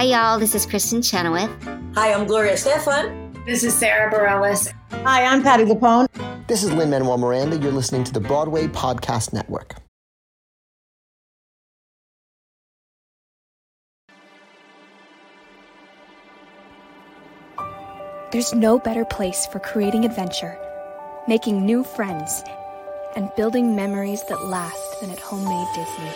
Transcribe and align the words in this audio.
Hi, 0.00 0.06
y'all. 0.06 0.38
This 0.38 0.54
is 0.54 0.64
Kristin 0.64 1.04
Chenoweth. 1.04 1.50
Hi, 1.94 2.14
I'm 2.14 2.26
Gloria 2.26 2.54
Estefan. 2.54 3.44
This 3.44 3.62
is 3.62 3.74
Sara 3.74 4.10
Bareilles. 4.10 4.72
Hi, 5.04 5.26
I'm 5.26 5.42
Patti 5.42 5.64
LuPone. 5.64 6.06
This 6.46 6.62
is 6.64 6.72
Lin-Manuel 6.72 7.18
Miranda. 7.18 7.58
You're 7.58 7.70
listening 7.70 8.04
to 8.04 8.12
the 8.14 8.18
Broadway 8.18 8.66
Podcast 8.66 9.34
Network. 9.34 9.74
There's 18.32 18.54
no 18.54 18.78
better 18.78 19.04
place 19.04 19.44
for 19.52 19.58
creating 19.58 20.06
adventure, 20.06 20.58
making 21.28 21.66
new 21.66 21.84
friends, 21.84 22.42
and 23.16 23.28
building 23.36 23.76
memories 23.76 24.22
that 24.30 24.46
last 24.46 25.02
than 25.02 25.10
at 25.10 25.20
Homemade 25.20 25.68
Disney. 25.74 26.10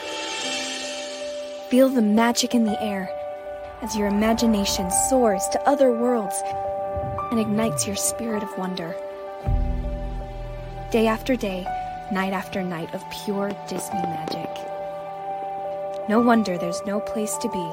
Feel 1.69 1.91
the 1.91 2.01
magic 2.01 2.55
in 2.55 2.65
the 2.65 2.83
air 2.83 3.11
as 3.83 3.97
your 3.97 4.09
imagination 4.09 4.91
soars 5.09 5.47
to 5.53 5.69
other 5.69 5.93
worlds 5.93 6.41
and 7.31 7.41
ignites 7.41 7.87
your 7.87 7.97
spirit 7.97 8.43
of 8.43 8.59
wonder. 8.59 8.95
Day 10.91 11.07
after 11.07 11.37
day, 11.37 11.67
night 12.13 12.33
after 12.33 12.63
night 12.63 12.93
of 12.95 13.03
pure 13.25 13.51
Disney 13.69 14.03
magic. 14.03 14.51
No 16.09 16.21
wonder 16.21 16.59
there's 16.59 16.85
no 16.87 17.01
place 17.01 17.37
to 17.39 17.49
be 17.49 17.69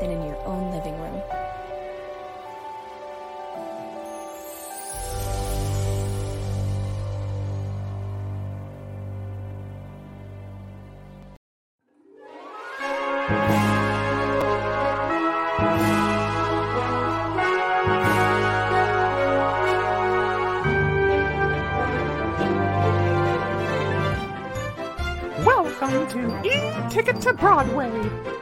than 0.00 0.10
in 0.10 0.26
your 0.26 0.36
own 0.44 0.72
living 0.72 0.98
room. 0.98 1.05
To 27.26 27.32
Broadway, 27.32 27.90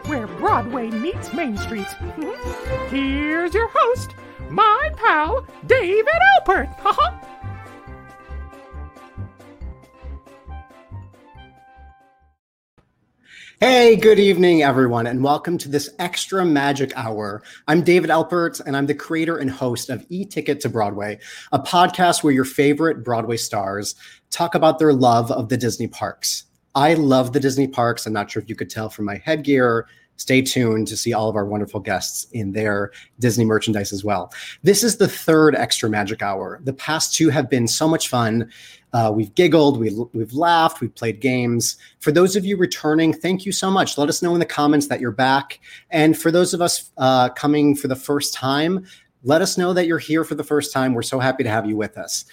where 0.08 0.26
Broadway 0.26 0.90
meets 0.90 1.32
Main 1.32 1.56
Street. 1.56 1.86
Here's 2.90 3.54
your 3.54 3.70
host, 3.72 4.14
my 4.50 4.90
pal, 4.98 5.46
David 5.66 6.12
Alpert. 6.38 7.20
Hey, 13.60 13.96
good 13.96 14.18
evening, 14.18 14.62
everyone, 14.62 15.06
and 15.06 15.24
welcome 15.24 15.56
to 15.58 15.70
this 15.70 15.88
extra 15.98 16.44
magic 16.44 16.92
hour. 16.96 17.42
I'm 17.66 17.82
David 17.82 18.10
Alpert, 18.10 18.60
and 18.66 18.76
I'm 18.76 18.84
the 18.84 18.94
creator 18.94 19.38
and 19.38 19.50
host 19.50 19.88
of 19.88 20.04
E 20.10 20.26
Ticket 20.26 20.60
to 20.60 20.68
Broadway, 20.68 21.18
a 21.52 21.58
podcast 21.58 22.22
where 22.22 22.34
your 22.34 22.44
favorite 22.44 23.02
Broadway 23.02 23.38
stars 23.38 23.94
talk 24.30 24.54
about 24.54 24.78
their 24.78 24.92
love 24.92 25.30
of 25.30 25.48
the 25.48 25.56
Disney 25.56 25.86
parks. 25.86 26.44
I 26.74 26.94
love 26.94 27.32
the 27.32 27.40
Disney 27.40 27.68
parks. 27.68 28.06
I'm 28.06 28.12
not 28.12 28.30
sure 28.30 28.42
if 28.42 28.48
you 28.48 28.56
could 28.56 28.70
tell 28.70 28.90
from 28.90 29.04
my 29.04 29.20
headgear. 29.24 29.86
Stay 30.16 30.42
tuned 30.42 30.86
to 30.88 30.96
see 30.96 31.12
all 31.12 31.28
of 31.28 31.36
our 31.36 31.44
wonderful 31.44 31.80
guests 31.80 32.28
in 32.32 32.52
their 32.52 32.92
Disney 33.18 33.44
merchandise 33.44 33.92
as 33.92 34.04
well. 34.04 34.32
This 34.62 34.84
is 34.84 34.96
the 34.96 35.08
third 35.08 35.56
extra 35.56 35.90
magic 35.90 36.22
hour. 36.22 36.60
The 36.62 36.72
past 36.72 37.14
two 37.14 37.30
have 37.30 37.50
been 37.50 37.66
so 37.66 37.88
much 37.88 38.08
fun. 38.08 38.50
Uh, 38.92 39.10
we've 39.12 39.34
giggled, 39.34 39.80
we, 39.80 39.92
we've 40.12 40.32
laughed, 40.32 40.80
we've 40.80 40.94
played 40.94 41.20
games. 41.20 41.76
For 41.98 42.12
those 42.12 42.36
of 42.36 42.44
you 42.44 42.56
returning, 42.56 43.12
thank 43.12 43.44
you 43.44 43.50
so 43.50 43.72
much. 43.72 43.98
Let 43.98 44.08
us 44.08 44.22
know 44.22 44.34
in 44.34 44.38
the 44.38 44.46
comments 44.46 44.86
that 44.86 45.00
you're 45.00 45.10
back. 45.10 45.58
And 45.90 46.16
for 46.16 46.30
those 46.30 46.54
of 46.54 46.62
us 46.62 46.92
uh, 46.96 47.30
coming 47.30 47.74
for 47.74 47.88
the 47.88 47.96
first 47.96 48.34
time, 48.34 48.86
let 49.24 49.42
us 49.42 49.58
know 49.58 49.72
that 49.72 49.86
you're 49.86 49.98
here 49.98 50.22
for 50.22 50.36
the 50.36 50.44
first 50.44 50.72
time. 50.72 50.94
We're 50.94 51.02
so 51.02 51.18
happy 51.18 51.42
to 51.42 51.50
have 51.50 51.66
you 51.66 51.76
with 51.76 51.98
us. 51.98 52.24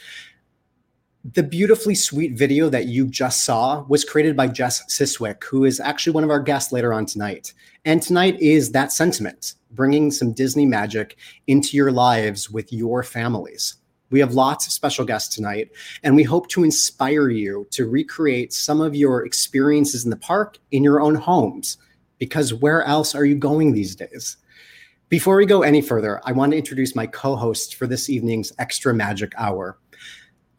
The 1.24 1.44
beautifully 1.44 1.94
sweet 1.94 2.34
video 2.34 2.68
that 2.70 2.88
you 2.88 3.06
just 3.06 3.46
saw 3.46 3.84
was 3.84 4.04
created 4.04 4.36
by 4.36 4.48
Jess 4.48 4.84
Siswick, 4.92 5.44
who 5.44 5.66
is 5.66 5.80
actually 5.80 6.14
one 6.14 6.24
of 6.24 6.32
our 6.32 6.40
guests 6.40 6.72
later 6.72 6.92
on 6.94 7.06
tonight. 7.06 7.54
And 7.86 8.02
tonight 8.02 8.42
is 8.42 8.72
that 8.72 8.92
sentiment, 8.92 9.54
bringing 9.70 10.10
some 10.10 10.34
Disney 10.34 10.66
magic 10.66 11.18
into 11.46 11.78
your 11.78 11.92
lives 11.92 12.50
with 12.50 12.74
your 12.74 13.04
families. 13.04 13.76
We 14.10 14.20
have 14.20 14.34
lots 14.34 14.66
of 14.66 14.74
special 14.74 15.06
guests 15.06 15.36
tonight, 15.36 15.70
and 16.02 16.16
we 16.16 16.24
hope 16.24 16.48
to 16.50 16.64
inspire 16.64 17.30
you 17.30 17.68
to 17.70 17.88
recreate 17.88 18.52
some 18.52 18.82
of 18.82 18.96
your 18.96 19.24
experiences 19.24 20.04
in 20.04 20.10
the 20.10 20.18
park 20.18 20.58
in 20.72 20.84
your 20.84 21.02
own 21.02 21.14
homes, 21.14 21.78
because 22.18 22.52
where 22.52 22.84
else 22.84 23.14
are 23.14 23.26
you 23.26 23.36
going 23.36 23.74
these 23.74 23.96
days? 23.96 24.38
Before 25.10 25.36
we 25.36 25.46
go 25.46 25.62
any 25.62 25.82
further, 25.82 26.20
I 26.24 26.32
want 26.32 26.54
to 26.54 26.58
introduce 26.58 26.96
my 26.96 27.06
co 27.06 27.36
host 27.36 27.76
for 27.76 27.86
this 27.86 28.10
evening's 28.10 28.52
Extra 28.58 28.92
Magic 28.92 29.34
Hour. 29.38 29.78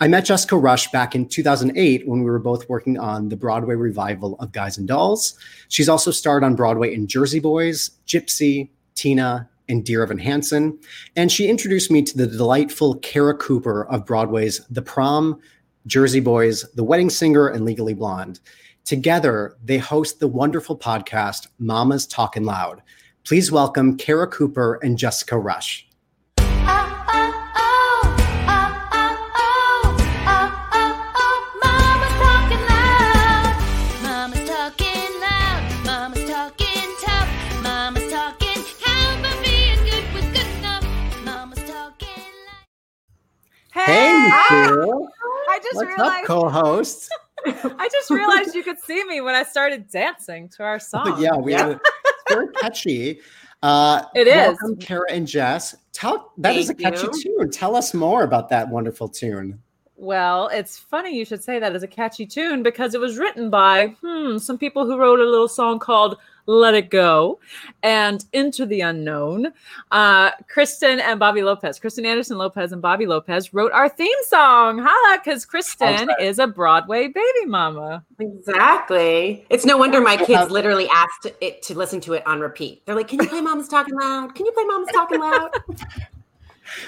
I 0.02 0.08
met 0.08 0.24
Jessica 0.24 0.56
Rush 0.56 0.90
back 0.90 1.14
in 1.14 1.28
2008 1.28 2.08
when 2.08 2.24
we 2.24 2.28
were 2.28 2.40
both 2.40 2.68
working 2.68 2.98
on 2.98 3.28
the 3.28 3.36
Broadway 3.36 3.76
revival 3.76 4.34
of 4.40 4.50
Guys 4.50 4.76
and 4.76 4.88
Dolls. 4.88 5.38
She's 5.68 5.88
also 5.88 6.10
starred 6.10 6.42
on 6.42 6.56
Broadway 6.56 6.92
in 6.92 7.06
Jersey 7.06 7.38
Boys, 7.38 7.92
Gypsy, 8.04 8.70
Tina, 8.96 9.48
and 9.68 9.84
Dear 9.84 10.02
Evan 10.02 10.18
Hansen. 10.18 10.76
And 11.14 11.30
she 11.30 11.48
introduced 11.48 11.92
me 11.92 12.02
to 12.02 12.16
the 12.16 12.26
delightful 12.26 12.96
Cara 12.96 13.36
Cooper 13.36 13.84
of 13.84 14.04
Broadway's 14.04 14.66
The 14.70 14.82
Prom, 14.82 15.40
Jersey 15.86 16.18
Boys, 16.18 16.68
The 16.74 16.82
Wedding 16.82 17.08
Singer, 17.08 17.46
and 17.46 17.64
Legally 17.64 17.94
Blonde. 17.94 18.40
Together, 18.84 19.56
they 19.62 19.78
host 19.78 20.18
the 20.18 20.26
wonderful 20.26 20.76
podcast 20.76 21.46
Mama's 21.60 22.08
Talkin' 22.08 22.44
Loud. 22.44 22.82
Please 23.22 23.52
welcome 23.52 23.96
Cara 23.96 24.26
Cooper 24.26 24.80
and 24.82 24.98
Jessica 24.98 25.38
Rush. 25.38 25.86
Hey, 43.72 44.12
Phil. 44.48 45.08
I 45.48 45.58
just 45.62 45.76
What's 45.76 45.88
realized 45.88 46.22
up, 46.22 46.26
co-hosts? 46.26 47.08
I 47.46 47.88
just 47.90 48.10
realized 48.10 48.54
you 48.54 48.62
could 48.62 48.78
see 48.78 49.02
me 49.04 49.20
when 49.20 49.34
I 49.34 49.42
started 49.42 49.88
dancing 49.88 50.48
to 50.50 50.62
our 50.62 50.78
song. 50.78 51.20
yeah, 51.20 51.34
we 51.34 51.52
Have, 51.54 51.70
it's 51.70 51.80
very 52.28 52.48
catchy. 52.60 53.20
Uh, 53.62 54.04
It 54.14 54.26
is. 54.26 54.58
welcome, 54.60 54.76
Cara 54.76 55.06
and 55.10 55.26
Jess. 55.26 55.74
Tell 55.92 56.32
that 56.38 56.54
is 56.56 56.68
a 56.68 56.74
catchy 56.74 57.06
you. 57.06 57.38
tune. 57.38 57.50
Tell 57.50 57.74
us 57.74 57.94
more 57.94 58.24
about 58.24 58.48
that 58.50 58.68
wonderful 58.68 59.08
tune. 59.08 59.60
Well, 59.96 60.48
it's 60.48 60.78
funny 60.78 61.16
you 61.16 61.24
should 61.24 61.42
say 61.42 61.58
that 61.58 61.74
as 61.74 61.82
a 61.82 61.88
catchy 61.88 62.26
tune 62.26 62.62
because 62.62 62.94
it 62.94 63.00
was 63.00 63.18
written 63.18 63.50
by 63.50 63.88
hmm, 64.02 64.36
some 64.38 64.58
people 64.58 64.84
who 64.84 64.98
wrote 64.98 65.20
a 65.20 65.24
little 65.24 65.48
song 65.48 65.78
called 65.78 66.18
Let 66.46 66.74
It 66.74 66.90
Go 66.90 67.38
and 67.82 68.24
Into 68.32 68.66
the 68.66 68.80
Unknown. 68.80 69.52
Uh, 69.90 70.30
Kristen 70.48 71.00
and 71.00 71.18
Bobby 71.18 71.42
Lopez, 71.42 71.78
Kristen 71.78 72.04
Anderson 72.06 72.38
Lopez 72.38 72.72
and 72.72 72.82
Bobby 72.82 73.06
Lopez 73.06 73.54
wrote 73.54 73.72
our 73.72 73.88
theme 73.88 74.08
song. 74.26 74.78
Holla, 74.84 75.18
because 75.22 75.44
Kristen 75.44 76.10
is 76.20 76.38
a 76.38 76.46
Broadway 76.46 77.08
baby 77.08 77.46
mama. 77.46 78.04
Exactly. 78.18 79.44
It's 79.50 79.64
no 79.64 79.76
wonder 79.76 80.00
my 80.00 80.16
kids 80.16 80.50
literally 80.50 80.88
asked 80.92 81.28
it 81.40 81.62
to 81.62 81.76
listen 81.76 82.00
to 82.02 82.14
it 82.14 82.26
on 82.26 82.40
repeat. 82.40 82.84
They're 82.86 82.94
like, 82.94 83.08
"Can 83.08 83.20
you 83.20 83.28
play 83.28 83.40
Mama's 83.40 83.68
Talking 83.68 83.98
Loud? 83.98 84.34
Can 84.34 84.46
you 84.46 84.52
play 84.52 84.64
Mama's 84.64 84.90
Talking 84.92 85.20
Loud?" 85.20 85.50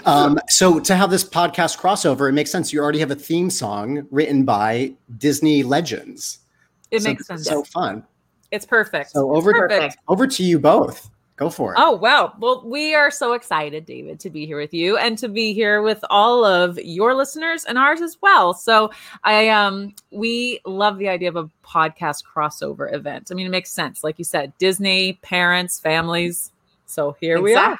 Um, 0.07 0.39
so 0.49 0.81
to 0.81 0.97
have 0.97 1.11
this 1.11 1.25
podcast 1.25 1.79
crossover, 1.79 2.29
it 2.29 2.33
makes 2.33 2.51
sense. 2.51 2.73
You 2.73 2.81
already 2.81 3.01
have 3.01 3.11
a 3.11 3.17
theme 3.17 3.51
song 3.51 4.07
written 4.11 4.45
by 4.45 4.95
Disney 5.19 5.63
legends. 5.63 6.39
It 6.91 7.03
So 7.03 7.09
makes 7.09 7.27
sense. 7.27 7.45
So 7.45 7.65
fun. 7.65 8.05
It's 8.55 8.65
perfect. 8.65 9.11
So 9.11 9.35
over 9.35 9.53
Perfect. 9.53 9.97
over 10.07 10.27
to 10.29 10.45
you 10.45 10.61
both. 10.61 11.11
Go 11.37 11.51
for 11.51 11.73
it. 11.75 11.81
Oh, 11.81 11.97
wow. 11.97 12.33
Well, 12.39 12.63
we 12.65 12.95
are 12.95 13.11
so 13.11 13.33
excited, 13.33 13.85
David, 13.85 14.21
to 14.21 14.31
be 14.31 14.47
here 14.47 14.57
with 14.57 14.73
you 14.73 14.97
and 14.97 15.19
to 15.19 15.29
be 15.29 15.53
here 15.53 15.83
with 15.83 16.05
all 16.09 16.45
of 16.45 16.79
your 16.79 17.15
listeners 17.15 17.65
and 17.65 17.77
ours 17.77 18.01
as 18.01 18.17
well. 18.23 18.55
So 18.55 18.93
I 19.25 19.49
um 19.49 19.93
we 20.13 20.61
love 20.65 20.99
the 20.99 21.09
idea 21.09 21.31
of 21.31 21.35
a 21.35 21.51
podcast 21.67 22.23
crossover 22.25 22.95
event. 22.95 23.33
I 23.33 23.35
mean, 23.35 23.47
it 23.47 23.51
makes 23.51 23.73
sense. 23.73 24.05
Like 24.05 24.21
you 24.21 24.25
said, 24.25 24.53
Disney, 24.59 25.15
parents, 25.23 25.81
families. 25.81 26.53
So 26.87 27.17
here 27.21 27.43
we 27.43 27.57
are. 27.57 27.77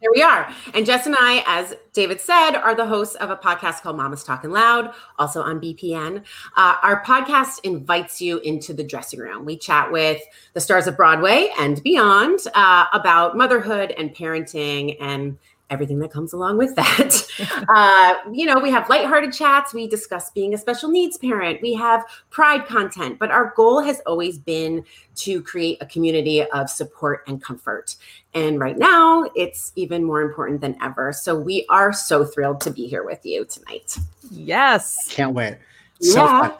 Here 0.00 0.10
we 0.14 0.22
are. 0.22 0.54
And 0.74 0.86
Jess 0.86 1.06
and 1.06 1.16
I, 1.18 1.42
as 1.46 1.74
David 1.92 2.20
said, 2.20 2.52
are 2.52 2.74
the 2.74 2.86
hosts 2.86 3.14
of 3.16 3.30
a 3.30 3.36
podcast 3.36 3.82
called 3.82 3.96
Mama's 3.96 4.24
Talking 4.24 4.50
Loud, 4.50 4.92
also 5.18 5.42
on 5.42 5.60
BPN. 5.60 6.24
Uh, 6.56 6.76
our 6.82 7.04
podcast 7.04 7.60
invites 7.64 8.20
you 8.20 8.38
into 8.38 8.72
the 8.72 8.84
dressing 8.84 9.20
room. 9.20 9.44
We 9.44 9.56
chat 9.56 9.90
with 9.90 10.22
the 10.54 10.60
stars 10.60 10.86
of 10.86 10.96
Broadway 10.96 11.50
and 11.58 11.82
beyond 11.82 12.40
uh, 12.54 12.86
about 12.92 13.36
motherhood 13.36 13.92
and 13.92 14.14
parenting 14.14 14.96
and 15.00 15.38
everything 15.70 15.98
that 15.98 16.10
comes 16.10 16.32
along 16.32 16.58
with 16.58 16.74
that. 16.76 17.26
uh, 17.68 18.14
you 18.32 18.46
know, 18.46 18.58
we 18.58 18.70
have 18.70 18.88
lighthearted 18.88 19.32
chats. 19.32 19.74
We 19.74 19.86
discuss 19.86 20.30
being 20.30 20.54
a 20.54 20.58
special 20.58 20.90
needs 20.90 21.18
parent. 21.18 21.60
We 21.62 21.74
have 21.74 22.04
pride 22.30 22.66
content, 22.66 23.18
but 23.18 23.30
our 23.30 23.52
goal 23.56 23.80
has 23.82 24.00
always 24.06 24.38
been 24.38 24.84
to 25.16 25.42
create 25.42 25.78
a 25.80 25.86
community 25.86 26.42
of 26.42 26.70
support 26.70 27.24
and 27.26 27.42
comfort. 27.42 27.96
And 28.34 28.60
right 28.60 28.78
now, 28.78 29.28
it's 29.34 29.72
even 29.76 30.04
more 30.04 30.22
important 30.22 30.60
than 30.60 30.76
ever. 30.82 31.12
So 31.12 31.38
we 31.38 31.66
are 31.68 31.92
so 31.92 32.24
thrilled 32.24 32.60
to 32.62 32.70
be 32.70 32.86
here 32.86 33.04
with 33.04 33.24
you 33.24 33.44
tonight. 33.44 33.98
Yes. 34.30 35.08
Can't 35.10 35.34
wait. 35.34 35.56
So 36.00 36.24
Yeah. 36.24 36.48
fun. 36.48 36.58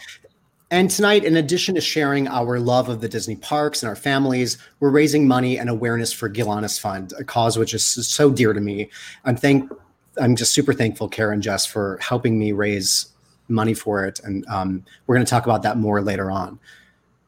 And 0.71 0.91
tonight, 0.91 1.25
in 1.25 1.37
addition 1.37 1.75
to 1.77 1.81
sharing 1.81 2.29
our 2.29 2.61
love 2.61 2.91
of 2.91 3.01
the 3.01 3.09
Disney 3.09 3.37
parks 3.37 3.83
and 3.83 3.89
our 3.89 3.97
families, 3.97 4.59
we're 4.81 4.91
raising 4.91 5.27
money 5.27 5.59
and 5.59 5.71
awareness 5.71 6.13
for 6.13 6.29
Gilanis 6.29 6.79
Fund, 6.79 7.15
a 7.19 7.25
cause 7.25 7.57
which 7.57 7.73
is 7.73 7.87
so 7.87 8.31
dear 8.31 8.53
to 8.53 8.61
me. 8.61 8.91
I'm 9.25 9.35
thank, 9.35 9.73
I'm 10.21 10.37
just 10.37 10.53
super 10.53 10.75
thankful, 10.75 11.09
Karen, 11.09 11.41
Jess, 11.41 11.65
for 11.65 11.99
helping 12.03 12.39
me 12.39 12.53
raise 12.53 13.07
money 13.49 13.73
for 13.73 14.05
it, 14.05 14.21
and 14.25 14.47
um, 14.49 14.85
we're 15.07 15.15
going 15.15 15.25
to 15.25 15.31
talk 15.31 15.47
about 15.47 15.63
that 15.63 15.79
more 15.79 16.03
later 16.03 16.31
on. 16.31 16.59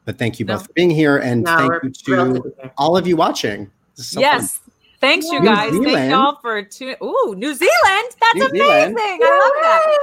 But 0.05 0.19
thank 0.19 0.39
you 0.39 0.45
both 0.45 0.61
No. 0.61 0.65
for 0.65 0.73
being 0.73 0.91
here, 0.91 1.17
and 1.17 1.43
No, 1.43 1.57
thank 1.81 2.07
you 2.07 2.15
to 2.15 2.71
all 2.77 2.95
of 2.95 3.07
you 3.07 3.15
watching. 3.15 3.71
So 3.95 4.21
fun. 4.21 4.60
Thanks, 5.01 5.25
you 5.31 5.43
guys. 5.43 5.71
Thank 5.71 6.11
y'all 6.11 6.37
for 6.41 6.61
tuning. 6.63 6.95
Ooh, 7.03 7.33
New 7.35 7.53
Zealand. 7.55 8.15
That's 8.21 8.35
New 8.35 8.45
amazing. 8.45 8.95
Zealand. 8.95 9.21
I 9.23 9.93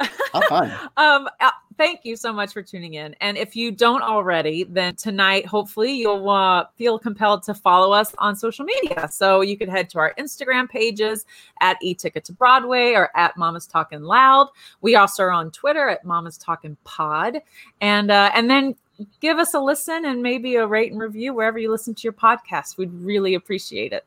love 0.00 0.08
that. 0.08 0.12
How 0.32 0.40
fun! 0.48 0.72
um 0.96 1.28
uh, 1.40 1.50
thank 1.78 2.04
you 2.04 2.16
so 2.16 2.32
much 2.32 2.52
for 2.52 2.62
tuning 2.62 2.94
in 2.94 3.14
and 3.20 3.36
if 3.36 3.54
you 3.54 3.70
don't 3.70 4.02
already 4.02 4.64
then 4.64 4.94
tonight 4.96 5.44
hopefully 5.44 5.92
you'll 5.92 6.28
uh, 6.30 6.64
feel 6.76 6.98
compelled 6.98 7.42
to 7.42 7.54
follow 7.54 7.92
us 7.92 8.14
on 8.18 8.34
social 8.34 8.64
media 8.64 9.08
so 9.10 9.40
you 9.40 9.58
could 9.58 9.68
head 9.68 9.90
to 9.90 9.98
our 9.98 10.14
instagram 10.18 10.68
pages 10.68 11.26
at 11.60 11.76
e-ticket 11.82 12.24
to 12.24 12.32
broadway 12.32 12.92
or 12.92 13.10
at 13.16 13.36
mama's 13.36 13.66
talking 13.66 14.02
loud 14.02 14.48
we 14.80 14.96
also 14.96 15.24
are 15.24 15.32
on 15.32 15.50
twitter 15.50 15.88
at 15.88 16.04
mama's 16.04 16.38
talking 16.38 16.76
pod 16.84 17.40
and 17.80 18.10
uh, 18.10 18.30
and 18.34 18.48
then 18.48 18.74
give 19.20 19.38
us 19.38 19.52
a 19.52 19.60
listen 19.60 20.06
and 20.06 20.22
maybe 20.22 20.56
a 20.56 20.66
rate 20.66 20.92
and 20.92 21.00
review 21.00 21.34
wherever 21.34 21.58
you 21.58 21.70
listen 21.70 21.94
to 21.94 22.02
your 22.04 22.12
podcast 22.12 22.78
we'd 22.78 22.92
really 22.94 23.34
appreciate 23.34 23.92
it 23.92 24.04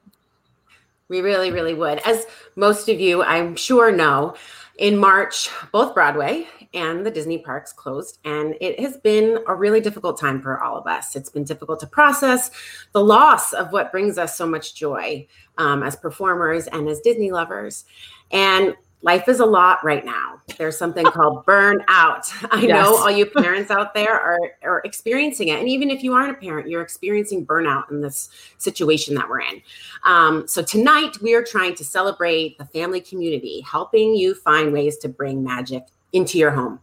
We 1.09 1.21
really, 1.21 1.51
really 1.51 1.73
would. 1.73 1.99
As 2.07 2.25
most 2.55 2.87
of 2.87 2.99
you, 2.99 3.23
I'm 3.23 3.55
sure, 3.55 3.91
know, 3.91 4.35
in 4.77 4.97
March, 4.97 5.49
both 5.73 5.93
Broadway 5.93 6.47
and 6.73 7.05
the 7.05 7.11
Disney 7.11 7.39
parks 7.39 7.73
closed, 7.73 8.19
and 8.23 8.55
it 8.61 8.79
has 8.79 8.95
been 8.97 9.39
a 9.47 9.55
really 9.55 9.81
difficult 9.81 10.19
time 10.19 10.41
for 10.41 10.63
all 10.63 10.77
of 10.77 10.87
us. 10.87 11.15
It's 11.15 11.29
been 11.29 11.43
difficult 11.43 11.79
to 11.81 11.87
process 11.87 12.51
the 12.93 13.03
loss 13.03 13.51
of 13.51 13.73
what 13.73 13.91
brings 13.91 14.17
us 14.17 14.37
so 14.37 14.47
much 14.47 14.75
joy 14.75 15.27
um, 15.57 15.83
as 15.83 15.95
performers 15.95 16.67
and 16.67 16.87
as 16.87 17.01
Disney 17.01 17.31
lovers. 17.31 17.83
And 18.31 18.75
life 19.01 19.27
is 19.27 19.39
a 19.39 19.45
lot 19.45 19.83
right 19.83 20.03
now. 20.03 20.41
There's 20.57 20.77
something 20.77 21.05
called 21.11 21.45
burnout. 21.45 22.31
I 22.51 22.65
know 22.65 22.97
all 22.97 23.11
you 23.11 23.25
parents 23.37 23.71
out 23.71 23.93
there 23.93 24.19
are, 24.19 24.51
are 24.63 24.81
experiencing 24.83 25.49
it. 25.49 25.59
And 25.59 25.69
even 25.69 25.89
if 25.89 26.03
you 26.03 26.13
aren't 26.13 26.31
a 26.31 26.39
parent, 26.39 26.69
you're 26.69 26.81
experiencing 26.81 27.45
burnout 27.45 27.89
in 27.91 28.01
this 28.01 28.29
situation 28.57 29.15
that 29.15 29.29
we're 29.29 29.41
in. 29.41 29.61
Um, 30.03 30.47
so 30.47 30.61
tonight 30.61 31.21
we 31.21 31.33
are 31.33 31.43
trying 31.43 31.75
to 31.75 31.85
celebrate 31.85 32.57
the 32.57 32.65
family 32.65 33.01
community, 33.01 33.61
helping 33.61 34.15
you 34.15 34.35
find 34.35 34.73
ways 34.73 34.97
to 34.97 35.09
bring 35.09 35.43
magic 35.43 35.83
into 36.11 36.39
your 36.39 36.49
home. 36.49 36.79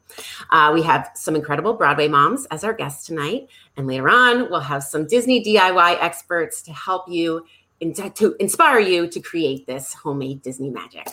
Uh, 0.50 0.70
we 0.72 0.82
have 0.82 1.10
some 1.14 1.34
incredible 1.34 1.74
Broadway 1.74 2.06
moms 2.06 2.46
as 2.52 2.62
our 2.62 2.72
guests 2.72 3.06
tonight, 3.06 3.48
and 3.76 3.88
later 3.88 4.08
on 4.08 4.48
we'll 4.48 4.60
have 4.60 4.84
some 4.84 5.04
Disney 5.06 5.42
DIY 5.42 5.98
experts 6.00 6.62
to 6.62 6.72
help 6.72 7.08
you 7.08 7.44
in, 7.80 7.92
to 7.92 8.36
inspire 8.38 8.78
you 8.78 9.08
to 9.08 9.20
create 9.20 9.66
this 9.66 9.92
homemade 9.94 10.42
Disney 10.42 10.70
magic. 10.70 11.08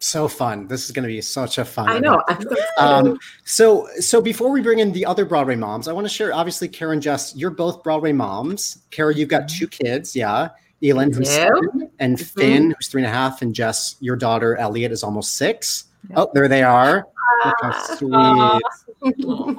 So 0.00 0.28
fun! 0.28 0.68
This 0.68 0.84
is 0.84 0.92
going 0.92 1.02
to 1.02 1.08
be 1.08 1.20
such 1.20 1.58
a 1.58 1.64
fun. 1.64 1.88
I 1.88 1.98
know. 1.98 2.22
So. 2.40 2.56
Um, 2.78 3.18
so, 3.44 3.88
so 3.98 4.20
before 4.20 4.50
we 4.52 4.60
bring 4.62 4.78
in 4.78 4.92
the 4.92 5.04
other 5.04 5.24
Broadway 5.24 5.56
moms, 5.56 5.88
I 5.88 5.92
want 5.92 6.04
to 6.06 6.12
share. 6.12 6.32
Obviously, 6.32 6.68
Karen, 6.68 7.00
Jess, 7.00 7.34
you're 7.34 7.50
both 7.50 7.82
Broadway 7.82 8.12
moms. 8.12 8.78
Cara, 8.92 9.12
you've 9.12 9.28
got 9.28 9.48
two 9.48 9.66
kids, 9.66 10.14
yeah. 10.14 10.50
Elin, 10.84 11.12
who's 11.12 11.28
seven, 11.28 11.90
and 11.98 12.16
Mhm. 12.16 12.24
Finn, 12.38 12.70
who's 12.70 12.86
three 12.86 13.02
and 13.02 13.10
a 13.10 13.12
half, 13.12 13.42
and 13.42 13.52
Jess, 13.52 13.96
your 13.98 14.14
daughter 14.14 14.54
Elliot, 14.56 14.92
is 14.92 15.02
almost 15.02 15.34
six. 15.34 15.86
Oh, 16.14 16.30
there 16.32 16.46
they 16.46 16.62
are. 16.62 17.04
How 17.42 17.72
sweet, 17.96 18.62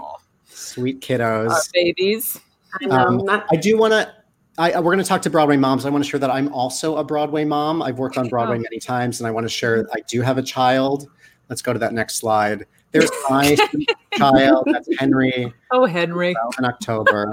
sweet 0.50 0.96
our 0.96 1.46
kiddos. 1.46 1.72
babies 1.74 2.40
I 2.82 2.86
know. 2.86 2.96
Um, 3.30 3.44
I 3.52 3.56
do 3.58 3.78
want 3.78 3.92
to. 3.94 4.14
I, 4.60 4.78
we're 4.78 4.92
going 4.94 4.98
to 5.00 5.06
talk 5.08 5.22
to 5.22 5.30
Broadway 5.30 5.56
moms. 5.56 5.86
I 5.86 5.90
want 5.90 6.04
to 6.04 6.10
share 6.10 6.20
that 6.20 6.30
I'm 6.30 6.52
also 6.54 6.98
a 6.98 7.04
Broadway 7.04 7.46
mom. 7.46 7.82
I've 7.82 7.98
worked 7.98 8.18
on 8.18 8.28
Broadway 8.28 8.58
many 8.58 8.78
times, 8.78 9.22
and 9.22 9.28
I 9.28 9.32
want 9.32 9.46
to 9.46 9.50
share 9.50 9.82
that 9.82 9.90
I 9.96 10.02
do 10.02 10.22
have 10.22 10.38
a 10.38 10.44
child. 10.44 11.08
Let's 11.48 11.62
go 11.62 11.72
to 11.72 11.80
that 11.80 11.94
next 11.94 12.16
slide. 12.16 12.66
There's 12.92 13.10
my 13.30 13.56
child. 14.18 14.68
That's 14.70 14.90
Henry. 15.00 15.54
oh 15.72 15.86
henry 15.86 16.36
in 16.58 16.66
October. 16.66 17.32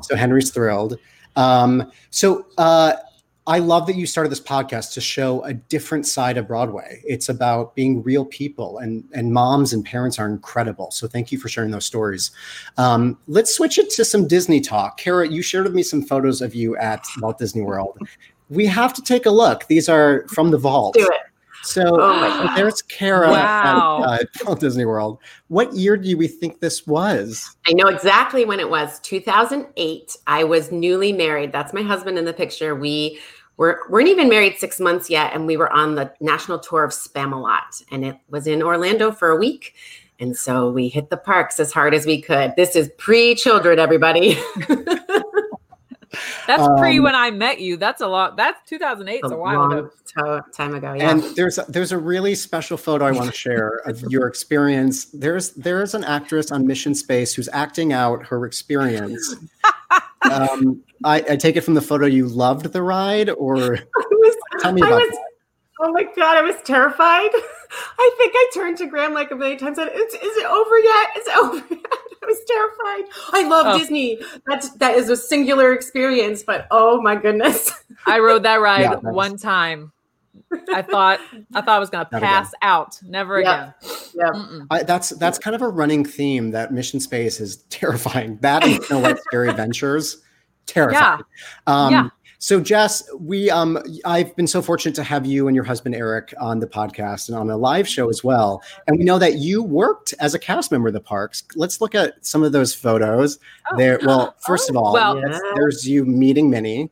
so 0.00 0.16
Henry's 0.16 0.50
thrilled. 0.50 0.98
Um, 1.36 1.92
so 2.08 2.46
uh, 2.56 2.94
I 3.48 3.60
love 3.60 3.86
that 3.86 3.94
you 3.96 4.06
started 4.06 4.30
this 4.30 4.40
podcast 4.40 4.92
to 4.94 5.00
show 5.00 5.42
a 5.44 5.54
different 5.54 6.06
side 6.06 6.36
of 6.36 6.48
Broadway. 6.48 7.00
It's 7.06 7.28
about 7.28 7.74
being 7.76 8.02
real 8.02 8.24
people, 8.24 8.78
and 8.78 9.04
and 9.12 9.32
moms 9.32 9.72
and 9.72 9.84
parents 9.84 10.18
are 10.18 10.28
incredible. 10.28 10.90
So 10.90 11.06
thank 11.06 11.30
you 11.30 11.38
for 11.38 11.48
sharing 11.48 11.70
those 11.70 11.86
stories. 11.86 12.32
Um, 12.76 13.18
let's 13.28 13.54
switch 13.54 13.78
it 13.78 13.90
to 13.90 14.04
some 14.04 14.26
Disney 14.26 14.60
talk. 14.60 14.98
Cara, 14.98 15.28
you 15.28 15.42
shared 15.42 15.64
with 15.64 15.74
me 15.74 15.82
some 15.84 16.02
photos 16.02 16.42
of 16.42 16.54
you 16.54 16.76
at 16.78 17.04
Walt 17.20 17.38
Disney 17.38 17.62
World. 17.62 17.98
We 18.50 18.66
have 18.66 18.92
to 18.94 19.02
take 19.02 19.26
a 19.26 19.30
look. 19.30 19.66
These 19.66 19.88
are 19.88 20.26
from 20.28 20.50
the 20.50 20.58
vault. 20.58 20.94
Do 20.94 21.04
it. 21.04 21.20
So 21.62 21.82
Oh 22.00 22.52
there's 22.56 22.80
Cara 22.82 23.28
Wow. 23.30 24.04
at 24.04 24.20
uh, 24.20 24.24
Walt 24.44 24.60
Disney 24.60 24.84
World. 24.84 25.18
What 25.48 25.72
year 25.74 25.96
do 25.96 26.16
we 26.16 26.28
think 26.28 26.60
this 26.60 26.86
was? 26.86 27.56
I 27.66 27.72
know 27.72 27.88
exactly 27.88 28.44
when 28.44 28.60
it 28.60 28.70
was 28.70 29.00
2008. 29.00 30.16
I 30.28 30.44
was 30.44 30.70
newly 30.70 31.12
married. 31.12 31.50
That's 31.52 31.72
my 31.72 31.82
husband 31.82 32.18
in 32.18 32.24
the 32.24 32.32
picture. 32.32 32.76
We 32.76 33.18
were, 33.56 33.80
weren't 33.88 34.08
even 34.08 34.28
married 34.28 34.58
six 34.58 34.78
months 34.80 35.08
yet, 35.08 35.32
and 35.34 35.46
we 35.46 35.56
were 35.56 35.72
on 35.72 35.94
the 35.94 36.12
national 36.20 36.58
tour 36.58 36.84
of 36.84 36.90
Spamalot, 36.92 37.82
and 37.90 38.04
it 38.04 38.16
was 38.28 38.46
in 38.46 38.62
Orlando 38.62 39.10
for 39.10 39.30
a 39.30 39.36
week. 39.36 39.74
And 40.18 40.36
so 40.36 40.70
we 40.70 40.88
hit 40.88 41.10
the 41.10 41.16
parks 41.16 41.60
as 41.60 41.72
hard 41.72 41.92
as 41.92 42.06
we 42.06 42.22
could. 42.22 42.54
This 42.56 42.74
is 42.74 42.90
pre 42.96 43.34
children, 43.34 43.78
everybody. 43.78 44.38
That's 46.46 46.66
pre 46.78 46.98
Um, 46.98 47.04
when 47.04 47.14
I 47.14 47.30
met 47.30 47.60
you. 47.60 47.76
That's 47.76 48.00
a 48.00 48.06
lot. 48.06 48.36
That's 48.36 48.58
2008. 48.68 49.20
It's 49.22 49.32
a 49.32 49.36
while 49.36 49.70
ago. 49.70 49.90
long 50.16 50.42
time 50.52 50.74
ago. 50.74 50.94
Yeah. 50.94 51.10
And 51.10 51.22
there's 51.36 51.58
there's 51.68 51.92
a 51.92 51.98
really 51.98 52.34
special 52.34 52.76
photo 52.76 53.04
I 53.04 53.10
want 53.10 53.26
to 53.26 53.36
share 53.36 53.80
of 53.84 54.00
your 54.08 54.26
experience. 54.26 55.06
There's 55.06 55.50
there's 55.52 55.94
an 55.94 56.04
actress 56.04 56.50
on 56.50 56.66
Mission 56.66 56.94
Space 56.94 57.34
who's 57.34 57.48
acting 57.52 57.92
out 57.92 58.24
her 58.26 58.46
experience. 58.46 59.36
Um, 60.32 60.82
I, 61.04 61.16
I 61.30 61.36
take 61.36 61.56
it 61.56 61.62
from 61.62 61.74
the 61.74 61.80
photo 61.82 62.06
you 62.06 62.26
loved 62.26 62.72
the 62.72 62.82
ride, 62.82 63.30
or 63.30 63.56
was, 63.96 64.36
tell 64.60 64.72
me 64.72 64.82
I 64.82 64.86
about 64.86 65.00
was- 65.02 65.18
Oh 65.78 65.92
my 65.92 66.04
god, 66.04 66.38
I 66.38 66.40
was 66.42 66.56
terrified. 66.64 67.28
I 67.98 68.14
think 68.16 68.32
I 68.34 68.50
turned 68.54 68.78
to 68.78 68.86
Graham 68.86 69.12
like 69.12 69.30
a 69.30 69.36
million 69.36 69.58
times. 69.58 69.76
And 69.76 69.90
it's, 69.92 70.14
is 70.14 70.20
it 70.22 70.46
over 70.46 70.78
yet? 70.78 71.16
Is 71.18 71.26
it 71.26 71.36
over 71.36 71.56
yet? 71.74 71.86
I 72.22 72.26
was 72.26 72.40
terrified. 72.48 73.12
I 73.34 73.46
love 73.46 73.66
Oh. 73.68 73.78
Disney. 73.78 74.18
That's 74.46 74.70
that 74.76 74.96
is 74.96 75.10
a 75.10 75.16
singular 75.18 75.74
experience, 75.74 76.42
but 76.42 76.66
oh 76.70 77.02
my 77.02 77.14
goodness. 77.14 77.70
I 78.06 78.20
rode 78.20 78.42
that 78.44 78.56
ride 78.62 78.80
Yeah, 78.82 78.94
that's- 78.94 79.14
one 79.14 79.36
time. 79.36 79.92
I 80.72 80.80
thought 80.80 81.20
I 81.54 81.60
thought 81.60 81.68
I 81.76 81.78
was 81.78 81.90
gonna 81.90 82.08
Not 82.10 82.18
again. 82.18 82.30
pass 82.30 82.52
out. 82.62 82.98
Never 83.02 83.40
Yeah. 83.42 83.72
again. 83.82 84.00
Yeah. 84.14 84.60
I, 84.70 84.82
that's 84.82 85.10
that's 85.10 85.38
kind 85.38 85.54
of 85.54 85.60
a 85.60 85.68
running 85.68 86.04
theme 86.06 86.52
that 86.52 86.72
Mission 86.72 87.00
Space 87.00 87.38
is 87.38 87.56
terrifying. 87.68 88.38
That 88.40 88.64
and 88.64 88.82
Snow 88.84 89.00
White 89.00 89.18
Scary 89.18 89.48
Adventures, 89.50 90.22
terrifying. 90.66 91.22
Um, 91.66 91.92
Yeah. 91.92 92.08
So 92.38 92.60
Jess, 92.60 93.02
we 93.18 93.50
um, 93.50 93.78
I've 94.04 94.36
been 94.36 94.46
so 94.46 94.60
fortunate 94.60 94.94
to 94.96 95.02
have 95.02 95.24
you 95.24 95.48
and 95.48 95.54
your 95.54 95.64
husband 95.64 95.94
Eric 95.94 96.34
on 96.38 96.60
the 96.60 96.66
podcast 96.66 97.28
and 97.28 97.36
on 97.36 97.48
a 97.48 97.56
live 97.56 97.88
show 97.88 98.10
as 98.10 98.22
well. 98.22 98.62
And 98.86 98.98
we 98.98 99.04
know 99.04 99.18
that 99.18 99.36
you 99.38 99.62
worked 99.62 100.12
as 100.20 100.34
a 100.34 100.38
cast 100.38 100.70
member 100.70 100.88
of 100.88 100.94
the 100.94 101.00
parks. 101.00 101.42
Let's 101.56 101.80
look 101.80 101.94
at 101.94 102.24
some 102.24 102.42
of 102.44 102.52
those 102.52 102.74
photos. 102.74 103.38
Oh. 103.72 103.76
There. 103.78 103.98
Well, 104.04 104.36
first 104.46 104.68
of 104.68 104.76
all, 104.76 104.92
Well- 104.92 105.14
that's- 105.16 105.40
there's 105.54 105.88
you 105.88 106.04
meeting 106.04 106.50
Minnie. 106.50 106.90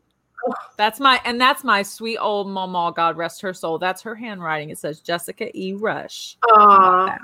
That's 0.76 0.98
my 1.00 1.20
and 1.24 1.40
that's 1.40 1.62
my 1.64 1.82
sweet 1.82 2.18
old 2.18 2.48
mama. 2.48 2.92
God 2.94 3.16
rest 3.16 3.40
her 3.42 3.54
soul. 3.54 3.78
That's 3.78 4.02
her 4.02 4.14
handwriting. 4.14 4.70
It 4.70 4.78
says 4.78 5.00
Jessica 5.00 5.48
E. 5.56 5.72
Rush. 5.74 6.36
Aw. 6.52 7.16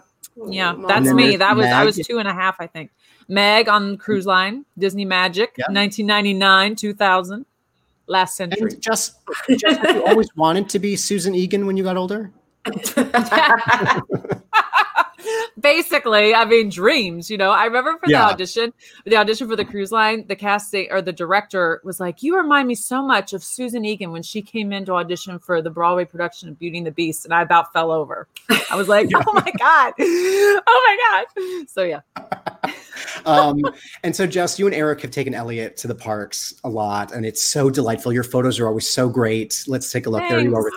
Yeah, 0.47 0.75
that's 0.87 1.11
me. 1.13 1.37
That 1.37 1.57
was 1.57 1.67
I 1.67 1.85
was 1.85 1.97
two 1.97 2.19
and 2.19 2.29
a 2.29 2.33
half, 2.33 2.57
I 2.61 2.67
think. 2.67 2.91
Meg 3.31 3.69
on 3.69 3.97
mm. 3.97 3.99
cruise 3.99 4.27
line, 4.27 4.67
Disney 4.77 5.05
Magic, 5.05 5.55
Yeah. 5.57 5.67
1999, 5.69 6.77
2000, 6.77 7.47
last 8.07 8.37
century. 8.37 8.73
And 8.73 8.83
Jess, 8.83 9.19
have 9.49 9.97
you 9.97 10.05
always 10.07 10.35
wanted 10.37 10.69
to 10.71 10.79
be 10.79 10.97
Susan 10.97 11.35
Egan 11.35 11.67
when 11.67 11.77
you 11.77 11.85
got 11.85 11.97
older? 11.97 12.31
basically 15.61 16.35
i 16.35 16.45
mean 16.45 16.69
dreams 16.69 17.31
you 17.31 17.37
know 17.37 17.51
i 17.51 17.65
remember 17.65 17.99
for 17.99 18.09
Yeah. 18.09 18.21
the 18.21 18.35
audition 18.35 18.73
the 19.05 19.17
audition 19.17 19.49
for 19.49 19.57
the 19.57 19.65
cruise 19.65 19.93
line 19.93 20.27
the 20.27 20.37
casting 20.37 20.89
or 20.91 21.03
the 21.03 21.13
director 21.13 21.81
was 21.85 22.01
like 22.01 22.23
you 22.23 22.37
remind 22.37 22.69
me 22.69 22.75
so 22.75 23.03
much 23.03 23.33
of 23.33 23.43
susan 23.43 23.85
egan 23.85 24.13
when 24.13 24.23
she 24.23 24.43
came 24.43 24.73
in 24.73 24.85
to 24.87 24.93
audition 24.93 25.39
for 25.39 25.61
the 25.61 25.71
broadway 25.71 26.05
production 26.05 26.49
of 26.49 26.59
beauty 26.59 26.79
and 26.79 26.87
the 26.87 26.91
beast 26.91 27.25
and 27.25 27.35
i 27.35 27.43
about 27.43 27.73
fell 27.73 27.91
over 27.91 28.29
i 28.71 28.77
was 28.77 28.89
like 28.89 29.09
oh 29.15 29.33
my 29.33 29.53
god 29.59 29.93
oh 29.99 30.63
my 30.87 31.25
god 31.45 31.69
so 31.69 31.83
yeah 31.83 32.01
um, 33.27 33.61
and 34.03 34.15
so, 34.15 34.27
Jess, 34.27 34.59
you 34.59 34.67
and 34.67 34.75
Eric 34.75 35.03
have 35.03 35.11
taken 35.11 35.35
Elliot 35.35 35.77
to 35.79 35.89
the 35.89 35.95
parks 35.95 36.55
a 36.65 36.69
lot, 36.69 37.13
and 37.13 37.25
it's 37.27 37.43
so 37.43 37.71
delightful. 37.71 38.13
Your 38.13 38.25
photos 38.25 38.59
are 38.61 38.67
always 38.67 38.89
so 38.89 39.09
great. 39.09 39.65
Let's 39.67 39.91
take 39.93 40.07
a 40.07 40.11
look. 40.11 40.23
There 40.29 40.41
you 40.41 40.55
are. 40.57 40.71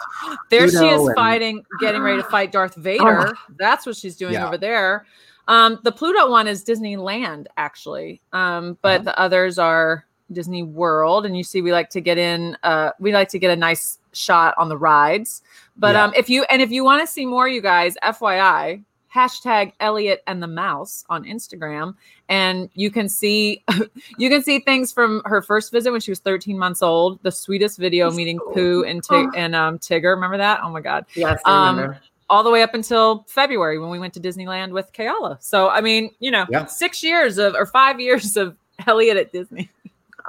There 0.49 0.67
she 0.69 0.77
is 0.77 1.01
and- 1.07 1.15
fighting 1.15 1.63
getting 1.79 2.01
ready 2.01 2.21
to 2.21 2.27
fight 2.29 2.51
darth 2.51 2.75
vader 2.83 3.33
that's 3.57 3.85
what 3.85 3.95
she's 3.95 4.15
doing 4.15 4.33
Yeah. 4.33 4.45
over 4.47 4.57
there 4.57 5.05
um 5.47 5.79
the 5.83 5.91
pluto 5.91 6.29
one 6.29 6.47
is 6.47 6.63
disneyland 6.63 7.47
actually 7.57 8.21
um 8.31 8.77
but 8.81 9.01
Uh-huh. 9.01 9.03
the 9.05 9.19
others 9.19 9.57
are 9.59 10.05
disney 10.31 10.63
world 10.63 11.25
and 11.25 11.35
you 11.35 11.43
see 11.43 11.61
we 11.61 11.71
like 11.71 11.89
to 11.89 12.01
get 12.01 12.17
in 12.17 12.57
uh 12.63 12.91
we 12.99 13.11
like 13.13 13.29
to 13.29 13.39
get 13.39 13.51
a 13.51 13.55
nice 13.55 13.99
shot 14.13 14.53
on 14.57 14.69
the 14.69 14.77
rides 14.77 15.41
but 15.77 15.95
Yeah. 15.95 16.05
um 16.05 16.13
if 16.15 16.29
you 16.29 16.45
and 16.49 16.61
if 16.61 16.71
you 16.71 16.83
want 16.83 17.01
to 17.01 17.07
see 17.07 17.25
more 17.25 17.47
you 17.47 17.61
guys 17.61 17.95
fyi 18.03 18.83
hashtag 19.13 19.73
elliot 19.79 20.23
and 20.27 20.41
the 20.41 20.47
mouse 20.47 21.05
on 21.09 21.23
instagram 21.23 21.93
and 22.29 22.69
you 22.73 22.89
can 22.89 23.07
see 23.07 23.63
you 24.17 24.29
can 24.29 24.41
see 24.41 24.59
things 24.59 24.91
from 24.91 25.21
her 25.25 25.41
first 25.41 25.71
visit 25.71 25.91
when 25.91 26.01
she 26.01 26.11
was 26.11 26.19
13 26.19 26.57
months 26.57 26.81
old 26.81 27.21
the 27.23 27.31
sweetest 27.31 27.77
video 27.77 28.09
meeting 28.11 28.39
pooh 28.53 28.83
and, 28.83 29.03
Tig- 29.03 29.29
and 29.35 29.55
um, 29.55 29.77
tigger 29.77 30.11
remember 30.15 30.37
that 30.37 30.59
oh 30.63 30.69
my 30.69 30.81
god 30.81 31.05
Yes, 31.15 31.39
I 31.45 31.67
Um, 31.69 31.95
all 32.29 32.41
the 32.43 32.49
way 32.49 32.63
up 32.63 32.73
until 32.73 33.25
February 33.27 33.77
when 33.77 33.91
we 33.91 33.99
went 33.99 34.13
to 34.15 34.19
Disneyland 34.19 34.71
with 34.71 34.91
Kayala. 34.93 35.37
So 35.43 35.69
I 35.69 35.81
mean, 35.81 36.09
you 36.19 36.31
know, 36.31 36.47
Yeah. 36.49 36.65
six 36.65 37.03
years 37.03 37.37
of 37.37 37.53
or 37.53 37.67
five 37.67 37.99
years 37.99 38.35
of 38.37 38.55
Elliot 38.87 39.17
at 39.17 39.31
Disney. 39.31 39.69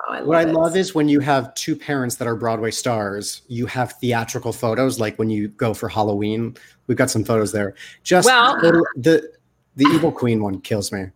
Oh, 0.09 0.12
I 0.12 0.23
what 0.23 0.37
I 0.37 0.43
it. 0.43 0.53
love 0.53 0.76
is 0.76 0.95
when 0.95 1.09
you 1.09 1.21
have 1.21 1.55
two 1.55 1.75
parents 1.76 2.17
that 2.17 2.26
are 2.29 2.35
Broadway 2.35 2.73
stars, 2.73 3.43
you 3.49 3.64
have 3.67 3.93
theatrical 4.00 4.53
photos, 4.53 4.99
like 5.00 5.17
when 5.21 5.31
you 5.31 5.49
go 5.49 5.73
for 5.73 5.88
Halloween. 5.88 6.57
We've 6.87 6.99
got 6.99 7.11
some 7.11 7.25
photos 7.25 7.53
there. 7.53 7.75
Just 8.03 8.26
Well- 8.26 8.61
the 8.61 8.85
the, 8.97 9.33
the 9.76 9.85
Evil 9.95 10.12
Queen 10.12 10.43
one 10.43 10.61
kills 10.61 10.93
me. 10.93 11.07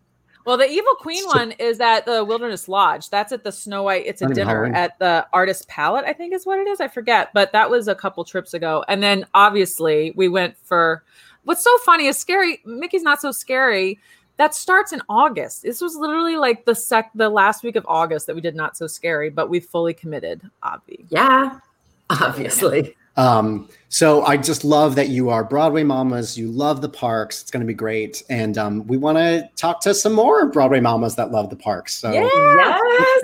Well, 0.44 0.56
the 0.56 0.68
Evil 0.68 0.94
Queen 0.94 1.22
So- 1.24 1.36
one 1.36 1.52
is 1.52 1.78
at 1.78 2.06
the 2.06 2.24
Wilderness 2.24 2.68
Lodge. 2.68 3.10
That's 3.10 3.32
at 3.32 3.44
the 3.44 3.52
Snow 3.52 3.82
White. 3.82 4.04
It's 4.06 4.22
a 4.22 4.28
dinner 4.28 4.50
Halloween. 4.50 4.74
at 4.74 4.98
the 4.98 5.26
Artist 5.34 5.68
Palette, 5.68 6.06
I 6.06 6.14
think 6.14 6.32
is 6.32 6.46
what 6.46 6.58
it 6.58 6.66
is. 6.66 6.80
I 6.80 6.88
forget, 6.88 7.28
but 7.34 7.52
that 7.52 7.68
was 7.68 7.86
a 7.86 7.94
couple 7.94 8.24
trips 8.24 8.54
ago. 8.54 8.82
And 8.88 9.02
then 9.02 9.26
obviously 9.34 10.12
we 10.16 10.28
went 10.28 10.56
for 10.64 11.04
what's 11.44 11.62
so 11.62 11.76
funny 11.78 12.06
is 12.06 12.16
scary. 12.18 12.62
Mickey's 12.64 13.02
not 13.02 13.20
so 13.20 13.30
scary. 13.30 13.98
That 14.38 14.54
starts 14.54 14.92
in 14.92 15.02
August. 15.08 15.64
This 15.64 15.80
was 15.82 15.96
literally 15.96 16.36
like 16.36 16.64
the 16.64 16.74
sec 16.74 17.10
the 17.14 17.28
last 17.28 17.62
week 17.62 17.76
of 17.76 17.84
August 17.88 18.26
that 18.28 18.34
we 18.36 18.40
did 18.40 18.54
not 18.54 18.76
so 18.76 18.86
scary, 18.86 19.28
but 19.30 19.50
we 19.50 19.60
fully 19.60 19.92
committed, 19.92 20.48
Obvi. 20.62 21.04
Yeah, 21.10 21.58
obviously. 22.10 22.96
Um, 23.18 23.68
so 23.88 24.24
I 24.24 24.36
just 24.36 24.64
love 24.64 24.94
that 24.94 25.08
you 25.08 25.28
are 25.28 25.42
Broadway 25.42 25.82
mamas. 25.82 26.38
You 26.38 26.48
love 26.50 26.82
the 26.82 26.88
parks. 26.88 27.42
It's 27.42 27.50
going 27.50 27.62
to 27.62 27.66
be 27.66 27.74
great, 27.74 28.22
and 28.30 28.56
um, 28.56 28.86
we 28.86 28.96
want 28.96 29.18
to 29.18 29.50
talk 29.56 29.80
to 29.82 29.94
some 29.94 30.12
more 30.12 30.46
Broadway 30.46 30.78
mamas 30.78 31.16
that 31.16 31.32
love 31.32 31.50
the 31.50 31.56
parks. 31.56 31.94
So 31.94 32.12
Yes, 32.12 32.30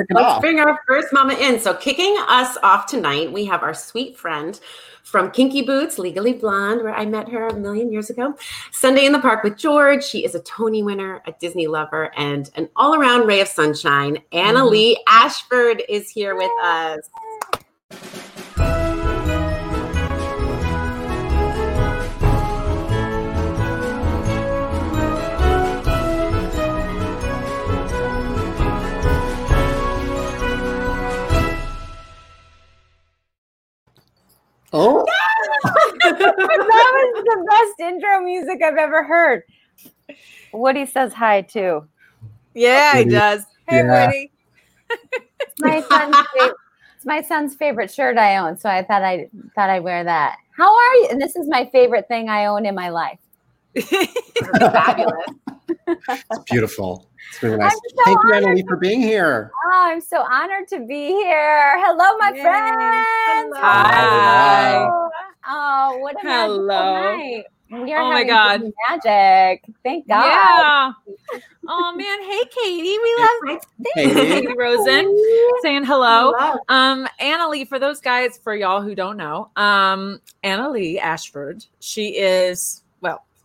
it 0.01 0.07
let's 0.11 0.41
bring 0.41 0.59
our 0.59 0.81
first 0.87 1.09
mama 1.13 1.35
in. 1.35 1.61
So, 1.61 1.75
kicking 1.75 2.17
us 2.29 2.57
off 2.63 2.87
tonight, 2.87 3.33
we 3.33 3.45
have 3.45 3.63
our 3.63 3.75
sweet 3.75 4.17
friend 4.17 4.59
from 5.05 5.31
Kinky 5.31 5.63
Boots, 5.63 5.99
Legally 5.99 6.33
Blonde, 6.33 6.83
where 6.83 6.95
I 6.95 7.07
met 7.07 7.29
her 7.29 7.47
a 7.47 7.55
million 7.55 7.93
years 7.93 8.11
ago. 8.11 8.35
Sunday 8.73 9.05
in 9.05 9.13
the 9.13 9.21
Park 9.21 9.45
with 9.45 9.57
George. 9.57 10.03
She 10.03 10.25
is 10.25 10.35
a 10.35 10.41
Tony 10.41 10.83
winner, 10.83 11.23
a 11.27 11.33
Disney 11.39 11.69
lover, 11.69 12.11
and 12.17 12.51
an 12.57 12.69
all 12.75 12.95
around 12.95 13.27
ray 13.27 13.41
of 13.41 13.49
sunshine. 13.49 14.19
Annaleigh 14.33 14.97
Ashford 15.07 15.85
is 15.89 16.11
here 16.11 16.35
with 16.35 16.51
us. 16.65 17.11
Oh, 34.75 35.05
that 36.05 36.19
was 36.19 37.25
the 37.25 37.47
best 37.51 37.81
intro 37.89 38.21
music 38.21 38.61
I've 38.63 38.77
ever 38.77 39.05
heard. 39.05 39.43
Woody 40.53 40.87
says 40.87 41.13
hi 41.13 41.43
too. 41.43 41.87
Yeah, 42.55 42.99
he 42.99 43.05
does. 43.05 43.45
Hey, 43.69 43.79
Yeah. 43.79 44.07
Woody. 44.07 44.33
It's 44.91 45.61
my 45.61 45.81
son's 45.89 46.17
favorite, 46.35 46.57
it's 46.97 47.05
my 47.07 47.23
son's 47.23 47.55
favorite 47.55 47.91
shirt 47.91 48.19
I 48.19 48.37
own, 48.37 48.57
so 48.59 48.69
I 48.69 48.83
thought 48.85 49.03
I 49.03 49.29
thought 49.55 49.71
I'd 49.71 49.83
wear 49.83 50.05
that. 50.05 50.37
How 50.57 50.73
are 50.75 50.95
you? 50.97 51.09
And 51.11 51.21
this 51.21 51.35
is 51.37 51.49
my 51.49 51.67
favorite 51.73 52.07
thing 52.09 52.29
I 52.29 52.47
own 52.47 52.67
in 52.67 52.75
my 52.75 52.91
life. 52.91 53.19
Fabulous. 54.59 55.27
It's 55.87 56.39
beautiful. 56.47 57.11
It's 57.31 57.43
really 57.43 57.59
nice. 57.59 57.73
So 57.75 57.81
Thank 58.05 58.19
you, 58.25 58.31
Annaleigh, 58.31 58.67
for 58.69 58.77
being 58.77 59.01
here. 59.01 59.51
Oh, 59.67 59.71
I'm 59.73 60.01
so 60.01 60.21
honored 60.21 60.69
to 60.69 60.87
be 60.87 61.09
here. 61.09 61.81
Hello, 61.81 62.19
my 62.19 62.33
Yay. 62.35 62.43
friends. 62.43 63.57
Hi. 63.61 64.89
Oh, 65.47 65.99
what 65.99 66.17
a 66.21 66.25
magical 66.25 66.57
Hello. 66.57 66.93
night. 66.93 67.45
We 67.71 67.93
are 67.93 68.03
Oh 68.03 68.11
my 68.11 68.25
God. 68.25 68.63
Magic. 68.89 69.65
Thank 69.83 70.07
God. 70.07 70.25
Yeah. 70.27 70.93
Oh 71.67 71.95
man, 71.97 72.23
hey 72.23 72.43
Katie, 72.55 72.99
we 73.03 73.17
love 73.19 73.59
Katie. 73.97 74.15
Katie 74.15 74.57
Rosen 74.57 75.17
saying 75.63 75.85
hello. 75.85 76.35
Hello. 76.37 76.59
Um, 76.69 77.09
Annaleigh, 77.21 77.67
for 77.67 77.79
those 77.79 78.01
guys, 78.01 78.39
for 78.45 78.55
y'all 78.55 78.83
who 78.83 78.95
don't 78.95 79.17
know, 79.17 79.51
um, 79.57 80.21
Annaleigh 80.45 80.99
Ashford, 80.99 81.65
she 81.81 82.19
is 82.19 82.83
well, 82.83 82.84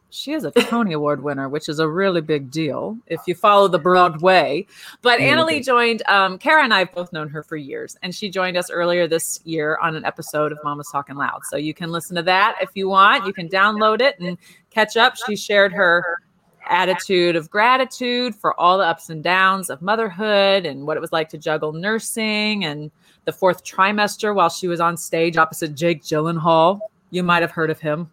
she 0.09 0.33
is 0.33 0.43
a 0.43 0.51
Tony 0.51 0.93
Award 0.93 1.23
winner, 1.23 1.49
which 1.49 1.69
is 1.69 1.79
a 1.79 1.87
really 1.87 2.21
big 2.21 2.49
deal 2.49 2.97
if 3.07 3.21
you 3.27 3.35
follow 3.35 3.67
the 3.67 3.79
Broadway. 3.79 4.65
But 5.01 5.19
Annaleigh 5.19 5.63
joined 5.63 6.01
um, 6.07 6.37
Kara 6.37 6.63
and 6.63 6.73
I 6.73 6.79
have 6.79 6.93
both 6.93 7.13
known 7.13 7.29
her 7.29 7.43
for 7.43 7.55
years, 7.55 7.97
and 8.01 8.13
she 8.13 8.29
joined 8.29 8.57
us 8.57 8.69
earlier 8.69 9.07
this 9.07 9.39
year 9.43 9.77
on 9.81 9.95
an 9.95 10.05
episode 10.05 10.51
of 10.51 10.59
Mama's 10.63 10.89
Talking 10.91 11.15
Loud. 11.15 11.41
So 11.45 11.57
you 11.57 11.73
can 11.73 11.91
listen 11.91 12.15
to 12.15 12.23
that 12.23 12.57
if 12.61 12.69
you 12.73 12.89
want. 12.89 13.25
You 13.25 13.33
can 13.33 13.47
download 13.47 14.01
it 14.01 14.19
and 14.19 14.37
catch 14.69 14.97
up. 14.97 15.15
She 15.27 15.35
shared 15.35 15.73
her 15.73 16.03
attitude 16.69 17.35
of 17.35 17.49
gratitude 17.49 18.35
for 18.35 18.59
all 18.59 18.77
the 18.77 18.83
ups 18.83 19.09
and 19.09 19.23
downs 19.23 19.69
of 19.69 19.81
motherhood 19.81 20.65
and 20.65 20.85
what 20.85 20.97
it 20.97 20.99
was 20.99 21.11
like 21.11 21.29
to 21.29 21.37
juggle 21.37 21.73
nursing 21.73 22.63
and 22.65 22.91
the 23.25 23.31
fourth 23.31 23.63
trimester 23.63 24.33
while 24.33 24.49
she 24.49 24.67
was 24.67 24.79
on 24.79 24.95
stage 24.95 25.37
opposite 25.37 25.75
Jake 25.75 26.03
Gyllenhaal. 26.03 26.79
You 27.11 27.23
might 27.23 27.41
have 27.41 27.51
heard 27.51 27.69
of 27.69 27.79
him. 27.79 28.11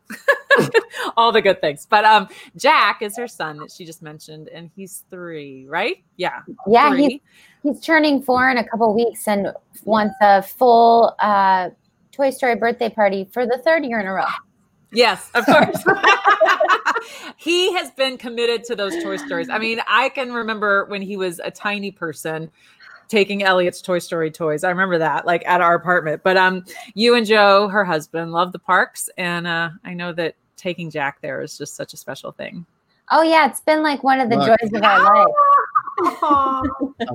all 1.16 1.32
the 1.32 1.42
good 1.42 1.60
things. 1.60 1.86
But 1.88 2.04
um 2.04 2.28
Jack 2.56 3.02
is 3.02 3.16
her 3.16 3.28
son 3.28 3.58
that 3.58 3.70
she 3.70 3.84
just 3.84 4.02
mentioned 4.02 4.48
and 4.48 4.70
he's 4.74 5.04
3, 5.10 5.66
right? 5.68 6.02
Yeah. 6.16 6.40
Yeah, 6.66 6.90
three. 6.90 7.02
he's 7.02 7.20
he's 7.62 7.80
turning 7.80 8.22
four 8.22 8.50
in 8.50 8.58
a 8.58 8.64
couple 8.64 8.94
weeks 8.94 9.26
and 9.28 9.52
wants 9.84 10.14
a 10.22 10.42
full 10.42 11.14
uh, 11.20 11.70
Toy 12.12 12.30
Story 12.30 12.56
birthday 12.56 12.88
party 12.88 13.28
for 13.32 13.46
the 13.46 13.58
third 13.58 13.84
year 13.84 14.00
in 14.00 14.06
a 14.06 14.12
row. 14.12 14.24
Yes, 14.92 15.30
of 15.34 15.44
course. 15.44 15.84
he 17.36 17.74
has 17.74 17.90
been 17.90 18.16
committed 18.16 18.64
to 18.64 18.76
those 18.76 19.02
Toy 19.02 19.16
Stories. 19.16 19.50
I 19.50 19.58
mean, 19.58 19.80
I 19.88 20.08
can 20.10 20.32
remember 20.32 20.86
when 20.86 21.02
he 21.02 21.16
was 21.16 21.40
a 21.40 21.50
tiny 21.50 21.90
person 21.90 22.50
taking 23.08 23.42
Elliot's 23.42 23.80
Toy 23.80 23.98
Story 23.98 24.30
toys. 24.30 24.64
I 24.64 24.70
remember 24.70 24.98
that, 24.98 25.26
like 25.26 25.42
at 25.46 25.60
our 25.60 25.74
apartment. 25.74 26.22
But 26.22 26.36
um, 26.36 26.64
you 26.94 27.14
and 27.14 27.26
Joe, 27.26 27.68
her 27.68 27.84
husband, 27.84 28.32
love 28.32 28.52
the 28.52 28.58
parks, 28.58 29.08
and 29.16 29.46
uh, 29.46 29.70
I 29.84 29.94
know 29.94 30.12
that 30.14 30.34
taking 30.56 30.90
Jack 30.90 31.20
there 31.20 31.40
is 31.42 31.56
just 31.58 31.76
such 31.76 31.92
a 31.92 31.96
special 31.96 32.32
thing. 32.32 32.66
Oh 33.10 33.22
yeah, 33.22 33.48
it's 33.48 33.60
been 33.60 33.82
like 33.82 34.02
one 34.02 34.20
of 34.20 34.30
the 34.30 34.36
Look. 34.36 34.48
joys 34.48 34.72
of 34.72 34.82
our 34.82 35.02
life. 35.02 35.34
Aw. 36.22 36.62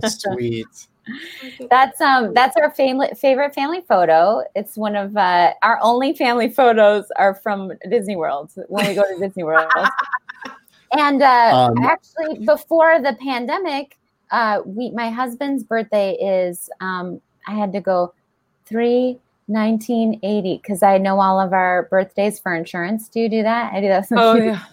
How 0.01 0.07
sweet. 0.09 0.87
That's 1.71 1.99
um 1.99 2.33
that's 2.35 2.55
our 2.57 2.69
family 2.69 3.09
favorite 3.19 3.55
family 3.55 3.81
photo. 3.81 4.43
It's 4.55 4.77
one 4.77 4.95
of 4.95 5.17
uh, 5.17 5.51
our 5.63 5.79
only 5.81 6.13
family 6.13 6.47
photos 6.47 7.05
are 7.17 7.33
from 7.33 7.73
Disney 7.89 8.15
World 8.15 8.51
when 8.67 8.87
we 8.87 8.93
go 8.93 9.01
to 9.01 9.19
Disney 9.19 9.43
World. 9.43 9.71
And 10.93 11.21
uh, 11.21 11.69
Um, 11.71 11.83
actually, 11.83 12.45
before 12.45 13.01
the 13.01 13.17
pandemic, 13.21 13.97
uh, 14.31 14.61
we 14.65 14.91
my 14.91 15.09
husband's 15.09 15.63
birthday 15.63 16.13
is 16.13 16.69
um, 16.79 17.21
I 17.47 17.53
had 17.55 17.73
to 17.73 17.81
go 17.81 18.13
three 18.65 19.19
1980 19.47 20.57
because 20.61 20.81
I 20.81 20.97
know 20.97 21.19
all 21.19 21.39
of 21.39 21.53
our 21.53 21.83
birthdays 21.83 22.39
for 22.39 22.55
insurance. 22.55 23.09
Do 23.09 23.19
you 23.19 23.29
do 23.29 23.43
that? 23.43 23.73
I 23.73 23.81
do 23.81 23.87
that. 23.87 24.07
Oh 24.11 24.35
yeah. 24.35 24.63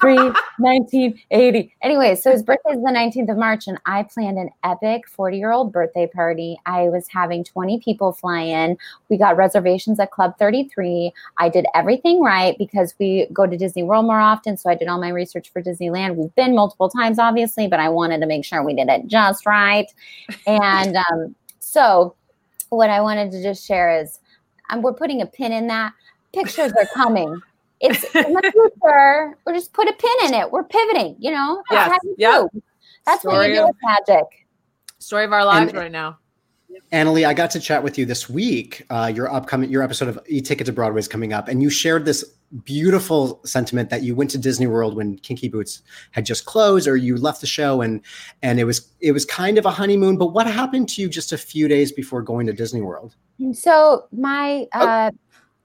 3, 0.00 0.14
1980. 0.58 1.74
Anyway, 1.82 2.14
so 2.14 2.30
his 2.30 2.42
birthday 2.42 2.70
is 2.70 2.82
the 2.82 2.90
19th 2.90 3.30
of 3.30 3.36
March, 3.36 3.66
and 3.66 3.78
I 3.86 4.04
planned 4.04 4.38
an 4.38 4.50
epic 4.62 5.08
40 5.08 5.36
year 5.36 5.52
old 5.52 5.72
birthday 5.72 6.06
party. 6.06 6.56
I 6.66 6.84
was 6.84 7.08
having 7.08 7.44
20 7.44 7.80
people 7.80 8.12
fly 8.12 8.40
in. 8.40 8.76
We 9.08 9.18
got 9.18 9.36
reservations 9.36 10.00
at 10.00 10.10
Club 10.10 10.34
33. 10.38 11.12
I 11.38 11.48
did 11.48 11.66
everything 11.74 12.20
right 12.20 12.56
because 12.58 12.94
we 12.98 13.26
go 13.32 13.46
to 13.46 13.56
Disney 13.56 13.82
World 13.82 14.06
more 14.06 14.20
often. 14.20 14.56
So 14.56 14.70
I 14.70 14.74
did 14.74 14.88
all 14.88 15.00
my 15.00 15.10
research 15.10 15.50
for 15.50 15.62
Disneyland. 15.62 16.16
We've 16.16 16.34
been 16.34 16.54
multiple 16.54 16.88
times, 16.88 17.18
obviously, 17.18 17.68
but 17.68 17.80
I 17.80 17.88
wanted 17.88 18.20
to 18.20 18.26
make 18.26 18.44
sure 18.44 18.64
we 18.64 18.74
did 18.74 18.88
it 18.88 19.06
just 19.06 19.46
right. 19.46 19.92
And 20.46 20.96
um, 21.10 21.34
so, 21.58 22.14
what 22.70 22.90
I 22.90 23.00
wanted 23.00 23.30
to 23.32 23.42
just 23.42 23.64
share 23.64 24.00
is 24.00 24.18
um, 24.70 24.82
we're 24.82 24.94
putting 24.94 25.20
a 25.20 25.26
pin 25.26 25.52
in 25.52 25.66
that. 25.68 25.92
Pictures 26.32 26.72
are 26.72 26.86
coming. 26.94 27.40
It's 27.84 28.04
in 28.14 28.32
the 28.32 28.42
future. 28.52 29.38
We're 29.46 29.54
just 29.54 29.72
put 29.72 29.88
a 29.88 29.92
pin 29.92 30.28
in 30.28 30.34
it. 30.34 30.50
We're 30.50 30.64
pivoting. 30.64 31.16
You 31.18 31.30
know. 31.32 31.62
That's 31.70 31.88
Yes. 31.88 31.90
how 31.90 31.98
you 32.08 32.14
Yep. 32.18 32.50
do. 32.52 32.62
That's 33.06 33.24
what 33.24 33.32
Story 33.32 33.48
you 33.48 33.54
do 33.54 33.62
of- 33.62 33.68
with 33.68 33.76
magic. 34.08 34.24
Story 34.98 35.24
of 35.24 35.32
our 35.32 35.44
lives 35.44 35.70
And- 35.72 35.78
right 35.78 35.92
now. 35.92 36.18
Annaleigh, 36.92 37.24
I 37.24 37.34
got 37.34 37.52
to 37.52 37.60
chat 37.60 37.84
with 37.84 37.98
you 37.98 38.04
this 38.04 38.28
week. 38.28 38.84
Uh, 38.90 39.10
your 39.14 39.32
upcoming, 39.32 39.70
your 39.70 39.82
episode 39.82 40.08
of 40.08 40.18
E-Ticket 40.26 40.66
to 40.66 40.72
Broadway 40.72 40.98
is 40.98 41.06
coming 41.06 41.32
up, 41.32 41.46
and 41.46 41.62
you 41.62 41.70
shared 41.70 42.04
this 42.04 42.24
beautiful 42.64 43.40
sentiment 43.44 43.90
that 43.90 44.02
you 44.02 44.14
went 44.16 44.28
to 44.30 44.38
Disney 44.38 44.66
World 44.66 44.96
when 44.96 45.16
Kinky 45.18 45.48
Boots 45.48 45.82
had 46.10 46.26
just 46.26 46.46
closed, 46.46 46.88
or 46.88 46.96
you 46.96 47.16
left 47.16 47.40
the 47.40 47.46
show, 47.46 47.80
and 47.80 48.00
and 48.42 48.58
it 48.58 48.64
was 48.64 48.88
it 49.00 49.12
was 49.12 49.24
kind 49.24 49.56
of 49.56 49.66
a 49.66 49.70
honeymoon. 49.70 50.16
But 50.18 50.28
what 50.28 50.48
happened 50.48 50.88
to 50.90 51.00
you 51.02 51.08
just 51.08 51.32
a 51.32 51.38
few 51.38 51.68
days 51.68 51.92
before 51.92 52.22
going 52.22 52.46
to 52.48 52.52
Disney 52.52 52.80
World? 52.80 53.14
So 53.52 54.06
my 54.12 54.66
uh 54.72 55.10
oh, 55.12 55.18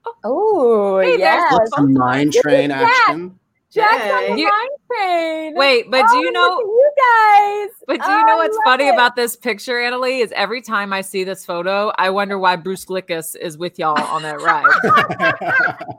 Hey, 0.06 1.18
there's 1.18 1.20
yes. 1.20 1.53
What's 1.53 1.75
the 1.75 1.84
mine 1.84 2.32
train 2.32 2.72
action? 2.72 3.39
Jack's 3.72 4.01
on 4.12 4.24
the 4.24 4.29
Yay. 4.29 4.38
You- 4.38 4.48
mine 4.48 4.68
train. 4.91 5.56
Wait, 5.56 5.91
but 5.91 6.01
do 6.10 6.15
Oh, 6.18 6.22
you 6.22 6.32
know? 6.32 6.60
you 6.60 6.91
guys? 6.98 7.70
But 7.86 8.01
do 8.03 8.12
you 8.12 8.18
Oh, 8.18 8.25
know 8.25 8.36
what's 8.38 8.58
funny 8.65 8.88
it. 8.88 8.94
about 8.94 9.15
this 9.15 9.36
picture, 9.36 9.75
Annaleigh? 9.75 10.22
Is 10.24 10.32
every 10.36 10.62
time 10.62 10.91
I 10.91 11.01
see 11.01 11.24
this 11.24 11.46
photo, 11.46 11.91
I 11.98 12.10
wonder 12.10 12.39
why 12.39 12.56
Bruce 12.56 12.86
Glickus 12.86 13.36
is 13.36 13.58
with 13.58 13.77
y'all 13.77 14.00
on 14.00 14.24
that 14.24 14.41
ride. 14.41 14.65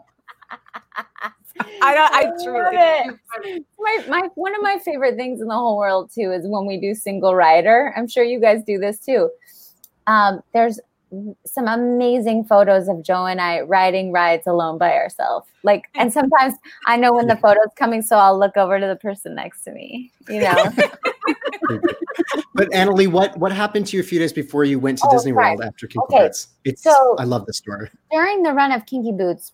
I 1.83 1.95
don't. 1.95 2.13
I 2.13 2.23
love 2.25 2.43
truly. 2.43 2.77
it. 2.77 3.65
My, 3.79 4.05
my 4.09 4.29
one 4.35 4.55
of 4.55 4.63
my 4.63 4.79
favorite 4.79 5.17
things 5.17 5.41
in 5.41 5.47
the 5.49 5.55
whole 5.55 5.77
world 5.79 6.11
too 6.13 6.33
is 6.33 6.47
when 6.47 6.67
we 6.67 6.79
do 6.81 6.95
single 6.95 7.35
rider. 7.35 7.93
I'm 7.97 8.09
sure 8.09 8.25
you 8.25 8.41
guys 8.41 8.63
do 8.67 8.79
this 8.79 8.99
too. 8.99 9.31
Um, 10.07 10.41
there's 10.55 10.81
some 11.45 11.67
amazing 11.67 12.45
photos 12.45 12.89
of 12.89 13.03
Joe 13.03 13.27
and 13.27 13.41
I 13.41 13.61
riding 13.63 14.13
rides 14.13 14.47
alone 14.47 14.79
by 14.79 14.93
ourselves. 14.93 15.49
Like, 15.65 15.89
and 15.95 16.13
sometimes 16.19 16.55
I 16.87 16.97
know 16.97 17.13
when 17.13 17.27
the 17.27 17.37
photo's 17.37 17.73
coming, 17.77 18.03
so 18.03 18.17
I'll 18.17 18.39
look 18.39 18.57
over 18.57 18.79
to 18.79 18.87
the 18.87 18.97
person 18.97 19.35
next 19.35 19.63
to 19.65 19.73
me. 19.73 20.13
You 20.29 20.41
know, 20.43 20.55
But 22.55 22.69
Annaleigh, 22.71 23.09
what 23.09 23.37
what 23.39 23.53
happened 23.53 23.87
to 23.89 23.97
you 23.97 24.03
a 24.03 24.07
few 24.07 24.19
days 24.19 24.33
before 24.33 24.65
you 24.65 24.79
went 24.79 24.99
to 24.99 25.07
Oh, 25.09 25.13
Disney 25.13 25.33
right. 25.33 25.57
World 25.57 25.63
after 25.67 25.87
Kinky 25.87 26.05
Okay, 26.15 26.27
Boots? 26.27 26.49
It's 26.65 26.83
so- 26.83 27.17
I 27.19 27.25
love 27.25 27.47
this 27.47 27.57
story. 27.57 27.91
during 28.11 28.43
the 28.43 28.53
run 28.53 28.73
of 28.73 28.87
Kinky 28.87 29.13
Boots, 29.13 29.53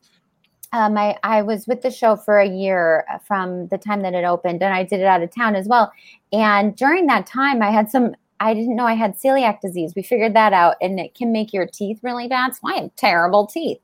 um, 0.72 0.98
I, 0.98 1.16
I 1.22 1.42
was 1.42 1.66
with 1.66 1.82
the 1.82 1.90
show 1.90 2.16
for 2.16 2.38
a 2.40 2.48
year 2.48 3.04
uh, 3.12 3.18
from 3.18 3.68
the 3.68 3.78
time 3.78 4.02
that 4.02 4.14
it 4.14 4.24
opened, 4.24 4.62
and 4.62 4.74
I 4.74 4.82
did 4.82 5.00
it 5.00 5.06
out 5.06 5.22
of 5.22 5.32
town 5.34 5.54
as 5.54 5.66
well. 5.68 5.92
And 6.32 6.74
during 6.76 7.06
that 7.06 7.26
time, 7.26 7.62
I 7.62 7.70
had 7.70 7.88
some, 7.90 8.14
I 8.40 8.54
didn't 8.54 8.76
know 8.76 8.84
I 8.84 8.94
had 8.94 9.16
celiac 9.16 9.60
disease. 9.60 9.94
We 9.96 10.02
figured 10.02 10.34
that 10.34 10.52
out, 10.52 10.76
and 10.80 11.00
it 11.00 11.14
can 11.14 11.32
make 11.32 11.52
your 11.52 11.66
teeth 11.66 12.00
really 12.02 12.28
bad. 12.28 12.54
So 12.54 12.60
I 12.68 12.74
had 12.74 12.96
terrible 12.96 13.46
teeth. 13.46 13.78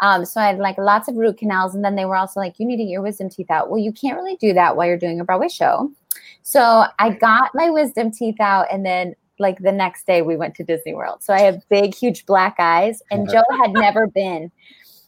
Um, 0.00 0.24
so 0.24 0.40
I 0.40 0.46
had 0.46 0.58
like 0.58 0.78
lots 0.78 1.08
of 1.08 1.16
root 1.16 1.38
canals, 1.38 1.74
and 1.74 1.84
then 1.84 1.94
they 1.96 2.04
were 2.04 2.16
also 2.16 2.40
like, 2.40 2.58
you 2.58 2.66
need 2.66 2.78
to 2.78 2.84
get 2.84 2.90
your 2.90 3.02
wisdom 3.02 3.28
teeth 3.28 3.50
out. 3.50 3.70
Well, 3.70 3.78
you 3.78 3.92
can't 3.92 4.16
really 4.16 4.36
do 4.36 4.52
that 4.54 4.76
while 4.76 4.86
you're 4.86 4.96
doing 4.96 5.20
a 5.20 5.24
Broadway 5.24 5.48
show. 5.48 5.90
So 6.42 6.84
I 6.98 7.10
got 7.10 7.50
my 7.54 7.70
wisdom 7.70 8.10
teeth 8.10 8.40
out, 8.40 8.66
and 8.72 8.84
then 8.84 9.14
like 9.38 9.58
the 9.58 9.72
next 9.72 10.06
day 10.06 10.22
we 10.22 10.36
went 10.36 10.54
to 10.56 10.64
Disney 10.64 10.94
World. 10.94 11.22
So 11.22 11.32
I 11.32 11.40
have 11.40 11.68
big, 11.68 11.94
huge 11.94 12.26
black 12.26 12.56
eyes, 12.58 13.02
and 13.10 13.28
Joe 13.30 13.44
had 13.60 13.72
never 13.72 14.06
been. 14.06 14.50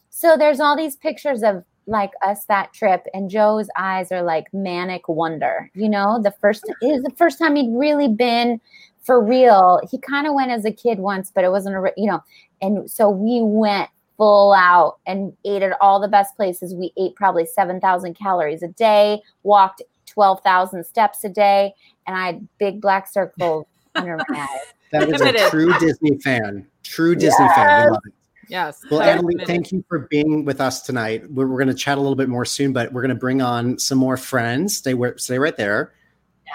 So 0.09 0.37
there's 0.37 0.59
all 0.59 0.77
these 0.77 0.95
pictures 0.95 1.43
of 1.43 1.63
like 1.87 2.11
us 2.21 2.45
that 2.45 2.73
trip, 2.73 3.05
and 3.13 3.29
Joe's 3.29 3.67
eyes 3.75 4.11
are 4.11 4.21
like 4.21 4.45
manic 4.53 5.07
wonder. 5.09 5.69
You 5.73 5.89
know, 5.89 6.21
the 6.21 6.31
first 6.39 6.63
is 6.81 7.01
the 7.01 7.13
first 7.17 7.39
time 7.39 7.55
he'd 7.55 7.75
really 7.75 8.07
been 8.07 8.61
for 9.01 9.23
real. 9.23 9.81
He 9.89 9.97
kind 9.97 10.27
of 10.27 10.33
went 10.33 10.51
as 10.51 10.65
a 10.65 10.71
kid 10.71 10.99
once, 10.99 11.31
but 11.33 11.43
it 11.43 11.51
wasn't 11.51 11.75
a 11.75 11.79
re- 11.79 11.93
you 11.97 12.09
know. 12.09 12.23
And 12.61 12.89
so 12.89 13.09
we 13.09 13.41
went 13.41 13.89
full 14.17 14.53
out 14.53 14.99
and 15.05 15.33
ate 15.45 15.63
at 15.63 15.75
all 15.81 15.99
the 15.99 16.07
best 16.07 16.35
places. 16.35 16.75
We 16.75 16.93
ate 16.97 17.15
probably 17.15 17.45
seven 17.45 17.79
thousand 17.79 18.15
calories 18.15 18.63
a 18.63 18.67
day, 18.69 19.21
walked 19.43 19.81
twelve 20.05 20.41
thousand 20.41 20.85
steps 20.85 21.23
a 21.23 21.29
day, 21.29 21.73
and 22.07 22.15
I 22.15 22.25
had 22.27 22.47
big 22.57 22.81
black 22.81 23.07
circles 23.07 23.65
under 23.95 24.17
my 24.17 24.39
eyes. 24.39 24.73
That 24.91 25.09
is 25.09 25.21
a 25.21 25.49
true 25.49 25.73
Disney 25.79 26.17
fan. 26.19 26.67
True 26.83 27.15
Disney 27.15 27.47
fan. 27.55 27.85
We 27.85 27.91
love 27.91 28.01
it. 28.05 28.13
Yes. 28.51 28.81
Well, 28.91 28.99
so 28.99 29.05
Annaleigh, 29.05 29.47
thank 29.47 29.71
you 29.71 29.83
for 29.87 29.99
being 30.09 30.43
with 30.43 30.59
us 30.59 30.81
tonight. 30.81 31.23
We're, 31.31 31.47
we're 31.47 31.57
going 31.57 31.69
to 31.69 31.73
chat 31.73 31.97
a 31.97 32.01
little 32.01 32.17
bit 32.17 32.27
more 32.27 32.43
soon, 32.43 32.73
but 32.73 32.91
we're 32.91 33.01
going 33.01 33.09
to 33.09 33.15
bring 33.15 33.41
on 33.41 33.79
some 33.79 33.97
more 33.97 34.17
friends. 34.17 34.75
Stay 34.75 34.93
where, 34.93 35.17
stay 35.17 35.39
right 35.39 35.55
there. 35.55 35.93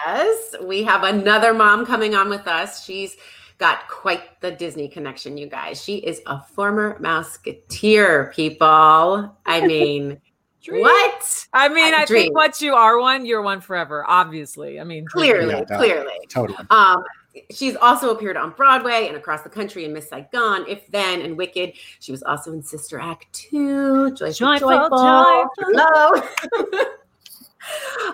Yes, 0.04 0.54
we 0.62 0.82
have 0.82 1.04
another 1.04 1.54
mom 1.54 1.86
coming 1.86 2.14
on 2.14 2.28
with 2.28 2.46
us. 2.46 2.84
She's 2.84 3.16
got 3.58 3.88
quite 3.88 4.40
the 4.40 4.50
Disney 4.50 4.88
connection, 4.88 5.36
you 5.38 5.46
guys. 5.46 5.82
She 5.82 5.96
is 5.96 6.20
a 6.26 6.40
former 6.40 6.98
Mouseketeer, 7.00 8.32
people. 8.34 9.36
I 9.46 9.66
mean, 9.66 10.20
what? 10.68 11.46
I 11.52 11.68
mean, 11.68 11.94
I 11.94 12.02
I 12.02 12.04
think 12.06 12.34
once 12.34 12.60
you 12.60 12.74
are 12.74 12.98
one, 13.00 13.24
you're 13.24 13.42
one 13.42 13.60
forever. 13.60 14.04
Obviously, 14.06 14.78
I 14.80 14.84
mean. 14.84 15.06
Clearly, 15.06 15.54
Yeah, 15.54 15.64
no. 15.70 15.76
clearly. 15.78 16.12
Totally. 16.28 16.58
Um, 16.70 17.02
she's 17.50 17.76
also 17.76 18.14
appeared 18.14 18.36
on 18.36 18.50
Broadway 18.50 19.06
and 19.08 19.16
across 19.16 19.42
the 19.42 19.50
country 19.50 19.84
in 19.84 19.92
Miss 19.92 20.08
Saigon, 20.10 20.66
If 20.68 20.86
Then, 20.88 21.22
and 21.22 21.36
Wicked. 21.36 21.72
She 22.00 22.12
was 22.12 22.22
also 22.22 22.52
in 22.52 22.62
Sister 22.62 22.98
Act 23.00 23.32
2, 23.32 24.12
Joyful, 24.14 24.32
Joyful, 24.32 24.68
Joyful. 24.68 24.98
joyful. 24.98 25.48
Hello. 25.72 26.84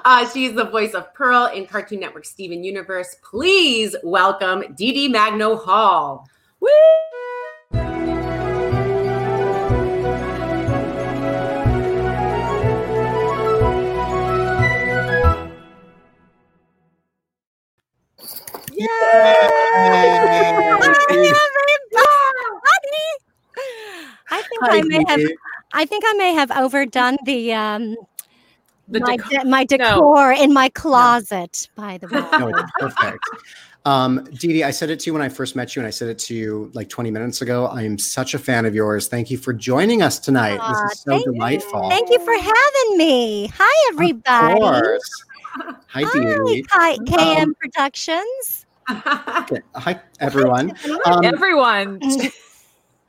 uh, 0.05 0.29
she's 0.31 0.55
the 0.55 0.65
voice 0.65 0.95
of 0.95 1.13
Pearl 1.15 1.47
in 1.47 1.67
Cartoon 1.67 2.01
Network 2.01 2.25
Steven 2.25 2.65
Universe. 2.65 3.17
Please 3.23 3.97
welcome 4.03 4.65
Dee 4.75 4.93
Dee 4.93 5.09
Magno 5.09 5.57
Hall. 5.57 6.27
I 24.31 24.43
think 24.43 24.63
Hi, 24.63 24.79
I 24.79 24.83
may 24.83 25.05
have. 25.07 25.21
I 25.75 25.85
think 25.87 26.05
I 26.07 26.13
may 26.15 26.35
have 26.35 26.51
overdone 26.53 27.17
the 27.25 27.53
um 27.53 27.97
The 28.93 29.01
my, 29.01 29.17
decor- 29.17 29.31
de- 29.31 29.45
my 29.45 29.67
No. 29.79 30.31
in 30.31 30.53
my 30.53 30.69
closet. 30.71 31.69
By 31.75 31.99
the 31.99 32.07
way, 32.13 32.21
No, 32.39 32.49
it's 32.49 32.73
perfect. 32.79 33.19
Um, 33.85 34.23
Dee 34.39 34.49
Dee, 34.53 34.63
I 34.65 34.71
said 34.71 34.91
it 34.91 35.01
to 35.01 35.07
you 35.11 35.13
when 35.13 35.23
I 35.23 35.29
first 35.29 35.57
met 35.57 35.75
you, 35.75 35.81
and 35.81 35.87
I 35.89 35.91
said 35.91 36.09
it 36.09 36.19
to 36.21 36.35
you 36.35 36.71
like 36.73 36.89
20 36.89 37.11
minutes 37.11 37.43
ago. 37.43 37.67
I 37.67 37.83
am 37.83 37.99
such 37.99 38.33
a 38.35 38.39
fan 38.39 38.65
of 38.65 38.75
yours. 38.77 39.09
Thank 39.09 39.29
you 39.31 39.37
for 39.39 39.53
joining 39.53 40.03
us 40.03 40.21
tonight. 40.21 40.59
Aw, 40.61 40.69
this 40.85 40.93
is 40.93 41.01
so 41.01 41.11
thank- 41.11 41.25
delightful. 41.25 41.89
thank 41.91 42.09
you 42.09 42.19
for 42.25 42.33
having 42.35 42.97
me. 42.99 43.49
Hi, 43.57 43.89
Of 43.91 43.95
everybody. 43.95 44.61
course. 44.61 45.25
Hi, 45.89 46.05
Dee 46.13 46.21
Dee. 46.61 46.65
Hi, 46.71 46.97
KM 46.99 47.43
Um, 47.43 47.55
Productions. 47.57 48.67
Okay. 48.91 49.61
Hi, 49.75 50.01
everyone. 50.21 50.77
Um, 51.07 51.25
Everyone. 51.25 52.01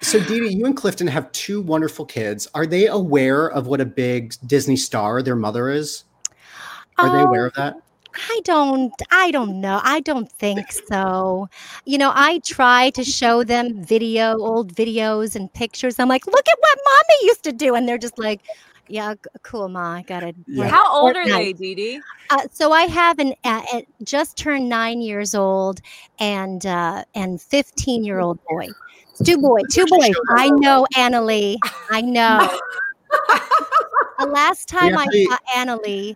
So, 0.03 0.19
Dee 0.19 0.41
Dee, 0.41 0.53
you 0.53 0.65
and 0.65 0.75
Clifton 0.75 1.07
have 1.07 1.31
two 1.31 1.61
wonderful 1.61 2.05
kids. 2.05 2.47
Are 2.53 2.65
they 2.65 2.87
aware 2.87 3.47
of 3.49 3.67
what 3.67 3.79
a 3.81 3.85
big 3.85 4.35
Disney 4.45 4.75
star 4.75 5.21
their 5.23 5.35
mother 5.35 5.69
is? 5.69 6.03
Are 6.97 7.09
they 7.09 7.23
aware 7.23 7.43
Um, 7.43 7.47
of 7.47 7.53
that? 7.53 7.77
I 8.15 8.41
don't 8.43 8.93
I 9.09 9.31
don't 9.31 9.59
know. 9.59 9.79
I 9.83 9.99
don't 10.01 10.31
think 10.33 10.71
so. 10.71 11.49
You 11.85 11.97
know, 11.97 12.11
I 12.13 12.39
try 12.45 12.91
to 12.91 13.03
show 13.03 13.43
them 13.43 13.83
video, 13.83 14.37
old 14.37 14.75
videos 14.75 15.35
and 15.35 15.51
pictures. 15.53 15.97
I'm 15.97 16.09
like, 16.09 16.27
look 16.27 16.47
at 16.47 16.57
what 16.59 16.79
mommy 16.85 17.27
used 17.27 17.43
to 17.45 17.51
do. 17.51 17.73
And 17.73 17.87
they're 17.87 17.97
just 17.97 18.19
like, 18.19 18.41
yeah, 18.87 19.15
cool, 19.41 19.67
ma. 19.69 19.93
I 19.93 20.01
got 20.03 20.21
it. 20.21 20.35
Yeah. 20.45 20.67
How 20.67 20.93
old 20.93 21.15
are 21.15 21.25
they, 21.27 21.53
Dee 21.53 21.73
Dee? 21.73 22.01
Uh, 22.29 22.45
so 22.51 22.71
I 22.71 22.83
have 22.83 23.17
an 23.17 23.33
uh, 23.45 23.63
uh, 23.73 23.81
just 24.03 24.37
turned 24.37 24.69
nine 24.69 25.01
years 25.01 25.33
old 25.33 25.81
and 26.19 26.65
uh, 26.67 27.05
and 27.15 27.41
15 27.41 28.03
year 28.03 28.19
old 28.19 28.37
boy. 28.47 28.67
It's 29.19 29.23
two 29.29 29.37
boys, 29.37 29.63
two 29.71 29.85
boys. 29.87 30.11
I 30.29 30.49
know, 30.49 30.85
Annaleigh. 30.95 31.57
I 31.91 32.01
know. 32.01 32.49
the 34.19 34.25
last 34.27 34.67
time 34.67 34.97
I 34.97 35.03
actually- 35.03 35.25
saw 35.25 35.37
Annaleigh, 35.55 36.15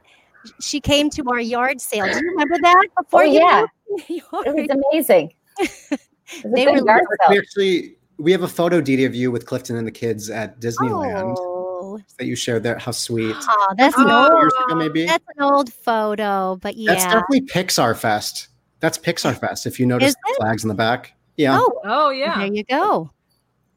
she 0.61 0.79
came 0.79 1.09
to 1.11 1.23
our 1.29 1.39
yard 1.39 1.81
sale. 1.81 2.05
Do 2.11 2.17
you 2.19 2.31
remember 2.31 2.57
that? 2.61 2.85
Oh, 2.97 3.03
before 3.03 3.21
Oh, 3.21 3.25
you 3.25 3.39
yeah. 3.39 3.65
moved 3.89 4.07
to 4.07 4.13
New 4.13 4.21
It 4.45 4.55
was 4.55 4.83
amazing. 4.91 5.33
It 5.59 5.69
was 5.91 6.53
They 6.55 6.65
were 6.65 6.83
yard 6.85 7.03
We 7.29 7.37
actually 7.37 7.97
we 8.17 8.31
have 8.31 8.41
a 8.43 8.47
photo, 8.47 8.81
Dee 8.81 8.95
Dee, 8.95 9.05
of 9.05 9.13
you 9.13 9.29
with 9.31 9.45
Clifton 9.45 9.75
and 9.75 9.85
the 9.85 9.91
kids 9.91 10.29
at 10.29 10.59
Disneyland. 10.59 11.35
Oh, 11.37 11.53
Oh, 11.79 11.99
that 12.17 12.25
you 12.25 12.35
shared 12.35 12.63
there. 12.63 12.77
How 12.79 12.91
sweet. 12.91 13.35
oh 13.39 13.73
that's 13.77 13.95
an 13.97 14.09
old, 14.09 14.31
years 14.33 14.51
ago, 14.65 14.75
maybe. 14.75 15.05
that's 15.05 15.23
an 15.37 15.43
old 15.43 15.71
photo, 15.71 16.57
but 16.59 16.75
yeah. 16.75 16.91
That's 16.91 17.05
definitely 17.05 17.41
Pixar 17.41 17.95
Fest. 17.95 18.47
That's 18.79 18.97
Pixar 18.97 19.39
Fest. 19.39 19.67
If 19.67 19.79
you 19.79 19.85
notice 19.85 20.15
the 20.15 20.35
flags 20.37 20.63
in 20.63 20.69
the 20.69 20.73
back. 20.75 21.13
Yeah. 21.37 21.57
Oh, 21.59 21.81
Oh 21.85 22.09
yeah. 22.09 22.37
there 22.39 22.53
you 22.53 22.63
go. 22.63 23.11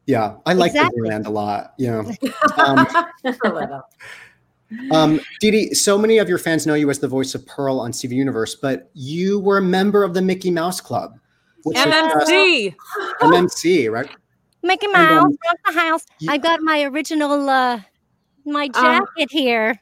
Yeah. 0.07 0.35
I 0.45 0.53
like 0.53 0.71
Exactly. 0.71 1.01
Disneyland 1.09 1.25
a 1.27 1.29
lot. 1.29 1.73
Yeah. 1.77 2.03
Um, 2.57 2.87
A. 3.45 3.81
Um, 4.91 5.19
Dee 5.41 5.51
Dee, 5.51 5.73
so 5.73 5.97
many 5.97 6.17
of 6.17 6.29
your 6.29 6.37
fans 6.37 6.65
know 6.65 6.73
you 6.75 6.89
as 6.89 6.99
the 6.99 7.07
voice 7.07 7.35
of 7.35 7.45
Pearl 7.45 7.79
on 7.79 7.91
CV 7.91 8.11
Universe, 8.13 8.55
but 8.55 8.89
you 8.93 9.39
were 9.39 9.57
a 9.57 9.61
member 9.61 10.03
of 10.03 10.13
the 10.13 10.21
Mickey 10.21 10.49
Mouse 10.49 10.79
Club, 10.79 11.19
which 11.63 11.77
is 11.77 11.83
just 11.83 12.29
MMC. 12.31 12.75
MMC, 13.21 13.91
right? 13.91 14.09
Mickey 14.63 14.85
And, 14.87 14.93
Mouse, 14.93 15.23
um, 15.25 15.37
the 15.65 15.79
house. 15.79 16.05
you- 16.19 16.31
I 16.31 16.37
got 16.37 16.61
my 16.61 16.83
original, 16.83 17.49
uh, 17.49 17.81
my 18.45 18.69
Uh, 18.73 18.99
jacket 18.99 19.29
here. 19.31 19.79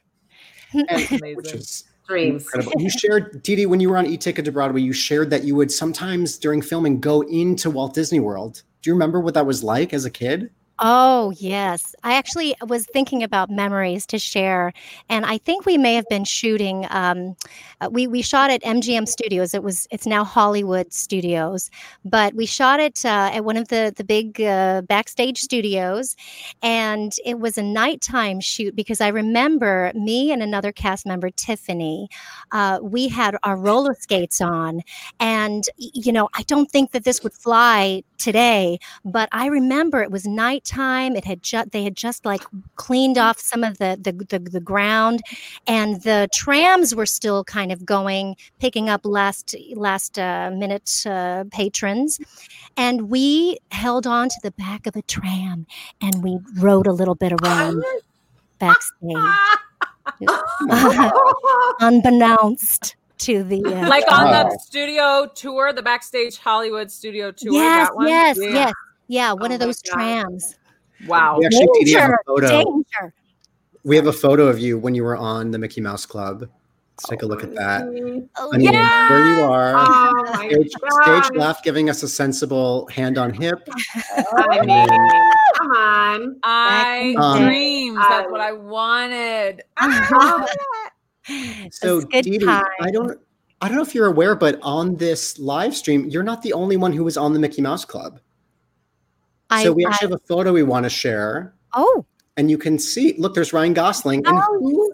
Which 0.72 0.86
Amazing. 1.10 1.44
is 1.58 1.84
Dreams. 2.10 2.44
You 2.76 2.90
shared, 2.90 3.40
Dee, 3.42 3.66
when 3.66 3.78
you 3.78 3.88
were 3.88 3.96
on 3.96 4.04
E-Ticket 4.04 4.44
to 4.44 4.50
Broadway, 4.50 4.80
you 4.80 4.92
shared 4.92 5.30
that 5.30 5.44
you 5.44 5.54
would 5.54 5.70
sometimes 5.70 6.38
during 6.38 6.60
filming 6.60 6.98
go 6.98 7.20
into 7.20 7.70
Walt 7.70 7.94
Disney 7.94 8.18
World. 8.18 8.62
Do 8.82 8.90
you 8.90 8.94
remember 8.94 9.20
what 9.20 9.34
that 9.34 9.46
was 9.46 9.62
like 9.62 9.94
as 9.94 10.04
a 10.04 10.10
kid? 10.10 10.50
Oh, 10.82 11.30
yes. 11.36 11.94
I 12.04 12.14
actually 12.14 12.54
was 12.66 12.86
thinking 12.86 13.22
about 13.22 13.50
memories 13.50 14.06
to 14.06 14.18
share. 14.18 14.72
And 15.10 15.26
I 15.26 15.36
think 15.36 15.66
we 15.66 15.76
may 15.76 15.92
have 15.94 16.08
been 16.08 16.24
shooting. 16.24 16.86
Um, 16.88 17.36
uh, 17.82 17.90
we, 17.92 18.06
we 18.06 18.22
shot 18.22 18.50
at 18.50 18.62
MGM 18.62 19.06
Studios. 19.06 19.52
It 19.52 19.62
was 19.62 19.86
it's 19.90 20.06
now 20.06 20.24
Hollywood 20.24 20.94
Studios, 20.94 21.70
but 22.02 22.32
we 22.34 22.46
shot 22.46 22.80
it 22.80 23.04
uh, 23.04 23.30
at 23.34 23.44
one 23.44 23.58
of 23.58 23.68
the 23.68 23.92
the 23.94 24.04
big 24.04 24.40
uh, 24.40 24.80
backstage 24.82 25.38
studios, 25.38 26.16
and 26.62 27.12
it 27.26 27.38
was 27.40 27.58
a 27.58 27.62
nighttime 27.62 28.40
shoot 28.40 28.74
because 28.74 29.02
I 29.02 29.08
remember 29.08 29.92
me 29.94 30.32
and 30.32 30.42
another 30.42 30.72
cast 30.72 31.04
member, 31.06 31.28
Tiffany. 31.30 32.08
Uh, 32.52 32.78
we 32.82 33.08
had 33.08 33.36
our 33.42 33.56
roller 33.56 33.94
skates 33.98 34.40
on, 34.40 34.80
and 35.18 35.64
you 35.76 36.12
know 36.12 36.30
I 36.34 36.42
don't 36.44 36.70
think 36.70 36.92
that 36.92 37.04
this 37.04 37.22
would 37.22 37.34
fly 37.34 38.02
today, 38.20 38.78
but 39.04 39.28
I 39.32 39.46
remember 39.46 40.02
it 40.02 40.10
was 40.10 40.26
nighttime. 40.26 41.16
It 41.16 41.24
had 41.24 41.42
just 41.42 41.72
they 41.72 41.82
had 41.82 41.96
just 41.96 42.24
like 42.24 42.42
cleaned 42.76 43.18
off 43.18 43.40
some 43.40 43.64
of 43.64 43.78
the 43.78 43.98
the, 44.00 44.12
the 44.12 44.38
the 44.38 44.60
ground, 44.60 45.22
and 45.66 46.02
the 46.02 46.28
trams 46.32 46.94
were 46.94 47.06
still 47.06 47.42
kind 47.44 47.72
of 47.72 47.84
going, 47.84 48.36
picking 48.60 48.88
up 48.88 49.00
last 49.04 49.54
last 49.74 50.18
uh, 50.18 50.50
minute 50.54 51.04
uh, 51.06 51.44
patrons, 51.50 52.20
and 52.76 53.10
we 53.10 53.58
held 53.72 54.06
on 54.06 54.28
to 54.28 54.36
the 54.42 54.52
back 54.52 54.86
of 54.86 54.96
a 54.96 55.02
tram 55.02 55.66
and 56.00 56.22
we 56.22 56.38
rode 56.58 56.86
a 56.86 56.92
little 56.92 57.14
bit 57.14 57.32
around 57.32 57.82
backstage, 58.58 59.16
unbeknownst 61.80 62.96
to 63.20 63.44
the 63.44 63.62
uh, 63.64 63.88
Like 63.88 64.04
on 64.10 64.30
Wow. 64.30 64.44
the 64.50 64.58
studio 64.58 65.26
tour, 65.34 65.72
the 65.72 65.82
backstage 65.82 66.38
Hollywood 66.38 66.90
studio 66.90 67.30
tour. 67.32 67.52
yes, 67.52 67.88
that 67.88 67.94
one? 67.96 68.08
yes, 68.08 68.36
Yeah. 68.40 68.52
yes, 68.52 68.74
yeah, 69.08 69.32
one 69.32 69.52
Oh 69.52 69.54
of 69.54 69.60
those 69.60 69.80
God. 69.82 69.94
trams. 69.94 70.56
Wow. 71.06 71.38
We 71.38 71.46
actually 71.46 71.68
Dee 71.80 71.84
Dee, 71.84 71.92
have 71.92 72.10
a 72.10 72.16
photo. 72.26 72.48
danger. 72.48 73.14
We 73.84 73.96
have 73.96 74.06
a 74.06 74.12
photo 74.12 74.46
of 74.48 74.58
you 74.58 74.78
when 74.78 74.94
you 74.94 75.02
were 75.04 75.16
on 75.16 75.50
the 75.50 75.58
Mickey 75.58 75.80
Mouse 75.80 76.04
Club. 76.06 76.40
Let's 76.42 77.08
take 77.08 77.22
a 77.22 77.26
look 77.26 77.42
at 77.42 77.54
that. 77.54 77.82
Oh, 78.36 78.50
Honey, 78.52 78.64
Yeah. 78.64 79.08
there 79.08 79.24
you 79.26 79.40
are. 79.42 79.74
Oh 79.78 80.34
Stage, 80.36 80.72
stage 81.02 81.30
left, 81.34 81.64
giving 81.64 81.88
us 81.88 82.02
a 82.02 82.08
sensible 82.08 82.86
hand 82.88 83.16
on 83.16 83.32
hip. 83.32 83.68
I 84.36 84.60
mean, 84.66 84.86
come 85.54 85.70
on. 85.70 86.36
I 86.42 87.14
Um, 87.16 87.44
dreams. 87.44 87.98
That's 88.08 88.30
what 88.30 88.40
I 88.40 88.52
wanted. 88.52 89.62
So, 91.70 91.96
It's 91.98 92.04
good 92.06 92.22
Dee 92.24 92.38
Dee, 92.38 92.44
time. 92.46 92.64
I 92.80 92.90
don't, 92.90 93.18
I 93.60 93.68
don't 93.68 93.76
know 93.76 93.82
if 93.82 93.94
you're 93.94 94.06
aware, 94.06 94.34
but 94.34 94.58
on 94.62 94.96
this 94.96 95.38
live 95.38 95.76
stream, 95.76 96.08
you're 96.08 96.22
not 96.22 96.42
the 96.42 96.52
only 96.52 96.76
one 96.76 96.92
who 96.92 97.04
was 97.04 97.16
on 97.16 97.32
the 97.32 97.38
Mickey 97.38 97.60
Mouse 97.62 97.84
Club. 97.84 98.20
I, 99.50 99.64
so 99.64 99.72
we 99.72 99.84
I- 99.84 99.90
actually 99.90 100.10
have 100.10 100.20
a 100.20 100.26
photo 100.26 100.52
we 100.52 100.62
want 100.62 100.84
to 100.84 100.90
share, 100.90 101.54
oh, 101.74 102.04
and 102.36 102.50
you 102.50 102.56
can 102.56 102.78
see. 102.78 103.14
Look, 103.18 103.34
there's 103.34 103.52
Ryan 103.52 103.74
Gosling, 103.74 104.24
and 104.26 104.38
Oh. 104.38 104.58
who, 104.60 104.92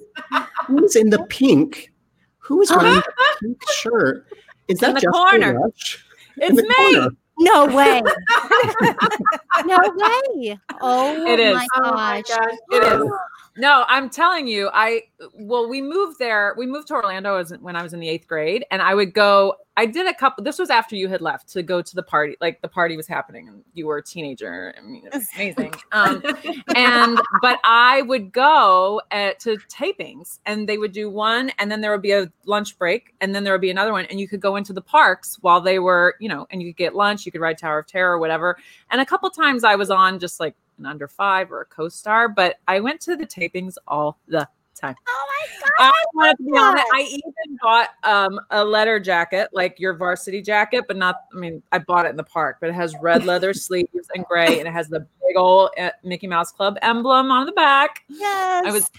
who's 0.66 0.96
in 0.96 1.11
the 1.11 1.22
pink? 1.29 1.92
Who 2.38 2.62
is 2.62 2.70
wearing 2.70 2.94
the 2.94 3.12
pink 3.42 3.62
shirt? 3.70 4.27
Is 4.68 4.79
that 4.81 4.94
the 4.94 5.01
Jessica 5.01 5.12
corner. 5.12 5.61
Rush? 5.61 6.05
In 6.40 6.57
It's 6.59 6.62
the 6.62 6.62
me. 6.62 6.75
corner. 6.96 7.11
no 7.38 7.66
way, 7.66 8.03
no 9.66 9.79
way. 9.94 10.59
Oh 10.81 11.27
It 11.27 11.38
is. 11.38 11.55
my 11.55 11.66
Oh 11.77 11.92
my 11.94 12.22
gosh. 12.27 12.37
gosh. 12.38 12.55
It 12.72 12.83
is. 12.83 13.11
No, 13.58 13.84
I'm 13.88 14.10
telling 14.10 14.46
you, 14.46 14.68
I 14.72 15.04
well, 15.34 15.68
we 15.68 15.80
moved 15.80 16.18
there. 16.18 16.54
We 16.58 16.66
moved 16.66 16.88
to 16.88 16.94
Orlando 16.94 17.36
as 17.36 17.52
when 17.60 17.74
I 17.74 17.82
was 17.82 17.94
in 17.94 18.00
the 18.00 18.08
eighth 18.08 18.28
grade, 18.28 18.64
and 18.70 18.82
I 18.82 18.94
would 18.94 19.14
go. 19.14 19.54
I 19.78 19.84
did 19.84 20.06
a 20.06 20.14
couple. 20.14 20.42
This 20.42 20.58
was 20.58 20.70
after 20.70 20.96
you 20.96 21.08
had 21.08 21.20
left 21.20 21.48
to 21.52 21.62
go 21.62 21.82
to 21.82 21.94
the 21.94 22.02
party. 22.02 22.36
Like 22.40 22.60
the 22.60 22.68
party 22.68 22.96
was 22.96 23.06
happening, 23.06 23.48
and 23.48 23.62
you 23.72 23.86
were 23.86 23.98
a 23.98 24.02
teenager. 24.02 24.74
I 24.76 24.82
mean, 24.82 25.06
it 25.06 25.14
was 25.14 25.28
amazing. 25.34 25.74
Um, 25.92 26.22
and 26.74 27.18
but 27.40 27.58
I 27.64 28.02
would 28.02 28.30
go 28.30 29.00
at, 29.10 29.40
to 29.40 29.56
tapings, 29.70 30.40
and 30.44 30.68
they 30.68 30.76
would 30.76 30.92
do 30.92 31.08
one, 31.08 31.50
and 31.58 31.70
then 31.70 31.80
there 31.80 31.90
would 31.90 32.02
be 32.02 32.12
a 32.12 32.30
lunch 32.44 32.78
break, 32.78 33.14
and 33.22 33.34
then 33.34 33.44
there 33.44 33.54
would 33.54 33.62
be 33.62 33.70
another 33.70 33.92
one, 33.92 34.04
and 34.06 34.20
you 34.20 34.28
could 34.28 34.40
go 34.40 34.56
into 34.56 34.74
the 34.74 34.82
parks 34.82 35.38
while 35.40 35.60
they 35.60 35.78
were, 35.78 36.16
you 36.20 36.28
know, 36.28 36.46
and 36.50 36.60
you 36.60 36.68
could 36.68 36.78
get 36.78 36.94
lunch. 36.94 37.24
You 37.24 37.32
could 37.32 37.40
ride 37.40 37.56
Tower 37.56 37.78
of 37.78 37.86
Terror 37.86 38.12
or 38.12 38.18
whatever. 38.18 38.58
And 38.90 39.00
a 39.00 39.06
couple 39.06 39.30
times 39.30 39.64
I 39.64 39.76
was 39.76 39.90
on 39.90 40.18
just 40.18 40.38
like 40.38 40.54
an 40.78 40.86
under 40.86 41.08
five 41.08 41.52
or 41.52 41.62
a 41.62 41.64
co-star, 41.64 42.28
but 42.28 42.56
I 42.68 42.80
went 42.80 43.00
to 43.02 43.16
the 43.16 43.26
tapings 43.26 43.74
all 43.86 44.18
the 44.28 44.48
time. 44.74 44.94
Oh 45.08 45.26
my 45.28 45.60
god. 45.60 45.72
I 45.78 46.04
wanted 46.14 46.58
on 46.58 46.78
it. 46.78 46.84
I 46.92 47.02
even 47.02 47.58
bought 47.62 47.90
um, 48.02 48.40
a 48.50 48.64
letter 48.64 49.00
jacket, 49.00 49.48
like 49.52 49.80
your 49.80 49.94
varsity 49.94 50.42
jacket, 50.42 50.84
but 50.86 50.96
not. 50.96 51.22
I 51.34 51.38
mean, 51.38 51.62
I 51.72 51.78
bought 51.78 52.06
it 52.06 52.10
in 52.10 52.16
the 52.16 52.24
park, 52.24 52.58
but 52.60 52.70
it 52.70 52.74
has 52.74 52.94
red 53.00 53.24
leather 53.24 53.52
sleeves 53.54 54.08
and 54.14 54.24
gray, 54.26 54.58
and 54.58 54.68
it 54.68 54.72
has 54.72 54.88
the 54.88 55.00
big 55.00 55.36
old 55.36 55.70
uh, 55.78 55.90
Mickey 56.04 56.26
Mouse 56.26 56.52
Club 56.52 56.78
emblem 56.82 57.30
on 57.30 57.46
the 57.46 57.52
back. 57.52 58.04
Yes. 58.08 58.64
I 58.66 58.70
was, 58.70 58.90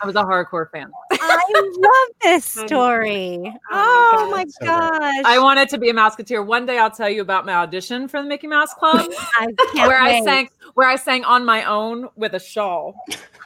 I 0.00 0.06
was 0.06 0.16
a 0.16 0.22
hardcore 0.22 0.70
fan. 0.70 0.90
I 1.12 1.72
love 1.76 2.16
this 2.22 2.44
story. 2.66 3.40
Oh 3.72 4.10
Oh 4.16 4.30
my 4.30 4.44
my 4.44 4.66
God. 4.66 5.00
gosh. 5.00 5.22
I 5.24 5.38
wanted 5.38 5.68
to 5.70 5.78
be 5.78 5.90
a 5.90 5.94
Mouseketeer. 5.94 6.44
One 6.44 6.66
day, 6.66 6.78
I'll 6.78 6.90
tell 6.90 7.08
you 7.08 7.22
about 7.22 7.46
my 7.46 7.54
audition 7.54 8.08
for 8.08 8.20
the 8.22 8.28
Mickey 8.28 8.46
Mouse 8.46 8.74
Club, 8.74 9.10
I 9.38 9.46
can't 9.72 9.88
where 9.88 10.00
I 10.00 10.20
sang, 10.22 10.48
where 10.74 10.88
I 10.88 10.96
sang 10.96 11.24
on 11.24 11.44
my 11.44 11.64
own 11.64 12.08
with 12.16 12.34
a 12.34 12.40
shawl. 12.40 12.94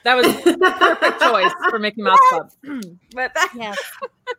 That 0.05 0.15
was 0.17 0.27
the 0.45 0.57
perfect 0.79 1.21
choice 1.23 1.53
for 1.71 1.79
Mickey 1.79 2.03
Mouse 2.03 2.19
Club. 2.31 2.51
but 3.15 3.33
Yes. 3.55 3.77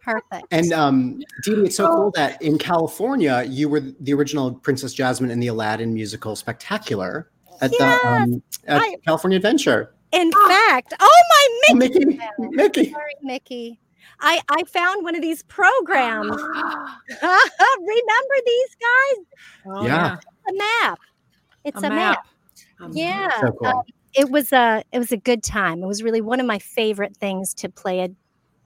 Perfect. 0.01 0.45
And 0.51 0.71
um, 0.71 1.19
Dee 1.43 1.55
Dee, 1.55 1.61
it's 1.65 1.75
so 1.77 1.87
cool 1.87 2.11
that 2.15 2.41
in 2.41 2.57
California, 2.57 3.43
you 3.47 3.69
were 3.69 3.81
the 3.81 4.13
original 4.13 4.53
Princess 4.53 4.93
Jasmine 4.93 5.31
in 5.31 5.39
the 5.39 5.47
Aladdin 5.47 5.93
musical 5.93 6.35
Spectacular 6.35 7.29
at 7.61 7.71
Yes, 7.77 8.01
the 8.01 8.07
um, 8.07 8.43
at 8.67 8.81
I- 8.81 8.95
California 9.05 9.35
Adventure. 9.37 9.93
In 10.11 10.31
fact, 10.31 10.93
oh 10.99 11.21
my 11.69 11.75
Mickey. 11.75 12.05
Mickey, 12.05 12.19
Mickey. 12.39 12.91
Sorry, 12.91 13.13
Mickey. 13.21 13.79
I, 14.21 14.41
I 14.49 14.63
found 14.63 15.03
one 15.03 15.15
of 15.15 15.21
these 15.21 15.43
programs. 15.43 16.31
Remember 17.21 18.35
these 18.45 18.75
guys? 18.79 19.25
Oh, 19.67 19.85
Yeah. 19.85 20.17
A 20.49 20.53
map. 20.53 20.99
It's 21.63 21.83
a, 21.83 21.89
map. 21.89 22.25
Yeah. 22.91 23.29
So 23.41 23.51
cool. 23.51 23.67
uh, 23.67 23.81
it 24.13 24.31
was 24.31 24.51
a 24.51 24.83
it 24.91 24.97
was 24.99 25.11
a 25.11 25.17
good 25.17 25.43
time. 25.43 25.83
It 25.83 25.87
was 25.87 26.01
really 26.01 26.21
one 26.21 26.39
of 26.39 26.45
my 26.45 26.57
favorite 26.59 27.15
things 27.17 27.53
to 27.55 27.69
play 27.69 27.99
a 28.01 28.09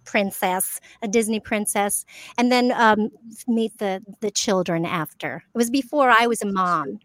princess, 0.06 0.80
a 1.02 1.08
Disney 1.08 1.40
princess, 1.40 2.06
and 2.38 2.52
then 2.52 2.72
um, 2.74 3.10
meet 3.48 3.78
the 3.80 4.02
the 4.22 4.32
children 4.32 4.86
after. 4.86 5.44
It 5.54 5.58
was 5.58 5.70
before 5.70 6.10
I 6.10 6.28
was 6.28 6.42
a 6.42 6.46
mom, 6.52 7.00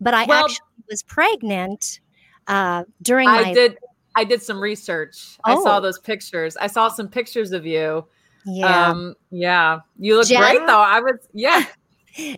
but 0.00 0.14
I 0.14 0.24
Well- 0.24 0.44
actually 0.44 0.66
was 0.90 1.02
pregnant 1.02 2.00
uh, 2.48 2.84
during 3.02 3.28
I 3.28 3.42
my 3.42 3.52
did. 3.54 3.78
I 4.16 4.24
did 4.24 4.42
some 4.42 4.60
research. 4.60 5.38
I 5.44 5.54
saw 5.54 5.78
Oh. 5.78 5.80
those 5.80 5.98
pictures. 5.98 6.56
I 6.56 6.68
saw 6.68 6.88
some 6.88 7.08
pictures 7.08 7.50
of 7.52 7.66
you. 7.66 8.06
yeah 8.44 8.90
Um, 8.90 9.14
yeah. 9.30 9.80
You 9.98 10.16
look 10.16 10.28
great 10.28 10.60
though. 10.66 10.78
I 10.80 11.00
was 11.00 11.16
yeah. 11.32 11.64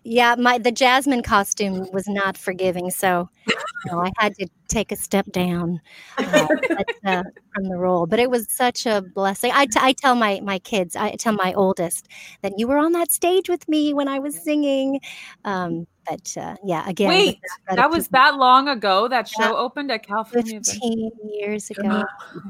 Yeah 0.05 0.35
my 0.39 0.59
the 0.59 0.73
Jasmine 0.73 1.23
costume 1.23 1.87
was 1.93 2.07
not 2.09 2.37
forgiving, 2.37 2.91
so 2.91 3.29
you 3.47 3.93
know, 3.93 4.01
I 4.01 4.11
had 4.19 4.35
to 4.37 4.49
take 4.69 4.91
a 4.91 4.97
step 4.97 5.27
down 5.33 5.81
uh, 6.19 6.47
but, 6.69 6.87
uh, 7.07 7.23
from 7.55 7.65
the 7.69 7.77
role. 7.77 8.07
But 8.07 8.19
it 8.19 8.31
was 8.31 8.47
such 8.51 8.85
a 8.87 9.03
blessing. 9.15 9.53
I, 9.55 9.67
t- 9.67 9.79
I 9.81 9.93
tell 9.93 10.15
my 10.15 10.41
my 10.43 10.59
kids, 10.59 10.97
I 10.97 11.13
tell 11.13 11.35
my 11.35 11.53
oldest 11.55 12.09
that 12.43 12.53
you 12.57 12.67
were 12.67 12.79
on 12.79 12.93
that 12.93 13.11
stage 13.13 13.49
with 13.49 13.69
me 13.69 13.95
when 13.95 14.09
I 14.09 14.19
was 14.19 14.43
singing. 14.43 15.01
Um, 15.45 15.87
but 16.09 16.37
uh, 16.41 16.57
yeah, 16.65 16.89
again, 16.89 17.09
Wait, 17.09 17.39
that 17.69 17.77
that 17.77 17.91
was 17.91 18.09
that 18.09 18.37
long 18.37 18.69
ago 18.69 19.09
that 19.09 19.29
show 19.29 19.43
Yeah. 19.43 19.53
opened 19.55 19.91
at 19.91 20.07
California. 20.07 20.57
Adventure? 20.59 20.71
fifteen 20.73 21.11
years 21.33 21.71
ago. 21.71 22.05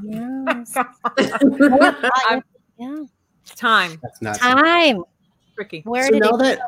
yes. 0.04 0.74
Yeah, 2.78 3.04
time 3.54 3.98
That's 4.02 4.20
nuts. 4.20 4.38
time. 4.38 5.02
tricky. 5.54 5.80
Where 5.86 6.04
so 6.04 6.10
did 6.10 6.22
now 6.22 6.34
it 6.34 6.38
that 6.40 6.58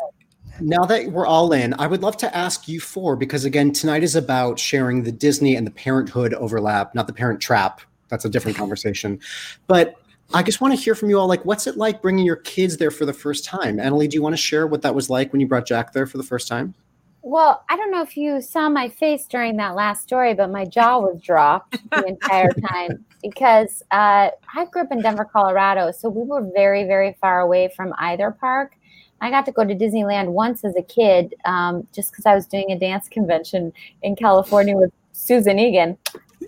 now 0.60 0.84
that 0.84 1.12
we're 1.12 1.26
all 1.26 1.52
in, 1.52 1.74
I 1.78 1.86
would 1.86 2.02
love 2.02 2.16
to 2.18 2.36
ask 2.36 2.68
you 2.68 2.80
four 2.80 3.16
because 3.16 3.44
again, 3.44 3.72
tonight 3.72 4.02
is 4.02 4.16
about 4.16 4.58
sharing 4.58 5.02
the 5.02 5.12
Disney 5.12 5.56
and 5.56 5.66
the 5.66 5.70
parenthood 5.70 6.34
overlap, 6.34 6.94
not 6.94 7.06
the 7.06 7.12
parent 7.12 7.40
trap 7.40 7.80
that's 8.08 8.24
a 8.24 8.28
different 8.28 8.56
conversation. 8.56 9.20
But 9.66 9.96
I 10.34 10.42
just 10.42 10.60
want 10.60 10.74
to 10.74 10.80
hear 10.80 10.94
from 10.94 11.10
you 11.10 11.18
all. 11.18 11.26
Like, 11.26 11.44
what's 11.44 11.66
it 11.66 11.76
like 11.76 12.02
bringing 12.02 12.24
your 12.24 12.36
kids 12.36 12.76
there 12.76 12.90
for 12.90 13.06
the 13.06 13.12
first 13.12 13.44
time? 13.44 13.78
Annaleigh, 13.78 14.10
do 14.10 14.14
you 14.14 14.22
want 14.22 14.34
to 14.34 14.38
share 14.38 14.66
what 14.66 14.82
that 14.82 14.94
was 14.94 15.08
like 15.08 15.32
when 15.32 15.40
you 15.40 15.46
brought 15.46 15.66
Jack 15.66 15.92
there 15.92 16.06
for 16.06 16.18
the 16.18 16.24
first 16.24 16.48
time? 16.48 16.74
Well, 17.22 17.64
I 17.68 17.76
don't 17.76 17.90
know 17.90 18.02
if 18.02 18.16
you 18.16 18.40
saw 18.40 18.68
my 18.68 18.88
face 18.88 19.26
during 19.26 19.56
that 19.56 19.74
last 19.74 20.02
story, 20.02 20.34
but 20.34 20.50
my 20.50 20.64
jaw 20.64 20.98
was 21.00 21.20
dropped 21.20 21.76
the 21.90 22.06
entire 22.06 22.50
time 22.50 23.04
because 23.22 23.82
uh, 23.90 24.30
I 24.54 24.64
grew 24.70 24.82
up 24.82 24.92
in 24.92 25.02
Denver, 25.02 25.24
Colorado. 25.24 25.90
So 25.90 26.08
we 26.08 26.22
were 26.22 26.48
very, 26.54 26.84
very 26.84 27.16
far 27.20 27.40
away 27.40 27.72
from 27.74 27.92
either 27.98 28.30
park. 28.30 28.76
I 29.20 29.30
got 29.30 29.46
to 29.46 29.52
go 29.52 29.64
to 29.64 29.74
Disneyland 29.74 30.28
once 30.28 30.64
as 30.64 30.76
a 30.76 30.82
kid 30.82 31.34
um, 31.44 31.86
just 31.92 32.12
because 32.12 32.24
I 32.24 32.34
was 32.34 32.46
doing 32.46 32.70
a 32.70 32.78
dance 32.78 33.08
convention 33.08 33.72
in 34.02 34.14
California 34.14 34.76
with 34.76 34.92
Susan 35.12 35.58
Egan. 35.58 35.98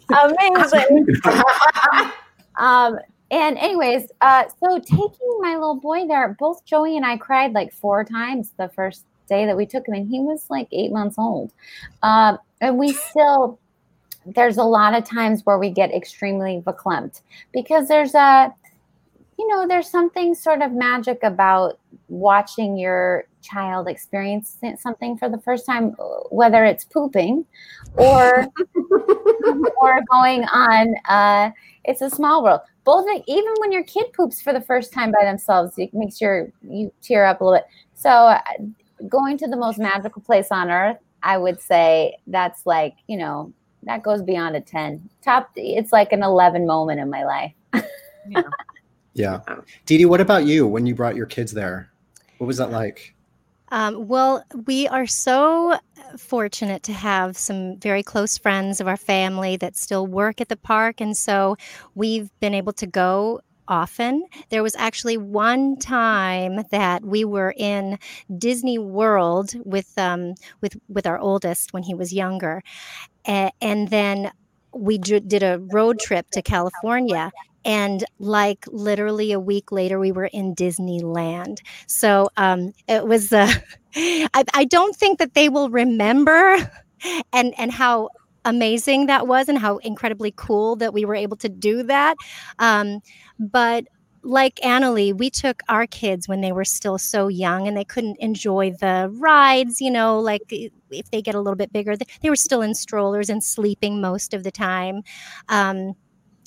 Amazing. 0.08 1.08
um, 2.56 2.98
and 3.32 3.58
anyways, 3.58 4.10
uh, 4.20 4.44
so 4.62 4.78
taking 4.78 5.38
my 5.40 5.54
little 5.54 5.80
boy 5.80 6.06
there, 6.06 6.36
both 6.38 6.64
Joey 6.64 6.96
and 6.96 7.04
I 7.04 7.16
cried 7.16 7.52
like 7.52 7.72
four 7.72 8.04
times 8.04 8.52
the 8.56 8.68
first 8.68 9.04
day 9.30 9.46
that 9.46 9.56
we 9.56 9.64
took 9.64 9.88
him, 9.88 9.94
and 9.94 10.08
he 10.08 10.20
was 10.20 10.44
like 10.50 10.68
eight 10.72 10.92
months 10.92 11.16
old. 11.16 11.52
Um, 12.02 12.38
and 12.60 12.76
we 12.76 12.92
still, 12.92 13.58
there's 14.26 14.58
a 14.58 14.64
lot 14.64 14.94
of 14.94 15.04
times 15.04 15.46
where 15.46 15.58
we 15.58 15.70
get 15.70 15.94
extremely 15.94 16.62
verklempt 16.66 17.22
because 17.52 17.88
there's 17.88 18.14
a, 18.14 18.52
you 19.38 19.48
know, 19.48 19.66
there's 19.66 19.88
something 19.88 20.34
sort 20.34 20.60
of 20.60 20.72
magic 20.72 21.22
about 21.22 21.78
watching 22.08 22.76
your 22.76 23.24
child 23.40 23.88
experience 23.88 24.58
something 24.76 25.16
for 25.16 25.30
the 25.30 25.38
first 25.38 25.64
time, 25.64 25.94
whether 26.30 26.64
it's 26.64 26.84
pooping 26.84 27.46
or 27.94 28.46
or 29.80 30.00
going 30.10 30.44
on. 30.44 30.94
Uh, 31.08 31.50
it's 31.84 32.02
a 32.02 32.10
small 32.10 32.44
world. 32.44 32.60
Both, 32.84 33.06
even 33.26 33.54
when 33.60 33.72
your 33.72 33.84
kid 33.84 34.12
poops 34.12 34.42
for 34.42 34.52
the 34.52 34.60
first 34.60 34.92
time 34.92 35.12
by 35.12 35.24
themselves, 35.24 35.74
it 35.78 35.94
makes 35.94 36.20
your 36.20 36.52
you 36.62 36.92
tear 37.00 37.24
up 37.24 37.40
a 37.40 37.44
little 37.44 37.58
bit. 37.58 37.66
So, 37.94 38.10
uh, 38.10 38.40
going 39.08 39.38
to 39.38 39.46
the 39.46 39.56
most 39.56 39.78
magical 39.78 40.22
place 40.22 40.48
on 40.50 40.70
earth, 40.70 40.98
I 41.22 41.36
would 41.38 41.60
say 41.60 42.16
that's 42.26 42.66
like 42.66 42.94
you 43.06 43.16
know 43.16 43.52
that 43.84 44.02
goes 44.02 44.22
beyond 44.22 44.56
a 44.56 44.60
ten. 44.60 45.08
Top, 45.22 45.50
it's 45.56 45.92
like 45.92 46.12
an 46.12 46.22
eleven 46.22 46.66
moment 46.66 47.00
in 47.00 47.10
my 47.10 47.24
life. 47.24 47.52
yeah. 48.28 48.42
Yeah. 49.14 49.40
Dee 49.86 49.98
Dee, 49.98 50.06
what 50.06 50.20
about 50.20 50.46
you 50.46 50.66
when 50.66 50.86
you 50.86 50.94
brought 50.94 51.16
your 51.16 51.26
kids 51.26 51.52
there? 51.52 51.90
What 52.38 52.46
was 52.46 52.56
that 52.58 52.70
like? 52.70 53.14
Um, 53.72 54.08
well, 54.08 54.44
we 54.66 54.88
are 54.88 55.06
so 55.06 55.78
fortunate 56.18 56.82
to 56.84 56.92
have 56.92 57.36
some 57.36 57.78
very 57.78 58.02
close 58.02 58.36
friends 58.36 58.80
of 58.80 58.88
our 58.88 58.96
family 58.96 59.56
that 59.58 59.76
still 59.76 60.06
work 60.06 60.40
at 60.40 60.48
the 60.48 60.56
park. 60.56 61.00
And 61.00 61.16
so 61.16 61.56
we've 61.94 62.30
been 62.40 62.54
able 62.54 62.72
to 62.74 62.86
go 62.86 63.40
often. 63.70 64.24
There 64.50 64.62
was 64.62 64.76
actually 64.76 65.16
one 65.16 65.78
time 65.78 66.64
that 66.70 67.04
we 67.04 67.24
were 67.24 67.54
in 67.56 67.98
Disney 68.36 68.78
World 68.78 69.52
with 69.64 69.96
um, 69.96 70.34
with 70.60 70.76
with 70.88 71.06
our 71.06 71.18
oldest 71.18 71.72
when 71.72 71.84
he 71.84 71.94
was 71.94 72.12
younger, 72.12 72.62
and 73.24 73.88
then 73.88 74.30
we 74.74 74.98
did 74.98 75.42
a 75.42 75.60
road 75.72 75.98
trip 75.98 76.30
to 76.32 76.42
California 76.42 77.32
and 77.64 78.04
like 78.18 78.64
literally 78.68 79.32
a 79.32 79.40
week 79.40 79.70
later 79.70 79.98
we 79.98 80.12
were 80.12 80.26
in 80.26 80.54
disneyland 80.54 81.58
so 81.86 82.30
um, 82.36 82.72
it 82.88 83.06
was 83.06 83.32
uh, 83.32 83.52
I, 83.94 84.44
I 84.54 84.64
don't 84.64 84.96
think 84.96 85.18
that 85.18 85.34
they 85.34 85.48
will 85.48 85.68
remember 85.70 86.56
and 87.32 87.54
and 87.58 87.70
how 87.70 88.10
amazing 88.44 89.06
that 89.06 89.26
was 89.26 89.48
and 89.48 89.58
how 89.58 89.76
incredibly 89.78 90.32
cool 90.34 90.76
that 90.76 90.94
we 90.94 91.04
were 91.04 91.14
able 91.14 91.36
to 91.36 91.48
do 91.48 91.82
that 91.82 92.16
um, 92.58 93.00
but 93.40 93.86
like 94.22 94.56
Annaleigh, 94.62 95.16
we 95.16 95.30
took 95.30 95.62
our 95.68 95.86
kids 95.86 96.28
when 96.28 96.42
they 96.42 96.52
were 96.52 96.64
still 96.64 96.98
so 96.98 97.28
young 97.28 97.66
and 97.66 97.76
they 97.76 97.84
couldn't 97.84 98.18
enjoy 98.20 98.72
the 98.72 99.10
rides, 99.18 99.80
you 99.80 99.90
know, 99.90 100.20
like 100.20 100.42
if 100.50 101.10
they 101.10 101.22
get 101.22 101.34
a 101.34 101.40
little 101.40 101.56
bit 101.56 101.72
bigger, 101.72 101.96
they 101.96 102.28
were 102.30 102.36
still 102.36 102.62
in 102.62 102.74
strollers 102.74 103.30
and 103.30 103.42
sleeping 103.42 104.00
most 104.00 104.34
of 104.34 104.44
the 104.44 104.50
time. 104.50 105.02
Um, 105.48 105.94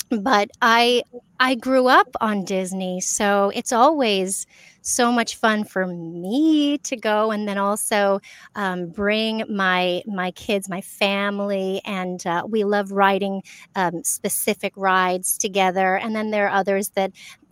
but 0.09 0.49
I 0.61 1.03
I 1.39 1.55
grew 1.55 1.87
up 1.87 2.09
on 2.21 2.45
Disney, 2.45 3.01
so 3.01 3.51
it's 3.55 3.71
always 3.73 4.45
so 4.83 5.11
much 5.11 5.35
fun 5.35 5.63
for 5.63 5.87
me 5.87 6.77
to 6.79 6.95
go, 6.95 7.31
and 7.31 7.47
then 7.47 7.57
also 7.57 8.19
um, 8.55 8.87
bring 8.89 9.43
my 9.49 10.03
my 10.05 10.31
kids, 10.31 10.69
my 10.69 10.81
family, 10.81 11.81
and 11.85 12.25
uh, 12.27 12.43
we 12.47 12.63
love 12.63 12.91
riding 12.91 13.41
um, 13.75 14.03
specific 14.03 14.73
rides 14.75 15.37
together. 15.37 15.95
And 15.95 16.15
then 16.15 16.31
there 16.31 16.47
are 16.47 16.59
others 16.59 16.89
that 16.89 17.11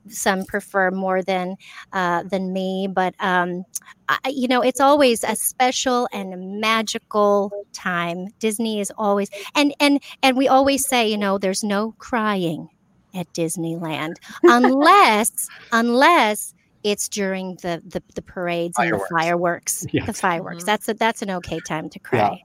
some 0.10 0.46
prefer 0.46 0.92
more 0.92 1.22
than 1.22 1.56
uh, 1.94 2.24
than 2.24 2.52
me 2.54 2.88
but 2.92 3.14
um, 3.20 3.64
I, 4.10 4.18
you 4.30 4.48
know 4.48 4.62
it's 4.62 4.80
always 4.82 5.24
a 5.24 5.36
special 5.36 6.08
and 6.12 6.60
magical 6.60 7.52
time 7.74 8.28
disney 8.40 8.80
is 8.80 8.92
always 8.98 9.30
and 9.56 9.74
and 9.80 10.02
and 10.24 10.36
we 10.38 10.48
always 10.48 10.88
say 10.88 11.08
you 11.10 11.18
know 11.18 11.38
there's 11.38 11.64
no 11.64 11.94
crying 12.00 12.70
at 13.14 13.32
disneyland 13.34 14.16
unless 14.44 15.32
unless 15.72 16.54
it's 16.84 17.08
during 17.10 17.56
the 17.62 17.82
the, 17.86 18.02
the 18.16 18.22
parades 18.22 18.76
fireworks. 18.76 19.02
and 19.02 19.02
the 19.02 19.24
fireworks 19.24 19.86
yeah. 19.92 20.06
the 20.06 20.14
fireworks 20.14 20.58
mm-hmm. 20.58 20.66
that's 20.66 20.90
a 20.90 20.94
that's 20.94 21.22
an 21.22 21.30
okay 21.30 21.60
time 21.68 21.90
to 21.90 22.00
cry 22.00 22.44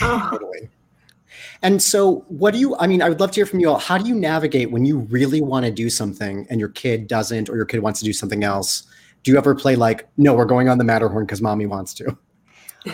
yeah. 0.00 0.28
totally 0.30 0.68
and 1.62 1.82
so, 1.82 2.24
what 2.28 2.52
do 2.52 2.60
you, 2.60 2.76
I 2.78 2.86
mean, 2.86 3.02
I 3.02 3.08
would 3.08 3.20
love 3.20 3.30
to 3.32 3.36
hear 3.36 3.46
from 3.46 3.60
you 3.60 3.70
all. 3.70 3.78
How 3.78 3.98
do 3.98 4.08
you 4.08 4.14
navigate 4.14 4.70
when 4.70 4.84
you 4.84 4.98
really 4.98 5.40
want 5.40 5.64
to 5.64 5.72
do 5.72 5.88
something 5.90 6.46
and 6.50 6.58
your 6.58 6.68
kid 6.70 7.06
doesn't, 7.06 7.48
or 7.48 7.56
your 7.56 7.64
kid 7.64 7.80
wants 7.80 8.00
to 8.00 8.04
do 8.04 8.12
something 8.12 8.44
else? 8.44 8.84
Do 9.22 9.30
you 9.30 9.38
ever 9.38 9.54
play 9.54 9.76
like, 9.76 10.08
no, 10.16 10.34
we're 10.34 10.44
going 10.44 10.68
on 10.68 10.78
the 10.78 10.84
Matterhorn 10.84 11.24
because 11.24 11.40
mommy 11.40 11.66
wants 11.66 11.94
to? 11.94 12.16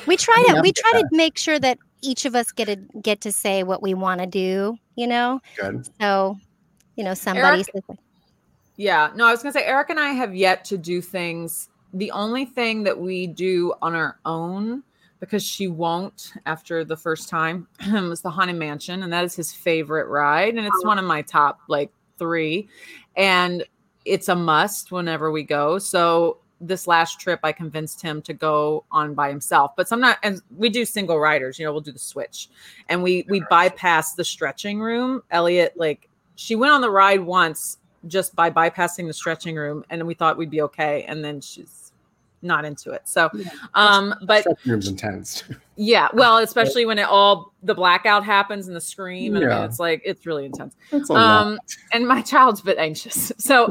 We 0.07 0.19
try 0.19 0.45
to, 0.49 0.61
we 0.61 0.71
try 0.71 0.93
that? 0.93 1.09
to 1.11 1.17
make 1.17 1.39
sure 1.39 1.59
that 1.59 1.79
each 2.03 2.27
of 2.27 2.35
us 2.35 2.53
get 2.53 2.67
to 2.67 2.77
get 3.01 3.23
to 3.23 3.33
say 3.33 3.63
what 3.63 3.83
we 3.83 3.95
want 3.95 4.21
to 4.21 4.27
do, 4.27 4.77
you 4.97 5.07
know? 5.07 5.41
Good. 5.59 5.89
So, 5.99 6.37
you 6.97 7.05
know, 7.05 7.15
somebody 7.15 7.65
Eric, 7.75 7.99
Yeah, 8.79 9.11
no, 9.17 9.27
I 9.27 9.33
was 9.33 9.43
going 9.43 9.53
to 9.53 9.59
say, 9.59 9.67
Eric 9.67 9.91
and 9.91 9.99
I 9.99 10.11
have 10.11 10.37
yet 10.37 10.65
to 10.67 10.79
do 10.79 11.03
things. 11.03 11.69
The 11.93 12.13
only 12.13 12.45
thing 12.45 12.85
that 12.85 12.99
we 12.99 13.27
do 13.27 13.75
on 13.83 13.97
our 13.97 14.21
own 14.25 14.85
because 15.19 15.43
she 15.45 15.67
won't 15.67 16.33
after 16.47 16.85
the 16.85 16.97
first 16.97 17.29
time 17.29 17.67
was 17.93 18.21
the 18.21 18.31
haunted 18.31 18.55
mansion 18.55 19.03
and 19.03 19.13
that 19.13 19.25
is 19.25 19.35
his 19.35 19.53
favorite 19.53 20.07
ride 20.07 20.55
and 20.55 20.65
it's 20.65 20.85
one 20.85 20.97
of 20.97 21.05
my 21.05 21.23
top 21.23 21.59
like 21.69 21.91
three. 22.21 22.69
And 23.17 23.65
it's 24.05 24.29
a 24.29 24.37
must 24.37 24.93
whenever 24.93 25.33
we 25.33 25.43
go. 25.43 25.81
So 25.81 26.39
this 26.61 26.89
last 26.89 27.21
trip 27.21 27.39
i 27.45 27.53
convinced 27.53 28.03
him 28.03 28.21
to 28.21 28.33
go 28.33 28.85
on 28.93 29.15
by 29.15 29.29
himself. 29.29 29.73
But 29.77 29.89
some 29.89 30.01
not 30.01 30.19
and 30.23 30.41
we 30.57 30.69
do 30.69 30.85
single 30.85 31.19
riders 31.19 31.59
you 31.59 31.65
know 31.65 31.73
we'll 31.73 31.81
do 31.81 31.91
the 31.91 31.99
switch. 31.99 32.49
And 32.89 33.03
we 33.03 33.27
we 33.29 33.43
bypass 33.51 34.15
the 34.15 34.25
stretching 34.25 34.81
room. 34.81 35.23
Elliot 35.33 35.73
like 35.77 36.09
she 36.37 36.55
went 36.55 36.73
on 36.73 36.81
the 36.81 36.91
ride 36.91 37.23
once 37.23 37.79
just 38.09 38.35
by 38.35 38.51
bypassing 38.51 39.07
the 39.07 39.13
stretching 39.13 39.57
room 39.57 39.85
and 39.91 40.07
we 40.07 40.15
thought 40.15 40.37
we'd 40.37 40.51
be 40.51 40.63
okay 40.63 41.05
and 41.05 41.25
then 41.25 41.41
she's 41.41 41.89
not 42.43 42.65
into 42.65 42.93
it. 42.93 43.03
So, 43.05 43.31
um, 43.75 44.15
but 44.23 44.47
room's 44.67 44.89
intense. 44.89 45.45
Yeah, 45.77 46.09
well, 46.13 46.39
especially 46.39 46.87
when 46.87 46.99
it 46.99 47.09
all 47.09 47.53
the 47.63 47.75
blackout 47.75 48.25
happens 48.25 48.67
and 48.67 48.77
the 48.77 48.81
scream, 48.81 49.37
and 49.37 49.45
yeah. 49.45 49.65
it's 49.65 49.79
like 49.79 50.03
it's 50.05 50.27
really 50.27 50.45
intense. 50.45 50.77
Um, 51.11 51.59
and 51.93 52.07
my 52.07 52.23
child's 52.23 52.61
a 52.61 52.65
bit 52.65 52.79
anxious. 52.79 53.33
So, 53.49 53.69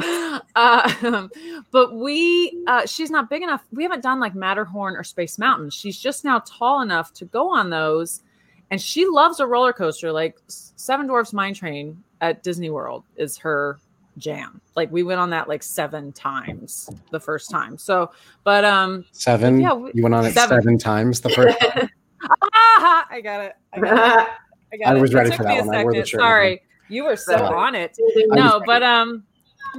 uh, 0.56 1.28
but 1.72 1.94
we, 1.94 2.64
uh, 2.68 2.86
she's 2.88 3.12
not 3.12 3.30
big 3.30 3.44
enough. 3.44 3.64
We 3.72 3.84
haven't 3.84 4.02
done 4.02 4.20
like 4.20 4.34
Matterhorn 4.34 4.96
or 4.96 5.04
Space 5.04 5.38
Mountain. 5.38 5.70
She's 5.70 6.00
just 6.00 6.24
now 6.24 6.40
tall 6.40 6.82
enough 6.82 7.14
to 7.14 7.26
go 7.26 7.50
on 7.50 7.70
those, 7.70 8.24
and 8.72 8.82
she 8.82 9.06
loves 9.06 9.40
a 9.40 9.46
roller 9.46 9.74
coaster. 9.74 10.12
Like 10.12 10.38
Seven 10.48 11.06
Dwarfs 11.06 11.32
Mine 11.32 11.54
Train 11.54 12.02
at 12.22 12.42
Disney 12.42 12.70
World 12.72 13.04
is 13.18 13.38
her 13.38 13.78
jam. 14.18 14.62
Like 14.76 14.92
we 14.92 15.04
went 15.04 15.20
on 15.20 15.30
that 15.32 15.48
like 15.48 15.64
seven 15.64 16.12
times 16.12 16.90
the 17.12 17.20
first 17.20 17.50
time. 17.50 17.78
So, 17.78 18.12
but 18.44 18.66
um, 18.66 19.06
seven. 19.12 19.60
Yeah, 19.60 19.74
we, 19.74 19.92
you 19.94 20.04
went 20.04 20.16
on 20.16 20.26
it 20.26 20.34
seven, 20.34 20.62
seven 20.62 20.78
times 20.78 21.22
the 21.22 21.30
first. 21.30 21.60
time? 21.60 21.90
ah, 22.54 23.08
I 23.10 23.22
got 23.22 23.42
it. 23.42 23.54
I 23.74 23.80
got 23.80 24.20
it. 24.20 24.28
I, 24.74 24.78
got 24.78 24.98
I 24.98 25.02
was 25.02 25.12
it. 25.12 25.16
ready 25.16 25.30
it 25.30 25.36
for 25.36 25.44
that 25.44 25.66
one. 25.66 25.76
I 25.76 25.84
wore 25.84 25.94
the 25.94 26.06
shirt. 26.06 26.20
Sorry, 26.20 26.62
you 26.90 27.06
were 27.06 27.16
so 27.16 27.36
on 27.36 27.76
it. 27.76 27.98
No, 28.16 28.62
but 28.66 28.84
um, 28.84 29.24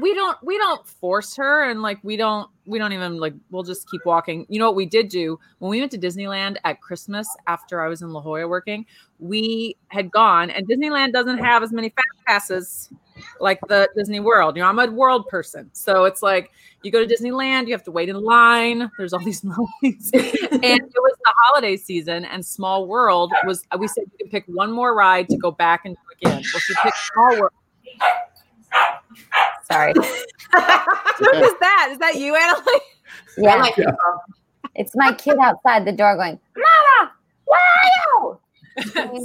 we 0.01 0.15
don't 0.15 0.39
we 0.43 0.57
don't 0.59 0.87
force 0.87 1.37
her, 1.37 1.71
and 1.71 1.83
like 1.83 1.99
we 2.03 2.17
don't 2.17 2.49
we 2.67 2.79
don't 2.79 2.93
even 2.93 3.19
like 3.19 3.35
we'll 3.51 3.63
just 3.63 3.91
keep 3.91 4.05
walking. 4.05 4.47
You 4.49 4.59
know 4.59 4.67
what 4.67 4.77
we 4.77 4.87
did 4.87 5.09
do 5.09 5.39
when 5.59 5.71
we 5.71 5.81
went 5.81 5.93
to 5.93 5.99
Disneyland 5.99 6.57
at 6.65 6.81
Christmas 6.81 7.29
after 7.47 7.83
I 7.83 7.89
was 7.89 8.03
in 8.03 8.13
La 8.13 8.21
Jolla 8.21 8.49
working? 8.49 8.87
We 9.19 9.77
had 9.89 10.11
gone, 10.11 10.51
and 10.51 10.67
Disneyland 10.69 11.13
doesn't 11.13 11.39
have 11.39 11.63
as 11.63 11.73
many 11.73 11.91
fast 11.91 12.25
passes 12.27 12.91
like 13.41 13.59
the 13.69 13.89
Disney 13.97 14.21
World. 14.21 14.57
You 14.57 14.63
know, 14.63 14.69
I'm 14.69 14.79
a 14.79 14.87
world 14.91 15.29
person. 15.29 15.71
So 15.73 16.05
it's 16.05 16.23
like 16.23 16.51
you 16.83 16.91
go 16.91 17.05
to 17.05 17.13
Disneyland, 17.15 17.67
you 17.67 17.73
have 17.75 17.83
to 17.85 17.91
wait 17.91 18.09
in 18.09 18.17
line. 18.23 18.91
There's 18.99 19.13
all 19.13 19.21
these 19.25 19.45
lines. 19.45 20.11
and 20.13 20.23
it 20.23 20.83
was 20.83 21.17
the 21.25 21.33
holiday 21.45 21.77
season, 21.77 22.25
and 22.25 22.45
Small 22.45 22.87
World 22.87 23.33
was, 23.45 23.65
we 23.79 23.89
said 23.89 24.05
you 24.13 24.19
can 24.19 24.29
pick 24.31 24.45
one 24.47 24.71
more 24.73 24.95
ride 24.95 25.29
to 25.31 25.37
go 25.37 25.51
back 25.51 25.83
and 25.85 25.95
do 25.97 26.29
again. 26.29 26.43
Well, 26.53 26.61
she 26.61 26.75
picked 26.83 26.97
Small 27.13 27.41
World. 27.41 27.53
Sorry. 29.71 29.93
Who 29.95 30.01
is 30.01 31.53
that? 31.61 31.89
Is 31.91 31.99
that 31.99 32.15
you, 32.17 32.35
Annaleigh? 32.35 32.81
Yeah. 33.37 33.57
Like 33.57 33.77
Yeah. 33.77 33.93
It's 34.75 34.95
my 34.95 35.13
kid 35.13 35.37
outside 35.43 35.85
the 35.85 35.93
door 35.93 36.17
going, 36.17 36.39
Mama, 36.57 37.13
where 37.45 37.61
are 37.61 38.39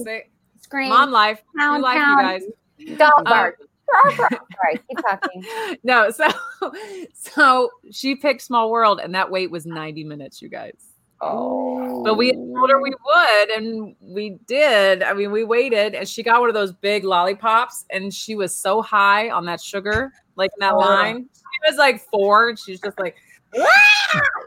you? 0.02 0.22
Scream. 0.62 0.90
Mom 0.90 1.12
life. 1.12 1.42
We 1.54 1.60
Pound, 1.60 1.84
like 1.84 1.98
pound. 1.98 2.42
you 2.80 2.88
guys. 2.88 2.98
Dog 2.98 3.14
Um, 3.20 3.24
bark. 3.26 3.58
Bark, 3.58 3.60
bark. 3.60 3.70
Sorry, 4.16 4.80
keep 4.88 4.98
talking. 5.08 5.44
no, 5.84 6.10
so 6.10 6.28
so 7.14 7.70
she 7.92 8.16
picked 8.16 8.42
Small 8.42 8.72
World, 8.72 9.00
and 9.00 9.14
that 9.16 9.30
wait 9.30 9.52
was 9.52 9.66
90 9.66 10.04
minutes, 10.04 10.42
you 10.42 10.50
guys. 10.50 10.74
Oh. 11.22 12.04
But 12.04 12.16
we 12.16 12.34
told 12.34 12.70
her 12.70 12.82
we 12.82 12.92
oh. 12.92 13.46
would, 13.48 13.50
and 13.50 13.96
we 14.02 14.38
did. 14.46 15.04
I 15.04 15.14
mean, 15.14 15.32
we 15.32 15.44
waited, 15.44 15.96
and 15.96 16.08
she 16.08 16.24
got 16.24 16.40
one 16.40 16.50
of 16.50 16.56
those 16.56 16.74
big 16.74 17.04
lollipops, 17.04 17.86
and 17.90 18.14
she 18.14 18.36
was 18.36 18.56
so 18.56 18.82
high 18.82 19.30
on 19.30 19.46
that 19.46 19.62
sugar, 19.62 20.12
like 20.36 20.52
in 20.58 20.60
that 20.62 20.74
Oh. 20.74 20.80
line. 20.80 21.30
She 21.34 21.72
was 21.72 21.78
like 21.78 22.02
four, 22.12 22.50
and 22.50 22.60
she's 22.60 22.82
just 22.82 23.00
like! 23.00 23.16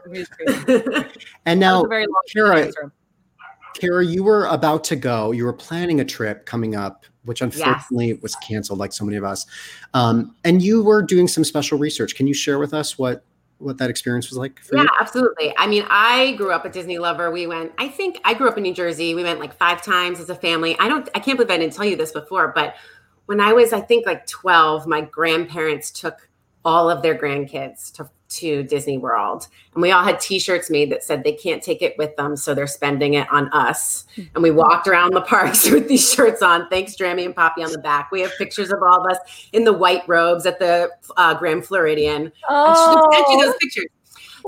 It 0.05 0.19
was 0.19 0.29
crazy. 0.29 0.63
That 0.63 1.17
And 1.45 1.59
now, 1.59 1.83
very 1.83 2.05
Cara. 2.33 2.71
Cara, 3.75 4.05
you 4.05 4.23
were 4.23 4.45
about 4.45 4.83
to 4.85 4.95
go. 4.95 5.31
You 5.31 5.43
were 5.43 5.53
planning 5.53 5.99
a 5.99 6.05
trip 6.05 6.45
coming 6.45 6.75
up, 6.75 7.05
which 7.27 7.41
unfortunately 7.41 8.13
was 8.15 8.35
canceled, 8.35 8.79
like 8.79 8.93
so 8.93 9.05
many 9.05 9.17
of 9.17 9.23
us. 9.23 9.45
Um, 9.93 10.35
and 10.43 10.61
you 10.61 10.83
were 10.83 11.01
doing 11.01 11.27
some 11.27 11.43
special 11.43 11.77
research. 11.77 12.15
Can 12.15 12.27
you 12.27 12.33
share 12.33 12.59
with 12.59 12.73
us 12.73 12.97
what 12.97 13.23
what 13.59 13.77
that 13.79 13.89
experience 13.89 14.29
was 14.29 14.37
like 14.37 14.59
for 14.59 14.75
Yeah, 14.75 14.83
you? 14.83 14.89
absolutely. 14.99 15.53
I 15.57 15.65
mean, 15.65 15.83
I 15.89 16.33
grew 16.33 16.51
up 16.51 16.65
a 16.65 16.69
Disney 16.69 16.99
lover. 16.99 17.31
We 17.31 17.47
went, 17.47 17.71
I 17.79 17.87
think 17.87 18.19
I 18.23 18.35
grew 18.35 18.47
up 18.47 18.57
in 18.57 18.63
New 18.63 18.73
Jersey. 18.73 19.15
We 19.15 19.23
went 19.23 19.39
like 19.39 19.51
five 19.57 19.81
times 19.81 20.19
as 20.19 20.29
a 20.29 20.35
family. 20.35 20.77
I 20.79 20.87
don't, 20.87 21.09
I 21.15 21.19
can't 21.19 21.37
believe 21.37 21.49
I 21.49 21.57
didn't 21.57 21.73
tell 21.73 21.85
you 21.85 21.95
this 21.95 22.11
before, 22.11 22.51
but 22.53 22.75
when 23.25 23.39
I 23.41 23.53
was, 23.53 23.73
I 23.73 23.81
think 23.81 24.05
like 24.05 24.27
12, 24.27 24.85
my 24.85 25.01
grandparents 25.01 25.89
took 25.89 26.29
all 26.63 26.89
of 26.89 27.01
their 27.01 27.17
grandkids 27.17 27.91
to, 27.93 28.09
to 28.29 28.63
Disney 28.63 28.97
World. 28.97 29.47
And 29.73 29.81
we 29.81 29.91
all 29.91 30.03
had 30.03 30.19
t 30.19 30.39
shirts 30.39 30.69
made 30.69 30.91
that 30.91 31.03
said 31.03 31.23
they 31.23 31.33
can't 31.33 31.63
take 31.63 31.81
it 31.81 31.97
with 31.97 32.15
them. 32.15 32.35
So 32.35 32.53
they're 32.53 32.67
spending 32.67 33.13
it 33.13 33.29
on 33.31 33.49
us. 33.49 34.05
And 34.33 34.43
we 34.43 34.51
walked 34.51 34.87
around 34.87 35.13
the 35.13 35.21
parks 35.21 35.69
with 35.71 35.87
these 35.87 36.11
shirts 36.11 36.41
on. 36.41 36.67
Thanks, 36.69 36.95
Drammy 36.95 37.25
and 37.25 37.35
Poppy 37.35 37.63
on 37.63 37.71
the 37.71 37.79
back. 37.79 38.11
We 38.11 38.21
have 38.21 38.31
pictures 38.37 38.71
of 38.71 38.79
all 38.81 39.05
of 39.05 39.11
us 39.11 39.49
in 39.53 39.63
the 39.63 39.73
white 39.73 40.03
robes 40.07 40.45
at 40.45 40.59
the 40.59 40.89
uh, 41.15 41.33
Grand 41.35 41.65
Floridian. 41.65 42.31
I 42.49 42.73
should 42.73 42.99
have 42.99 43.13
sent 43.13 43.27
you 43.29 43.45
those 43.45 43.55
pictures. 43.61 43.85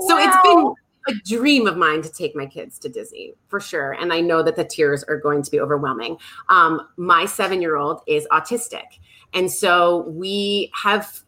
So 0.08 0.18
it's 0.18 0.36
been 0.42 0.74
a 1.08 1.14
dream 1.26 1.66
of 1.66 1.76
mine 1.76 2.02
to 2.02 2.10
take 2.10 2.36
my 2.36 2.46
kids 2.46 2.78
to 2.80 2.88
Disney 2.88 3.34
for 3.48 3.60
sure. 3.60 3.92
And 3.92 4.12
I 4.12 4.20
know 4.20 4.42
that 4.42 4.56
the 4.56 4.64
tears 4.64 5.02
are 5.04 5.16
going 5.16 5.42
to 5.42 5.50
be 5.50 5.60
overwhelming. 5.60 6.16
Um, 6.48 6.88
my 6.96 7.26
seven 7.26 7.60
year 7.60 7.76
old 7.76 8.02
is 8.06 8.26
autistic. 8.30 8.98
And 9.32 9.50
so 9.50 10.08
we 10.08 10.70
have 10.74 11.22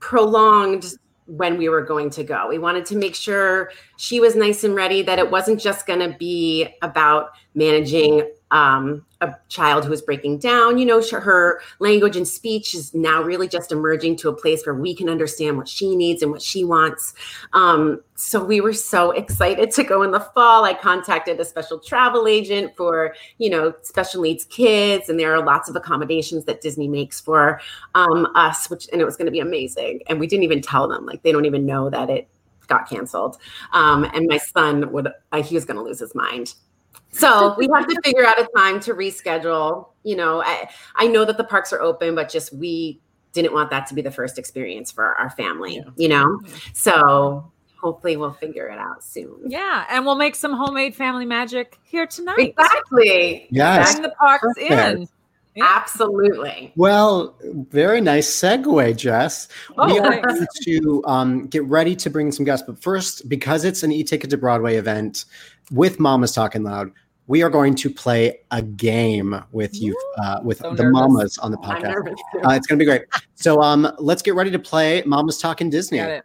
prolonged 0.00 0.94
when 1.26 1.56
we 1.56 1.68
were 1.68 1.82
going 1.82 2.10
to 2.10 2.24
go. 2.24 2.48
We 2.48 2.58
wanted 2.58 2.84
to 2.86 2.96
make 2.96 3.14
sure 3.14 3.70
she 3.96 4.20
was 4.20 4.36
nice 4.36 4.64
and 4.64 4.74
ready, 4.74 5.02
that 5.02 5.18
it 5.18 5.30
wasn't 5.30 5.60
just 5.60 5.86
going 5.86 6.00
to 6.00 6.16
be 6.18 6.68
about 6.82 7.30
managing 7.54 8.28
um, 8.50 9.04
a 9.20 9.34
child 9.48 9.84
who 9.84 9.92
is 9.92 10.00
breaking 10.00 10.38
down. 10.38 10.78
You 10.78 10.86
know, 10.86 11.02
her 11.10 11.60
language 11.80 12.16
and 12.16 12.26
speech 12.26 12.74
is 12.74 12.94
now 12.94 13.22
really 13.22 13.48
just 13.48 13.72
emerging 13.72 14.16
to 14.18 14.28
a 14.28 14.32
place 14.32 14.64
where 14.64 14.74
we 14.74 14.94
can 14.94 15.08
understand 15.08 15.56
what 15.56 15.68
she 15.68 15.96
needs 15.96 16.22
and 16.22 16.30
what 16.30 16.40
she 16.40 16.64
wants. 16.64 17.14
Um, 17.52 18.02
so 18.14 18.44
we 18.44 18.60
were 18.60 18.72
so 18.72 19.10
excited 19.10 19.72
to 19.72 19.82
go 19.82 20.02
in 20.02 20.12
the 20.12 20.20
fall. 20.20 20.64
I 20.64 20.74
contacted 20.74 21.40
a 21.40 21.44
special 21.44 21.80
travel 21.80 22.28
agent 22.28 22.76
for, 22.76 23.14
you 23.38 23.50
know, 23.50 23.74
special 23.82 24.22
needs 24.22 24.44
kids, 24.44 25.08
and 25.08 25.18
there 25.18 25.34
are 25.34 25.44
lots 25.44 25.68
of 25.68 25.74
accommodations 25.74 26.44
that 26.44 26.60
Disney 26.60 26.86
makes 26.86 27.20
for 27.20 27.60
um, 27.96 28.28
us, 28.36 28.70
which 28.70 28.88
and 28.92 29.00
it 29.00 29.04
was 29.04 29.16
going 29.16 29.26
to 29.26 29.32
be 29.32 29.40
amazing. 29.40 30.00
And 30.08 30.20
we 30.20 30.28
didn't 30.28 30.44
even 30.44 30.62
tell 30.62 30.86
them; 30.86 31.06
like 31.06 31.22
they 31.24 31.32
don't 31.32 31.44
even 31.44 31.66
know 31.66 31.90
that 31.90 32.08
it 32.08 32.28
got 32.68 32.88
canceled. 32.88 33.38
Um, 33.72 34.04
and 34.14 34.26
my 34.28 34.38
son 34.38 34.92
would 34.92 35.08
uh, 35.32 35.42
he 35.42 35.54
was 35.54 35.64
going 35.64 35.76
to 35.76 35.82
lose 35.82 35.98
his 35.98 36.14
mind. 36.14 36.54
So 37.14 37.54
we 37.56 37.68
have 37.72 37.86
to 37.86 38.00
figure 38.02 38.24
out 38.24 38.40
a 38.40 38.48
time 38.56 38.80
to 38.80 38.94
reschedule. 38.94 39.88
You 40.02 40.16
know, 40.16 40.42
I 40.42 40.68
I 40.96 41.06
know 41.06 41.24
that 41.24 41.36
the 41.36 41.44
parks 41.44 41.72
are 41.72 41.80
open, 41.80 42.14
but 42.14 42.28
just 42.28 42.52
we 42.52 43.00
didn't 43.32 43.52
want 43.52 43.70
that 43.70 43.86
to 43.88 43.94
be 43.94 44.02
the 44.02 44.10
first 44.10 44.38
experience 44.38 44.90
for 44.90 45.14
our 45.14 45.30
family. 45.30 45.84
You 45.96 46.08
know, 46.08 46.40
so 46.72 47.50
hopefully 47.80 48.16
we'll 48.16 48.32
figure 48.32 48.66
it 48.68 48.78
out 48.78 49.04
soon. 49.04 49.38
Yeah, 49.46 49.84
and 49.90 50.04
we'll 50.04 50.16
make 50.16 50.34
some 50.34 50.54
homemade 50.54 50.94
family 50.94 51.26
magic 51.26 51.78
here 51.84 52.06
tonight. 52.06 52.54
Exactly. 52.58 53.46
Yes. 53.50 53.92
Bring 53.92 54.02
the 54.02 54.14
parks 54.16 54.46
Perfect. 54.58 54.98
in. 55.00 55.08
Absolutely. 55.62 56.72
Well, 56.74 57.36
very 57.70 58.00
nice 58.00 58.28
segue, 58.28 58.96
Jess. 58.96 59.46
Oh, 59.78 59.86
we 59.86 60.00
are 60.00 60.20
going 60.20 60.46
to 60.64 61.02
um, 61.06 61.46
get 61.46 61.62
ready 61.66 61.94
to 61.94 62.10
bring 62.10 62.32
some 62.32 62.44
guests, 62.44 62.66
but 62.66 62.82
first, 62.82 63.28
because 63.28 63.64
it's 63.64 63.84
an 63.84 63.92
e-ticket 63.92 64.30
to 64.30 64.36
Broadway 64.36 64.76
event 64.76 65.26
with 65.70 66.00
Mamas 66.00 66.32
Talking 66.32 66.64
Loud, 66.64 66.90
we 67.26 67.42
are 67.42 67.50
going 67.50 67.74
to 67.74 67.90
play 67.90 68.40
a 68.50 68.60
game 68.62 69.34
with 69.52 69.80
you, 69.80 69.96
uh, 70.18 70.40
with 70.42 70.58
So 70.58 70.74
the 70.74 70.82
nervous. 70.84 70.92
mamas 70.92 71.38
on 71.38 71.50
the 71.50 71.58
I'm 71.62 71.82
podcast. 71.82 71.90
nervous. 71.94 72.20
Uh, 72.44 72.50
it's 72.50 72.66
going 72.66 72.78
to 72.78 72.82
be 72.82 72.84
great. 72.84 73.02
So, 73.34 73.62
um, 73.62 73.90
let's 73.98 74.22
get 74.22 74.34
ready 74.34 74.50
to 74.50 74.58
play 74.58 75.02
Mamas 75.06 75.38
Talking 75.38 75.70
Disney. 75.70 75.98
Got 75.98 76.10
it. 76.10 76.24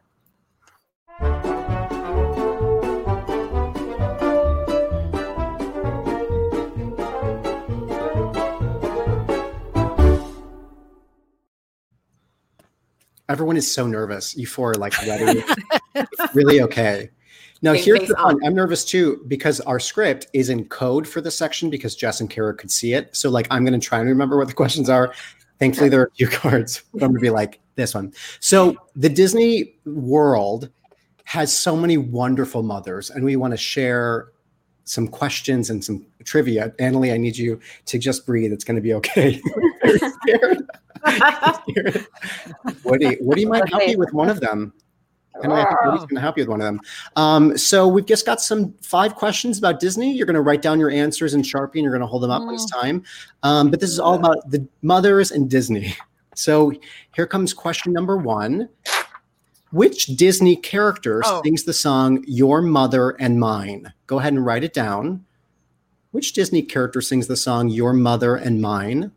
Everyone 13.29 13.57
is 13.57 13.71
so 13.71 13.85
nervous. 13.85 14.35
You 14.35 14.47
four 14.47 14.71
are 14.71 14.75
like 14.75 14.99
ready. 15.05 15.43
Really 16.33 16.61
okay. 16.63 17.09
Now, 17.61 17.73
Same 17.73 17.83
here's 17.83 18.07
the 18.07 18.15
fun. 18.15 18.39
I'm 18.45 18.55
nervous 18.55 18.85
too 18.85 19.23
because 19.27 19.59
our 19.61 19.79
script 19.79 20.27
is 20.33 20.49
in 20.49 20.65
code 20.65 21.07
for 21.07 21.19
the 21.21 21.31
section 21.31 21.69
because 21.69 21.95
Jess 21.95 22.21
and 22.21 22.29
Cara 22.29 22.55
could 22.55 22.71
see 22.71 22.93
it. 22.93 23.15
So, 23.15 23.29
like, 23.29 23.47
I'm 23.51 23.65
going 23.65 23.79
to 23.79 23.85
try 23.85 23.99
and 23.99 24.07
remember 24.07 24.37
what 24.37 24.47
the 24.47 24.53
questions 24.55 24.89
are. 24.89 25.13
Thankfully, 25.59 25.89
there 25.89 26.01
are 26.01 26.05
a 26.05 26.15
few 26.15 26.27
cards. 26.27 26.83
I'm 26.93 26.99
going 26.99 27.13
to 27.15 27.19
be 27.19 27.29
like 27.29 27.59
this 27.75 27.93
one. 27.93 28.13
So, 28.39 28.77
the 28.95 29.09
Disney 29.09 29.75
world 29.85 30.69
has 31.25 31.57
so 31.57 31.75
many 31.75 31.97
wonderful 31.97 32.63
mothers, 32.63 33.09
and 33.09 33.23
we 33.25 33.35
want 33.35 33.51
to 33.51 33.57
share 33.57 34.29
some 34.85 35.07
questions 35.07 35.69
and 35.69 35.83
some 35.83 36.05
trivia. 36.23 36.73
Annaleigh, 36.79 37.13
I 37.13 37.17
need 37.17 37.37
you 37.37 37.59
to 37.85 37.99
just 37.99 38.25
breathe. 38.25 38.51
It's 38.51 38.63
going 38.63 38.75
to 38.75 38.81
be 38.81 38.93
okay. 38.95 39.39
Very 39.83 39.99
scared. 39.99 40.65
Scared. 41.69 42.07
Woody, 42.83 43.17
Woody 43.21 43.45
might 43.45 43.69
help 43.69 43.87
you 43.87 43.97
with 43.97 44.11
one 44.13 44.29
of 44.29 44.39
them. 44.39 44.73
And 45.41 45.53
I 45.53 45.63
think 45.63 45.81
Woody's 45.85 46.01
going 46.01 46.15
to 46.15 46.21
help 46.21 46.37
you 46.37 46.41
with 46.41 46.49
one 46.49 46.59
of 46.59 46.65
them. 46.65 46.81
Um, 47.15 47.57
so 47.57 47.87
we've 47.87 48.05
just 48.05 48.25
got 48.25 48.41
some 48.41 48.73
five 48.81 49.15
questions 49.15 49.57
about 49.57 49.79
Disney. 49.79 50.13
You're 50.13 50.25
going 50.25 50.35
to 50.35 50.41
write 50.41 50.61
down 50.61 50.79
your 50.79 50.89
answers 50.91 51.33
in 51.33 51.43
Sharpie 51.43 51.75
and 51.75 51.83
you're 51.83 51.91
going 51.91 52.01
to 52.01 52.07
hold 52.07 52.23
them 52.23 52.31
up 52.31 52.43
when 52.45 52.55
it's 52.55 52.69
time. 52.69 53.03
Um, 53.43 53.71
but 53.71 53.79
this 53.79 53.89
is 53.89 53.99
all 53.99 54.15
about 54.15 54.49
the 54.49 54.67
mothers 54.81 55.31
and 55.31 55.49
Disney. 55.49 55.95
So 56.35 56.71
here 57.15 57.27
comes 57.27 57.53
question 57.53 57.91
number 57.91 58.15
one. 58.15 58.69
Which 59.71 60.05
Disney 60.07 60.55
character 60.55 61.21
Oh. 61.25 61.41
sings 61.43 61.63
the 61.63 61.73
song 61.73 62.23
Your 62.27 62.61
Mother 62.61 63.11
and 63.19 63.39
Mine? 63.39 63.93
Go 64.07 64.19
ahead 64.19 64.33
and 64.33 64.45
write 64.45 64.63
it 64.63 64.73
down. 64.73 65.25
Which 66.11 66.33
Disney 66.33 66.61
character 66.63 67.01
sings 67.01 67.27
the 67.27 67.35
song 67.35 67.69
Your 67.69 67.93
Mother 67.93 68.35
and 68.35 68.61
Mine? 68.61 69.11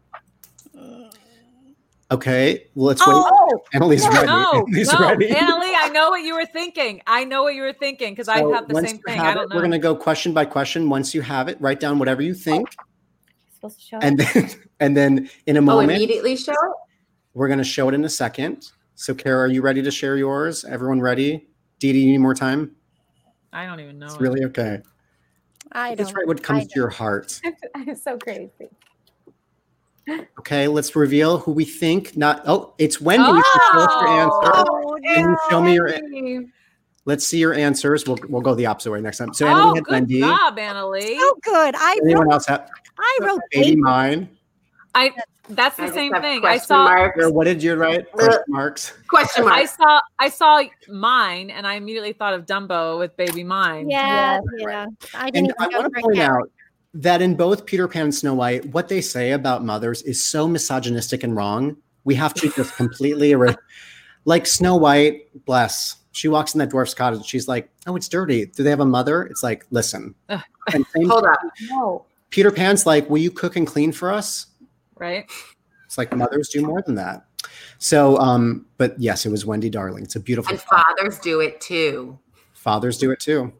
Okay, 2.12 2.66
well, 2.74 2.88
let's 2.88 3.00
wait. 3.06 3.14
Oh, 3.14 3.50
oh. 3.54 3.62
Annaleigh's 3.74 4.06
ready. 4.06 4.26
No, 4.26 4.66
Annaleigh's 4.68 4.92
no, 4.92 4.98
ready. 5.00 5.28
Annaleigh, 5.30 5.74
I 5.78 5.88
know 5.92 6.10
what 6.10 6.22
you 6.22 6.34
were 6.34 6.44
thinking. 6.44 7.00
I 7.06 7.24
know 7.24 7.42
what 7.42 7.54
you 7.54 7.62
were 7.62 7.72
thinking 7.72 8.12
because 8.12 8.28
I 8.28 8.38
have 8.38 8.68
the 8.68 8.74
once 8.74 8.88
same 8.90 8.96
you 8.96 9.02
thing. 9.06 9.16
have 9.18 9.26
I 9.26 9.34
don't 9.34 9.48
know. 9.48 9.56
We're 9.56 9.62
going 9.62 9.70
to 9.72 9.78
go 9.78 9.96
question 9.96 10.34
by 10.34 10.44
question. 10.44 10.90
Once 10.90 11.14
you 11.14 11.22
have 11.22 11.48
it, 11.48 11.58
write 11.60 11.80
down 11.80 11.98
whatever 11.98 12.20
you 12.20 12.34
think, 12.34 12.68
supposed 13.54 13.78
to 13.80 13.84
show 13.86 13.98
and 14.02 14.20
it? 14.20 14.28
then 14.34 14.50
and 14.80 14.96
then 14.96 15.30
in 15.46 15.56
a 15.56 15.60
Oh, 15.60 15.62
moment 15.62 15.92
immediately 15.92 16.36
show 16.36 16.52
it? 16.52 16.72
we're 17.34 17.48
going 17.48 17.58
to 17.58 17.64
show 17.64 17.88
it 17.88 17.94
in 17.94 18.04
a 18.04 18.08
second. 18.10 18.66
So, 18.94 19.14
Cara, 19.14 19.38
are 19.38 19.48
you 19.48 19.62
ready 19.62 19.80
to 19.82 19.90
share 19.90 20.16
yours? 20.18 20.64
Everyone 20.66 21.00
ready? 21.00 21.48
Dee 21.78 21.92
Dee, 21.94 22.00
you 22.00 22.12
need 22.12 22.18
more 22.18 22.34
time? 22.34 22.76
I 23.54 23.64
don't 23.64 23.80
even 23.80 23.98
know. 23.98 24.06
It's 24.06 24.16
it. 24.16 24.20
really 24.20 24.44
okay. 24.44 24.80
I 25.72 25.94
Just 25.94 26.10
don't. 26.10 26.18
write 26.18 26.26
what 26.26 26.42
comes 26.42 26.66
to 26.66 26.72
your 26.78 26.90
heart. 26.90 27.40
I'm 27.74 27.96
so 27.96 28.18
crazy. 28.18 28.68
Okay, 30.38 30.66
let's 30.68 30.94
reveal 30.96 31.38
who 31.38 31.52
we 31.52 31.64
think. 31.64 32.16
Not 32.16 32.42
oh, 32.46 32.74
it's 32.78 33.00
Wendy. 33.00 33.24
You 33.28 33.42
should 33.52 33.62
show 33.72 33.78
us 33.78 34.08
answer. 34.08 34.52
Oh, 34.54 34.64
oh 34.68 34.98
Can 35.04 35.30
you 35.30 35.36
show 35.48 35.62
me 35.62 35.74
your? 35.74 35.94
Let's 37.04 37.26
see 37.26 37.38
your 37.38 37.54
answers. 37.54 38.06
We'll 38.06 38.18
we'll 38.28 38.42
go 38.42 38.54
the 38.54 38.66
opposite 38.66 38.90
way 38.92 39.00
next 39.00 39.18
time. 39.18 39.32
So, 39.34 39.46
Oh, 39.46 39.50
Emily 39.50 39.74
had 39.78 39.84
good 39.84 39.92
Wendy. 39.92 40.20
job, 40.20 40.56
Annaleigh. 40.56 41.18
so 41.18 41.34
good. 41.42 41.74
I 41.76 41.98
Anyone 42.02 42.24
wrote, 42.26 42.32
else 42.34 42.46
have 42.46 42.68
I 42.98 43.18
wrote 43.22 43.40
baby 43.50 43.70
baby. 43.70 43.80
mine? 43.80 44.28
I 44.94 45.10
that's 45.48 45.76
the 45.76 45.84
just 45.84 45.94
same 45.94 46.12
thing. 46.20 46.44
I 46.44 46.58
saw 46.58 46.84
marks. 46.84 47.22
Or 47.22 47.32
what 47.32 47.44
did 47.44 47.62
you 47.62 47.74
write? 47.74 48.10
Question 48.12 48.42
marks. 48.48 48.92
Question 49.08 49.44
I 49.44 49.64
mark. 49.64 49.68
saw 49.70 50.00
I 50.18 50.28
saw 50.28 50.62
mine 50.88 51.50
and 51.50 51.66
I 51.66 51.74
immediately 51.74 52.12
thought 52.12 52.34
of 52.34 52.46
Dumbo 52.46 52.98
with 52.98 53.16
baby 53.16 53.42
mine. 53.42 53.90
Yeah, 53.90 54.38
Yeah. 54.58 54.68
yeah. 54.68 54.86
I 55.14 55.30
didn't 55.30 55.50
And 55.50 55.54
I 55.58 55.64
even 55.66 55.72
know 55.72 55.80
want 55.80 55.92
to 55.92 55.96
Rick 55.96 56.04
point 56.04 56.16
had- 56.18 56.30
out 56.30 56.50
that 56.94 57.22
in 57.22 57.36
both 57.36 57.66
Peter 57.66 57.88
Pan 57.88 58.04
and 58.04 58.14
Snow 58.14 58.34
White, 58.34 58.66
what 58.66 58.88
they 58.88 59.00
say 59.00 59.32
about 59.32 59.64
mothers 59.64 60.02
is 60.02 60.22
so 60.22 60.46
misogynistic 60.46 61.22
and 61.22 61.34
wrong. 61.34 61.76
We 62.04 62.14
have 62.16 62.34
to 62.34 62.50
just 62.50 62.76
completely 62.76 63.30
erase. 63.32 63.56
Like 64.24 64.46
Snow 64.46 64.76
White, 64.76 65.44
bless. 65.46 65.96
She 66.12 66.28
walks 66.28 66.54
in 66.54 66.58
that 66.58 66.70
dwarf's 66.70 66.94
cottage. 66.94 67.24
She's 67.24 67.48
like, 67.48 67.70
"Oh, 67.86 67.96
it's 67.96 68.08
dirty. 68.08 68.46
Do 68.46 68.62
they 68.62 68.70
have 68.70 68.80
a 68.80 68.86
mother?" 68.86 69.22
It's 69.24 69.42
like, 69.42 69.66
listen. 69.70 70.14
And 70.28 70.86
same 70.94 71.08
Hold 71.08 71.24
up. 71.24 71.38
No. 71.62 72.04
Peter 72.30 72.50
Pan's 72.50 72.84
like, 72.84 73.08
"Will 73.08 73.18
you 73.18 73.30
cook 73.30 73.56
and 73.56 73.66
clean 73.66 73.92
for 73.92 74.12
us?" 74.12 74.46
Right. 74.96 75.24
It's 75.86 75.96
like 75.96 76.14
mothers 76.14 76.48
do 76.50 76.62
more 76.62 76.82
than 76.82 76.94
that. 76.96 77.24
So, 77.78 78.18
um, 78.18 78.66
but 78.76 78.94
yes, 79.00 79.26
it 79.26 79.30
was 79.30 79.44
Wendy 79.44 79.70
Darling. 79.70 80.04
It's 80.04 80.16
a 80.16 80.20
beautiful. 80.20 80.52
And 80.52 80.60
fathers 80.60 81.18
do 81.18 81.40
it 81.40 81.60
too. 81.60 82.18
Fathers 82.52 82.98
do 82.98 83.10
it 83.10 83.20
too. 83.20 83.52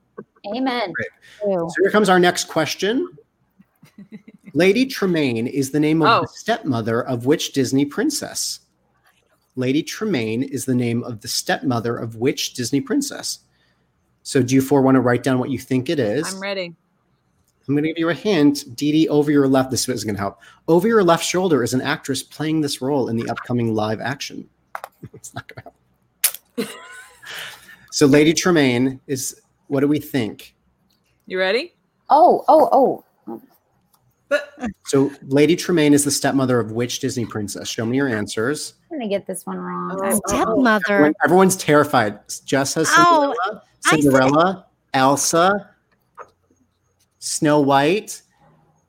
Amen. 0.55 0.93
Great. 0.93 1.09
So 1.43 1.68
here 1.80 1.91
comes 1.91 2.09
our 2.09 2.18
next 2.18 2.45
question. 2.45 3.09
Lady 4.55 4.86
Tremaine 4.86 5.46
is 5.46 5.70
the 5.70 5.80
name 5.80 6.03
of 6.03 6.09
Oh. 6.09 6.20
the 6.22 6.28
stepmother 6.28 7.00
of 7.00 7.26
which 7.26 7.53
Disney 7.53 7.84
princess? 7.84 8.61
Lady 9.57 9.82
Tremaine 9.82 10.42
is 10.42 10.64
the 10.64 10.74
name 10.74 11.03
of 11.05 11.20
the 11.20 11.28
stepmother 11.28 11.96
of 11.96 12.16
which 12.16 12.55
Disney 12.55 12.80
princess? 12.80 13.40
So 14.22 14.42
do 14.42 14.55
you 14.55 14.62
four 14.62 14.82
want 14.82 14.94
to 14.94 15.00
write 15.00 15.22
down 15.22 15.38
what 15.38 15.50
you 15.50 15.59
think 15.59 15.88
it 15.88 15.98
is? 15.98 16.32
I'm 16.34 16.40
ready. 16.40 16.74
I'm 17.68 17.74
going 17.74 17.84
to 17.84 17.90
give 17.90 17.98
you 17.98 18.09
a 18.09 18.14
hint. 18.14 18.76
Dee 18.76 18.92
Dee, 18.92 19.09
over 19.09 19.30
your 19.30 19.46
left, 19.46 19.70
this 19.70 19.88
is 19.88 20.05
going 20.05 20.16
to 20.16 20.20
help. 20.20 20.40
Over 20.68 20.88
your 20.88 21.05
left 21.05 21.24
shoulder 21.24 21.62
is 21.62 21.74
an 21.74 21.80
actress 21.80 22.22
playing 22.22 22.61
this 22.61 22.82
role 22.82 23.09
in 23.09 23.16
the 23.16 23.28
upcoming 23.30 23.74
live 23.74 24.00
action. 24.00 24.48
it's 25.14 25.34
not 25.34 25.46
going 25.48 25.64
to 26.57 26.62
help. 26.62 26.70
so 27.90 28.07
Lady 28.07 28.32
Tremaine 28.32 29.00
is, 29.07 29.40
what 29.68 29.80
do 29.80 29.88
we 29.88 30.00
think? 30.00 30.55
You 31.26 31.38
ready? 31.38 31.74
Oh, 32.11 32.44
oh, 32.48 32.68
oh. 32.72 33.05
So 34.87 35.11
Lady 35.28 35.57
Tremaine 35.57 35.95
is 35.95 36.05
the 36.05 36.11
stepmother 36.11 36.59
of 36.61 36.72
which 36.72 37.01
Disney 37.01 37.24
princess? 37.26 37.68
Show 37.68 37.87
me 37.87 37.97
your 37.97 38.09
answers. 38.09 38.74
I'm 38.91 38.99
gonna 38.99 39.09
get 39.09 39.26
this 39.26 39.47
one 39.47 39.59
wrong. 39.59 39.99
Oh, 40.03 40.12
oh 40.12 40.20
Stepmother. 40.26 40.85
Everyone- 40.93 41.14
everyone's 41.24 41.57
terrified. 41.57 42.18
Jess 42.45 42.74
has 42.74 42.89
Oh, 42.93 43.35
Cinderella, 43.35 43.62
I 43.87 43.91
said- 43.91 44.03
Cinderella, 44.03 44.66
Elsa, 44.95 45.70
Snow 47.18 47.61
White. 47.61 48.22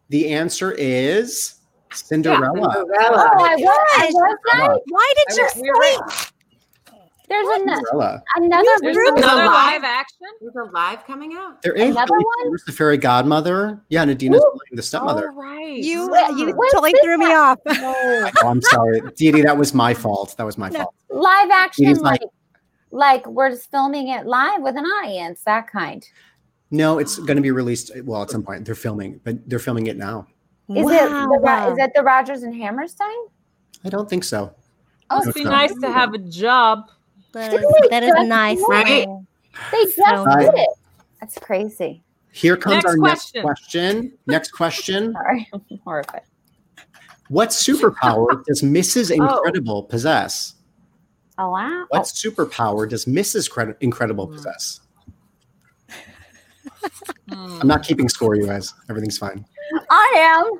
The 0.09 0.29
answer 0.33 0.71
is 0.73 1.55
Cinderella. 1.93 2.69
Oh, 2.69 2.73
Cinderella. 2.73 3.31
I 3.39 3.55
was. 3.55 3.79
I 3.97 4.05
was 4.11 4.37
right. 4.53 4.79
Why 4.89 5.13
did 5.27 5.37
you 5.37 5.43
I- 5.43 5.61
we 5.61 5.71
were 5.71 6.09
say? 6.11 6.29
Right. 7.33 7.61
There's 7.65 7.77
an, 7.77 7.85
Cinderella. 7.85 8.23
another. 8.35 8.63
There's 8.81 8.97
another 8.97 9.45
Live? 9.45 9.81
live 9.81 9.83
action. 9.83 10.27
There's 10.41 10.55
a 10.55 10.71
live 10.71 11.05
coming 11.05 11.33
out. 11.35 11.61
There 11.61 11.73
is 11.73 11.91
Another 11.91 12.15
one? 12.15 12.45
Cyrus, 12.45 12.63
the 12.65 12.71
fairy 12.71 12.97
godmother. 12.97 13.81
Yeah, 13.89 14.05
Nadina's 14.05 14.41
Ooh. 14.43 14.51
playing 14.51 14.75
the 14.75 14.81
stepmother. 14.83 15.31
Oh, 15.31 15.35
right. 15.35 15.77
You 15.77 16.09
Wait, 16.09 16.23
uh, 16.23 16.35
you 16.35 16.53
totally 16.71 16.91
this 16.91 17.01
threw 17.03 17.17
me 17.17 17.33
off. 17.33 17.59
No. 17.67 18.29
Oh, 18.43 18.47
I'm 18.47 18.61
sorry, 18.61 19.01
Dee 19.15 19.31
Dee. 19.31 19.41
That 19.41 19.57
was 19.57 19.73
my 19.73 19.93
fault. 19.93 20.35
That 20.37 20.45
was 20.45 20.57
my 20.57 20.69
No. 20.69 20.79
fault. 20.83 20.95
live 21.09 21.49
action, 21.51 21.85
He's 21.85 21.99
like- 21.99 22.21
like, 22.21 22.29
like 22.91 23.27
we're 23.27 23.49
just 23.49 23.71
filming 23.71 24.09
it 24.09 24.25
live 24.27 24.61
with 24.61 24.75
an 24.77 24.85
audience, 24.85 25.41
that 25.45 25.67
kind. 25.71 26.07
No, 26.71 26.99
it's 26.99 27.17
going 27.17 27.35
to 27.35 27.41
be 27.41 27.51
released. 27.51 27.91
Well, 28.03 28.21
at 28.23 28.29
some 28.29 28.43
point 28.43 28.65
they're 28.65 28.75
filming, 28.75 29.19
but 29.23 29.47
they're 29.49 29.59
filming 29.59 29.87
it 29.87 29.97
now. 29.97 30.27
Is 30.69 30.85
it 30.85 31.09
the, 31.09 31.71
is 31.71 31.77
it 31.77 31.91
the 31.95 32.03
Rodgers 32.03 32.43
and 32.43 32.55
Hammerstein? 32.55 33.07
I 33.83 33.89
don't 33.89 34.09
think 34.09 34.23
so. 34.23 34.55
Oh, 35.09 35.21
it'd 35.21 35.33
be 35.33 35.41
it's 35.41 35.49
nice 35.49 35.73
to 35.81 35.91
have 35.91 36.13
a 36.13 36.17
job. 36.17 36.89
That 37.33 37.51
Didn't 37.51 37.65
is, 37.65 37.75
they 37.81 37.87
that 37.89 38.03
is 38.03 38.09
just 38.11 38.27
nice. 38.27 38.59
Right? 38.69 39.07
They 39.71 39.83
just 39.85 39.95
So- 39.95 40.25
did 40.39 40.49
it. 40.55 40.69
That's 41.19 41.37
crazy. 41.39 42.03
Here 42.31 42.57
comes 42.57 42.75
Next 42.83 42.85
our 42.87 42.97
question. 42.97 43.43
next 43.43 43.51
question. 43.53 44.13
Next 44.27 44.51
question. 44.53 45.13
Sorry, 45.13 45.49
I'm 45.53 45.79
horrified. 45.83 46.21
What 47.29 47.49
superpower 47.49 48.43
does 48.47 48.61
Mrs. 48.61 49.11
Oh. 49.11 49.35
Incredible 49.37 49.83
possess? 49.83 50.55
Oh 51.37 51.49
wow! 51.51 51.85
What 51.89 52.03
superpower 52.03 52.87
does 52.87 53.05
Mrs. 53.05 53.49
Cred- 53.51 53.75
Incredible 53.81 54.27
possess? 54.27 54.81
Hmm. 57.29 57.59
I'm 57.61 57.67
not 57.67 57.83
keeping 57.83 58.07
score, 58.09 58.35
you 58.35 58.45
guys. 58.45 58.73
Everything's 58.89 59.17
fine. 59.17 59.43
I 59.89 60.51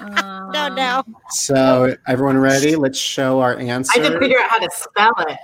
No, 0.00 0.66
um, 0.66 0.74
no. 0.74 1.02
so, 1.30 1.96
everyone 2.06 2.36
ready? 2.36 2.74
Let's 2.76 2.98
show 2.98 3.40
our 3.40 3.56
answer. 3.58 3.92
I 3.94 4.00
answer. 4.00 4.02
had 4.02 4.12
to 4.12 4.18
figure 4.18 4.38
out 4.40 4.50
how 4.50 4.58
to 4.58 4.68
spell 4.70 5.12
it. 5.28 5.38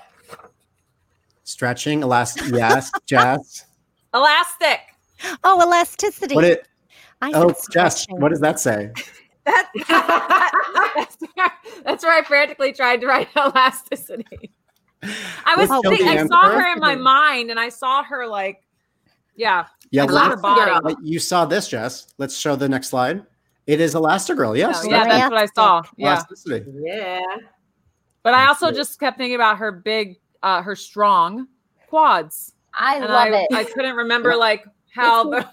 Stretching, 1.44 2.02
elastic. 2.02 2.46
Yes, 2.52 2.90
Jess. 3.06 3.64
Elastic. 4.14 4.80
Oh, 5.44 5.62
elasticity. 5.62 6.34
What 6.34 6.44
it? 6.44 6.66
I 7.20 7.30
Oh, 7.34 7.50
Jess. 7.50 7.64
stretching. 7.64 8.20
What 8.20 8.30
does 8.30 8.40
that 8.40 8.58
say? 8.60 8.90
That, 9.46 9.70
that's, 10.94 11.16
where, 11.34 11.52
that's 11.82 12.04
where 12.04 12.12
I 12.18 12.22
frantically 12.22 12.70
tried 12.74 13.00
to 13.00 13.06
write 13.06 13.28
elasticity. 13.34 14.50
I 15.02 15.54
was 15.56 15.70
Let's 15.70 15.88
thinking, 15.88 16.06
I 16.06 16.26
saw 16.26 16.44
answer. 16.46 16.60
her 16.60 16.72
in 16.74 16.80
my 16.80 16.94
mind, 16.96 17.50
and 17.50 17.58
I 17.58 17.70
saw 17.70 18.02
her 18.02 18.26
like, 18.26 18.62
yeah, 19.36 19.64
Yeah, 19.90 20.04
I 20.04 20.06
saw 20.08 20.28
her 20.28 20.36
body. 20.36 20.96
You 21.02 21.18
saw 21.18 21.46
this, 21.46 21.68
Jess. 21.68 22.08
Let's 22.18 22.36
show 22.36 22.56
the 22.56 22.68
next 22.68 22.88
slide. 22.88 23.24
It 23.68 23.82
is 23.82 23.94
Elastigirl. 23.94 24.56
Yes. 24.56 24.82
Oh, 24.82 24.88
yeah, 24.88 25.04
that's 25.04 25.30
what 25.30 25.38
I 25.38 25.46
saw. 25.46 25.82
Yeah, 25.98 26.22
yeah. 26.82 27.20
but 28.22 28.32
I 28.32 28.46
also 28.46 28.72
just 28.72 28.98
kept 28.98 29.18
thinking 29.18 29.34
about 29.34 29.58
her 29.58 29.70
big, 29.70 30.16
uh, 30.42 30.62
her 30.62 30.74
strong 30.74 31.46
quads. 31.86 32.54
I 32.72 32.96
and 32.96 33.04
love 33.04 33.28
I, 33.28 33.40
it. 33.40 33.48
I 33.52 33.64
couldn't 33.64 33.94
remember 33.94 34.34
like 34.36 34.64
how 34.90 35.28
the. 35.28 35.46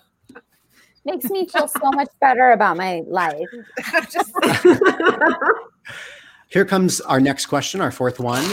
Makes 1.03 1.30
me 1.30 1.45
feel 1.45 1.68
so 1.68 1.91
much 1.91 2.07
better 2.20 2.53
about 2.53 2.78
my 2.78 3.03
life. 3.05 3.47
Here 6.47 6.66
comes 6.66 7.01
our 7.01 7.20
next 7.20 7.47
question, 7.47 7.82
our 7.82 7.91
fourth 7.91 8.20
one. 8.20 8.43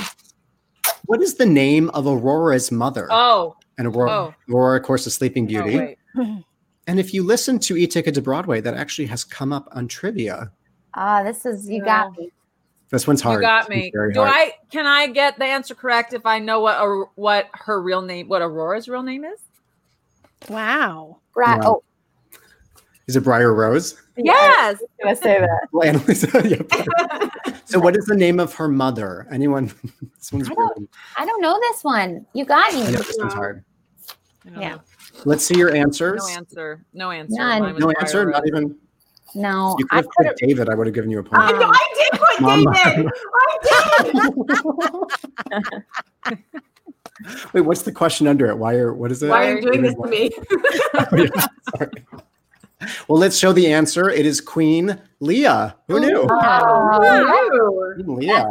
What 1.07 1.23
is 1.23 1.37
the 1.37 1.47
name 1.47 1.89
of 1.91 2.07
Aurora's 2.07 2.73
mother? 2.73 3.07
Oh, 3.11 3.57
and 3.79 3.87
Aurora, 3.87 4.11
oh. 4.11 4.35
Aurora, 4.51 4.81
of 4.81 4.85
course, 4.85 5.07
is 5.07 5.15
Sleeping 5.15 5.45
oh, 5.45 5.47
Beauty. 5.47 5.97
wait. 6.17 6.45
and 6.93 7.01
if 7.01 7.15
you 7.15 7.23
listen 7.23 7.59
to 7.61 7.75
E-Ticket 7.75 8.15
to 8.17 8.21
Broadway, 8.21 8.61
that 8.61 8.75
actually 8.75 9.07
has 9.07 9.25
come 9.25 9.51
up 9.51 9.67
on 9.73 9.89
trivia. 9.89 10.53
Ah, 10.93 11.23
this 11.23 11.47
is 11.47 11.67
you 11.71 11.83
got 11.83 12.15
me. 12.19 12.31
This 12.91 13.07
one's 13.07 13.23
hard. 13.23 13.37
You 13.41 13.49
got 13.49 13.71
me. 13.71 13.91
Do 13.91 13.99
hard. 13.99 14.17
I? 14.19 14.53
Can 14.71 14.85
I 14.85 15.07
get 15.07 15.39
the 15.39 15.47
answer 15.47 15.75
correct 15.75 16.13
if 16.13 16.27
I 16.27 16.39
know 16.39 16.61
what 16.61 16.79
Aur- 16.79 17.09
what 17.15 17.49
her 17.55 17.81
real 17.81 18.03
name, 18.03 18.29
what 18.29 18.43
Aurora's 18.43 18.89
real 18.91 19.03
name 19.03 19.25
is? 19.25 19.41
Wow. 20.51 21.17
Bra- 21.33 21.57
Wow. 21.57 21.61
Oh, 21.65 21.83
Is 23.07 23.17
it 23.17 23.25
Briar 23.25 23.55
Rose? 23.55 23.99
Yes. 24.19 24.37
I 24.69 24.73
was 24.73 24.81
gonna 25.03 25.17
say 25.17 25.41
that. 25.41 25.69
Well, 25.73 25.91
Annalisa, 25.95 27.31
yeah. 27.49 27.61
so, 27.65 27.79
what 27.81 27.97
is 27.97 28.05
the 28.05 28.15
name 28.17 28.39
of 28.39 28.53
her 28.57 28.69
mother? 28.69 29.27
Anyone? 29.33 29.73
this 30.19 30.31
one's 30.31 30.51
I 30.51 30.55
don't- 30.55 30.91
I 31.17 31.25
don't 31.25 31.41
know 31.41 31.59
this 31.59 31.83
one. 31.83 32.27
You 32.35 32.45
got 32.45 32.75
I 32.75 32.79
know 32.79 32.85
me. 32.85 32.93
this 32.97 33.17
one's 33.19 33.33
hard. 33.33 33.65
I 34.55 34.61
Yeah. 34.61 34.79
Know. 35.15 35.21
Let's 35.25 35.45
see 35.45 35.57
your 35.59 35.75
answers. 35.75 36.23
No 36.27 36.35
answer. 36.35 36.85
No 36.93 37.11
answer. 37.11 37.37
None. 37.37 37.79
No 37.79 37.91
answer. 38.01 38.27
Not 38.31 38.47
even. 38.47 38.77
No, 39.35 39.77
You 39.79 39.87
could 39.87 39.95
I 39.95 39.97
have 39.97 40.09
put 40.19 40.37
David. 40.37 40.69
I 40.69 40.75
would 40.75 40.87
have 40.87 40.93
given 40.95 41.11
you 41.11 41.21
a 41.21 41.23
point. 41.23 41.41
I, 41.43 41.53
know, 41.53 41.73
I 41.73 41.89
did 41.97 42.21
put 42.21 42.41
Mama. 42.41 42.75
David. 42.85 43.11
I 46.25 46.35
did. 46.35 46.45
Wait, 47.53 47.61
what's 47.63 47.83
the 47.83 47.93
question 47.93 48.27
under 48.27 48.47
it? 48.49 48.59
Why 48.59 48.75
are 48.75 48.93
what 48.93 49.11
is 49.11 49.23
it? 49.23 49.29
Why 49.31 49.49
are 49.51 49.55
you 49.57 49.63
doing 49.63 49.83
this 49.83 49.95
to 49.95 50.07
me? 50.07 50.31
Yeah, 50.95 51.47
sorry. 51.77 51.91
Well, 53.09 53.19
let's 53.19 53.39
show 53.39 53.53
the 53.53 53.73
answer. 53.73 54.11
It 54.11 54.27
is 54.27 54.41
Queen 54.41 55.01
Leah. 55.21 55.77
Who 55.89 56.01
knew? 56.01 56.27
Oh, 56.29 57.95
Queen 57.95 58.17
Leah. 58.17 58.45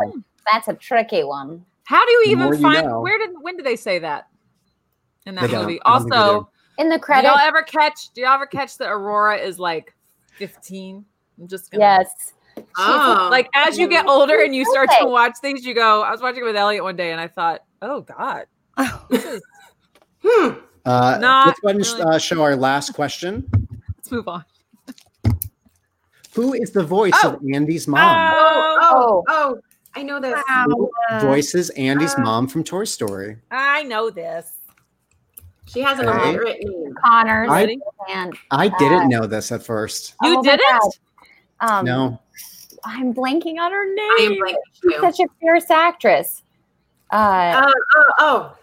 that's 0.52 0.68
a 0.70 0.74
tricky 0.74 1.24
one. 1.24 1.66
How 1.84 2.04
do 2.06 2.12
you 2.12 2.30
The 2.30 2.36
more 2.38 2.54
even 2.54 2.66
you 2.66 2.72
find? 2.74 2.88
know. 2.88 3.02
Where 3.02 3.18
did? 3.20 3.32
When 3.42 3.58
did 3.58 3.66
they 3.66 3.76
say 3.76 4.00
that? 4.00 4.28
In 5.26 5.36
that 5.36 5.44
movie. 5.52 5.54
I 5.54 5.58
don't 5.58 6.00
think 6.02 6.12
they 6.14 6.18
Also, 6.20 6.50
In 6.78 6.90
the 6.90 6.98
credits, 7.00 7.30
do 7.30 7.34
credits, 7.34 7.42
y'all 7.42 7.48
ever 7.48 7.62
catch? 7.64 8.10
Do 8.14 8.22
y'all 8.22 8.34
ever 8.34 8.46
catch 8.46 8.78
that 8.78 8.90
Aurora 8.90 9.38
is 9.38 9.60
like 9.60 9.94
fifteen? 10.38 11.06
I'm 11.40 11.48
just 11.48 11.72
gonna, 11.72 11.84
yes. 11.84 12.34
Oh. 12.78 13.28
Like 13.32 13.50
as 13.56 13.78
you 13.78 13.88
get 13.88 14.08
older 14.08 14.42
and 14.44 14.56
you 14.56 14.66
start 14.66 14.90
to 15.00 15.06
watch 15.08 15.34
things, 15.42 15.66
you 15.66 15.74
go. 15.74 16.02
I 16.04 16.12
was 16.12 16.22
watching 16.22 16.42
it 16.42 16.46
with 16.46 16.56
Elliot 16.56 16.84
one 16.84 16.96
day, 16.96 17.12
and 17.12 17.22
I 17.22 17.28
thought, 17.28 17.64
oh 17.82 18.02
God, 18.02 18.46
this 19.10 19.26
is. 19.26 19.42
Hmm. 20.24 20.50
Uh, 20.86 21.18
Not 21.22 21.48
let's 21.48 21.60
go 21.60 21.68
ahead 21.70 21.76
and 21.82 21.86
really. 22.00 22.16
uh, 22.16 22.18
show 22.18 22.42
our 22.42 22.56
last 22.56 22.94
question. 22.94 23.48
Let's 23.98 24.12
move 24.12 24.28
on. 24.28 24.44
Who 26.34 26.54
is 26.54 26.72
the 26.72 26.84
voice 26.84 27.14
Oh. 27.24 27.34
of 27.34 27.42
Andy's 27.54 27.88
mom? 27.88 28.00
Oh, 28.34 28.78
oh, 28.82 29.24
Oh. 29.28 29.56
oh, 29.56 29.60
I 29.96 30.04
know 30.04 30.20
this. 30.20 30.42
Who 30.66 30.90
voices 31.20 31.70
Andy's 31.72 32.16
uh, 32.16 32.22
mom 32.22 32.48
from 32.48 32.64
Toy 32.64 32.86
Story? 32.86 33.38
I 33.52 33.84
know 33.84 34.10
this. 34.10 34.54
She 35.72 35.82
has 35.82 36.00
an 36.00 36.10
Okay. 36.10 36.30
illiterate 36.30 36.58
name. 36.64 36.94
Connors 37.06 37.50
I- 37.50 37.78
and 38.10 38.34
I 38.52 38.68
didn't 38.68 39.04
Uh, 39.04 39.08
know 39.08 39.26
this 39.28 39.52
at 39.52 39.64
first. 39.64 40.16
You 40.22 40.38
Oh 40.40 40.44
didn't? 40.44 41.00
Um, 41.62 41.86
No. 41.86 42.20
I'm 42.84 43.14
blanking 43.14 43.60
on 43.60 43.72
her 43.72 43.86
name. 43.86 43.98
I 44.00 44.22
am 44.24 44.32
blanking 44.34 44.56
She's 44.74 44.94
too. 44.96 45.00
such 45.00 45.20
a 45.20 45.28
fierce 45.40 45.70
actress. 45.70 46.44
Uh, 47.12 47.62
Oh, 47.68 47.74
oh, 47.96 48.04
oh. 48.20 48.56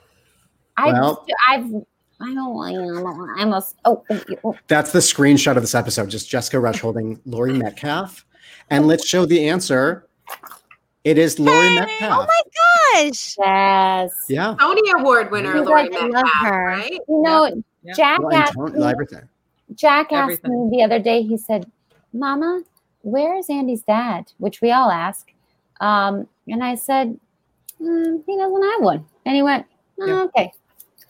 I, 0.77 0.93
Well- 0.93 1.27
I've, 1.49 1.65
I 2.21 2.35
don't, 2.35 3.31
I 3.39 3.45
must. 3.45 3.77
Oh, 3.85 4.03
oh, 4.11 4.21
oh, 4.45 4.57
That's 4.67 4.91
the 4.93 4.99
screenshot 4.99 5.57
of 5.57 5.63
this 5.63 5.75
episode. 5.75 6.11
Just 6.11 6.29
Jessica 6.29 6.59
Rush 6.61 6.81
holding 6.81 7.21
Laurie 7.27 7.53
Metcalf. 7.53 8.25
And 8.71 8.87
let's 8.87 9.07
show 9.07 9.25
the 9.25 9.49
answer. 9.49 10.07
It 11.05 11.17
is 11.19 11.39
Laurie 11.39 11.75
Metcalf. 11.75 12.13
Oh 12.13 12.27
my 12.27 13.03
gosh. 13.09 13.37
Yes. 13.39 14.13
Yeah. 14.29 14.55
Tony 14.61 14.83
Award 14.97 15.31
winner, 15.31 15.55
You 15.57 15.63
Laurie 15.63 15.89
guys 15.89 16.11
love 16.13 16.25
her. 16.43 16.67
right? 16.67 16.93
You 17.09 17.23
know, 17.23 17.63
Yeah. 17.83 17.95
Jack 17.95 18.21
Well, 18.21 18.35
asked 18.37 18.55
Tony- 18.55 18.79
me, 18.79 18.85
everything. 18.85 19.29
Jack 19.75 20.13
asked 20.13 20.23
Everything. 20.23 20.71
me 20.71 20.77
the 20.79 20.83
other 20.85 20.99
day, 20.99 21.23
he 21.23 21.37
said, 21.37 21.71
Mama, 22.13 22.63
where 23.03 23.37
is 23.37 23.49
Andy's 23.49 23.83
dad? 23.83 24.33
Which 24.39 24.61
we 24.61 24.73
all 24.73 24.91
ask. 24.91 25.31
Um, 25.81 26.27
and 26.49 26.65
I 26.65 26.75
said, 26.75 27.19
"Mm, 27.81 28.23
he 28.27 28.37
doesn't 28.37 28.63
have 28.63 28.83
one. 28.83 29.05
And 29.25 29.37
he 29.37 29.43
went, 29.43 29.67
"Oh, 30.01 30.07
Yeah. 30.07 30.23
okay. 30.25 30.53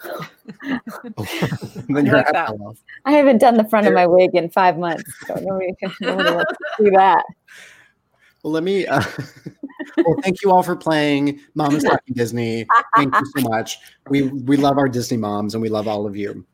then 1.89 2.05
you're 2.07 2.17
like 2.17 2.31
that. 2.33 2.49
Hello. 2.49 2.75
I 3.05 3.13
haven't 3.13 3.39
done 3.39 3.57
the 3.57 3.65
front 3.65 3.87
of 3.87 3.95
my 3.95 4.07
wig 4.07 4.31
in 4.35 4.51
five 4.51 4.77
months. 4.79 5.05
So 5.27 5.35
nobody, 5.37 5.73
nobody 6.01 6.31
wants 6.35 6.53
to 6.53 6.85
see 6.85 6.91
that. 6.91 7.25
Well, 8.43 8.53
let 8.53 8.63
me. 8.63 8.87
Uh, 8.87 9.03
well, 9.97 10.17
thank 10.23 10.43
you 10.43 10.51
all 10.51 10.63
for 10.63 10.77
playing 10.77 11.41
Mama's 11.55 11.85
Talking 11.85 12.15
Disney. 12.15 12.67
Thank 12.97 13.15
you 13.15 13.27
so 13.37 13.49
much. 13.49 13.79
We 14.09 14.23
we 14.23 14.57
love 14.57 14.79
our 14.79 14.89
Disney 14.89 15.17
moms, 15.17 15.55
and 15.55 15.63
we 15.63 15.69
love 15.69 15.89
all 15.89 16.07
of 16.07 16.17
you. 16.17 16.45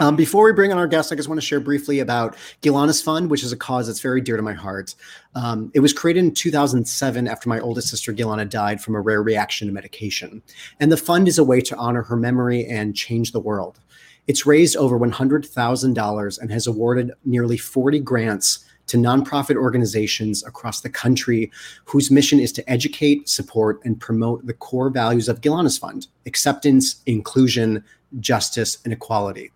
Um, 0.00 0.16
before 0.16 0.44
we 0.44 0.52
bring 0.52 0.72
on 0.72 0.78
our 0.78 0.88
guests, 0.88 1.12
I 1.12 1.14
just 1.14 1.28
want 1.28 1.40
to 1.40 1.46
share 1.46 1.60
briefly 1.60 2.00
about 2.00 2.36
Gilanis 2.62 3.02
Fund, 3.02 3.30
which 3.30 3.44
is 3.44 3.52
a 3.52 3.56
cause 3.56 3.86
that's 3.86 4.00
very 4.00 4.20
dear 4.20 4.36
to 4.36 4.42
my 4.42 4.52
heart. 4.52 4.96
Um, 5.36 5.70
it 5.72 5.80
was 5.80 5.92
created 5.92 6.24
in 6.24 6.34
2007 6.34 7.28
after 7.28 7.48
my 7.48 7.60
oldest 7.60 7.88
sister 7.88 8.12
Gilana 8.12 8.48
died 8.48 8.82
from 8.82 8.96
a 8.96 9.00
rare 9.00 9.22
reaction 9.22 9.68
to 9.68 9.74
medication, 9.74 10.42
and 10.80 10.90
the 10.90 10.96
fund 10.96 11.28
is 11.28 11.38
a 11.38 11.44
way 11.44 11.60
to 11.60 11.76
honor 11.76 12.02
her 12.02 12.16
memory 12.16 12.66
and 12.66 12.96
change 12.96 13.32
the 13.32 13.40
world. 13.40 13.78
It's 14.26 14.46
raised 14.46 14.76
over 14.76 14.98
$100,000 14.98 16.38
and 16.40 16.50
has 16.50 16.66
awarded 16.66 17.12
nearly 17.24 17.58
40 17.58 18.00
grants 18.00 18.64
to 18.86 18.96
nonprofit 18.96 19.56
organizations 19.56 20.44
across 20.44 20.80
the 20.80 20.90
country 20.90 21.50
whose 21.84 22.10
mission 22.10 22.38
is 22.38 22.52
to 22.52 22.70
educate, 22.70 23.28
support, 23.28 23.80
and 23.84 24.00
promote 24.00 24.46
the 24.46 24.54
core 24.54 24.90
values 24.90 25.28
of 25.28 25.40
Gilanis 25.40 25.78
Fund 25.78 26.06
acceptance, 26.26 27.02
inclusion, 27.06 27.84
justice, 28.20 28.78
and 28.84 28.92
equality. 28.92 29.50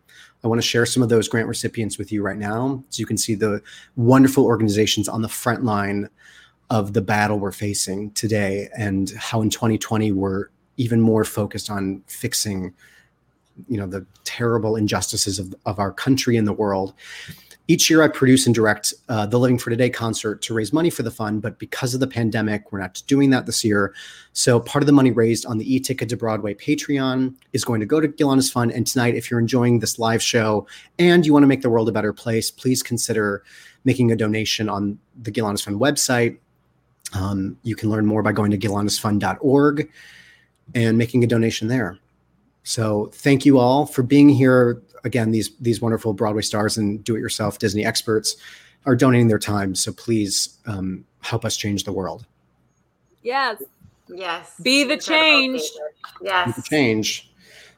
I 0.45 0.49
want 0.49 0.61
to 0.61 0.67
share 0.67 0.87
some 0.87 1.03
of 1.03 1.09
those 1.09 1.29
grant 1.29 1.49
recipients 1.49 1.99
with 1.99 2.13
you 2.13 2.23
right 2.23 2.37
now 2.37 2.83
so 2.91 3.01
you 3.01 3.07
can 3.07 3.19
see 3.19 3.35
the 3.35 3.61
wonderful 3.97 4.45
organizations 4.45 5.09
on 5.09 5.23
the 5.23 5.29
front 5.29 5.65
line 5.65 6.09
of 6.71 6.93
the 6.93 7.01
battle 7.01 7.39
we're 7.39 7.51
facing 7.51 8.11
today 8.13 8.69
and 8.77 9.11
how 9.17 9.43
in 9.43 9.51
2020 9.51 10.13
we're 10.13 10.49
even 10.77 11.01
more 11.01 11.25
focused 11.25 11.71
on 11.71 12.03
fixing 12.07 12.73
you 13.69 13.77
know 13.77 13.87
the 13.87 14.07
terrible 14.25 14.77
injustices 14.77 15.39
of, 15.39 15.55
of 15.67 15.79
our 15.79 15.93
country 15.93 16.37
and 16.37 16.47
the 16.47 16.53
world 16.53 16.93
each 17.69 17.89
year 17.89 18.03
i 18.03 18.09
produce 18.09 18.47
and 18.47 18.55
direct 18.55 18.93
uh, 19.09 19.27
the 19.27 19.39
living 19.39 19.59
for 19.59 19.71
today 19.71 19.89
concert 19.89 20.43
to 20.43 20.55
raise 20.55 20.73
money 20.73 20.91
for 20.91 21.03
the 21.03 21.11
fund 21.11 21.41
but 21.41 21.59
because 21.59 21.95
of 21.95 22.01
the 22.01 22.07
pandemic 22.07 22.73
we're 22.73 22.81
not 22.81 23.03
doing 23.07 23.31
that 23.31 23.47
this 23.47 23.65
year. 23.65 23.95
So 24.33 24.59
part 24.59 24.83
of 24.83 24.87
the 24.87 24.93
money 24.93 25.11
raised 25.11 25.47
on 25.47 25.59
the 25.59 25.75
e-ticket 25.75 26.09
to 26.09 26.17
broadway 26.17 26.55
patreon 26.55 27.35
is 27.53 27.65
going 27.65 27.81
to 27.81 27.87
go 27.87 28.01
to 28.01 28.09
Gilanis 28.09 28.51
fund. 28.51 28.73
And 28.73 28.87
tonight 28.87 29.15
if 29.15 29.31
you're 29.31 29.41
enjoying 29.41 29.79
this 29.79 29.99
live 29.99 30.23
show 30.23 30.67
and 30.99 31.25
you 31.25 31.33
want 31.33 31.43
to 31.45 31.49
make 31.49 31.63
the 31.63 31.71
world 31.71 31.89
a 31.89 31.93
better 31.93 32.13
place 32.13 32.51
please 32.51 32.83
consider 32.83 33.45
making 33.85 34.11
a 34.11 34.17
donation 34.17 34.69
on 34.69 34.99
the 35.23 35.31
Gilanis 35.31 35.65
fund 35.65 35.81
website. 35.81 36.39
Um, 37.15 37.57
you 37.63 37.75
can 37.75 37.91
learn 37.91 38.07
more 38.07 38.23
by 38.23 38.33
going 38.33 38.51
to 38.51 38.59
gilanisfund.org 38.59 39.91
and 40.75 40.99
making 40.99 41.25
a 41.25 41.27
donation 41.27 41.69
there. 41.69 41.99
So 42.65 43.11
thank 43.15 43.47
you 43.47 43.59
all 43.59 43.87
for 43.87 44.03
being 44.03 44.29
here. 44.29 44.83
Again, 45.09 45.31
these 45.31 45.57
these 45.57 45.81
wonderful 45.81 46.13
Broadway 46.13 46.43
stars 46.43 46.77
and 46.77 47.03
do-it-yourself 47.03 47.59
Disney 47.59 47.83
experts 47.83 48.37
are 48.85 48.95
donating 48.95 49.29
their 49.29 49.39
time. 49.39 49.75
So 49.75 49.91
please 49.91 50.59
um, 50.67 51.07
help 51.21 51.47
us 51.47 51.57
change 51.57 51.85
the 51.85 51.93
world. 51.93 52.27
Yes. 53.23 53.63
Yes. 54.07 54.53
Be 54.63 54.85
the 54.85 54.95
Incredible, 54.95 55.25
change. 55.25 55.63
David. 55.63 55.81
We 56.21 56.27
Yes. 56.27 56.55
can 56.55 56.63
Change. 56.65 57.25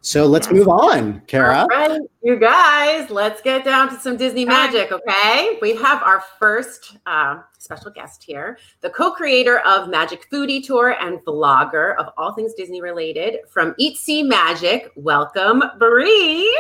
So 0.03 0.27
let's 0.27 0.51
move 0.51 0.67
on, 0.67 1.21
Cara. 1.29 1.59
All 1.61 1.67
right, 1.67 2.01
you 2.23 2.37
guys, 2.37 3.11
let's 3.11 3.43
get 3.43 3.65
down 3.65 3.91
to 3.91 4.01
some 4.01 4.17
Disney 4.17 4.47
magic, 4.47 4.91
okay? 4.91 5.59
We 5.61 5.77
have 5.77 6.03
our 6.03 6.25
first 6.39 6.97
uh, 7.05 7.41
special 7.59 7.91
guest 7.91 8.25
here, 8.25 8.59
the 8.81 8.89
co 8.89 9.13
creator 9.13 9.59
of 9.61 9.91
Magic 9.91 10.27
Foodie 10.33 10.65
Tour 10.65 10.97
and 11.01 11.19
vlogger 11.27 11.97
of 11.99 12.07
all 12.17 12.33
things 12.33 12.55
Disney 12.55 12.81
related 12.81 13.41
from 13.51 13.75
Eat 13.77 13.99
See 13.99 14.23
Magic. 14.23 14.91
Welcome, 14.97 15.63
Brie. 15.79 16.51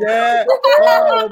Yeah. 0.00 0.44
Oh, 0.48 1.30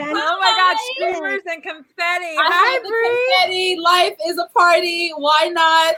Oh 0.00 0.38
my 0.40 0.52
God, 0.56 0.76
streamers 0.94 1.42
and 1.50 1.62
confetti. 1.62 1.94
I 2.00 2.48
Hi, 2.50 2.78
Bree. 2.80 3.44
confetti. 3.44 3.76
Life 3.80 4.16
is 4.26 4.38
a 4.38 4.46
party. 4.52 5.10
Why 5.16 5.50
not? 5.52 5.96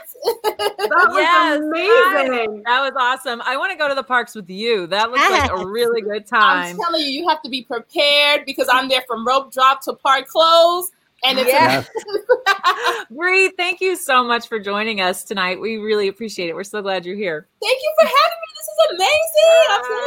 That 0.77 1.07
was 1.09 1.21
Yes, 1.21 1.57
amazing. 1.57 2.63
That 2.65 2.81
was 2.81 2.93
awesome. 2.97 3.41
I 3.45 3.55
want 3.57 3.71
to 3.71 3.77
go 3.77 3.87
to 3.87 3.95
the 3.95 4.03
parks 4.03 4.35
with 4.35 4.49
you. 4.49 4.87
That 4.87 5.11
looks 5.11 5.29
like 5.29 5.51
a 5.51 5.65
really 5.65 6.01
good 6.01 6.27
time. 6.27 6.75
I'm 6.75 6.77
telling 6.77 7.01
you, 7.01 7.07
you 7.21 7.29
have 7.29 7.41
to 7.43 7.49
be 7.49 7.63
prepared 7.63 8.45
because 8.45 8.67
I'm 8.71 8.89
there 8.89 9.03
from 9.07 9.25
rope 9.25 9.53
drop 9.53 9.81
to 9.83 9.93
park 9.93 10.27
close. 10.27 10.91
And 11.23 11.37
it's 11.37 11.49
Yes. 11.49 11.87
Bree, 13.11 13.49
thank 13.55 13.79
you 13.79 13.95
so 13.95 14.23
much 14.23 14.47
for 14.47 14.59
joining 14.59 15.01
us 15.01 15.23
tonight. 15.23 15.59
We 15.61 15.77
really 15.77 16.07
appreciate 16.07 16.49
it. 16.49 16.55
We're 16.55 16.63
so 16.63 16.81
glad 16.81 17.05
you're 17.05 17.15
here. 17.15 17.47
thank 17.61 17.77
you 17.81 17.93
for 17.99 18.05
having 18.07 18.37
me. 18.41 18.50
This 18.61 18.67
is 18.67 18.95
amazing. 18.95 19.65
I'm 19.71 19.83
so 19.83 19.97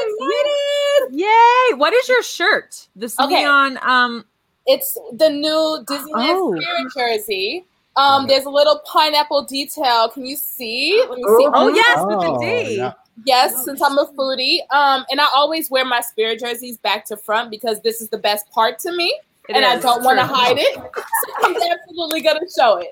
excited. 1.08 1.18
Yay! 1.18 1.74
What 1.76 1.92
is 1.92 2.08
your 2.08 2.22
shirt? 2.22 2.86
This 2.94 3.18
Okay. 3.18 3.40
neon 3.42 3.78
um 3.82 4.24
It's 4.66 4.96
the 5.12 5.28
new 5.28 5.84
Disneyland 5.88 6.36
Oh. 6.36 6.60
Spirit 6.60 6.92
jersey. 6.96 7.64
Um, 7.96 8.26
there's 8.26 8.44
a 8.44 8.50
little 8.50 8.80
pineapple 8.86 9.42
detail. 9.44 10.08
Can 10.08 10.24
you 10.24 10.36
see? 10.36 10.98
Let 11.08 11.16
me 11.18 11.22
see. 11.24 11.48
Oh 11.52 11.68
yes, 11.68 11.98
with 12.06 12.16
Oh, 12.20 12.38
the 12.40 12.64
D. 12.64 12.76
yeah. 12.76 12.92
Yes, 13.24 13.64
since 13.64 13.80
I'm 13.80 13.98
a 13.98 14.06
foodie. 14.06 14.58
Um, 14.70 15.04
and 15.10 15.20
I 15.20 15.26
always 15.34 15.70
wear 15.70 15.84
my 15.84 16.00
spirit 16.00 16.40
jerseys 16.40 16.78
back 16.78 17.04
to 17.06 17.16
front 17.16 17.50
because 17.50 17.80
this 17.82 18.00
is 18.00 18.08
the 18.08 18.18
best 18.18 18.50
part 18.50 18.78
to 18.80 18.92
me. 18.96 19.16
It 19.48 19.56
and 19.56 19.64
I 19.64 19.78
don't 19.78 20.02
want 20.04 20.18
to 20.18 20.24
hide 20.26 20.56
it. 20.58 20.74
So 20.74 21.32
I'm 21.44 21.54
absolutely 21.72 22.22
gonna 22.22 22.40
show 22.56 22.78
it. 22.78 22.88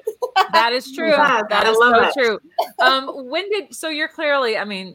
That 0.52 0.72
is 0.72 0.92
true. 0.92 1.08
Yes, 1.08 1.42
that 1.48 1.66
I 1.66 1.70
is 1.70 1.78
love 1.78 1.94
so 1.96 2.02
it. 2.02 2.12
true. 2.12 2.38
Um, 2.78 3.28
when 3.28 3.48
did 3.50 3.74
so 3.74 3.88
you're 3.88 4.08
clearly, 4.08 4.56
I 4.58 4.64
mean, 4.64 4.94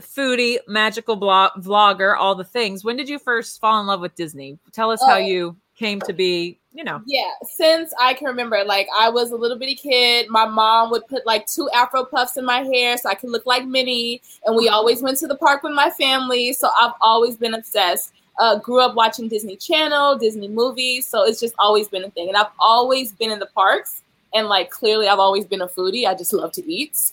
foodie, 0.00 0.58
magical 0.68 1.16
blog, 1.16 1.52
vlogger, 1.62 2.16
all 2.18 2.34
the 2.34 2.44
things. 2.44 2.84
When 2.84 2.96
did 2.96 3.08
you 3.08 3.18
first 3.18 3.60
fall 3.60 3.80
in 3.80 3.86
love 3.86 4.00
with 4.00 4.14
Disney? 4.14 4.58
Tell 4.72 4.90
us 4.90 5.00
how 5.02 5.14
Oh. 5.14 5.18
you 5.18 5.56
came 5.76 6.00
to 6.02 6.12
be. 6.12 6.58
You 6.76 6.82
know, 6.82 7.00
Yeah, 7.06 7.30
since 7.44 7.94
I 8.00 8.14
can 8.14 8.26
remember, 8.26 8.64
like 8.66 8.88
I 8.98 9.08
was 9.08 9.30
a 9.30 9.36
little 9.36 9.56
bitty 9.56 9.76
kid, 9.76 10.28
my 10.28 10.44
mom 10.44 10.90
would 10.90 11.06
put 11.06 11.24
like 11.24 11.46
two 11.46 11.70
afro 11.70 12.04
puffs 12.04 12.36
in 12.36 12.44
my 12.44 12.62
hair 12.64 12.96
so 12.98 13.08
I 13.08 13.14
could 13.14 13.30
look 13.30 13.46
like 13.46 13.64
Minnie, 13.64 14.20
and 14.44 14.56
we 14.56 14.68
always 14.68 15.00
went 15.00 15.16
to 15.18 15.28
the 15.28 15.36
park 15.36 15.62
with 15.62 15.72
my 15.72 15.88
family. 15.90 16.52
So 16.52 16.68
I've 16.80 16.94
always 17.00 17.36
been 17.36 17.54
obsessed. 17.54 18.12
Uh, 18.40 18.58
grew 18.58 18.80
up 18.80 18.96
watching 18.96 19.28
Disney 19.28 19.54
Channel, 19.54 20.18
Disney 20.18 20.48
movies, 20.48 21.06
so 21.06 21.22
it's 21.24 21.38
just 21.38 21.54
always 21.60 21.86
been 21.86 22.02
a 22.02 22.10
thing. 22.10 22.26
And 22.26 22.36
I've 22.36 22.50
always 22.58 23.12
been 23.12 23.30
in 23.30 23.38
the 23.38 23.46
parks, 23.46 24.02
and 24.34 24.48
like 24.48 24.70
clearly, 24.70 25.06
I've 25.06 25.20
always 25.20 25.44
been 25.46 25.60
a 25.60 25.68
foodie. 25.68 26.08
I 26.08 26.14
just 26.16 26.32
love 26.32 26.50
to 26.54 26.68
eat. 26.68 26.96
So 26.96 27.12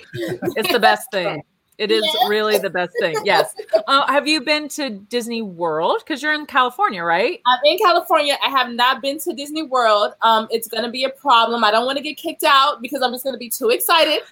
it's 0.14 0.72
the 0.72 0.80
best 0.80 1.12
thing. 1.12 1.44
It 1.78 1.90
is 1.90 2.04
Yes. 2.04 2.28
really 2.28 2.58
the 2.58 2.70
best 2.70 2.92
thing. 3.00 3.16
Yes. 3.24 3.54
Uh, 3.88 4.04
have 4.10 4.26
you 4.26 4.40
been 4.40 4.68
to 4.68 4.90
Disney 4.90 5.42
World? 5.42 5.98
Because 6.04 6.20
you're 6.20 6.32
in 6.32 6.44
California, 6.46 7.04
right? 7.04 7.40
I'm 7.46 7.60
in 7.64 7.78
California. 7.78 8.36
I 8.44 8.48
have 8.48 8.72
not 8.72 9.00
been 9.00 9.18
to 9.20 9.32
Disney 9.32 9.62
World. 9.62 10.14
Um, 10.22 10.48
it's 10.50 10.66
gonna 10.66 10.90
be 10.90 11.04
a 11.04 11.10
problem. 11.10 11.62
I 11.62 11.70
don't 11.70 11.86
want 11.86 11.96
to 11.98 12.02
get 12.02 12.16
kicked 12.16 12.42
out 12.42 12.82
because 12.82 13.00
I'm 13.02 13.12
just 13.12 13.22
gonna 13.22 13.38
be 13.38 13.48
too 13.48 13.68
excited. 13.68 14.22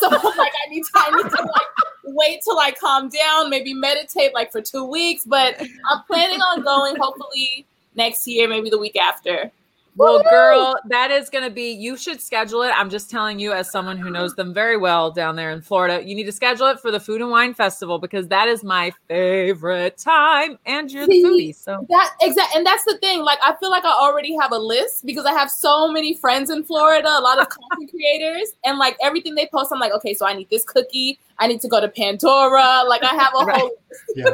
So 0.00 0.08
like 0.10 0.22
I 0.66 0.68
need 0.68 0.82
time 0.94 1.12
to 1.14 1.42
like 1.42 1.68
wait 2.04 2.42
till 2.44 2.58
I 2.58 2.72
calm 2.72 3.08
down, 3.08 3.48
maybe 3.48 3.72
meditate 3.72 4.34
like 4.34 4.52
for 4.52 4.60
two 4.60 4.84
weeks. 4.84 5.24
But 5.24 5.58
I'm 5.88 6.02
planning 6.06 6.40
on 6.40 6.62
going 6.62 6.96
hopefully 6.96 7.64
next 7.94 8.26
year, 8.26 8.48
maybe 8.48 8.68
the 8.68 8.78
week 8.78 8.96
after. 8.96 9.50
Well, 9.96 10.22
girl, 10.22 10.76
that 10.86 11.10
is 11.10 11.28
going 11.28 11.44
to 11.44 11.50
be, 11.50 11.72
you 11.72 11.96
should 11.96 12.20
schedule 12.20 12.62
it. 12.62 12.70
I'm 12.70 12.90
just 12.90 13.10
telling 13.10 13.38
you, 13.38 13.52
as 13.52 13.70
someone 13.70 13.98
who 13.98 14.10
knows 14.10 14.34
them 14.34 14.54
very 14.54 14.76
well 14.76 15.10
down 15.10 15.36
there 15.36 15.50
in 15.50 15.60
Florida, 15.60 16.02
you 16.06 16.14
need 16.14 16.24
to 16.24 16.32
schedule 16.32 16.68
it 16.68 16.80
for 16.80 16.90
the 16.90 17.00
Food 17.00 17.20
and 17.20 17.30
Wine 17.30 17.54
Festival 17.54 17.98
because 17.98 18.28
that 18.28 18.48
is 18.48 18.62
my 18.62 18.92
favorite 19.08 19.98
time. 19.98 20.58
And 20.64 20.90
you're 20.90 21.06
the 21.06 21.22
foodie. 21.22 21.54
So 21.54 21.86
that 21.88 22.14
exact 22.22 22.54
and 22.54 22.64
that's 22.64 22.84
the 22.84 22.98
thing. 22.98 23.22
Like 23.22 23.38
I 23.42 23.54
feel 23.56 23.70
like 23.70 23.84
I 23.84 23.92
already 23.92 24.36
have 24.40 24.52
a 24.52 24.58
list 24.58 25.04
because 25.04 25.26
I 25.26 25.32
have 25.32 25.50
so 25.50 25.90
many 25.90 26.14
friends 26.14 26.50
in 26.50 26.64
Florida, 26.64 27.08
a 27.08 27.20
lot 27.20 27.38
of 27.38 27.48
content 27.48 27.90
creators, 27.94 28.52
and 28.64 28.78
like 28.78 28.96
everything 29.02 29.34
they 29.34 29.48
post, 29.52 29.72
I'm 29.72 29.80
like, 29.80 29.92
okay, 29.92 30.14
so 30.14 30.26
I 30.26 30.34
need 30.34 30.48
this 30.50 30.64
cookie, 30.64 31.18
I 31.38 31.46
need 31.46 31.60
to 31.62 31.68
go 31.68 31.80
to 31.80 31.88
Pandora. 31.88 32.84
Like 32.86 33.02
I 33.02 33.14
have 33.14 33.32
a 33.34 33.38
whole 33.52 33.76
list. 33.90 34.02
Yeah. 34.14 34.30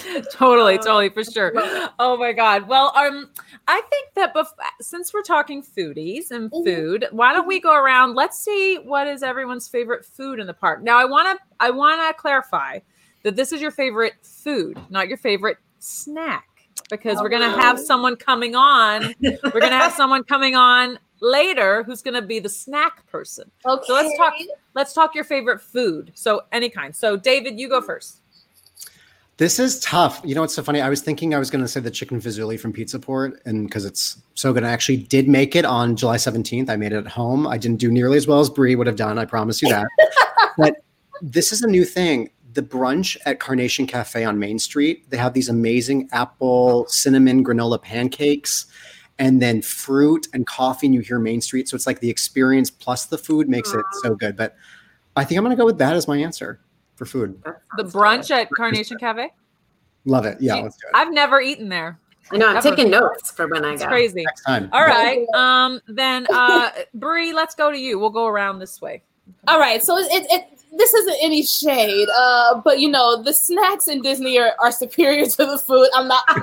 totally, 0.32 0.78
um, 0.78 0.84
totally, 0.84 1.08
for 1.08 1.24
sure. 1.24 1.52
Oh 1.98 2.16
my 2.18 2.32
God. 2.32 2.68
Well, 2.68 2.92
um, 2.96 3.30
I 3.68 3.80
think 3.90 4.14
that 4.14 4.34
bef- 4.34 4.46
since 4.80 5.12
we're 5.12 5.22
talking 5.22 5.62
foodies 5.62 6.30
and 6.30 6.50
mm-hmm. 6.50 6.64
food, 6.64 7.08
why 7.10 7.32
don't 7.32 7.46
we 7.46 7.58
mm-hmm. 7.58 7.68
go 7.68 7.74
around? 7.74 8.14
Let's 8.14 8.38
see 8.38 8.76
what 8.76 9.06
is 9.06 9.22
everyone's 9.22 9.68
favorite 9.68 10.04
food 10.04 10.38
in 10.38 10.46
the 10.46 10.54
park. 10.54 10.82
Now, 10.82 10.98
I 10.98 11.04
want 11.04 11.38
to, 11.38 11.44
I 11.60 11.70
want 11.70 12.00
to 12.00 12.20
clarify 12.20 12.80
that 13.22 13.36
this 13.36 13.52
is 13.52 13.60
your 13.60 13.70
favorite 13.70 14.14
food, 14.22 14.78
not 14.90 15.08
your 15.08 15.18
favorite 15.18 15.58
snack, 15.78 16.48
because 16.90 17.20
we're 17.20 17.28
gonna 17.28 17.50
have 17.50 17.78
oh. 17.78 17.82
someone 17.82 18.16
coming 18.16 18.54
on. 18.54 19.14
We're 19.20 19.60
gonna 19.60 19.78
have 19.78 19.92
someone 19.96 20.24
coming 20.24 20.56
on 20.56 20.98
later 21.20 21.84
who's 21.84 22.02
gonna 22.02 22.22
be 22.22 22.40
the 22.40 22.48
snack 22.48 23.06
person. 23.06 23.50
Okay. 23.64 23.84
So 23.86 23.94
let's 23.94 24.16
talk. 24.16 24.34
Let's 24.74 24.92
talk 24.92 25.14
your 25.14 25.24
favorite 25.24 25.60
food. 25.60 26.12
So 26.14 26.42
any 26.50 26.68
kind. 26.68 26.94
So 26.94 27.16
David, 27.16 27.58
you 27.60 27.68
go 27.68 27.78
mm-hmm. 27.78 27.86
first. 27.86 28.21
This 29.42 29.58
is 29.58 29.80
tough. 29.80 30.20
You 30.22 30.36
know 30.36 30.42
what's 30.42 30.54
so 30.54 30.62
funny? 30.62 30.80
I 30.80 30.88
was 30.88 31.00
thinking 31.00 31.34
I 31.34 31.38
was 31.40 31.50
going 31.50 31.64
to 31.64 31.66
say 31.66 31.80
the 31.80 31.90
chicken 31.90 32.20
fazouli 32.20 32.60
from 32.60 32.72
Pizza 32.72 32.96
Port, 32.96 33.42
and 33.44 33.66
because 33.66 33.84
it's 33.84 34.22
so 34.34 34.52
good, 34.52 34.62
I 34.62 34.70
actually 34.70 34.98
did 34.98 35.26
make 35.26 35.56
it 35.56 35.64
on 35.64 35.96
July 35.96 36.14
17th. 36.14 36.70
I 36.70 36.76
made 36.76 36.92
it 36.92 36.98
at 36.98 37.08
home. 37.08 37.48
I 37.48 37.58
didn't 37.58 37.80
do 37.80 37.90
nearly 37.90 38.16
as 38.16 38.28
well 38.28 38.38
as 38.38 38.48
Brie 38.48 38.76
would 38.76 38.86
have 38.86 38.94
done. 38.94 39.18
I 39.18 39.24
promise 39.24 39.60
you 39.60 39.68
that. 39.70 39.88
but 40.58 40.84
this 41.22 41.50
is 41.50 41.60
a 41.62 41.66
new 41.66 41.84
thing. 41.84 42.30
The 42.52 42.62
brunch 42.62 43.16
at 43.26 43.40
Carnation 43.40 43.84
Cafe 43.84 44.24
on 44.24 44.38
Main 44.38 44.60
Street. 44.60 45.10
They 45.10 45.16
have 45.16 45.32
these 45.32 45.48
amazing 45.48 46.08
apple 46.12 46.86
cinnamon 46.86 47.44
granola 47.44 47.82
pancakes, 47.82 48.66
and 49.18 49.42
then 49.42 49.60
fruit 49.60 50.28
and 50.32 50.46
coffee. 50.46 50.86
And 50.86 50.94
you 50.94 51.00
hear 51.00 51.18
Main 51.18 51.40
Street, 51.40 51.68
so 51.68 51.74
it's 51.74 51.88
like 51.88 51.98
the 51.98 52.10
experience 52.10 52.70
plus 52.70 53.06
the 53.06 53.18
food 53.18 53.48
makes 53.48 53.74
it 53.74 53.84
so 54.04 54.14
good. 54.14 54.36
But 54.36 54.54
I 55.16 55.24
think 55.24 55.36
I'm 55.36 55.42
going 55.42 55.56
to 55.56 55.60
go 55.60 55.66
with 55.66 55.78
that 55.78 55.94
as 55.94 56.06
my 56.06 56.18
answer 56.18 56.60
for 56.96 57.06
food. 57.06 57.42
The 57.76 57.84
brunch 57.84 58.30
at 58.30 58.48
Carnation 58.50 58.98
Cafe. 58.98 59.30
Love 60.04 60.26
it. 60.26 60.38
Yeah, 60.40 60.56
let's 60.56 60.76
do 60.76 60.86
it. 60.88 60.92
I've 60.94 61.12
never 61.12 61.40
eaten 61.40 61.68
there. 61.68 61.98
I 62.32 62.36
know. 62.36 62.48
I'm 62.48 62.56
Ever. 62.56 62.70
taking 62.70 62.90
notes 62.90 63.30
for 63.30 63.46
when 63.48 63.64
I 63.64 63.72
It's 63.74 63.82
go. 63.82 63.88
crazy. 63.88 64.22
Next 64.24 64.42
time. 64.42 64.68
All 64.72 64.84
right. 64.84 65.26
Um. 65.34 65.80
Then, 65.88 66.26
uh, 66.32 66.70
Brie, 66.94 67.32
let's 67.32 67.54
go 67.54 67.70
to 67.70 67.78
you. 67.78 67.98
We'll 67.98 68.10
go 68.10 68.26
around 68.26 68.58
this 68.58 68.80
way. 68.80 69.02
All 69.48 69.58
right, 69.58 69.82
so 69.82 69.96
it, 69.98 70.06
it, 70.10 70.26
it 70.30 70.58
this 70.76 70.92
isn't 70.94 71.16
any 71.22 71.42
shade, 71.42 72.08
uh, 72.16 72.60
but 72.64 72.80
you 72.80 72.88
know 72.88 73.22
the 73.22 73.32
snacks 73.32 73.86
in 73.88 74.02
Disney 74.02 74.38
are, 74.38 74.52
are 74.60 74.72
superior 74.72 75.26
to 75.30 75.36
the 75.46 75.58
food. 75.58 75.88
I'm 75.94 76.08
not. 76.08 76.24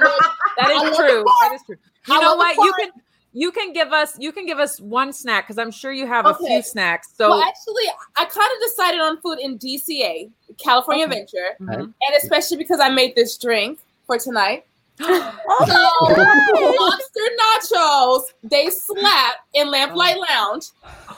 That 0.57 0.67
I 0.71 0.73
is 0.73 0.81
love 0.83 0.95
true. 0.97 1.23
That 1.41 1.53
is 1.53 1.61
true. 1.65 1.75
You 2.07 2.15
I 2.15 2.21
know 2.21 2.35
love 2.35 2.39
the 2.55 2.57
what? 2.57 2.65
You 2.65 2.73
can 2.79 3.01
you 3.33 3.51
can 3.51 3.73
give 3.73 3.91
us 3.93 4.17
you 4.19 4.31
can 4.31 4.45
give 4.45 4.59
us 4.59 4.79
one 4.79 5.13
snack 5.13 5.45
because 5.45 5.57
I'm 5.59 5.71
sure 5.71 5.91
you 5.91 6.07
have 6.07 6.25
a 6.25 6.33
few 6.33 6.61
snacks. 6.61 7.09
So 7.15 7.29
well, 7.29 7.41
actually, 7.41 7.83
I 8.17 8.25
kind 8.25 8.49
of 8.55 8.69
decided 8.69 8.99
on 9.01 9.21
food 9.21 9.39
in 9.39 9.57
DCA, 9.57 10.29
California 10.57 11.05
Okay. 11.05 11.13
Adventure, 11.21 11.55
Mhm. 11.61 11.81
and 11.83 12.15
especially 12.21 12.57
because 12.57 12.79
I 12.79 12.89
made 12.89 13.15
this 13.15 13.37
drink 13.37 13.79
for 14.07 14.17
tonight. 14.17 14.65
Oh, 15.51 15.65
So, 15.65 16.75
lobster 16.83 17.29
nachos, 17.41 18.23
they 18.43 18.69
slap 18.69 19.35
in 19.53 19.67
Lamplight 19.71 20.17
Lounge. 20.29 20.65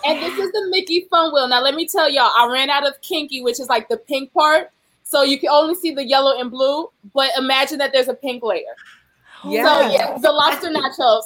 And 0.05 0.21
this 0.21 0.37
is 0.37 0.51
the 0.51 0.67
Mickey 0.69 1.07
Fun 1.09 1.33
Wheel. 1.33 1.47
Now, 1.47 1.61
let 1.61 1.75
me 1.75 1.87
tell 1.87 2.09
y'all, 2.09 2.31
I 2.35 2.49
ran 2.51 2.69
out 2.69 2.87
of 2.87 2.99
Kinky, 3.01 3.41
which 3.43 3.59
is 3.59 3.67
like 3.69 3.89
the 3.89 3.97
pink 3.97 4.31
part. 4.33 4.71
So 5.03 5.23
you 5.23 5.37
can 5.39 5.49
only 5.49 5.75
see 5.75 5.91
the 5.93 6.05
yellow 6.05 6.39
and 6.39 6.49
blue, 6.49 6.89
but 7.13 7.31
imagine 7.37 7.77
that 7.79 7.91
there's 7.91 8.07
a 8.07 8.13
pink 8.13 8.41
layer. 8.43 8.75
Yeah. 9.43 9.63
So, 9.65 9.89
yeah, 9.89 10.17
the 10.17 10.31
lobster 10.31 10.69
nachos, 10.69 11.23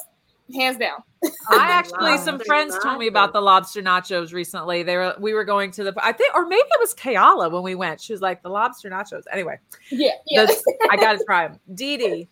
hands 0.54 0.78
down. 0.78 1.02
I 1.50 1.68
actually 1.70 2.18
some 2.18 2.38
friends 2.38 2.76
told 2.82 2.98
me 2.98 3.06
about 3.08 3.32
the 3.32 3.40
lobster 3.40 3.82
nachos 3.82 4.32
recently. 4.32 4.82
They 4.82 4.96
were 4.96 5.14
we 5.18 5.34
were 5.34 5.44
going 5.44 5.70
to 5.72 5.84
the 5.84 5.94
I 6.02 6.12
think 6.12 6.34
or 6.34 6.46
maybe 6.46 6.62
it 6.62 6.80
was 6.80 6.94
Kayala 6.94 7.50
when 7.50 7.62
we 7.62 7.74
went. 7.74 8.00
She 8.00 8.12
was 8.12 8.20
like 8.22 8.42
the 8.42 8.48
lobster 8.50 8.88
nachos. 8.90 9.22
Anyway, 9.32 9.58
Yeah, 9.90 10.10
yeah. 10.26 10.40
that's- 10.44 10.62
I 10.90 10.96
got 10.96 11.18
to 11.18 11.24
try 11.24 11.48
them. 11.48 11.58
Dee 11.74 11.96
Dee. 11.96 12.28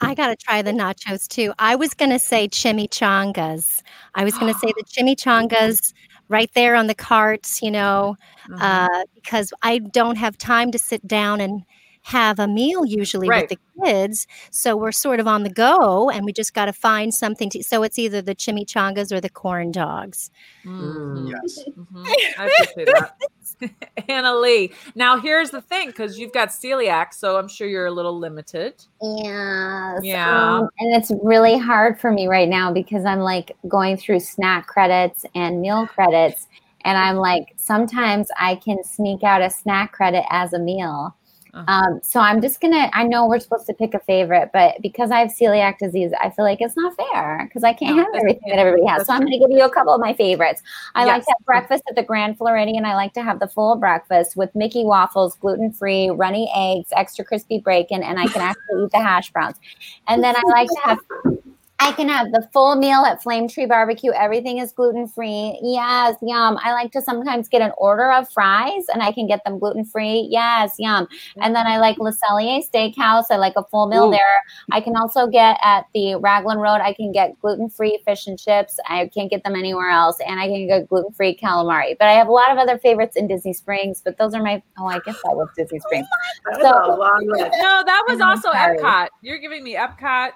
I 0.00 0.14
got 0.14 0.28
to 0.28 0.36
try 0.36 0.62
the 0.62 0.70
nachos 0.70 1.26
too. 1.26 1.52
I 1.58 1.74
was 1.74 1.92
going 1.92 2.10
to 2.12 2.18
say 2.20 2.48
chimichangas. 2.48 3.82
I 4.14 4.24
was 4.24 4.36
going 4.38 4.52
to 4.52 4.58
say 4.58 4.72
the 4.76 4.84
chimichangas 4.92 5.92
right 6.28 6.50
there 6.54 6.74
on 6.76 6.86
the 6.86 6.94
carts, 6.94 7.60
you 7.62 7.70
know, 7.70 8.16
Mm-hmm. 8.48 8.62
uh, 8.62 9.04
because 9.14 9.52
I 9.60 9.78
don't 9.80 10.16
have 10.16 10.38
time 10.38 10.70
to 10.72 10.78
sit 10.78 11.06
down 11.06 11.42
and 11.42 11.64
have 12.08 12.38
a 12.38 12.48
meal 12.48 12.86
usually 12.86 13.28
Right. 13.28 13.48
with 13.50 13.58
the 13.58 13.84
kids. 13.84 14.26
So 14.50 14.74
we're 14.76 14.92
sort 14.92 15.20
of 15.20 15.28
on 15.28 15.42
the 15.42 15.50
go 15.50 16.08
and 16.08 16.24
we 16.24 16.32
just 16.32 16.54
got 16.54 16.64
to 16.64 16.72
find 16.72 17.12
something 17.12 17.50
to. 17.50 17.62
So 17.62 17.82
it's 17.82 17.98
either 17.98 18.22
the 18.22 18.34
chimichangas 18.34 19.12
or 19.12 19.20
the 19.20 19.28
corn 19.28 19.72
dogs. 19.72 20.30
Mhm. 20.64 21.30
Yes. 21.30 21.64
Mhm. 21.68 22.06
I 22.38 22.46
appreciate 22.46 22.88
that. 22.94 23.16
Annaleigh. 24.08 24.72
Now 24.94 25.18
here's 25.20 25.50
the 25.50 25.60
thing, 25.60 25.88
because 25.88 26.18
you've 26.18 26.32
got 26.32 26.48
celiac, 26.48 27.12
so 27.12 27.36
I'm 27.36 27.48
sure 27.48 27.66
you're 27.68 27.86
a 27.86 27.90
little 27.90 28.18
limited. 28.18 28.74
Yes. 29.02 30.00
Yeah. 30.02 30.56
um, 30.60 30.68
and 30.78 30.94
it's 30.96 31.12
really 31.22 31.58
hard 31.58 32.00
for 32.00 32.10
me 32.10 32.26
right 32.26 32.48
now 32.48 32.72
because 32.72 33.04
I'm 33.04 33.20
like 33.20 33.54
going 33.68 33.96
through 33.98 34.20
snack 34.20 34.66
credits 34.66 35.26
and 35.34 35.60
meal 35.60 35.86
credits. 35.86 36.46
And 36.84 36.96
I'm 36.96 37.16
like, 37.16 37.52
sometimes 37.56 38.28
I 38.38 38.54
can 38.54 38.82
sneak 38.82 39.22
out 39.24 39.42
a 39.42 39.50
snack 39.50 39.92
credit 39.92 40.24
as 40.30 40.52
a 40.54 40.58
meal. 40.58 41.14
Uh-huh. 41.58 41.72
Um, 41.72 42.00
so 42.04 42.20
I'm 42.20 42.40
just 42.40 42.60
gonna. 42.60 42.88
I 42.92 43.02
know 43.02 43.26
we're 43.26 43.40
supposed 43.40 43.66
to 43.66 43.74
pick 43.74 43.92
a 43.92 43.98
favorite, 43.98 44.50
but 44.52 44.80
because 44.80 45.10
I 45.10 45.18
have 45.18 45.30
celiac 45.30 45.78
disease, 45.78 46.12
I 46.20 46.30
feel 46.30 46.44
like 46.44 46.60
it's 46.60 46.76
not 46.76 46.94
fair 46.96 47.44
because 47.48 47.64
I 47.64 47.72
can't 47.72 47.96
No, 47.96 48.04
have 48.04 48.14
everything 48.14 48.48
that 48.50 48.58
everybody 48.58 48.86
has. 48.86 49.06
So 49.06 49.12
I'm 49.12 49.20
gonna 49.20 49.38
give 49.38 49.50
you 49.50 49.64
a 49.64 49.70
couple 49.70 49.92
of 49.92 50.00
my 50.00 50.12
favorites. 50.14 50.62
I 50.94 51.04
like 51.04 51.24
to 51.24 51.30
have 51.30 51.44
breakfast 51.44 51.82
at 51.88 51.96
the 51.96 52.04
Grand 52.04 52.38
Floridian. 52.38 52.84
I 52.84 52.94
like 52.94 53.12
to 53.14 53.22
have 53.22 53.40
the 53.40 53.48
full 53.48 53.74
breakfast 53.76 54.36
with 54.36 54.54
Mickey 54.54 54.84
waffles, 54.84 55.34
gluten 55.36 55.72
free, 55.72 56.10
runny 56.10 56.48
eggs, 56.54 56.90
extra 56.92 57.24
crispy 57.24 57.58
bacon, 57.58 58.04
and 58.04 58.20
I 58.20 58.28
can 58.28 58.40
actually 58.42 58.84
eat 58.84 58.92
the 58.92 59.02
hash 59.02 59.32
browns. 59.32 59.56
And 60.06 60.22
then 60.22 60.36
I 60.36 60.42
like 60.50 60.68
to 60.68 60.80
have. 60.84 60.98
I 61.80 61.92
can 61.92 62.08
have 62.08 62.32
the 62.32 62.46
full 62.52 62.74
meal 62.74 63.04
at 63.04 63.22
Flame 63.22 63.46
Tree 63.48 63.64
Barbecue. 63.64 64.10
Everything 64.12 64.58
is 64.58 64.72
gluten 64.72 65.06
free. 65.06 65.58
Yes, 65.62 66.16
yum. 66.20 66.58
I 66.62 66.72
like 66.72 66.90
to 66.92 67.00
sometimes 67.00 67.48
get 67.48 67.62
an 67.62 67.70
order 67.78 68.10
of 68.10 68.28
fries 68.32 68.84
and 68.92 69.00
I 69.00 69.12
can 69.12 69.28
get 69.28 69.44
them 69.44 69.60
gluten 69.60 69.84
free. 69.84 70.26
Yes, 70.28 70.74
yum. 70.78 71.06
And 71.40 71.54
then 71.54 71.66
I 71.68 71.78
like 71.78 71.98
Le 71.98 72.12
Cellier 72.12 72.68
Steakhouse. 72.68 73.26
I 73.30 73.36
like 73.36 73.52
a 73.56 73.62
full 73.64 73.86
meal 73.86 74.08
Ooh. 74.08 74.10
there. 74.10 74.20
I 74.72 74.80
can 74.80 74.96
also 74.96 75.28
get 75.28 75.56
at 75.62 75.86
the 75.94 76.16
Raglan 76.16 76.58
Road. 76.58 76.80
I 76.82 76.94
can 76.94 77.12
get 77.12 77.38
gluten 77.40 77.70
free 77.70 78.00
fish 78.04 78.26
and 78.26 78.38
chips. 78.38 78.78
I 78.88 79.06
can't 79.14 79.30
get 79.30 79.44
them 79.44 79.54
anywhere 79.54 79.90
else. 79.90 80.18
And 80.26 80.40
I 80.40 80.48
can 80.48 80.66
get 80.66 80.88
gluten 80.88 81.12
free 81.12 81.36
calamari. 81.40 81.96
But 81.96 82.08
I 82.08 82.12
have 82.14 82.26
a 82.26 82.32
lot 82.32 82.50
of 82.50 82.58
other 82.58 82.78
favorites 82.78 83.14
in 83.16 83.28
Disney 83.28 83.52
Springs. 83.52 84.02
But 84.04 84.18
those 84.18 84.34
are 84.34 84.42
my. 84.42 84.60
Oh, 84.78 84.86
I 84.86 84.98
guess 84.98 85.16
that 85.22 85.36
was 85.36 85.48
Disney 85.56 85.78
oh 85.84 85.86
Springs. 85.86 86.06
That 86.44 86.60
So- 86.60 86.96
long. 86.96 87.24
No, 87.28 87.82
that 87.86 88.04
was 88.08 88.20
I'm 88.20 88.30
also 88.30 88.50
sorry. 88.50 88.78
Epcot. 88.78 89.08
You're 89.22 89.38
giving 89.38 89.62
me 89.62 89.76
Epcot. 89.76 90.32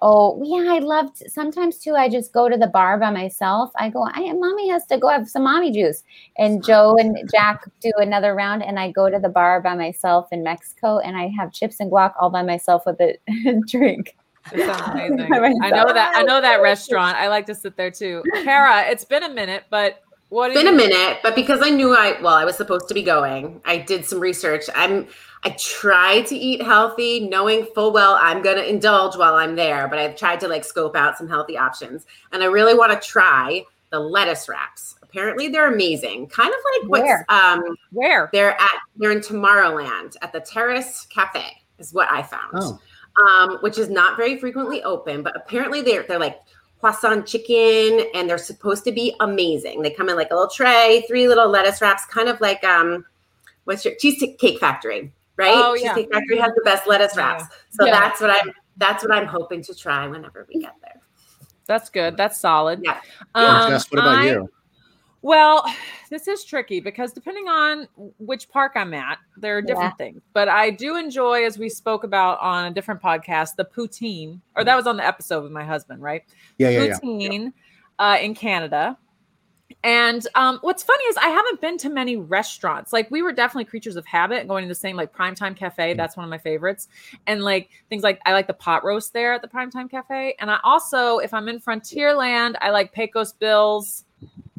Oh, 0.00 0.40
yeah, 0.44 0.72
I 0.72 0.78
loved 0.78 1.22
sometimes 1.26 1.78
too. 1.78 1.94
I 1.94 2.08
just 2.08 2.32
go 2.32 2.48
to 2.48 2.56
the 2.56 2.68
bar 2.68 2.98
by 2.98 3.10
myself. 3.10 3.70
I 3.76 3.90
go, 3.90 4.06
I 4.06 4.32
mommy 4.32 4.68
has 4.68 4.86
to 4.86 4.98
go 4.98 5.08
have 5.08 5.28
some 5.28 5.44
mommy 5.44 5.72
juice. 5.72 6.04
And 6.36 6.64
Joe 6.64 6.96
and 6.96 7.18
Jack 7.30 7.64
do 7.80 7.92
another 7.96 8.34
round, 8.34 8.62
and 8.62 8.78
I 8.78 8.92
go 8.92 9.10
to 9.10 9.18
the 9.18 9.28
bar 9.28 9.60
by 9.60 9.74
myself 9.74 10.28
in 10.30 10.42
Mexico 10.42 10.98
and 10.98 11.16
I 11.16 11.30
have 11.36 11.52
chips 11.52 11.80
and 11.80 11.90
guac 11.90 12.12
all 12.20 12.30
by 12.30 12.42
myself 12.42 12.84
with 12.86 13.00
a 13.00 13.16
drink. 13.68 14.16
That 14.52 14.90
amazing. 14.92 15.32
I 15.62 15.70
know 15.70 15.92
that. 15.92 16.12
I 16.16 16.22
know 16.22 16.40
that 16.40 16.62
restaurant. 16.62 17.16
I 17.16 17.28
like 17.28 17.46
to 17.46 17.54
sit 17.54 17.76
there 17.76 17.90
too. 17.90 18.22
Cara, 18.44 18.88
it's 18.88 19.04
been 19.04 19.22
a 19.22 19.28
minute, 19.28 19.64
but 19.70 20.02
what? 20.28 20.50
It's 20.50 20.60
do 20.60 20.64
been 20.64 20.74
a 20.74 20.76
minute, 20.76 21.18
but 21.22 21.34
because 21.34 21.60
I 21.62 21.70
knew 21.70 21.94
I 21.94 22.20
well, 22.22 22.34
I 22.34 22.44
was 22.44 22.56
supposed 22.56 22.88
to 22.88 22.94
be 22.94 23.02
going. 23.02 23.60
I 23.64 23.78
did 23.78 24.06
some 24.06 24.20
research. 24.20 24.64
I'm 24.74 25.06
I 25.44 25.50
try 25.50 26.22
to 26.22 26.34
eat 26.34 26.62
healthy, 26.62 27.28
knowing 27.28 27.66
full 27.74 27.92
well 27.92 28.18
I'm 28.20 28.42
gonna 28.42 28.62
indulge 28.62 29.16
while 29.16 29.34
I'm 29.34 29.54
there, 29.56 29.88
but 29.88 29.98
I've 29.98 30.16
tried 30.16 30.40
to 30.40 30.48
like 30.48 30.64
scope 30.64 30.96
out 30.96 31.16
some 31.16 31.28
healthy 31.28 31.56
options. 31.56 32.06
And 32.32 32.42
I 32.42 32.46
really 32.46 32.74
want 32.74 32.92
to 32.92 33.08
try 33.08 33.64
the 33.90 34.00
lettuce 34.00 34.48
wraps. 34.48 34.96
Apparently 35.02 35.48
they're 35.48 35.72
amazing. 35.72 36.26
Kind 36.28 36.52
of 36.52 36.60
like 36.72 36.90
what's 36.90 37.02
Where? 37.02 37.26
um 37.28 37.76
Where? 37.92 38.28
they're 38.32 38.60
at 38.60 38.78
they're 38.96 39.12
in 39.12 39.20
Tomorrowland 39.20 40.16
at 40.22 40.32
the 40.32 40.40
Terrace 40.40 41.06
Cafe, 41.08 41.44
is 41.78 41.94
what 41.94 42.10
I 42.10 42.22
found. 42.22 42.52
Oh. 42.54 42.78
Um, 43.26 43.58
which 43.62 43.78
is 43.78 43.88
not 43.88 44.16
very 44.16 44.38
frequently 44.38 44.82
open, 44.84 45.22
but 45.22 45.36
apparently 45.36 45.82
they're 45.82 46.02
they're 46.02 46.18
like 46.18 46.38
croissant 46.80 47.26
chicken 47.26 48.06
and 48.14 48.28
they're 48.28 48.38
supposed 48.38 48.84
to 48.84 48.92
be 48.92 49.14
amazing. 49.20 49.82
They 49.82 49.90
come 49.90 50.08
in 50.08 50.16
like 50.16 50.30
a 50.30 50.34
little 50.34 50.50
tray, 50.50 51.04
three 51.08 51.26
little 51.26 51.48
lettuce 51.48 51.80
wraps, 51.80 52.04
kind 52.06 52.28
of 52.28 52.40
like 52.40 52.62
um 52.64 53.04
what's 53.64 53.84
your 53.84 53.94
cheesecake 53.96 54.58
factory, 54.58 55.12
right? 55.38 55.52
Oh, 55.54 55.74
yeah. 55.74 55.94
Cheesecake 55.94 56.12
Factory 56.12 56.38
has 56.38 56.52
the 56.54 56.62
best 56.64 56.86
lettuce 56.86 57.14
Yeah. 57.16 57.32
wraps. 57.32 57.44
So 57.70 57.86
Yeah. 57.86 57.92
that's 57.92 58.20
what 58.20 58.30
I'm 58.30 58.52
that's 58.76 59.02
what 59.02 59.12
I'm 59.12 59.26
hoping 59.26 59.60
to 59.62 59.74
try 59.74 60.06
whenever 60.06 60.46
we 60.52 60.60
get 60.60 60.74
there. 60.82 61.00
That's 61.66 61.90
good. 61.90 62.16
That's 62.16 62.38
solid. 62.40 62.80
Yeah. 62.84 63.00
Um, 63.34 63.70
Jess, 63.70 63.90
what 63.90 64.00
about 64.00 64.18
I- 64.18 64.26
you? 64.26 64.50
Well, 65.20 65.64
this 66.10 66.28
is 66.28 66.44
tricky 66.44 66.78
because 66.78 67.12
depending 67.12 67.48
on 67.48 67.88
which 68.18 68.48
park 68.48 68.72
I'm 68.76 68.94
at, 68.94 69.18
there 69.36 69.58
are 69.58 69.62
different 69.62 69.98
things. 69.98 70.22
But 70.32 70.48
I 70.48 70.70
do 70.70 70.94
enjoy, 70.96 71.44
as 71.44 71.58
we 71.58 71.68
spoke 71.68 72.04
about 72.04 72.38
on 72.40 72.66
a 72.66 72.70
different 72.70 73.02
podcast, 73.02 73.56
the 73.56 73.64
poutine, 73.64 74.40
or 74.54 74.62
that 74.62 74.76
was 74.76 74.86
on 74.86 74.96
the 74.96 75.04
episode 75.04 75.42
with 75.42 75.50
my 75.50 75.64
husband, 75.64 76.00
right? 76.00 76.22
Yeah, 76.58 76.68
yeah, 76.68 76.82
yeah. 76.84 76.98
Poutine 77.02 77.52
uh, 77.98 78.18
in 78.22 78.32
Canada. 78.36 78.96
And 79.84 80.26
um, 80.34 80.58
what's 80.62 80.82
funny 80.82 81.04
is 81.04 81.16
I 81.16 81.28
haven't 81.28 81.60
been 81.60 81.78
to 81.78 81.88
many 81.88 82.16
restaurants. 82.16 82.92
Like 82.92 83.10
we 83.10 83.22
were 83.22 83.32
definitely 83.32 83.66
creatures 83.66 83.96
of 83.96 84.06
habit, 84.06 84.48
going 84.48 84.64
to 84.64 84.68
the 84.68 84.74
same 84.74 84.96
like 84.96 85.14
Primetime 85.14 85.54
Cafe. 85.54 85.94
That's 85.94 86.16
one 86.16 86.24
of 86.24 86.30
my 86.30 86.38
favorites. 86.38 86.88
And 87.26 87.42
like 87.42 87.70
things 87.88 88.02
like 88.02 88.20
I 88.26 88.32
like 88.32 88.46
the 88.46 88.54
pot 88.54 88.84
roast 88.84 89.12
there 89.12 89.32
at 89.32 89.42
the 89.42 89.48
Primetime 89.48 89.90
Cafe. 89.90 90.34
And 90.40 90.50
I 90.50 90.58
also, 90.64 91.18
if 91.18 91.32
I'm 91.34 91.48
in 91.48 91.60
Frontierland, 91.60 92.56
I 92.60 92.70
like 92.70 92.92
Pecos 92.92 93.32
Bills. 93.32 94.04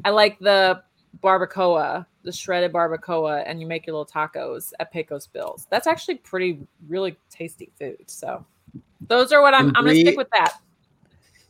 I 0.05 0.11
like 0.11 0.39
the 0.39 0.83
barbacoa, 1.21 2.05
the 2.23 2.31
shredded 2.31 2.71
barbacoa, 2.71 3.43
and 3.45 3.59
you 3.59 3.67
make 3.67 3.85
your 3.85 3.95
little 3.97 4.05
tacos 4.05 4.71
at 4.79 4.91
Pecos 4.91 5.27
Bills. 5.27 5.67
That's 5.69 5.87
actually 5.87 6.15
pretty, 6.15 6.59
really 6.87 7.17
tasty 7.29 7.71
food. 7.77 8.03
So 8.07 8.45
those 9.07 9.31
are 9.31 9.41
what 9.41 9.53
I'm. 9.53 9.67
I'm 9.75 9.85
gonna 9.85 9.95
stick 9.95 10.17
with 10.17 10.29
that. 10.31 10.59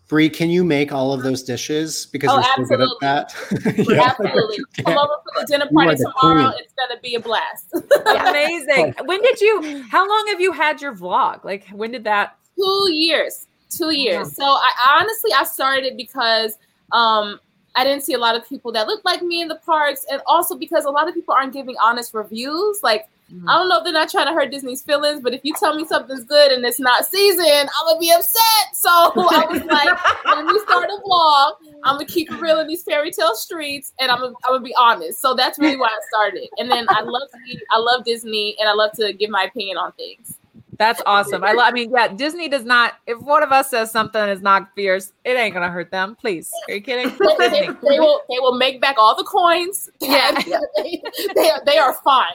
Brie, 0.10 0.30
can 0.30 0.50
you 0.50 0.66
make 0.66 0.92
all 0.92 1.14
of 1.14 1.24
those 1.24 1.44
dishes 1.44 2.08
because 2.08 2.30
Oh, 2.34 2.44
you're 2.58 2.66
so 2.68 2.76
good 2.78 2.82
at 2.82 2.90
that? 3.00 3.86
Yeah. 3.90 4.10
Absolutely. 4.10 4.58
Come 4.84 4.98
over 4.98 5.14
for 5.24 5.40
the 5.40 5.46
dinner 5.48 5.70
party 5.74 5.96
tomorrow. 5.96 6.50
queen. 6.50 6.60
It's 6.64 6.74
gonna 6.74 7.00
be 7.02 7.16
a 7.16 7.20
blast. 7.22 7.72
Amazing. 8.06 8.96
When 9.06 9.22
did 9.22 9.40
you? 9.40 9.84
How 9.90 10.10
long 10.10 10.28
have 10.30 10.42
you 10.42 10.52
had 10.52 10.82
your 10.82 10.94
vlog? 10.94 11.46
Like 11.46 11.68
when 11.70 11.92
did 11.92 12.04
that? 12.04 12.36
two 12.58 12.88
years 12.92 13.48
two 13.70 13.94
years 13.96 14.36
so 14.36 14.44
I 14.44 14.98
honestly 15.00 15.32
i 15.34 15.46
started 15.46 15.86
it 15.86 15.96
because 15.96 16.58
um 16.92 17.40
i 17.76 17.86
didn't 17.86 18.04
see 18.04 18.14
a 18.14 18.18
lot 18.18 18.36
of 18.36 18.46
people 18.50 18.72
that 18.74 18.86
looked 18.88 19.06
like 19.06 19.22
me 19.22 19.42
in 19.42 19.48
the 19.48 19.56
parks 19.66 20.06
and 20.12 20.22
also 20.26 20.58
because 20.58 20.84
a 20.84 20.90
lot 20.90 21.08
of 21.08 21.14
people 21.14 21.34
aren't 21.34 21.54
giving 21.54 21.76
honest 21.82 22.14
reviews 22.14 22.82
like 22.84 23.06
i 23.48 23.58
don't 23.58 23.70
know 23.70 23.78
if 23.78 23.84
they're 23.84 23.94
not 23.94 24.10
trying 24.10 24.26
to 24.26 24.34
hurt 24.34 24.52
disney's 24.52 24.82
feelings 24.82 25.22
but 25.22 25.34
if 25.34 25.42
you 25.44 25.54
tell 25.54 25.76
me 25.76 25.86
something's 25.86 26.24
good 26.24 26.52
and 26.52 26.66
it's 26.66 26.80
not 26.80 27.06
seasoned 27.06 27.70
i'm 27.80 27.88
gonna 27.88 28.00
be 28.00 28.12
upset. 28.12 28.44
So 28.74 28.90
i 28.92 29.46
was 29.50 29.64
like 29.66 30.26
let 30.26 30.46
me 30.46 30.60
start 30.60 30.90
a 30.90 31.02
vlog 31.06 31.54
i'm 31.84 31.96
gonna 31.96 32.06
keep 32.06 32.32
it 32.32 32.40
real 32.40 32.60
in 32.60 32.68
these 32.68 32.84
fairy 32.84 33.12
tale 33.12 33.36
streets 33.36 33.94
and 34.00 34.12
i'm 34.12 34.20
gonna, 34.20 34.34
I'm 34.48 34.56
gonna 34.56 34.64
be 34.64 34.76
honest. 34.76 35.22
So 35.22 35.34
that's 35.36 35.60
really 35.60 35.78
why 35.78 35.88
i 35.88 36.00
started. 36.10 36.50
And 36.58 36.72
then 36.72 36.86
i 36.90 37.02
love 37.02 37.30
i 37.72 37.80
love 37.80 38.04
disney 38.06 38.56
and 38.60 38.68
i 38.70 38.74
love 38.74 38.92
to 38.94 39.14
give 39.14 39.30
my 39.30 39.44
opinion 39.44 39.78
on 39.78 39.92
things 39.94 40.39
That's 40.80 41.02
awesome. 41.06 41.44
I, 41.44 41.52
lo- 41.52 41.64
I 41.64 41.72
mean, 41.74 41.92
yeah, 41.94 42.08
Disney 42.08 42.48
does 42.48 42.64
not. 42.64 42.94
If 43.06 43.20
one 43.20 43.44
of 43.44 43.52
us 43.52 43.70
says 43.70 43.92
something 43.92 44.22
is 44.30 44.42
not 44.42 44.70
fierce, 44.76 45.12
it 45.26 45.32
ain't 45.32 45.54
gonna 45.54 45.70
hurt 45.70 45.92
them. 45.92 46.16
Please, 46.16 46.50
are 46.70 46.76
you 46.76 46.82
kidding? 46.82 47.10
they, 47.38 47.50
they- 47.50 47.68
they 47.68 48.00
will 48.00 48.22
they 48.30 48.40
will 48.40 48.56
make 48.58 48.80
back 48.80 48.96
all 48.98 49.14
the 49.16 49.26
coins. 49.26 49.90
Yeah. 50.02 50.32
they, 50.78 51.02
they, 51.36 51.50
are, 51.52 51.62
they 51.66 51.78
are 51.78 51.94
fine. 51.96 52.34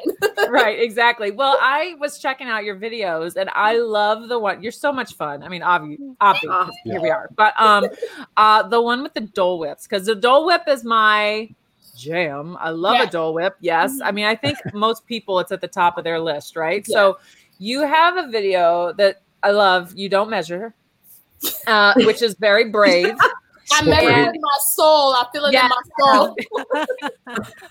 right, 0.51 0.79
exactly. 0.79 1.31
Well, 1.31 1.57
I 1.61 1.95
was 1.99 2.19
checking 2.19 2.47
out 2.47 2.65
your 2.65 2.77
videos, 2.77 3.37
and 3.37 3.49
I 3.55 3.79
love 3.79 4.29
the 4.29 4.39
one. 4.39 4.63
You're 4.63 4.71
so 4.73 4.93
much 4.93 5.15
fun. 5.15 5.43
I 5.43 5.49
mean, 5.49 5.63
obvi- 5.63 6.15
obvious. 6.21 6.71
Here 6.85 7.01
we 7.01 7.09
are. 7.11 7.31
But 7.35 7.59
um, 7.61 7.87
uh, 8.37 8.63
the 8.69 8.81
one 8.81 9.03
with 9.03 9.15
the 9.15 9.23
Dole 9.23 9.59
Whips, 9.59 9.87
because 9.89 10.05
the 10.07 10.15
Dole 10.15 10.45
Whip 10.45 10.63
is 10.69 10.85
my 10.85 11.49
jam. 11.97 12.57
I 12.61 12.71
love 12.71 12.97
Yeah. 12.97 13.05
a 13.05 13.11
Dole 13.11 13.33
Whip. 13.35 13.57
Yes, 13.61 14.01
I 14.05 14.13
mean, 14.13 14.27
I 14.27 14.35
think 14.35 14.59
most 14.75 15.07
people 15.07 15.39
it's 15.41 15.51
at 15.53 15.61
the 15.63 15.69
top 15.69 15.97
of 15.97 16.05
their 16.05 16.21
list, 16.21 16.57
right? 16.57 16.87
So 16.87 17.19
you 17.59 17.81
have 17.83 18.17
a 18.17 18.29
video 18.29 18.93
that 18.95 19.23
I 19.43 19.51
love. 19.51 19.93
You 19.95 20.09
don't 20.09 20.31
measure, 20.31 20.75
uh, 21.67 21.95
which 21.99 22.23
is 22.23 22.35
very 22.39 22.71
brave. 22.71 23.15
I 23.73 23.83
measure 23.83 24.11
it 24.11 24.35
in 24.35 24.41
my 24.41 24.59
soul. 24.69 25.15
I 25.15 25.27
feel 25.33 25.47
it 25.47 25.55
Yeah. 25.55 25.65
in 25.65 25.71
my 25.71 25.83
soul. 26.01 26.37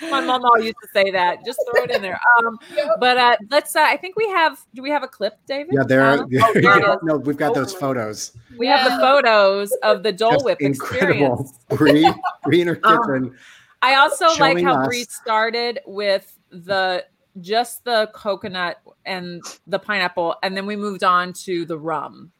My 0.10 0.20
mom 0.22 0.44
all 0.44 0.60
used 0.60 0.76
to 0.82 0.88
say 0.92 1.12
that. 1.12 1.46
Just 1.46 1.60
throw 1.72 1.84
it 1.84 1.92
in 1.92 2.02
there. 2.02 2.20
Um, 2.40 2.58
but 3.00 3.18
uh, 3.18 3.38
let's. 3.52 3.76
Uh, 3.76 3.82
I 3.84 3.96
think 3.98 4.16
we 4.16 4.28
have. 4.30 4.60
Do 4.74 4.82
we 4.82 4.90
have 4.90 5.04
a 5.04 5.08
clip, 5.08 5.38
David? 5.48 5.74
Yeah, 5.74 5.84
there. 5.88 6.04
Um, 6.04 6.20
oh, 6.42 6.52
there 6.56 6.80
it 6.80 6.84
is. 6.84 6.96
no, 7.04 7.18
we've 7.18 7.38
got 7.38 7.54
those 7.54 7.74
photos. 7.74 8.32
We 8.58 8.68
have 8.68 8.84
the 8.92 8.98
photos 8.98 9.72
of 9.84 10.04
the 10.04 10.12
Dole 10.12 10.32
Just 10.34 10.46
Whip 10.46 10.62
incredible. 10.62 11.42
experience. 11.42 11.60
Bree, 11.70 12.14
Bree 12.44 12.62
in 12.62 12.68
her 12.68 12.80
Um. 12.84 13.36
I 13.82 13.96
also 13.96 14.28
like 14.40 14.62
how 14.64 14.82
us. 14.82 14.88
Bree 14.88 15.04
started 15.04 15.80
with 15.86 16.38
the 16.50 17.06
just 17.42 17.84
the 17.84 18.10
coconut 18.14 18.82
and 19.06 19.42
the 19.68 19.80
pineapple, 19.80 20.36
and 20.44 20.56
then 20.56 20.66
we 20.66 20.76
moved 20.76 21.04
on 21.04 21.34
to 21.34 21.66
the 21.66 21.78
rum. 21.78 22.32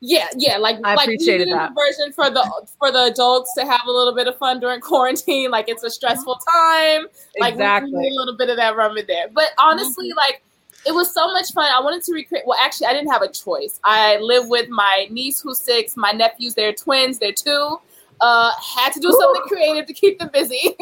Yeah, 0.00 0.28
yeah. 0.36 0.58
Like 0.58 0.76
I 0.84 0.94
like 0.94 1.06
appreciated 1.06 1.48
that. 1.48 1.72
version 1.74 2.12
for 2.12 2.30
the 2.30 2.44
for 2.78 2.90
the 2.92 3.04
adults 3.04 3.52
to 3.56 3.64
have 3.64 3.82
a 3.86 3.90
little 3.90 4.14
bit 4.14 4.26
of 4.26 4.36
fun 4.36 4.60
during 4.60 4.80
quarantine. 4.80 5.50
Like 5.50 5.68
it's 5.68 5.82
a 5.82 5.90
stressful 5.90 6.38
time. 6.52 7.06
Like 7.40 7.54
Exactly. 7.54 7.92
we 7.92 8.00
need 8.00 8.12
a 8.12 8.14
little 8.14 8.36
bit 8.36 8.50
of 8.50 8.56
that 8.56 8.76
rum 8.76 8.96
in 8.96 9.06
there. 9.06 9.28
But 9.32 9.50
honestly, 9.58 10.12
like 10.16 10.42
it 10.86 10.94
was 10.94 11.12
so 11.12 11.26
much 11.32 11.52
fun. 11.52 11.68
I 11.74 11.80
wanted 11.80 12.02
to 12.04 12.12
recreate. 12.12 12.44
Well, 12.46 12.58
actually, 12.62 12.88
I 12.88 12.92
didn't 12.92 13.10
have 13.10 13.22
a 13.22 13.28
choice. 13.28 13.80
I 13.84 14.18
live 14.18 14.48
with 14.48 14.68
my 14.68 15.08
niece 15.10 15.40
who's 15.40 15.58
six, 15.58 15.96
my 15.96 16.12
nephews. 16.12 16.54
They're 16.54 16.72
twins. 16.72 17.18
They're 17.18 17.32
two. 17.32 17.78
Uh, 18.20 18.50
had 18.76 18.92
to 18.92 19.00
do 19.00 19.10
something 19.10 19.42
creative 19.42 19.86
to 19.86 19.92
keep 19.92 20.18
them 20.18 20.30
busy. 20.32 20.60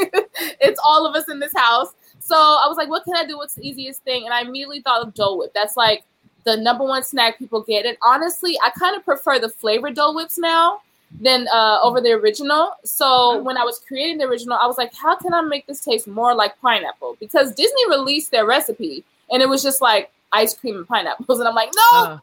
it's 0.61 0.81
all 0.85 1.07
of 1.07 1.15
us 1.15 1.29
in 1.29 1.41
this 1.41 1.53
house. 1.57 1.95
So 2.25 2.37
I 2.37 2.64
was 2.68 2.79
like, 2.79 2.89
what 2.89 3.05
can 3.05 3.14
I 3.16 3.27
do? 3.27 3.37
What's 3.37 3.55
the 3.55 3.68
easiest 3.68 4.03
thing? 4.03 4.25
And 4.25 4.33
I 4.33 4.41
immediately 4.41 4.81
thought 4.81 5.07
of 5.07 5.12
Dole 5.12 5.37
Whip. 5.37 5.53
That's 5.55 5.77
like 5.77 6.05
the 6.45 6.57
number 6.57 6.83
one 6.83 7.03
snack 7.03 7.39
people 7.39 7.62
get. 7.62 7.85
And 7.85 7.99
honestly, 8.01 8.57
I 8.64 8.70
kind 8.70 8.97
of 8.97 9.05
prefer 9.05 9.39
the 9.39 9.51
flavored 9.51 9.95
Dole 9.95 10.14
Whips 10.14 10.39
now 10.39 10.81
than 11.20 11.47
uh, 11.53 11.81
over 11.83 12.01
the 12.01 12.12
original. 12.12 12.72
So 12.83 13.43
when 13.43 13.59
I 13.59 13.62
was 13.62 13.79
creating 13.87 14.16
the 14.16 14.25
original, 14.25 14.57
I 14.59 14.66
was 14.66 14.79
like, 14.79 14.95
how 14.95 15.16
can 15.16 15.35
I 15.35 15.43
make 15.43 15.66
this 15.66 15.81
taste 15.85 16.07
more 16.07 16.35
like 16.35 16.59
pineapple? 16.62 17.18
Because 17.20 17.55
Disney 17.55 17.91
released 17.91 18.31
their 18.31 18.47
recipe 18.47 19.05
and 19.31 19.43
it 19.43 19.49
was 19.49 19.62
just 19.62 19.83
like 19.83 20.11
ice 20.33 20.55
cream 20.55 20.77
and 20.77 20.89
pineapples. 20.89 21.39
And 21.41 21.47
I'm 21.47 21.55
like, 21.55 21.72
no, 21.93 22.20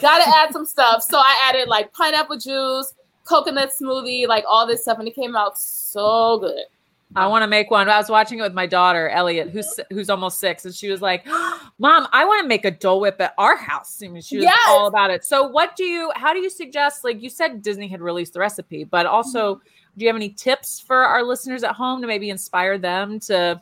gotta 0.00 0.24
add 0.26 0.52
some 0.52 0.66
stuff. 0.66 1.04
So 1.04 1.18
I 1.18 1.48
added 1.48 1.68
like 1.68 1.92
pineapple 1.92 2.38
juice, 2.38 2.94
coconut 3.24 3.70
smoothie, 3.80 4.26
like 4.26 4.44
all 4.48 4.66
this 4.66 4.82
stuff. 4.82 4.98
And 4.98 5.06
it 5.06 5.14
came 5.14 5.36
out 5.36 5.56
so 5.56 6.40
good. 6.40 6.64
I 7.14 7.26
want 7.28 7.42
to 7.42 7.46
make 7.46 7.70
one. 7.70 7.88
I 7.88 7.98
was 7.98 8.10
watching 8.10 8.40
it 8.40 8.42
with 8.42 8.52
my 8.52 8.66
daughter 8.66 9.08
Elliot, 9.08 9.50
who's 9.50 9.78
who's 9.90 10.10
almost 10.10 10.38
six, 10.38 10.64
and 10.64 10.74
she 10.74 10.90
was 10.90 11.00
like, 11.00 11.24
"Mom, 11.78 12.08
I 12.12 12.24
want 12.24 12.42
to 12.42 12.48
make 12.48 12.64
a 12.64 12.70
Dole 12.70 13.00
Whip 13.00 13.20
at 13.20 13.32
our 13.38 13.56
house." 13.56 14.02
I 14.02 14.08
mean, 14.08 14.22
she 14.22 14.36
was 14.36 14.44
Yes. 14.44 14.58
all 14.68 14.86
about 14.88 15.10
it. 15.10 15.24
So, 15.24 15.46
what 15.46 15.76
do 15.76 15.84
you? 15.84 16.10
How 16.16 16.32
do 16.32 16.40
you 16.40 16.50
suggest? 16.50 17.04
Like 17.04 17.22
you 17.22 17.30
said, 17.30 17.62
Disney 17.62 17.86
had 17.86 18.00
released 18.00 18.32
the 18.32 18.40
recipe, 18.40 18.84
but 18.84 19.06
also, 19.06 19.54
mm-hmm. 19.54 19.68
do 19.98 20.04
you 20.04 20.08
have 20.08 20.16
any 20.16 20.30
tips 20.30 20.80
for 20.80 20.96
our 20.96 21.22
listeners 21.22 21.62
at 21.62 21.74
home 21.74 22.00
to 22.00 22.08
maybe 22.08 22.28
inspire 22.28 22.76
them 22.76 23.20
to 23.20 23.60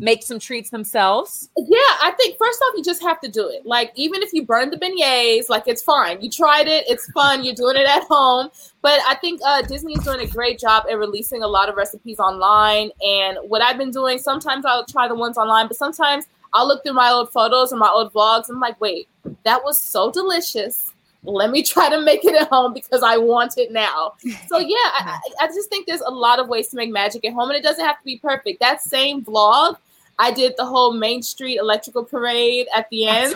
make 0.00 0.22
some 0.22 0.38
treats 0.38 0.70
themselves? 0.70 1.50
Yeah, 1.56 1.78
I 1.78 2.12
think 2.16 2.36
first 2.38 2.60
off, 2.62 2.74
you 2.76 2.82
just 2.82 3.02
have 3.02 3.20
to 3.20 3.28
do 3.28 3.48
it. 3.48 3.64
Like, 3.64 3.92
even 3.94 4.22
if 4.22 4.32
you 4.32 4.44
burn 4.44 4.70
the 4.70 4.76
beignets, 4.76 5.48
like 5.48 5.64
it's 5.68 5.82
fine. 5.82 6.20
You 6.20 6.30
tried 6.30 6.66
it, 6.66 6.84
it's 6.88 7.08
fun. 7.12 7.44
You're 7.44 7.54
doing 7.54 7.76
it 7.76 7.86
at 7.86 8.04
home. 8.04 8.48
But 8.82 9.00
I 9.06 9.14
think 9.16 9.40
uh, 9.44 9.62
Disney 9.62 9.92
is 9.92 10.02
doing 10.02 10.20
a 10.20 10.26
great 10.26 10.58
job 10.58 10.84
at 10.90 10.98
releasing 10.98 11.42
a 11.42 11.46
lot 11.46 11.68
of 11.68 11.76
recipes 11.76 12.18
online. 12.18 12.90
And 13.02 13.38
what 13.48 13.62
I've 13.62 13.78
been 13.78 13.90
doing, 13.90 14.18
sometimes 14.18 14.64
I'll 14.64 14.86
try 14.86 15.06
the 15.06 15.14
ones 15.14 15.36
online, 15.36 15.68
but 15.68 15.76
sometimes 15.76 16.26
I'll 16.52 16.66
look 16.66 16.82
through 16.82 16.94
my 16.94 17.10
old 17.10 17.30
photos 17.30 17.72
or 17.72 17.76
my 17.76 17.90
old 17.90 18.12
vlogs. 18.12 18.48
I'm 18.48 18.58
like, 18.58 18.80
wait, 18.80 19.08
that 19.44 19.62
was 19.62 19.80
so 19.80 20.10
delicious. 20.10 20.92
Let 21.22 21.50
me 21.50 21.62
try 21.62 21.90
to 21.90 22.00
make 22.00 22.24
it 22.24 22.34
at 22.34 22.48
home 22.48 22.72
because 22.72 23.02
I 23.02 23.18
want 23.18 23.58
it 23.58 23.72
now. 23.72 24.14
So 24.46 24.58
yeah, 24.58 24.76
I 24.76 25.18
I 25.40 25.46
just 25.48 25.68
think 25.68 25.86
there's 25.86 26.00
a 26.00 26.10
lot 26.10 26.38
of 26.38 26.48
ways 26.48 26.68
to 26.68 26.76
make 26.76 26.90
magic 26.90 27.26
at 27.26 27.34
home, 27.34 27.50
and 27.50 27.58
it 27.58 27.62
doesn't 27.62 27.84
have 27.84 27.98
to 27.98 28.04
be 28.04 28.18
perfect. 28.18 28.60
That 28.60 28.80
same 28.80 29.22
vlog, 29.22 29.76
I 30.20 30.30
did 30.30 30.54
the 30.56 30.66
whole 30.66 30.92
Main 30.92 31.22
Street 31.22 31.56
electrical 31.56 32.04
parade 32.04 32.68
at 32.76 32.88
the 32.90 33.06
end. 33.06 33.34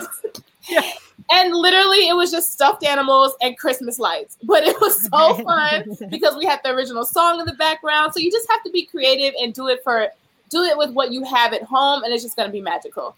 And 1.31 1.55
literally, 1.55 2.07
it 2.07 2.15
was 2.15 2.29
just 2.29 2.53
stuffed 2.53 2.85
animals 2.85 3.33
and 3.41 3.57
Christmas 3.57 3.97
lights. 3.97 4.37
But 4.43 4.63
it 4.63 4.79
was 4.79 5.03
so 5.03 5.33
fun 5.43 5.97
because 6.09 6.35
we 6.35 6.45
had 6.45 6.59
the 6.63 6.71
original 6.71 7.03
song 7.03 7.39
in 7.39 7.45
the 7.45 7.53
background. 7.53 8.13
So 8.13 8.19
you 8.19 8.31
just 8.31 8.47
have 8.51 8.63
to 8.63 8.69
be 8.69 8.85
creative 8.85 9.33
and 9.41 9.53
do 9.53 9.67
it 9.67 9.83
for 9.83 10.09
do 10.49 10.61
it 10.61 10.77
with 10.77 10.91
what 10.91 11.11
you 11.11 11.23
have 11.23 11.53
at 11.53 11.63
home, 11.63 12.03
and 12.03 12.13
it's 12.13 12.21
just 12.21 12.35
going 12.35 12.47
to 12.47 12.53
be 12.53 12.61
magical. 12.61 13.15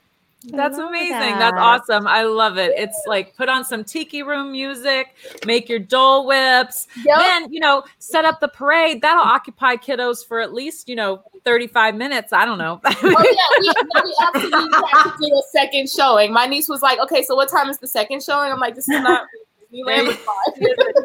That's 0.50 0.78
amazing. 0.78 1.38
That's 1.39 1.58
awesome. 1.58 2.08
I 2.08 2.24
love 2.24 2.58
it. 2.58 2.72
It's 2.78 3.00
like 3.08 3.36
put 3.36 3.50
on 3.50 3.66
some 3.66 3.84
tiki 3.84 4.24
room 4.24 4.52
music, 4.52 5.16
make 5.45 5.68
your 5.70 5.80
Dole 5.80 6.26
Whips, 6.26 6.88
Yep. 7.06 7.18
then 7.20 7.54
you 7.54 7.60
know 7.60 7.84
set 8.00 8.26
up 8.26 8.39
the 8.39 8.48
parade. 8.48 9.02
That'll 9.02 9.24
occupy 9.24 9.76
kiddos 9.76 10.26
for 10.26 10.39
at 10.39 10.54
least 10.54 10.88
you 10.88 10.95
know 10.95 11.22
thirty 11.43 11.68
five 11.68 11.95
minutes. 11.95 12.32
I 12.34 12.45
don't 12.45 12.58
know. 12.58 12.82
Oh 12.88 12.93
yeah, 13.04 13.60
we, 13.60 13.74
we 14.04 14.16
absolutely 14.24 14.80
had 14.91 15.04
to 15.04 15.14
do 15.20 15.34
a 15.36 15.41
second 15.52 15.89
showing. 15.89 16.32
My 16.32 16.45
niece 16.45 16.70
was 16.70 16.82
like, 16.82 17.00
"Okay, 17.00 17.24
so 17.24 17.36
what 17.36 17.50
time 17.50 17.70
is 17.70 17.78
the 17.80 17.88
second 17.88 18.24
showing?" 18.24 18.52
I'm 18.52 18.60
like, 18.60 18.76
"This 18.76 18.88
is 18.89 19.02
not 19.02 19.26
Disneyland." 19.74 20.18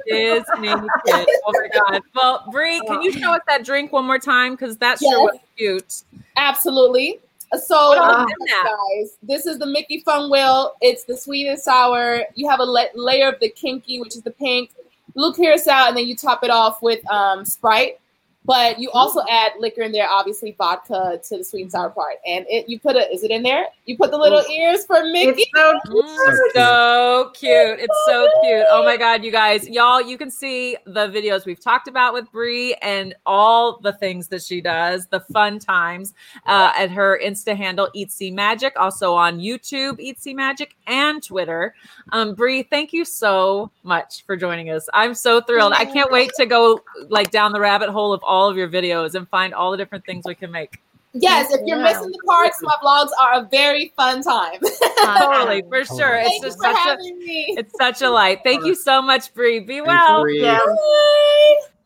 Disney 0.06 0.68
kid. 1.06 1.26
Oh 1.46 1.52
my 1.52 1.68
god. 1.72 2.02
Well, 2.14 2.44
Brie, 2.50 2.80
can 2.86 3.02
you 3.02 3.10
uh. 3.10 3.18
show 3.18 3.32
us 3.32 3.40
that 3.48 3.64
drink 3.64 3.92
one 3.92 4.06
more 4.06 4.18
time? 4.18 4.52
Because 4.54 4.76
that 4.78 4.98
sure 4.98 5.10
Yes. 5.10 5.32
was 5.32 5.40
cute. 5.56 6.22
Absolutely. 6.36 7.18
So, 7.60 8.02
um, 8.02 8.26
is 8.26 8.32
in 8.40 8.46
that? 8.46 8.64
guys, 8.64 9.18
this 9.22 9.46
is 9.46 9.58
the 9.58 9.66
Mickey 9.66 10.00
Fun 10.00 10.30
Wheel. 10.30 10.72
It's 10.80 11.04
the 11.04 11.16
sweet 11.16 11.48
and 11.48 11.58
sour. 11.58 12.22
You 12.34 12.48
have 12.48 12.60
a 12.60 12.64
la- 12.64 12.84
layer 12.94 13.28
of 13.28 13.40
the 13.40 13.50
kinky, 13.50 14.00
which 14.00 14.16
is 14.16 14.22
the 14.22 14.30
pink. 14.30 14.70
blue 15.14 15.34
curacao, 15.34 15.88
and 15.88 15.96
then 15.96 16.06
you 16.06 16.16
top 16.16 16.42
it 16.44 16.50
off 16.50 16.80
with 16.80 17.06
um, 17.10 17.44
Sprite. 17.44 18.00
But 18.44 18.78
you 18.78 18.90
also 18.90 19.22
add 19.30 19.52
liquor 19.58 19.82
in 19.82 19.92
there, 19.92 20.08
obviously 20.08 20.54
vodka 20.58 21.20
to 21.28 21.38
the 21.38 21.44
sweet 21.44 21.62
and 21.62 21.72
sour 21.72 21.90
part. 21.90 22.16
And 22.26 22.44
it 22.48 22.68
you 22.68 22.80
put 22.80 22.96
a 22.96 23.10
is 23.12 23.22
it 23.22 23.30
in 23.30 23.42
there? 23.42 23.66
You 23.86 23.96
put 23.96 24.10
the 24.10 24.18
little 24.18 24.42
ears 24.50 24.84
for 24.84 25.04
Mickey. 25.04 25.42
It's 25.42 25.50
so 25.54 25.72
Mm, 25.86 26.36
so 26.54 27.30
cute. 27.34 27.78
It's 27.80 28.04
so 28.06 28.28
cute. 28.42 28.64
Oh 28.70 28.82
my 28.84 28.96
god, 28.96 29.24
you 29.24 29.30
guys, 29.30 29.68
y'all, 29.68 30.00
you 30.00 30.18
can 30.18 30.30
see 30.30 30.76
the 30.86 31.08
videos 31.08 31.46
we've 31.46 31.60
talked 31.60 31.88
about 31.88 32.14
with 32.14 32.30
Brie 32.32 32.74
and 32.82 33.14
all 33.26 33.78
the 33.80 33.92
things 33.92 34.28
that 34.28 34.42
she 34.42 34.60
does, 34.60 35.06
the 35.06 35.20
fun 35.20 35.58
times 35.58 36.14
uh, 36.46 36.72
at 36.76 36.90
her 36.90 37.20
Insta 37.22 37.56
handle 37.56 37.88
Eatsy 37.94 38.32
Magic, 38.32 38.74
also 38.76 39.14
on 39.14 39.38
YouTube 39.38 40.00
Eatsy 40.00 40.34
Magic 40.34 40.74
and 40.86 41.22
Twitter. 41.22 41.74
Um, 42.12 42.34
Brie, 42.34 42.62
thank 42.62 42.92
you 42.92 43.04
so 43.04 43.70
much 43.82 44.24
for 44.24 44.36
joining 44.36 44.70
us. 44.70 44.88
I'm 44.92 45.14
so 45.14 45.40
thrilled. 45.40 45.72
I 45.74 45.84
can't 45.84 46.10
wait 46.10 46.32
to 46.36 46.46
go 46.46 46.80
like 47.08 47.30
down 47.30 47.52
the 47.52 47.60
rabbit 47.60 47.90
hole 47.90 48.12
of 48.12 48.20
all 48.24 48.31
of 48.48 48.56
your 48.56 48.68
videos 48.68 49.14
and 49.14 49.28
find 49.28 49.52
all 49.54 49.70
the 49.70 49.76
different 49.76 50.04
things 50.04 50.24
we 50.26 50.34
can 50.34 50.50
make. 50.50 50.80
Yes, 51.14 51.52
if 51.52 51.60
you're 51.66 51.76
Yeah. 51.78 51.84
missing 51.84 52.10
the 52.10 52.18
parts, 52.26 52.58
my 52.62 52.74
vlogs 52.82 53.10
are 53.20 53.34
a 53.34 53.48
very 53.50 53.92
fun 53.96 54.22
time. 54.22 54.60
Totally, 55.04 55.62
for 55.68 55.84
sure. 55.84 56.14
It's 56.16 56.28
Thank 56.28 56.42
you 56.42 56.48
just 56.48 56.56
for 56.58 56.64
such 56.64 56.74
a 56.74 56.78
having 56.78 57.18
me. 57.18 57.54
it's 57.58 57.74
such 57.78 58.00
a 58.02 58.08
light. 58.08 58.40
Thank 58.44 58.64
you 58.64 58.74
so 58.74 59.02
much, 59.02 59.32
Brie. 59.34 59.60
Be 59.60 59.76
Thanks, 59.80 59.88
well. 59.88 60.22
Bree. 60.22 60.40
Yeah. 60.40 60.60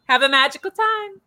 Have 0.08 0.22
a 0.22 0.28
magical 0.28 0.70
time. 0.70 1.20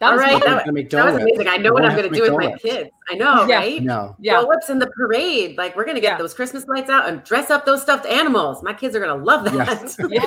That 0.00 0.08
All 0.08 0.12
was 0.12 0.20
right, 0.22 0.44
that, 0.44 0.72
make 0.74 0.90
that 0.90 1.04
was 1.06 1.14
amazing. 1.22 1.48
I 1.48 1.56
know 1.56 1.72
what 1.72 1.84
I'm 1.84 1.96
gonna 1.96 2.10
do 2.10 2.20
with 2.22 2.36
make 2.36 2.50
my 2.52 2.58
kids. 2.58 2.90
I 3.08 3.14
know, 3.14 3.46
Yeah. 3.46 3.56
right? 3.56 3.82
No. 3.82 4.14
yeah. 4.20 4.40
Dole 4.40 4.52
in 4.68 4.78
the 4.78 4.88
parade. 4.88 5.56
Like 5.56 5.74
we're 5.74 5.86
gonna 5.86 6.00
get 6.00 6.12
Yeah. 6.14 6.18
those 6.18 6.34
Christmas 6.34 6.66
lights 6.66 6.90
out 6.90 7.08
and 7.08 7.24
dress 7.24 7.50
up 7.50 7.64
those 7.64 7.80
stuffed 7.80 8.04
animals. 8.04 8.62
My 8.62 8.74
kids 8.74 8.94
are 8.94 9.00
gonna 9.00 9.22
love 9.22 9.44
that. 9.44 9.96
Yeah. 10.10 10.24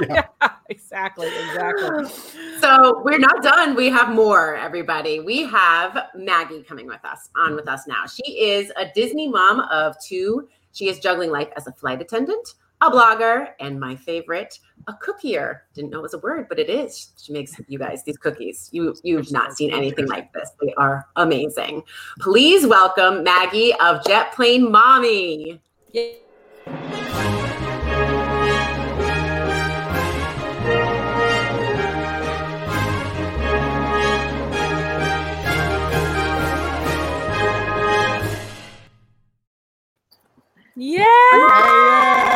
yeah, 0.40 0.48
exactly, 0.68 1.28
exactly. 1.28 2.08
so 2.60 3.02
we're 3.04 3.18
not 3.18 3.42
done. 3.42 3.74
We 3.76 3.88
have 3.90 4.12
more, 4.14 4.56
everybody. 4.56 5.20
We 5.20 5.42
have 5.44 6.08
Maggie 6.16 6.62
coming 6.62 6.86
with 6.86 7.04
us, 7.04 7.30
on 7.36 7.54
with 7.54 7.68
us 7.68 7.86
now. 7.86 8.06
She 8.06 8.32
is 8.40 8.72
a 8.76 8.86
Disney 8.94 9.28
mom 9.28 9.60
of 9.60 9.96
two. 10.04 10.48
She 10.72 10.88
is 10.88 10.98
juggling 10.98 11.30
life 11.30 11.48
as 11.56 11.66
a 11.68 11.72
flight 11.72 12.02
attendant, 12.02 12.54
a 12.80 12.90
blogger, 12.90 13.50
and 13.60 13.78
my 13.78 13.96
favorite, 13.96 14.58
a 14.88 14.92
cookier. 14.94 15.60
Didn't 15.74 15.90
know 15.90 16.00
it 16.00 16.02
was 16.02 16.14
a 16.14 16.18
word, 16.18 16.46
but 16.48 16.58
it 16.58 16.68
is. 16.68 17.12
She 17.16 17.32
makes 17.32 17.54
you 17.68 17.78
guys 17.78 18.02
these 18.04 18.18
cookies. 18.18 18.68
You 18.72 18.94
you've 19.02 19.32
not 19.32 19.56
seen 19.56 19.72
anything 19.72 20.06
like 20.06 20.32
this. 20.32 20.50
They 20.60 20.74
are 20.74 21.06
amazing. 21.16 21.82
Please 22.20 22.66
welcome 22.66 23.22
Maggie 23.22 23.74
of 23.74 24.04
Jet 24.04 24.32
Plane 24.32 24.70
Mommy. 24.70 25.60
Yeah. 40.76 42.33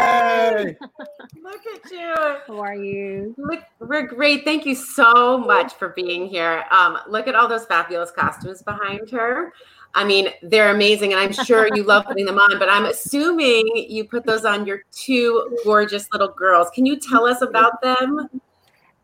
Look 1.43 1.61
at 1.75 1.91
you. 1.91 2.15
How 2.47 2.61
are 2.61 2.75
you? 2.75 3.35
Look, 3.39 3.61
we're 3.79 4.07
great. 4.07 4.45
Thank 4.45 4.67
you 4.67 4.75
so 4.75 5.39
much 5.39 5.75
for 5.75 5.91
being 5.91 6.27
here. 6.27 6.65
Um, 6.71 6.99
look 7.09 7.29
at 7.29 7.35
all 7.35 7.49
those 7.49 7.67
fabulous 7.67 8.11
costumes 8.11 8.63
behind 8.63 9.11
her. 9.11 9.53
I 9.95 10.05
mean, 10.05 10.29
they're 10.43 10.75
amazing, 10.75 11.13
and 11.13 11.21
I'm 11.21 11.33
sure 11.33 11.69
you 11.75 11.83
love 11.83 12.05
putting 12.07 12.27
them 12.27 12.39
on. 12.39 12.59
But 12.59 12.69
I'm 12.69 12.87
assuming 12.87 13.67
you 13.89 14.05
put 14.05 14.27
those 14.27 14.45
on 14.45 14.67
your 14.67 14.83
two 14.93 15.59
gorgeous 15.65 16.09
little 16.13 16.29
girls. 16.29 16.69
Can 16.75 16.85
you 16.85 16.99
tell 16.99 17.27
us 17.27 17.43
about 17.43 17.81
them? 17.81 18.29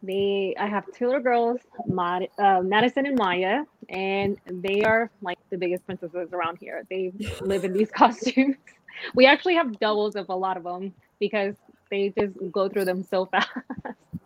They, 0.02 0.54
I 0.58 0.66
have 0.66 0.84
two 0.92 1.06
little 1.06 1.22
girls, 1.22 1.60
Mad, 1.86 2.28
uh, 2.38 2.60
Madison 2.60 3.06
and 3.06 3.16
Maya, 3.16 3.64
and 3.88 4.38
they 4.46 4.82
are 4.82 5.10
like 5.22 5.38
the 5.48 5.56
biggest 5.56 5.86
princesses 5.86 6.34
around 6.34 6.58
here. 6.58 6.84
They 6.90 7.12
live 7.40 7.64
in 7.64 7.72
these 7.72 7.90
costumes. 7.92 8.56
We 9.14 9.24
actually 9.26 9.54
have 9.54 9.78
doubles 9.80 10.14
of 10.14 10.28
a 10.28 10.34
lot 10.34 10.58
of 10.58 10.64
them 10.64 10.92
because 11.18 11.54
they 11.90 12.12
just 12.18 12.34
go 12.52 12.68
through 12.68 12.84
them 12.84 13.02
so 13.02 13.26
fast. 13.32 13.48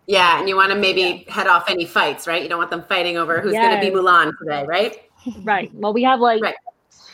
Yeah, 0.07 0.39
and 0.39 0.49
you 0.49 0.57
want 0.57 0.73
to 0.73 0.79
maybe 0.79 1.25
head 1.29 1.47
off 1.47 1.69
any 1.69 1.85
fights, 1.85 2.27
right? 2.27 2.43
You 2.43 2.49
don't 2.49 2.59
want 2.59 2.71
them 2.71 2.83
fighting 2.89 3.17
over 3.19 3.41
who's 3.41 3.53
going 3.53 3.79
to 3.79 3.81
be 3.81 3.91
Mulan 3.95 4.33
today, 4.39 4.65
right? 4.67 4.97
right. 5.43 5.71
Well, 5.75 5.93
we 5.93 6.03
have 6.05 6.21
like 6.21 6.41
Right. 6.41 6.55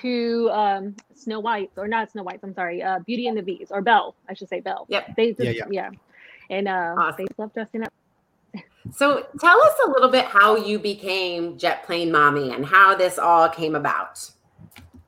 two 0.00 0.48
um, 0.52 0.94
Snow 1.14 1.40
Whites, 1.40 1.76
or 1.76 1.88
not 1.88 2.10
Snow 2.12 2.22
Whites. 2.22 2.44
I'm 2.44 2.54
sorry, 2.54 2.82
uh, 2.82 3.00
Beauty 3.00 3.26
and 3.26 3.36
the 3.36 3.42
Beast, 3.42 3.72
or 3.74 3.82
Belle. 3.82 4.14
I 4.28 4.34
should 4.34 4.48
say 4.48 4.60
Belle. 4.60 4.86
Yep. 4.88 5.16
They 5.16 5.32
just, 5.32 5.42
Yeah, 5.42 5.64
yeah, 5.70 5.90
And 6.50 6.68
uh, 6.68 6.94
Awesome. 6.96 7.26
they 7.26 7.42
love 7.42 7.52
dressing 7.52 7.82
up. 7.82 7.92
So 8.92 9.26
tell 9.40 9.60
us 9.62 9.72
a 9.86 9.90
little 9.90 10.10
bit 10.10 10.26
how 10.26 10.56
you 10.56 10.78
became 10.78 11.56
Jet 11.58 11.84
Plane 11.84 12.12
Mommy 12.12 12.52
and 12.52 12.64
how 12.64 12.94
this 12.94 13.18
all 13.18 13.48
came 13.48 13.74
about. 13.74 14.30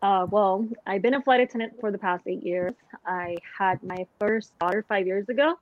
Uh, 0.06 0.24
well, 0.30 0.64
I've 0.86 1.02
been 1.02 1.14
a 1.14 1.20
flight 1.20 1.40
attendant 1.40 1.80
for 1.80 1.90
the 1.90 1.98
past 1.98 2.28
eight 2.28 2.44
years. 2.44 2.74
I 3.04 3.34
had 3.58 3.82
my 3.82 4.06
first 4.20 4.56
daughter 4.60 4.84
five 4.88 5.04
years 5.04 5.28
ago, 5.28 5.58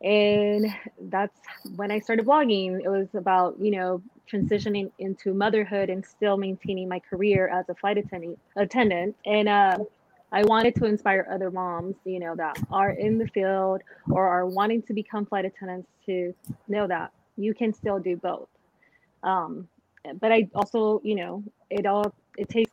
and 0.00 0.72
that's 1.08 1.36
when 1.74 1.90
I 1.90 1.98
started 1.98 2.24
blogging. 2.24 2.80
It 2.84 2.88
was 2.88 3.08
about 3.14 3.58
you 3.58 3.72
know 3.72 4.00
transitioning 4.32 4.92
into 5.00 5.34
motherhood 5.34 5.90
and 5.90 6.06
still 6.06 6.36
maintaining 6.36 6.88
my 6.88 7.00
career 7.00 7.48
as 7.48 7.68
a 7.68 7.74
flight 7.74 7.98
attendant. 7.98 8.38
Attendant, 8.54 9.16
and 9.26 9.48
uh, 9.48 9.78
I 10.30 10.44
wanted 10.44 10.76
to 10.76 10.84
inspire 10.84 11.26
other 11.28 11.50
moms, 11.50 11.96
you 12.04 12.20
know, 12.20 12.36
that 12.36 12.62
are 12.70 12.90
in 12.90 13.18
the 13.18 13.26
field 13.26 13.82
or 14.08 14.28
are 14.28 14.46
wanting 14.46 14.82
to 14.82 14.94
become 14.94 15.26
flight 15.26 15.46
attendants 15.46 15.88
to 16.06 16.32
know 16.68 16.86
that 16.86 17.10
you 17.36 17.54
can 17.54 17.72
still 17.72 17.98
do 17.98 18.14
both. 18.14 18.46
Um, 19.24 19.66
but 20.20 20.30
I 20.30 20.48
also, 20.54 21.00
you 21.02 21.16
know, 21.16 21.42
it 21.70 21.86
all 21.86 22.14
it 22.36 22.48
takes 22.48 22.70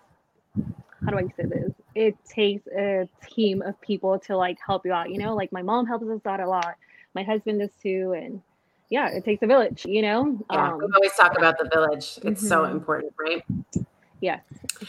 how 1.06 1.12
do 1.12 1.18
I 1.18 1.24
say 1.36 1.48
this? 1.48 1.72
It 1.96 2.16
takes 2.26 2.68
a 2.68 3.08
team 3.28 3.62
of 3.62 3.80
people 3.82 4.20
to 4.20 4.38
like 4.38 4.58
help 4.66 4.86
you 4.86 4.94
out, 4.94 5.10
you 5.12 5.18
know, 5.20 5.36
like 5.36 5.52
my 5.52 5.62
mom 5.62 5.86
helps 5.86 6.06
us 6.08 6.26
out 6.26 6.40
a 6.40 6.48
lot. 6.48 6.76
My 7.14 7.24
husband 7.24 7.60
does 7.60 7.70
too. 7.82 8.14
And 8.18 8.42
yeah, 8.90 9.10
it 9.10 9.26
takes 9.26 9.42
a 9.44 9.48
village, 9.48 9.86
you 9.86 10.02
know? 10.02 10.38
Yeah, 10.52 10.72
Um, 10.72 10.78
we 10.80 10.86
always 10.96 11.14
talk 11.14 11.38
about 11.38 11.58
the 11.58 11.70
village. 11.74 12.20
It's 12.24 12.48
so 12.48 12.62
Mhm. 12.64 12.72
important, 12.72 13.14
right? 13.20 13.44
yes. 14.20 14.42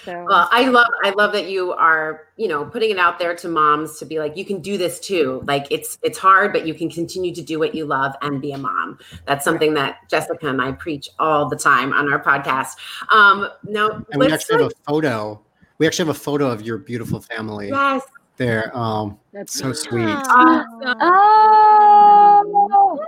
So 0.04 0.24
Well, 0.26 0.48
I 0.50 0.68
love 0.68 0.88
I 1.04 1.10
love 1.10 1.32
that 1.32 1.48
you 1.50 1.72
are, 1.72 2.28
you 2.36 2.48
know, 2.48 2.64
putting 2.64 2.90
it 2.90 2.98
out 2.98 3.18
there 3.18 3.34
to 3.36 3.48
moms 3.48 3.98
to 3.98 4.04
be 4.06 4.18
like, 4.18 4.36
you 4.36 4.44
can 4.44 4.60
do 4.60 4.76
this 4.78 5.00
too. 5.00 5.42
Like 5.46 5.66
it's 5.70 5.98
it's 6.02 6.18
hard, 6.18 6.52
but 6.52 6.66
you 6.66 6.74
can 6.74 6.90
continue 6.90 7.34
to 7.34 7.42
do 7.42 7.58
what 7.58 7.74
you 7.74 7.84
love 7.86 8.14
and 8.22 8.40
be 8.40 8.52
a 8.52 8.58
mom. 8.58 8.98
That's 9.26 9.44
something 9.44 9.74
that 9.74 10.08
Jessica 10.08 10.48
and 10.48 10.60
I 10.62 10.72
preach 10.72 11.08
all 11.18 11.48
the 11.48 11.56
time 11.56 11.92
on 11.92 12.10
our 12.12 12.22
podcast. 12.22 12.76
Um, 13.12 13.48
no, 13.64 13.88
And 13.90 14.04
we 14.20 14.28
let's 14.28 14.44
actually 14.44 14.62
have 14.62 14.72
like- 14.72 14.76
a 14.86 14.90
photo. 14.90 15.40
We 15.78 15.86
actually 15.86 16.06
have 16.08 16.16
a 16.16 16.18
photo 16.18 16.50
of 16.50 16.62
your 16.62 16.78
beautiful 16.78 17.20
family 17.20 17.68
yes. 17.68 18.02
there. 18.36 18.76
Um, 18.76 19.16
that's 19.32 19.54
so 19.56 19.72
sweet. 19.72 20.02
Awesome. 20.08 20.96
Oh, 21.00 22.98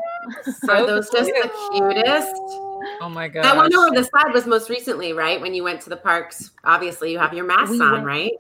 Are 0.68 0.87
those 0.87 1.11
just 1.11 1.31
the 1.31 1.51
cutest? 1.73 2.33
Oh 3.03 3.09
my 3.11 3.27
god. 3.29 3.45
That 3.45 3.57
one 3.57 3.75
over 3.75 3.91
the 3.95 4.05
side 4.05 4.33
was 4.33 4.47
most 4.47 4.71
recently, 4.71 5.12
right? 5.12 5.41
When 5.41 5.53
you 5.53 5.64
went 5.64 5.81
to 5.83 5.91
the 5.91 5.97
parks. 5.97 6.53
Obviously, 6.64 7.11
you 7.11 7.18
have 7.18 7.35
your 7.35 7.45
masks 7.45 7.71
We 7.71 7.81
on, 7.81 7.93
went- 7.93 8.07
right? 8.07 8.33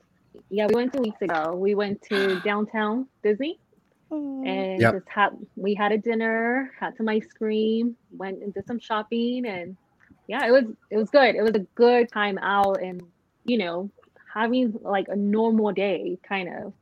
yeah, 0.48 0.66
we 0.68 0.74
went 0.76 0.92
two 0.92 1.00
weeks 1.00 1.20
ago. 1.22 1.54
We 1.56 1.74
went 1.74 2.00
to 2.02 2.40
downtown 2.40 3.06
Disney 3.22 3.58
and 4.12 4.80
Yep. 4.80 4.94
just 4.94 5.08
had 5.08 5.30
we 5.56 5.74
had 5.74 5.90
a 5.92 5.98
dinner, 5.98 6.72
had 6.78 6.96
some 6.96 7.08
ice 7.08 7.26
cream, 7.36 7.96
went 8.16 8.42
and 8.42 8.54
did 8.54 8.66
some 8.66 8.78
shopping 8.78 9.46
and 9.46 9.76
yeah, 10.28 10.46
it 10.46 10.52
was 10.52 10.64
it 10.90 10.96
was 10.96 11.10
good. 11.10 11.34
It 11.34 11.42
was 11.42 11.54
a 11.54 11.66
good 11.74 12.10
time 12.12 12.38
out 12.38 12.80
and 12.80 13.02
you 13.44 13.58
know, 13.58 13.90
having 14.32 14.78
like 14.82 15.08
a 15.08 15.16
normal 15.16 15.72
day 15.72 16.18
kind 16.26 16.48
of. 16.48 16.72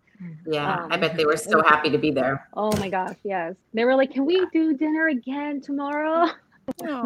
Yeah, 0.47 0.87
I 0.91 0.95
Um, 0.95 1.01
bet 1.01 1.17
they 1.17 1.25
were 1.25 1.37
so 1.37 1.63
happy 1.63 1.91
to 1.91 1.99
be 1.99 2.11
there. 2.11 2.49
Oh 2.55 2.77
my 2.79 2.89
gosh, 2.89 3.17
yes. 3.23 3.55
They 3.73 3.85
were 3.85 3.95
like, 3.95 4.11
"Can 4.11 4.27
we 4.27 4.45
do 4.53 4.77
dinner 4.77 5.09
again 5.09 5.61
tomorrow?" 5.61 6.29
Yeah. 6.83 7.03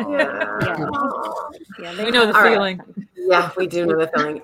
Yeah. 0.64 0.88
Yeah, 1.78 1.94
they 1.94 2.04
We 2.06 2.10
know 2.10 2.26
the 2.26 2.34
All 2.36 2.42
right. 2.42 2.52
feeling. 2.52 2.80
Yeah, 3.14 3.50
we 3.56 3.68
do 3.68 3.86
know 3.86 3.96
the 3.96 4.10
feeling. 4.14 4.42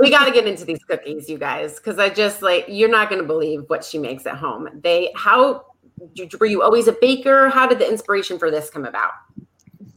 We 0.00 0.10
got 0.10 0.24
to 0.24 0.30
get 0.30 0.46
into 0.46 0.64
these 0.64 0.82
cookies, 0.88 1.28
you 1.28 1.36
guys, 1.38 1.76
because 1.76 1.98
I 1.98 2.08
just 2.08 2.40
like 2.40 2.64
you're 2.68 2.88
not 2.88 3.10
going 3.10 3.20
to 3.20 3.26
believe 3.26 3.64
what 3.66 3.84
she 3.84 3.98
makes 3.98 4.26
at 4.26 4.36
home. 4.36 4.68
They 4.82 5.12
how 5.14 5.66
were 6.40 6.46
you 6.46 6.62
always 6.62 6.88
a 6.88 6.92
baker? 6.92 7.48
How 7.50 7.66
did 7.66 7.78
the 7.78 7.88
inspiration 7.88 8.38
for 8.38 8.50
this 8.50 8.70
come 8.70 8.84
about? 8.86 9.12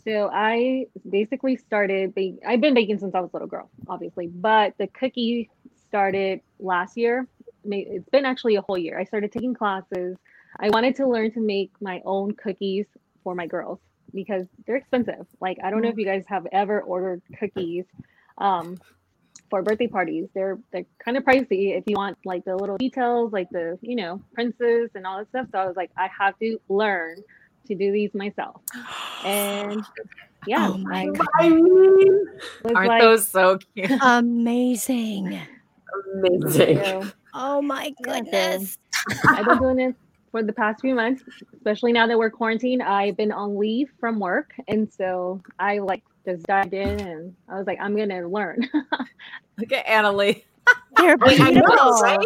So 0.07 0.29
I 0.31 0.85
basically 1.09 1.57
started. 1.57 2.15
Bake- 2.15 2.39
I've 2.47 2.61
been 2.61 2.73
baking 2.73 2.99
since 2.99 3.13
I 3.13 3.19
was 3.19 3.29
a 3.33 3.35
little 3.35 3.47
girl, 3.47 3.69
obviously, 3.89 4.27
but 4.27 4.73
the 4.77 4.87
cookie 4.87 5.49
started 5.75 6.39
last 6.59 6.95
year. 6.95 7.27
It's 7.65 8.07
been 8.09 8.23
actually 8.23 8.55
a 8.55 8.61
whole 8.61 8.77
year. 8.77 8.97
I 8.97 9.03
started 9.03 9.33
taking 9.33 9.53
classes. 9.53 10.15
I 10.61 10.69
wanted 10.69 10.95
to 10.97 11.07
learn 11.07 11.31
to 11.33 11.41
make 11.41 11.71
my 11.81 12.01
own 12.05 12.31
cookies 12.35 12.85
for 13.21 13.35
my 13.35 13.47
girls 13.47 13.79
because 14.13 14.45
they're 14.65 14.77
expensive. 14.77 15.27
Like 15.41 15.57
I 15.61 15.69
don't 15.69 15.81
know 15.81 15.89
if 15.89 15.97
you 15.97 16.05
guys 16.05 16.23
have 16.27 16.47
ever 16.53 16.81
ordered 16.81 17.21
cookies 17.37 17.83
um, 18.37 18.77
for 19.49 19.61
birthday 19.61 19.87
parties. 19.87 20.29
They're 20.33 20.57
they're 20.71 20.85
kind 21.03 21.17
of 21.17 21.25
pricey 21.25 21.77
if 21.77 21.83
you 21.85 21.95
want 21.97 22.17
like 22.23 22.45
the 22.45 22.55
little 22.55 22.77
details, 22.77 23.33
like 23.33 23.49
the 23.49 23.77
you 23.81 23.97
know 23.97 24.21
princes 24.33 24.89
and 24.95 25.05
all 25.05 25.17
that 25.17 25.27
stuff. 25.27 25.47
So 25.51 25.57
I 25.57 25.65
was 25.67 25.75
like, 25.75 25.91
I 25.97 26.09
have 26.17 26.39
to 26.39 26.59
learn 26.69 27.17
to 27.67 27.75
do 27.75 27.91
these 27.91 28.13
myself. 28.13 28.61
And 29.23 29.81
oh 29.99 30.03
yeah, 30.45 30.69
Oh 30.69 30.77
my 30.77 31.09
I 31.39 31.49
mean, 31.49 32.25
Aren't 32.73 32.87
like, 32.87 33.01
those 33.01 33.27
so 33.27 33.59
cute? 33.75 33.91
Amazing. 34.01 35.39
amazing. 36.15 36.77
so, 36.77 37.03
Oh 37.33 37.61
my 37.61 37.93
goodness. 38.01 38.77
I've 39.27 39.45
been 39.45 39.57
doing 39.59 39.77
this 39.77 39.95
for 40.31 40.43
the 40.43 40.53
past 40.53 40.81
few 40.81 40.95
months, 40.95 41.23
especially 41.55 41.93
now 41.93 42.07
that 42.07 42.17
we're 42.17 42.29
quarantined. 42.29 42.81
I've 42.81 43.15
been 43.15 43.31
on 43.31 43.57
leave 43.57 43.89
from 43.99 44.19
work, 44.19 44.53
and 44.67 44.91
so 44.91 45.41
I 45.59 45.79
like 45.79 46.03
just 46.25 46.45
dived 46.45 46.73
in, 46.73 46.99
and 46.99 47.35
I 47.47 47.57
was 47.57 47.67
like, 47.67 47.79
I'm 47.81 47.95
gonna 47.95 48.27
learn. 48.27 48.67
Look 49.57 49.71
at 49.71 49.85
Annaleigh. 49.85 50.43
They're 50.97 51.17
Wait, 51.17 51.39
I 51.39 51.51
know, 51.51 51.61
beautiful. 51.61 51.91
right? 52.01 52.19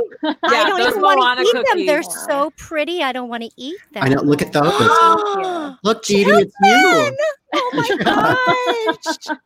I 0.43 0.63
don't 0.65 0.81
even 0.81 1.01
want 1.01 1.39
to 1.39 1.43
eat 1.45 1.65
them. 1.75 1.85
They're 1.85 2.01
cookies. 2.03 2.25
so 2.25 2.51
pretty. 2.57 3.03
I 3.03 3.11
don't 3.11 3.27
want 3.29 3.43
to 3.43 3.49
eat 3.57 3.77
them. 3.93 4.03
I 4.03 4.09
know. 4.09 4.21
Look 4.21 4.41
at 4.41 4.53
those. 4.53 5.75
Look, 5.83 6.03
Dee 6.05 6.23
Dee, 6.23 6.31
it's 6.31 6.53
you. 6.63 7.17
oh 7.53 7.71
my 7.73 7.97
gosh. 9.27 9.37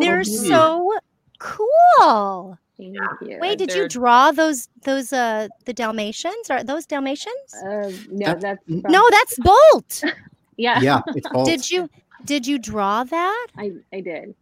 They're 0.00 0.22
Dee 0.22 0.30
Dee. 0.30 0.36
so 0.48 0.92
cool. 1.38 2.58
Thank 2.78 2.96
you. 3.22 3.38
Wait, 3.40 3.58
did 3.58 3.70
you 3.70 3.80
They're- 3.80 3.88
draw 3.88 4.30
those 4.32 4.68
those 4.84 5.12
uh 5.12 5.48
the 5.66 5.72
Dalmatians? 5.72 6.50
Are 6.50 6.62
those 6.64 6.86
Dalmatians? 6.86 7.54
Uh, 7.64 7.90
no, 8.10 8.26
That- 8.26 8.40
that's 8.40 8.64
from- 8.64 8.82
No, 8.92 9.06
that's 9.10 9.38
Bolt. 9.38 10.04
yeah, 10.56 10.80
Yeah, 10.80 11.00
it's 11.08 11.28
both. 11.28 11.46
Did 11.46 11.70
you 11.70 11.88
did 12.24 12.46
you 12.46 12.58
draw 12.58 13.04
that? 13.04 13.46
I 13.58 13.72
I 13.92 14.00
did, 14.00 14.34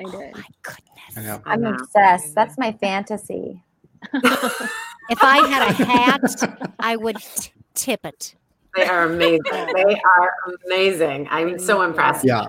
I 0.00 0.04
Oh 0.04 0.10
did. 0.18 0.34
my 0.34 0.44
I 1.16 1.22
goodness. 1.22 1.22
know. 1.22 1.42
I'm 1.46 1.64
obsessed. 1.64 2.34
That's 2.34 2.58
my 2.58 2.72
fantasy. 2.72 3.62
If 5.08 5.24
I 5.24 5.38
had 5.38 5.62
a 5.62 5.72
hat, 5.72 6.22
I 6.80 6.96
would 6.96 7.18
t- 7.36 7.52
tip 7.74 8.06
it. 8.06 8.36
They 8.76 8.86
are 8.86 9.04
amazing. 9.04 9.40
they 9.74 10.00
are 10.18 10.30
amazing. 10.66 11.28
I'm 11.30 11.58
so 11.58 11.82
impressed. 11.82 12.24
Yeah. 12.24 12.46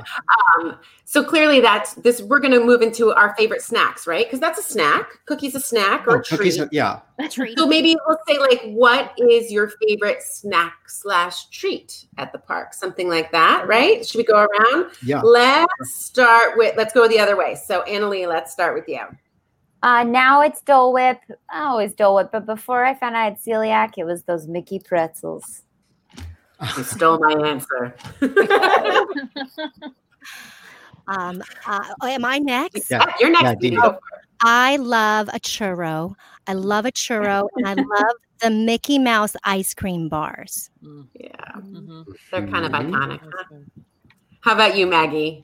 Um, 0.59 0.77
so 1.05 1.23
clearly 1.23 1.59
that's 1.59 1.95
this 1.95 2.21
we're 2.21 2.39
gonna 2.39 2.59
move 2.59 2.81
into 2.81 3.11
our 3.11 3.35
favorite 3.35 3.61
snacks, 3.61 4.07
right? 4.07 4.25
Because 4.25 4.39
that's 4.39 4.59
a 4.59 4.63
snack. 4.63 5.09
Cookie's 5.25 5.55
a 5.55 5.59
snack 5.59 6.07
or 6.07 6.17
Oh, 6.17 6.19
a 6.19 6.23
treat. 6.23 6.37
cookies. 6.55 6.59
Yeah. 6.71 6.99
Treat. 7.29 7.57
So 7.57 7.67
maybe 7.67 7.95
let's 8.07 8.21
say 8.27 8.37
like 8.39 8.61
what 8.65 9.13
is 9.17 9.51
your 9.51 9.71
favorite 9.87 10.23
snack 10.23 10.73
slash 10.87 11.49
treat 11.49 12.05
at 12.17 12.31
the 12.31 12.39
park? 12.39 12.73
Something 12.73 13.09
like 13.09 13.31
that, 13.31 13.67
right? 13.67 14.05
Should 14.05 14.17
we 14.19 14.23
go 14.23 14.45
around? 14.47 14.91
Yeah. 15.03 15.21
Let's 15.21 15.67
start 15.95 16.57
with 16.57 16.75
let's 16.77 16.93
go 16.93 17.07
the 17.07 17.19
other 17.19 17.35
way. 17.37 17.55
So 17.55 17.83
Annaleigh, 17.87 18.27
let's 18.27 18.51
start 18.51 18.73
with 18.75 18.87
you. 18.87 19.01
Uh, 19.83 20.03
now 20.03 20.41
it's 20.41 20.61
Dole 20.61 20.93
Whip. 20.93 21.19
I 21.49 21.63
always 21.63 21.93
Dole 21.95 22.15
Whip, 22.15 22.29
but 22.31 22.45
before 22.45 22.85
I 22.85 22.93
found 22.93 23.15
out 23.15 23.21
I 23.21 23.23
had 23.25 23.39
celiac, 23.39 23.93
it 23.97 24.03
was 24.03 24.23
those 24.23 24.47
Mickey 24.47 24.79
pretzels. 24.79 25.63
You 26.77 26.83
stole 26.83 27.19
my 27.19 27.47
answer. 27.49 27.95
Um, 31.07 31.41
uh, 31.65 31.83
am 32.03 32.23
I 32.23 32.37
next? 32.37 32.89
Yeah. 32.89 33.03
You're 33.19 33.31
next. 33.31 33.61
Yeah. 33.63 33.89
I 34.43 34.77
love 34.77 35.27
a 35.29 35.39
churro. 35.39 36.13
I 36.47 36.53
love 36.53 36.85
a 36.85 36.91
churro, 36.91 37.47
and 37.57 37.67
I 37.67 37.73
love 37.73 38.15
the 38.41 38.49
Mickey 38.49 38.97
Mouse 38.97 39.35
ice 39.43 39.73
cream 39.73 40.07
bars. 40.07 40.69
Yeah, 41.13 41.31
Mhm. 41.55 42.05
they're 42.31 42.47
kind 42.47 42.65
of 42.65 42.71
Mhm. 42.71 42.91
iconic. 42.91 43.19
huh? 43.21 43.43
How 44.41 44.53
about 44.53 44.77
you, 44.77 44.87
Maggie? 44.87 45.43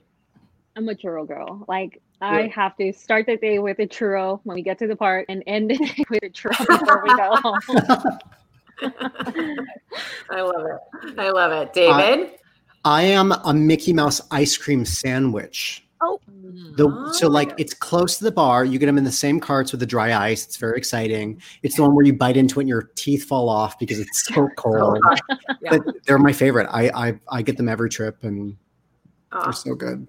I'm 0.76 0.88
a 0.88 0.96
churro 0.96 1.28
girl. 1.28 1.66
Like 1.68 2.02
I 2.22 2.44
Yeah. 2.44 2.48
have 2.54 2.78
to 2.78 2.94
start 2.94 3.26
the 3.26 3.36
day 3.38 3.60
with 3.60 3.80
a 3.80 3.88
churro 3.88 4.40
when 4.44 4.56
we 4.56 4.62
get 4.62 4.80
to 4.80 4.88
the 4.88 4.96
park, 4.96 5.26
and 5.28 5.44
end 5.48 5.72
it 5.72 5.80
with 6.10 6.24
a 6.24 6.30
churro 6.30 6.66
before 6.68 7.02
we 7.04 7.10
go 7.10 7.36
home. 7.44 7.60
I 10.30 10.42
love 10.42 10.66
it. 10.66 11.20
I 11.20 11.30
love 11.30 11.52
it. 11.52 11.74
David? 11.74 12.32
I 12.86 13.04
am 13.04 13.32
a 13.32 13.54
Mickey 13.54 13.94
Mouse 13.94 14.22
ice 14.32 14.58
cream 14.58 14.86
sandwich. 14.86 15.84
Oh, 16.00 16.20
The 16.76 17.12
so 17.14 17.28
ah. 17.28 17.32
like 17.32 17.54
it's 17.58 17.74
close 17.74 18.18
to 18.20 18.24
the 18.24 18.32
bar. 18.32 18.64
You 18.64 18.78
get 18.78 18.86
them 18.86 18.98
in 19.00 19.04
the 19.04 19.12
same 19.12 19.40
carts 19.40 19.72
with 19.72 19.80
the 19.80 19.86
dry 19.88 20.16
ice. 20.16 20.46
It's 20.46 20.58
very 20.58 20.78
exciting. 20.78 21.42
It's 21.64 21.76
the 21.76 21.82
one 21.82 21.96
where 21.96 22.06
you 22.06 22.14
bite 22.14 22.38
into 22.38 22.60
it 22.60 22.64
and 22.64 22.70
your 22.70 22.92
teeth 22.96 23.26
fall 23.26 23.50
off 23.50 23.80
because 23.80 24.00
it's 24.00 24.26
so 24.26 24.48
cold. 24.58 25.00
Yeah. 25.62 25.70
But 25.72 25.82
they're 26.06 26.20
my 26.20 26.34
favorite. 26.34 26.68
I 26.72 26.90
I, 26.94 27.20
I 27.30 27.42
get 27.42 27.58
them 27.58 27.68
every 27.68 27.90
trip 27.90 28.24
and 28.24 28.56
Oh, 29.32 29.44
they're 29.44 29.54
so 29.54 29.76
good. 29.76 30.08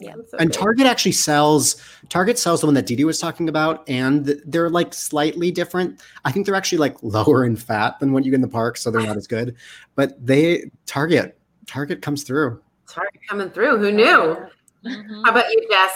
That's 0.00 0.30
so 0.30 0.38
And 0.38 0.50
good. 0.50 0.58
Target 0.58 0.86
actually 0.86 1.12
sells 1.12 1.76
Target 2.08 2.38
sells 2.38 2.60
the 2.60 2.66
one 2.66 2.74
that 2.74 2.86
Didi 2.86 3.04
was 3.04 3.18
talking 3.18 3.48
about, 3.48 3.88
and 3.88 4.26
they're 4.46 4.70
like 4.70 4.94
slightly 4.94 5.50
different. 5.50 6.00
I 6.24 6.32
think 6.32 6.46
they're 6.46 6.54
actually 6.54 6.78
like 6.78 6.96
lower 7.02 7.44
in 7.44 7.56
fat 7.56 7.98
than 8.00 8.12
what 8.12 8.24
you 8.24 8.30
get 8.30 8.36
in 8.36 8.40
the 8.42 8.48
park, 8.48 8.76
so 8.76 8.90
they're 8.90 9.02
not 9.02 9.16
as 9.16 9.26
good. 9.26 9.56
But 9.94 10.24
they 10.24 10.70
Target 10.86 11.38
Target 11.66 12.02
comes 12.02 12.22
through. 12.22 12.60
Target 12.88 13.20
coming 13.28 13.50
through. 13.50 13.78
Who 13.78 13.90
knew? 13.92 14.36
Mhm. 14.84 15.24
How 15.24 15.30
about 15.32 15.50
you, 15.50 15.66
Jess? 15.70 15.92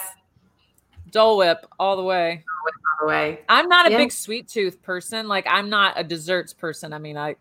Dole 1.11 1.37
Whip 1.39 1.67
all 1.79 1.97
the 1.97 2.03
way. 2.03 2.45
By 2.47 2.71
the 3.01 3.07
way, 3.09 3.41
I'm 3.49 3.69
not 3.69 3.87
a 3.87 3.91
Yeah. 3.91 3.99
big 3.99 4.13
sweet 4.13 4.49
tooth 4.49 4.83
person. 4.83 5.29
Like 5.29 5.47
I'm 5.49 5.71
not 5.71 5.95
a 5.97 6.05
desserts 6.05 6.53
person. 6.53 6.93
I 6.93 6.99
mean, 6.99 7.17
I 7.17 7.37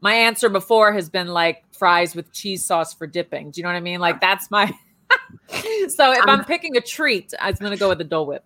my 0.00 0.14
answer 0.14 0.48
before 0.48 0.92
has 0.92 1.08
been 1.08 1.28
like 1.28 1.62
fries 1.72 2.14
with 2.14 2.32
cheese 2.32 2.64
sauce 2.66 2.92
for 2.92 3.06
dipping. 3.06 3.50
Do 3.50 3.60
you 3.60 3.62
know 3.62 3.70
what 3.70 3.76
I 3.76 3.80
mean? 3.80 4.00
Like 4.00 4.20
that's 4.20 4.50
my 4.50 4.72
So 5.88 6.12
if 6.12 6.24
I'm 6.26 6.44
picking 6.44 6.76
a 6.76 6.80
treat, 6.80 7.32
I'm 7.40 7.54
gonna 7.54 7.76
go 7.76 7.88
with 7.88 7.98
the 7.98 8.04
Dole 8.04 8.26
Whip. 8.26 8.44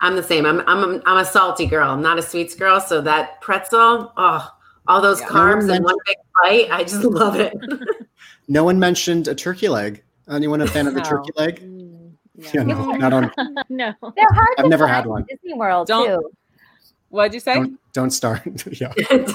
I'm 0.00 0.16
the 0.16 0.22
same. 0.22 0.46
I'm 0.46 0.60
I'm 0.66 0.78
a, 0.96 1.02
I'm 1.06 1.18
a 1.18 1.24
salty 1.24 1.66
girl, 1.66 1.90
I'm 1.90 2.02
not 2.02 2.18
a 2.18 2.22
sweets 2.22 2.54
girl. 2.54 2.80
So 2.80 3.00
that 3.02 3.40
pretzel, 3.40 4.12
oh, 4.16 4.50
all 4.88 5.00
those 5.00 5.20
Yeah. 5.20 5.28
carbs 5.28 5.66
No 5.66 5.74
in 5.74 5.82
one 5.84 5.94
big 6.06 6.16
bite, 6.42 6.68
I 6.70 6.82
just 6.84 7.04
love 7.04 7.38
it. 7.38 7.54
No 8.48 8.64
one 8.64 8.80
mentioned 8.80 9.28
a 9.28 9.34
turkey 9.34 9.68
leg. 9.68 10.02
Anyone 10.28 10.60
a 10.60 10.66
fan 10.66 10.88
of 10.88 10.94
the 10.94 11.00
No. 11.02 11.08
turkey 11.08 11.30
leg? 11.36 11.60
Mm, 11.60 12.12
Yeah, 12.52 12.62
no, 12.64 12.90
not 12.92 13.12
on. 13.12 13.30
no. 13.68 13.94
They're 14.16 14.26
hard 14.32 14.48
I've 14.58 14.66
never 14.66 14.88
had 14.88 15.06
one. 15.06 15.24
Disney 15.28 15.54
World 15.54 15.86
Don't- 15.86 16.06
too. 16.08 16.32
What'd 17.10 17.32
you 17.34 17.38
say? 17.40 17.54
Don't, 17.54 17.78
don't 17.92 18.10
start. 18.10 18.42
yeah, 18.80 18.92
They're- 18.96 19.26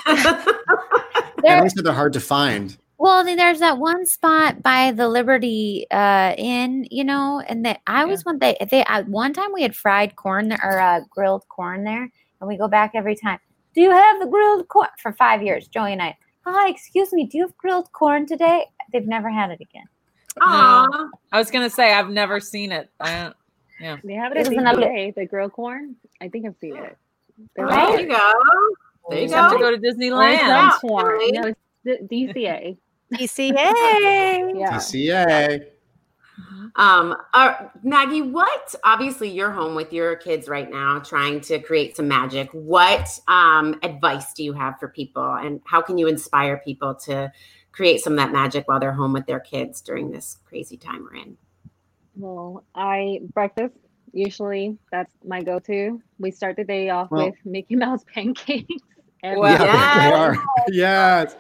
at 1.46 1.64
least 1.64 1.82
they're 1.82 1.94
hard 1.94 2.14
to 2.14 2.20
find. 2.20 2.76
Well, 2.98 3.24
then 3.26 3.36
there's 3.38 3.60
that 3.60 3.78
one 3.78 4.06
spot 4.06 4.64
by 4.64 4.92
the 4.92 5.10
Liberty 5.10 5.86
uh, 5.92 6.34
Inn, 6.38 6.88
you 6.90 7.04
know, 7.04 7.42
and 7.46 7.66
that 7.66 7.82
I 7.88 8.02
always 8.04 8.24
want 8.24 8.40
they 8.40 8.56
they 8.72 8.84
uh, 8.86 9.04
one 9.04 9.34
time 9.34 9.52
we 9.54 9.62
had 9.64 9.76
fried 9.76 10.16
corn 10.16 10.48
there, 10.50 10.60
or 10.64 10.80
uh, 10.80 11.02
grilled 11.10 11.44
corn 11.50 11.84
there, 11.84 12.04
and 12.40 12.48
we 12.48 12.58
go 12.58 12.68
back 12.70 12.92
every 12.96 13.16
time. 13.16 13.40
Do 13.74 13.82
you 13.82 13.92
have 13.92 14.20
the 14.22 14.28
grilled 14.28 14.68
corn 14.70 14.88
for 15.02 15.12
five 15.12 15.44
years, 15.44 15.68
Joey 15.68 15.92
and 15.92 16.02
I? 16.02 16.18
Hi, 16.46 16.70
excuse 16.70 17.12
me, 17.12 17.26
do 17.26 17.38
you 17.38 17.44
have 17.46 17.58
grilled 17.58 17.92
corn 17.92 18.26
today? 18.26 18.66
They've 18.94 19.08
never 19.08 19.30
had 19.30 19.52
it 19.52 19.60
again. 19.60 19.86
Aw. 20.42 21.10
I 21.34 21.38
was 21.38 21.52
gonna 21.52 21.70
say 21.70 21.94
I've 21.94 22.10
never 22.10 22.40
seen 22.40 22.72
it. 22.72 22.90
I 23.02 23.34
don't, 23.82 24.02
They 24.06 24.14
have 24.14 24.32
it 24.32 24.38
It 24.38 24.46
at 24.48 24.50
was 24.50 24.58
another- 24.58 24.82
DCA, 24.84 25.16
the 25.16 25.26
grilled 25.26 25.52
corn. 25.52 25.96
I 26.22 26.30
think 26.30 26.46
I've 26.46 26.56
seen 26.62 26.78
it. 26.78 26.98
They're 27.56 27.66
There 27.68 27.76
right. 27.76 28.00
you 28.02 28.08
go. 28.08 28.32
There 29.10 29.20
you 29.20 29.26
just 29.26 29.36
have 29.36 29.52
to 29.52 29.58
go. 29.58 29.72
go 29.72 29.72
to 29.72 29.78
Disneyland. 29.78 30.34
Yeah. 30.38 30.48
not 30.48 30.80
corn. 30.82 31.06
Really? 31.06 31.32
No, 31.84 31.98
DCA. 32.10 32.78
DCA. 33.18 34.60
Yeah. 34.60 34.72
DCA. 34.72 35.66
Um, 36.76 37.16
uh, 37.34 37.54
Maggie, 37.84 38.22
what? 38.22 38.76
Obviously, 38.84 39.30
you're 39.30 39.52
home 39.52 39.76
with 39.76 39.94
your 39.94 40.16
kids 40.18 40.50
right 40.50 40.70
now, 40.70 41.00
trying 41.00 41.40
to 41.42 41.60
create 41.60 41.96
some 41.96 42.08
magic. 42.08 42.50
What 42.52 43.18
um, 43.28 43.80
advice 43.82 44.34
do 44.34 44.44
you 44.44 44.52
have 44.54 44.78
for 44.80 44.90
people, 44.90 45.36
and 45.36 45.62
how 45.66 45.82
can 45.82 45.98
you 45.98 46.08
inspire 46.08 46.58
people 46.58 46.94
to 47.06 47.32
create 47.72 48.02
some 48.02 48.14
of 48.14 48.18
that 48.18 48.34
magic 48.34 48.68
while 48.68 48.80
they're 48.80 48.92
home 48.94 49.14
with 49.14 49.26
their 49.26 49.40
kids 49.40 49.80
during 49.82 50.12
this 50.12 50.40
crazy 50.46 50.76
time 50.76 51.04
we're 51.04 51.16
in? 51.16 51.38
Well, 52.18 52.66
I 52.76 53.22
breakfast 53.34 53.76
usually 54.16 54.78
that's 54.92 55.14
my 55.26 55.44
go-to. 55.44 56.02
We 56.18 56.32
start 56.32 56.56
the 56.56 56.64
day 56.64 56.90
off 56.90 57.12
Well- 57.12 57.28
with 57.28 57.36
Mickey 57.46 57.76
Mouse 57.76 58.04
pancakes. 58.14 58.82
Every 59.26 59.40
Well, 59.40 59.58
day. 59.58 59.66
Yeah, 59.66 60.10
they 60.10 60.16
are. 60.16 60.44
Yes. 60.68 61.36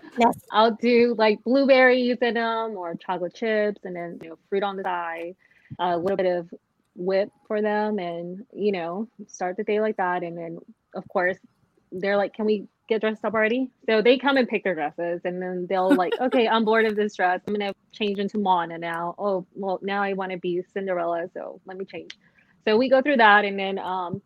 I'll 0.51 0.71
do 0.75 1.15
like 1.17 1.43
blueberries 1.43 2.17
in 2.21 2.35
them 2.35 2.77
or 2.77 2.95
chocolate 2.95 3.33
chips 3.33 3.81
and 3.83 3.95
then 3.95 4.19
you 4.21 4.29
know 4.29 4.37
fruit 4.49 4.63
on 4.63 4.77
the 4.77 4.83
side, 4.83 5.35
a 5.79 5.97
little 5.97 6.17
bit 6.17 6.25
of 6.25 6.53
whip 6.95 7.29
for 7.47 7.61
them 7.61 7.99
and 7.99 8.45
you 8.53 8.71
know 8.71 9.07
start 9.27 9.57
the 9.57 9.63
day 9.63 9.81
like 9.81 9.97
that. 9.97 10.23
And 10.23 10.37
then 10.37 10.59
of 10.93 11.07
course 11.09 11.37
they're 11.91 12.17
like 12.17 12.33
can 12.33 12.45
we 12.45 12.67
get 12.87 13.01
dressed 13.01 13.25
up 13.25 13.33
already? 13.33 13.71
So 13.87 14.01
they 14.01 14.17
come 14.17 14.37
and 14.37 14.47
pick 14.47 14.63
their 14.63 14.75
dresses 14.75 15.21
and 15.25 15.41
then 15.41 15.65
they'll 15.67 15.93
like 16.03 16.13
okay 16.19 16.47
i'm 16.47 16.63
bored 16.65 16.85
of 16.85 16.95
this 16.95 17.15
dress. 17.15 17.41
I'm 17.47 17.53
gonna 17.53 17.73
change 17.91 18.19
into 18.19 18.37
Moana 18.37 18.77
now. 18.77 19.15
Oh 19.17 19.45
well 19.53 19.79
now 19.81 20.01
i 20.01 20.13
want 20.13 20.31
to 20.31 20.37
be 20.37 20.61
cinderella 20.73 21.29
so 21.33 21.59
let 21.65 21.77
me 21.77 21.85
change. 21.85 22.11
So 22.63 22.77
we 22.77 22.89
go 22.89 23.01
through 23.01 23.17
that 23.17 23.43
and 23.43 23.59
then 23.59 23.79
um 23.79 24.21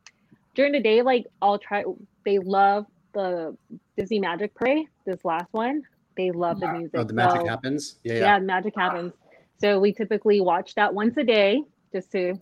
during 0.56 0.72
the 0.72 0.80
day 0.82 1.02
like 1.02 1.26
i'll 1.42 1.58
try 1.58 1.84
they 2.26 2.38
love 2.40 2.86
the 3.14 3.56
disney 3.98 4.20
magic 4.20 4.54
parade 4.56 4.88
this 5.06 5.24
last 5.26 5.48
one 5.52 5.82
they 6.18 6.32
love 6.32 6.60
the 6.60 6.68
music 6.72 6.92
Oh, 7.00 7.04
the 7.04 7.14
magic 7.14 7.42
so- 7.42 7.48
happens. 7.48 8.00
Yeah, 8.04 8.14
yeah. 8.14 8.20
yeah. 8.20 8.40
magic 8.40 8.74
happens 8.76 9.14
so 9.58 9.80
we 9.80 9.94
typically 9.94 10.42
watch 10.42 10.76
that 10.76 10.94
once 10.94 11.18
a 11.18 11.24
day 11.24 11.62
just 11.94 12.12
to 12.12 12.34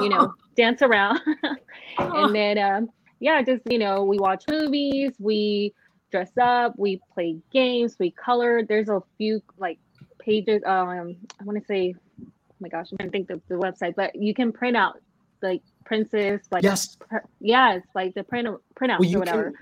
you 0.00 0.08
know 0.08 0.32
dance 0.56 0.82
around 0.82 1.20
and 1.98 2.34
then 2.34 2.58
um 2.58 2.88
yeah 3.20 3.42
just 3.42 3.62
you 3.70 3.78
know 3.78 4.02
we 4.04 4.18
watch 4.18 4.44
movies 4.50 5.12
we 5.18 5.72
dress 6.10 6.30
up 6.40 6.72
we 6.78 7.00
play 7.12 7.36
games 7.52 7.96
we 8.00 8.10
color 8.10 8.62
there's 8.66 8.88
a 8.88 9.00
few 9.18 9.40
like 9.58 9.78
pages. 10.20 10.62
Um, 10.66 11.16
I 11.40 11.44
want 11.44 11.58
to 11.58 11.64
say, 11.66 11.94
oh 12.20 12.26
my 12.60 12.68
gosh, 12.68 12.88
I'm 12.92 12.98
trying 12.98 13.08
to 13.08 13.12
think 13.12 13.30
of 13.30 13.40
the 13.48 13.54
website, 13.54 13.94
but 13.94 14.14
you 14.14 14.34
can 14.34 14.52
print 14.52 14.76
out 14.76 15.00
like 15.40 15.62
princess, 15.86 16.42
like 16.50 16.64
Yes. 16.64 16.96
pr- 16.96 17.18
yeah, 17.40 17.74
it's 17.76 17.86
like 17.94 18.12
the 18.14 18.24
print 18.24 18.46
printouts 18.78 18.98
Well, 19.00 19.16
or 19.16 19.18
whatever. 19.20 19.44
can- 19.44 19.54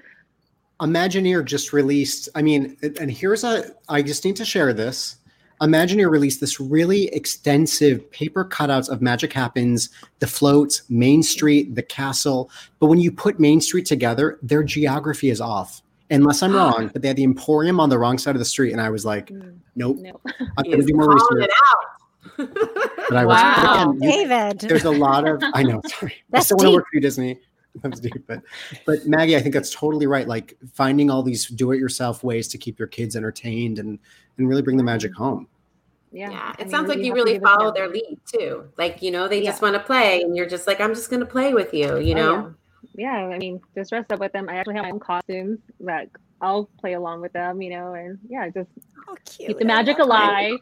Imagineer 0.80 1.44
just 1.44 1.72
released, 1.72 2.28
I 2.34 2.42
mean, 2.42 2.76
and 3.00 3.10
here's 3.10 3.44
a, 3.44 3.72
I 3.88 4.02
just 4.02 4.24
need 4.24 4.36
to 4.36 4.44
share 4.44 4.72
this. 4.72 5.16
Imagineer 5.62 6.10
released 6.10 6.40
this 6.40 6.60
really 6.60 7.06
extensive 7.08 8.10
paper 8.10 8.44
cutouts 8.44 8.90
of 8.90 9.00
Magic 9.00 9.32
Happens, 9.32 9.88
the 10.18 10.26
floats, 10.26 10.82
Main 10.90 11.22
Street, 11.22 11.74
the 11.74 11.82
castle. 11.82 12.50
But 12.78 12.88
when 12.88 13.00
you 13.00 13.10
put 13.10 13.40
Main 13.40 13.62
Street 13.62 13.86
together, 13.86 14.38
their 14.42 14.62
geography 14.62 15.30
is 15.30 15.40
off. 15.40 15.82
Unless 16.10 16.42
I'm 16.42 16.54
ah. 16.54 16.70
wrong, 16.70 16.90
but 16.92 17.02
they 17.02 17.08
had 17.08 17.16
the 17.16 17.24
Emporium 17.24 17.80
on 17.80 17.88
the 17.88 17.98
wrong 17.98 18.18
side 18.18 18.34
of 18.36 18.38
the 18.38 18.44
street. 18.44 18.72
And 18.72 18.80
I 18.80 18.90
was 18.90 19.04
like, 19.04 19.30
hmm. 19.30 19.50
nope, 19.76 19.96
nope. 19.98 20.20
I'm 20.58 20.64
going 20.64 20.80
to 20.80 20.86
do 20.86 20.94
more 20.94 21.16
calling 21.16 21.38
research. 21.38 21.50
it 22.38 22.54
But 23.08 23.16
I 23.16 23.24
was, 23.24 23.34
Wow. 23.34 23.90
again, 23.92 24.02
you- 24.02 24.10
David. 24.28 24.60
there's 24.60 24.84
a 24.84 24.90
lot 24.90 25.26
of, 25.26 25.42
I 25.54 25.62
know, 25.62 25.80
sorry. 25.86 26.12
I 26.12 26.22
That's 26.30 26.46
still 26.46 26.58
want 26.58 26.66
to 26.66 26.72
work 26.74 26.84
for 26.84 26.96
you, 26.96 27.00
Disney. 27.00 27.40
That's 27.82 28.00
deep, 28.00 28.26
but 28.26 28.42
but 28.86 29.06
Maggie, 29.06 29.36
I 29.36 29.40
think 29.40 29.54
that's 29.54 29.70
totally 29.70 30.06
right. 30.06 30.26
Like 30.26 30.56
finding 30.72 31.10
all 31.10 31.22
these 31.22 31.46
do-it-yourself 31.46 32.24
ways 32.24 32.48
to 32.48 32.58
keep 32.58 32.78
your 32.78 32.88
kids 32.88 33.16
entertained 33.16 33.78
and 33.78 33.98
and 34.38 34.48
really 34.48 34.62
bring 34.62 34.76
the 34.76 34.82
magic 34.82 35.14
home. 35.14 35.48
Yeah, 36.12 36.30
Yeah, 36.30 36.38
I 36.38 36.52
it 36.52 36.58
mean, 36.64 36.70
sounds 36.70 36.88
like 36.88 36.98
you 37.00 37.12
really 37.14 37.38
follow 37.38 37.72
their 37.72 37.88
lead 37.88 38.18
too. 38.32 38.68
Like, 38.78 39.02
you 39.02 39.10
know, 39.10 39.28
they 39.28 39.42
just 39.42 39.60
want 39.60 39.74
to 39.74 39.80
play 39.80 40.22
and 40.22 40.36
you're 40.36 40.48
just 40.48 40.66
like, 40.66 40.80
I'm 40.80 40.94
just 40.94 41.10
going 41.10 41.20
to 41.20 41.26
play 41.26 41.52
with 41.52 41.74
you, 41.74 41.98
you 41.98 42.14
Oh, 42.14 42.18
know? 42.18 42.54
yeah. 42.94 43.18
yeah, 43.18 43.34
I 43.34 43.38
mean, 43.38 43.60
just 43.74 43.90
dress 43.90 44.06
up 44.10 44.20
with 44.20 44.32
them. 44.32 44.48
I 44.48 44.56
actually 44.56 44.76
have 44.76 44.84
my 44.84 44.90
own 44.92 45.00
costumes 45.00 45.58
that 45.80 46.08
I'll 46.40 46.70
play 46.80 46.94
along 46.94 47.20
with 47.22 47.32
them, 47.32 47.60
you 47.60 47.70
know, 47.70 47.94
and 47.94 48.18
yeah, 48.28 48.48
just 48.48 48.70
keep 49.24 49.58
the 49.58 49.64
magic 49.64 49.98
alive. 49.98 50.58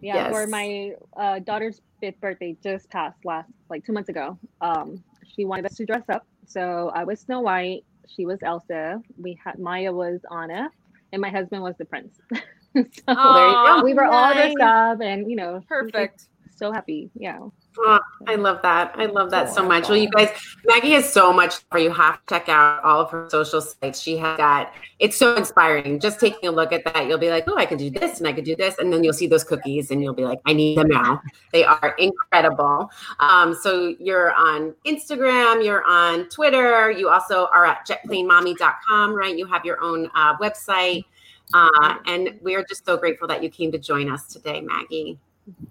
Yeah, 0.00 0.30
for 0.30 0.42
Yes. 0.42 0.48
my 0.50 0.92
uh, 1.16 1.38
daughter's 1.40 1.80
fifth 2.00 2.20
birthday 2.20 2.56
just 2.62 2.88
passed 2.90 3.24
last 3.24 3.50
like 3.70 3.84
two 3.84 3.92
months 3.92 4.08
ago. 4.08 4.38
Um, 4.60 5.02
she 5.34 5.44
wanted 5.44 5.66
us 5.66 5.74
to 5.76 5.86
dress 5.86 6.04
up, 6.08 6.26
so 6.50 6.90
I 6.94 7.04
was 7.04 7.20
Snow 7.20 7.40
White. 7.40 7.84
She 8.08 8.26
was 8.26 8.40
Elsa. 8.42 9.00
We 9.16 9.38
had 9.42 9.58
Maya 9.58 9.92
was 9.92 10.20
Anna, 10.30 10.70
and 11.12 11.22
my 11.22 11.30
husband 11.30 11.62
was 11.62 11.76
the 11.78 11.84
prince. 11.84 12.20
so 12.76 12.84
Aw, 13.08 13.82
we 13.84 13.94
were 13.94 14.04
all 14.04 14.32
dressed 14.34 14.60
up, 14.60 15.00
and 15.00 15.30
you 15.30 15.36
know, 15.36 15.62
Perfect. 15.68 16.26
So 16.56 16.72
happy, 16.72 17.10
yeah. 17.14 17.38
Oh, 17.78 18.00
I 18.26 18.34
love 18.34 18.60
that. 18.62 18.94
I 18.96 19.06
love 19.06 19.30
that 19.30 19.52
so 19.54 19.64
much. 19.64 19.88
Well, 19.88 19.96
you 19.96 20.10
guys, 20.10 20.30
Maggie 20.66 20.92
has 20.92 21.10
so 21.10 21.32
much 21.32 21.58
for 21.70 21.78
you. 21.78 21.90
Have 21.90 22.14
to 22.26 22.34
check 22.34 22.48
out 22.48 22.82
all 22.82 23.00
of 23.00 23.10
her 23.10 23.28
social 23.30 23.60
sites. 23.60 24.00
She 24.00 24.16
has 24.16 24.36
got 24.36 24.72
it's 24.98 25.16
so 25.16 25.34
inspiring. 25.34 25.98
Just 25.98 26.20
taking 26.20 26.48
a 26.48 26.52
look 26.52 26.72
at 26.72 26.84
that, 26.84 27.06
you'll 27.06 27.18
be 27.18 27.30
like, 27.30 27.44
oh, 27.46 27.56
I 27.56 27.66
could 27.66 27.78
do 27.78 27.88
this 27.88 28.18
and 28.18 28.28
I 28.28 28.32
could 28.32 28.44
do 28.44 28.54
this, 28.54 28.76
and 28.78 28.92
then 28.92 29.02
you'll 29.02 29.14
see 29.14 29.26
those 29.26 29.44
cookies 29.44 29.90
and 29.90 30.02
you'll 30.02 30.14
be 30.14 30.24
like, 30.24 30.40
I 30.46 30.52
need 30.52 30.76
them 30.78 30.88
now. 30.88 31.22
They 31.52 31.64
are 31.64 31.94
incredible. 31.98 32.90
Um, 33.18 33.54
so 33.54 33.94
you're 33.98 34.32
on 34.34 34.74
Instagram, 34.86 35.64
you're 35.64 35.84
on 35.84 36.28
Twitter, 36.28 36.90
you 36.90 37.08
also 37.08 37.46
are 37.46 37.64
at 37.64 37.86
jetplanemommy.com, 37.88 39.14
right? 39.14 39.36
You 39.36 39.46
have 39.46 39.64
your 39.64 39.80
own 39.80 40.10
uh, 40.14 40.36
website. 40.36 41.04
Uh, 41.52 41.96
and 42.06 42.38
we 42.42 42.54
are 42.54 42.64
just 42.64 42.84
so 42.84 42.96
grateful 42.96 43.26
that 43.26 43.42
you 43.42 43.48
came 43.48 43.72
to 43.72 43.78
join 43.78 44.10
us 44.10 44.26
today, 44.26 44.60
Maggie. 44.60 45.18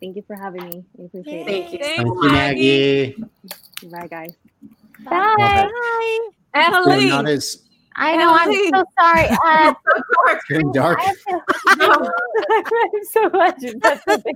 Thank 0.02 0.16
you 0.16 0.24
for 0.26 0.36
having 0.36 0.66
me. 0.66 0.84
I 1.00 1.04
appreciate 1.04 1.46
Thank 1.46 1.74
you 1.74 1.80
it. 1.80 1.86
Thank 1.86 2.08
you, 2.08 2.16
much. 2.16 2.32
Maggie. 2.32 3.24
Bye, 3.92 4.08
guys. 4.08 4.34
Bye. 5.06 5.70
We're 6.54 6.62
Annaleigh. 6.62 7.10
not 7.10 7.28
as 7.28 7.70
I 7.96 8.16
know. 8.16 8.32
I'm 8.34 8.54
so 8.54 8.84
sorry. 9.00 9.28
Uh, 9.46 9.74
it's 10.28 10.46
getting 10.46 10.72
dark. 10.72 11.00
I 11.00 11.04
have 11.04 11.18
to, 11.18 11.42
I 11.68 12.64
have 12.70 13.08
so 13.12 13.30
much. 13.30 13.56
That's 13.82 14.04
the 14.06 14.18
thing. 14.20 14.36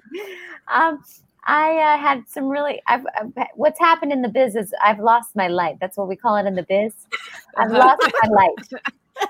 Um, 0.68 1.04
I 1.46 1.78
uh, 1.78 1.98
had 1.98 2.24
some 2.28 2.46
really. 2.48 2.82
I've, 2.88 3.06
I've, 3.20 3.48
what's 3.56 3.80
happened 3.80 4.12
in 4.12 4.22
the 4.22 4.30
biz 4.30 4.56
is 4.56 4.74
I've 4.84 5.00
lost 5.00 5.36
my 5.36 5.48
light. 5.48 5.78
That's 5.80 5.98
what 5.98 6.08
we 6.08 6.16
call 6.16 6.36
it 6.38 6.46
in 6.46 6.56
the 6.56 6.64
biz. 6.64 6.94
I've 7.58 7.72
lost 7.72 8.02
my 8.24 8.30
light. 8.30 8.84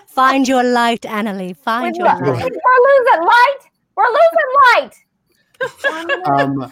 Find 0.08 0.48
your 0.48 0.64
light, 0.64 1.02
Annaleigh. 1.02 1.58
Find 1.58 1.96
We're, 1.98 2.06
your 2.06 2.16
light. 2.16 2.22
we're 2.22 2.82
losing 2.90 3.24
light. 3.24 3.62
We're 3.96 4.08
losing 4.08 4.50
light. 4.76 4.94
I'm 5.86 6.08
gonna 6.08 6.44
Um, 6.44 6.72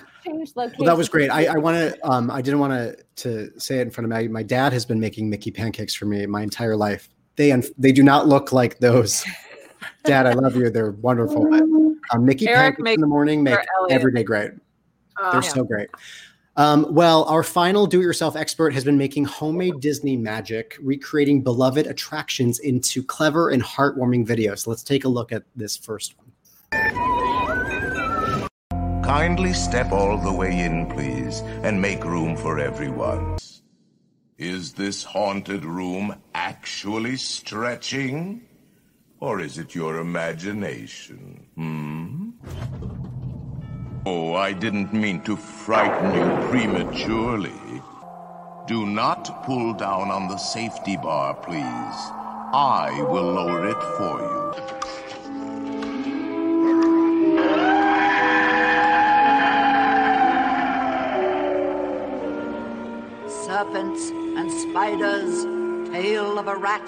well, 0.56 0.72
that 0.80 0.98
was 0.98 1.10
great. 1.10 1.30
I, 1.30 1.48
I 1.48 1.58
want 1.58 1.78
to. 1.78 2.08
Um, 2.08 2.30
I 2.30 2.42
didn't 2.42 2.60
want 2.60 2.74
to 2.74 2.98
to 3.24 3.60
say 3.60 3.80
it 3.80 3.82
in 3.82 3.92
front 3.92 4.06
of 4.06 4.10
Maggie. 4.10 4.28
My 4.28 4.44
dad 4.44 4.74
has 4.74 4.86
been 4.86 5.00
making 5.00 5.30
Mickey 5.30 5.52
pancakes 5.52 5.96
for 5.96 6.06
me 6.06 6.26
my 6.26 6.42
entire 6.42 6.76
life. 6.76 7.10
They 7.36 7.52
un- 7.52 7.64
they 7.78 7.92
do 7.92 8.04
not 8.04 8.28
look 8.28 8.52
like 8.52 8.80
those. 8.80 9.24
Dad, 10.04 10.28
I 10.28 10.34
love 10.34 10.56
you. 10.56 10.70
They're 10.70 10.92
wonderful. 10.92 11.48
But 11.50 11.64
um, 12.12 12.26
Mickey 12.26 12.48
Eric 12.48 12.60
pancakes 12.60 12.84
makes 12.84 12.96
in 12.98 13.02
the 13.02 13.08
morning 13.08 13.44
make 13.44 13.60
every 13.90 14.14
day 14.14 14.24
great. 14.24 14.52
Oh, 15.18 15.32
They're 15.32 15.42
so 15.42 15.64
great. 15.64 15.90
Um, 16.58 16.94
well, 16.94 17.24
our 17.26 17.44
final 17.44 17.88
do 17.88 18.00
it 18.02 18.04
yourself 18.04 18.36
expert 18.36 18.74
has 18.74 18.84
been 18.84 18.98
making 18.98 19.26
homemade 19.26 19.80
Disney 19.80 20.18
magic, 20.18 20.78
recreating 20.82 21.42
beloved 21.42 21.88
attractions 21.88 22.60
into 22.60 23.04
clever 23.04 23.50
and 23.50 23.64
heartwarming 23.64 24.28
videos. 24.28 24.68
Let's 24.68 24.84
take 24.84 25.06
a 25.06 25.10
look 25.10 25.32
at 25.32 25.44
this 25.56 25.78
first 25.78 26.18
one. 26.18 26.31
Kindly 29.12 29.52
step 29.52 29.92
all 29.92 30.18
the 30.18 30.32
way 30.32 30.62
in, 30.62 30.86
please, 30.86 31.42
and 31.64 31.82
make 31.82 32.06
room 32.06 32.38
for 32.38 32.60
everyone. 32.60 33.40
Is 34.38 34.72
this 34.72 35.04
haunted 35.04 35.66
room 35.66 36.16
actually 36.34 37.18
stretching? 37.18 38.48
Or 39.20 39.42
is 39.42 39.58
it 39.58 39.76
your 39.76 39.98
imagination? 39.98 41.46
Hmm? 41.56 42.30
Oh, 44.06 44.34
I 44.34 44.54
didn't 44.54 44.94
mean 44.94 45.20
to 45.24 45.36
frighten 45.36 46.16
you 46.16 46.48
prematurely. 46.48 47.82
Do 48.66 48.86
not 48.86 49.44
pull 49.44 49.74
down 49.74 50.10
on 50.10 50.30
the 50.30 50.38
safety 50.38 50.96
bar, 50.96 51.34
please. 51.34 52.00
I 52.54 53.06
will 53.10 53.30
lower 53.34 53.68
it 53.68 53.84
for 53.98 54.22
you. 54.22 55.11
Serpents 63.62 64.10
and 64.10 64.52
spiders, 64.52 65.44
tail 65.94 66.40
of 66.40 66.48
a 66.48 66.56
rat. 66.56 66.82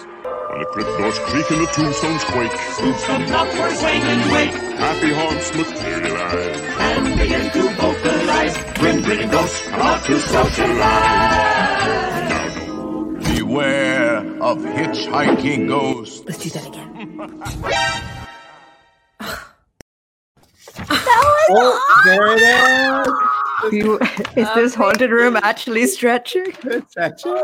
When 0.50 0.60
the 0.60 0.66
crypt 0.74 0.90
doors 0.98 1.20
creak 1.20 1.52
and 1.52 1.62
the 1.62 1.68
tombstones 1.68 2.24
quake, 2.24 2.52
Spooks 2.52 3.04
come 3.06 3.26
knockers 3.28 3.80
swing 3.80 4.02
and 4.02 4.32
wake. 4.34 4.54
happy 4.82 5.14
haunts 5.14 5.54
materialize. 5.56 6.62
And 6.80 7.20
begin 7.20 7.52
to 7.52 7.70
vocalize. 7.80 8.58
Grim 8.80 9.04
grinning 9.04 9.30
ghosts 9.30 9.62
come 9.68 9.82
out 9.82 10.04
to 10.06 10.20
socialize. 10.20 10.98
Beware 13.38 14.18
of 14.42 14.58
hitchhiking 14.58 15.68
ghosts. 15.68 16.24
Let's 16.26 16.40
do 16.40 16.50
that 16.50 16.68
again. 16.70 17.44
Oh, 21.56 22.02
there 22.06 22.28
it 22.36 22.42
is. 22.42 23.33
You, 23.72 23.98
is 24.36 24.48
this 24.56 24.76
haunted 24.76 25.10
room 25.10 25.38
actually 25.38 25.88
stretching? 25.88 26.54
It's 26.64 26.98
actually 26.98 27.42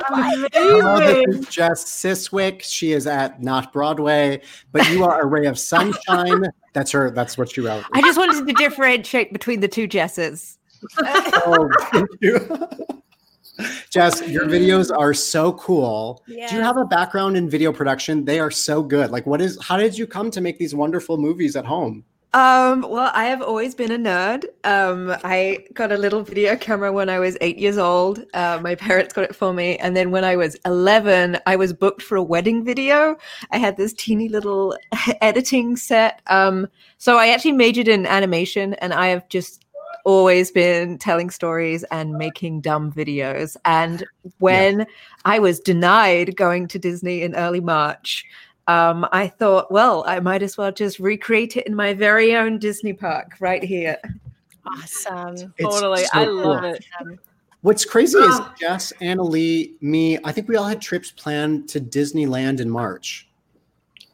Hello, 0.54 1.00
this 1.00 1.36
is 1.36 1.48
Jess 1.48 1.86
Siswick. 1.86 2.62
She 2.62 2.92
is 2.92 3.08
at 3.08 3.42
not 3.42 3.72
Broadway, 3.72 4.42
but 4.72 4.90
you 4.90 5.06
are 5.06 5.22
a 5.22 5.26
ray 5.26 5.46
of 5.46 5.58
sunshine. 5.58 6.46
That's 6.74 6.92
her. 6.92 7.10
That's 7.10 7.38
what 7.38 7.52
she 7.52 7.62
wrote. 7.62 7.86
I 7.94 8.02
just 8.02 8.18
wanted 8.18 8.46
to 8.46 8.54
differentiate 8.54 9.32
between 9.32 9.62
the 9.62 9.68
two 9.68 9.88
Jesses. 9.88 10.58
Oh, 11.02 11.70
thank 11.92 12.10
you. 12.20 12.68
Jess, 13.90 14.26
your 14.28 14.46
videos 14.46 14.96
are 14.96 15.14
so 15.14 15.54
cool. 15.54 16.24
Do 16.28 16.34
you 16.34 16.62
have 16.62 16.78
a 16.78 16.86
background 16.86 17.38
in 17.38 17.50
video 17.50 17.74
production? 17.74 18.26
They 18.26 18.40
are 18.40 18.52
so 18.52 18.84
good. 18.84 19.10
Like, 19.12 19.26
what 19.26 19.42
is? 19.42 19.58
How 19.62 19.78
did 19.78 19.98
you 19.98 20.06
come 20.06 20.32
to 20.32 20.42
make 20.42 20.58
these 20.58 20.76
wonderful 20.76 21.18
movies 21.18 21.56
at 21.56 21.66
home? 21.66 22.04
Um, 22.34 22.86
well, 22.88 23.12
I 23.16 23.26
have 23.26 23.42
always 23.42 23.74
been 23.74 23.92
a 23.92 23.98
nerd. 23.98 24.46
Um, 24.64 25.16
I 25.24 25.66
got 25.74 25.92
a 25.92 25.98
little 25.98 26.22
video 26.22 26.56
camera 26.56 26.94
when 26.94 27.10
I 27.10 27.18
was 27.18 27.36
eight 27.42 27.58
years 27.58 27.80
old. 27.80 28.24
Uh, 28.36 28.60
my 28.62 28.76
parents 28.76 29.14
got 29.14 29.24
it 29.24 29.36
for 29.36 29.52
me. 29.52 29.78
And 29.78 29.98
then 29.98 30.12
when 30.12 30.24
I 30.24 30.36
was 30.36 30.56
11, 30.64 31.40
I 31.48 31.56
was 31.56 31.74
booked 31.74 32.04
for 32.04 32.18
a 32.18 32.24
wedding 32.24 32.64
video. 32.64 33.18
I 33.52 33.58
had 33.58 33.78
this 33.78 33.94
teeny 33.94 34.30
little 34.30 34.78
editing 35.22 35.76
set. 35.76 36.22
Um, 36.28 36.68
so 37.00 37.18
I 37.18 37.30
actually 37.30 37.54
majored 37.54 37.88
in 37.88 38.06
animation 38.06 38.76
and 38.76 38.94
I 38.94 39.08
have 39.08 39.28
just 39.30 39.66
always 40.06 40.52
been 40.52 41.00
telling 41.00 41.32
stories 41.32 41.84
and 41.86 42.14
making 42.14 42.62
dumb 42.62 42.92
videos. 42.92 43.58
And 43.66 44.06
when 44.38 44.86
I 45.26 45.40
was 45.40 45.60
denied 45.60 46.36
going 46.36 46.68
to 46.70 46.80
Disney 46.80 47.24
in 47.24 47.36
early 47.36 47.60
March, 47.60 48.24
um, 48.70 49.08
I 49.12 49.28
thought, 49.28 49.72
well, 49.72 50.04
I 50.06 50.20
might 50.20 50.44
as 50.44 50.58
well 50.58 50.72
just 50.72 51.00
recreate 51.00 51.58
it 51.58 51.66
in 51.66 51.76
my 51.76 51.94
very 51.94 52.36
own 52.36 52.60
Disney 52.60 52.94
park 52.94 53.34
right 53.40 53.64
here. 53.64 53.98
Awesome. 54.66 55.54
It's 55.58 55.76
Totally. 55.76 56.04
so 56.04 56.10
I 56.14 56.26
love 56.26 56.62
cool. 56.62 56.74
it. 56.74 56.86
What's 57.62 57.84
crazy 57.84 58.18
is 58.20 58.36
Oh. 58.40 58.54
Annaleigh, 59.02 59.74
me. 59.82 60.20
I 60.24 60.32
think 60.32 60.48
we 60.48 60.56
all 60.56 60.66
had 60.66 60.82
trips 60.82 61.10
planned 61.12 61.68
to 61.70 61.82
Disneyland 61.82 62.60
in 62.60 62.70
March. 62.70 63.28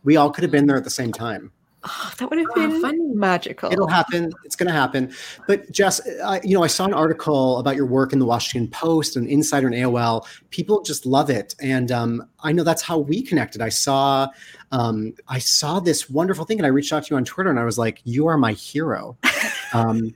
We 0.04 0.16
all 0.16 0.30
could 0.32 0.44
have 0.44 0.52
been 0.52 0.66
there 0.68 0.78
at 0.78 0.84
the 0.86 0.90
same 0.90 1.12
time. 1.12 1.52
Oh, 1.88 2.14
that 2.18 2.30
would 2.30 2.40
have 2.40 2.82
been 2.82 3.18
magical. 3.18 3.72
It'll 3.72 3.88
happen. 3.88 4.34
It's 4.44 4.56
going 4.56 4.68
to 4.68 4.74
happen. 4.74 5.14
But 5.48 5.72
Jess, 5.72 6.02
I, 6.24 6.42
you 6.44 6.56
know, 6.56 6.64
I 6.64 6.68
saw 6.68 6.86
an 6.86 6.94
article 6.94 7.60
about 7.60 7.76
your 7.76 7.86
work 7.86 8.12
in 8.12 8.18
the 8.18 8.26
Washington 8.26 8.72
Post 8.72 9.16
and 9.16 9.28
Insider 9.28 9.68
and 9.68 9.76
AOL. 9.76 10.26
People 10.50 10.82
just 10.82 11.06
love 11.06 11.30
it, 11.30 11.56
and 11.62 11.92
um, 11.92 12.28
I 12.40 12.52
know 12.54 12.64
that's 12.64 12.82
how 12.82 12.98
we 12.98 13.22
connected. 13.22 13.62
I 13.62 13.70
saw, 13.70 14.28
um, 14.72 15.14
I 15.28 15.38
saw 15.38 15.80
this 15.80 16.10
wonderful 16.10 16.46
thing, 16.46 16.58
and 16.58 16.66
I 16.66 16.70
reached 16.70 16.92
out 16.92 17.04
to 17.04 17.14
you 17.14 17.18
on 17.18 17.26
Twitter, 17.26 17.52
and 17.52 17.60
I 17.60 17.66
was 17.66 17.78
like, 17.78 18.02
"You 18.04 18.26
are 18.28 18.38
my 18.38 18.54
hero." 18.54 19.18
um, 19.74 20.16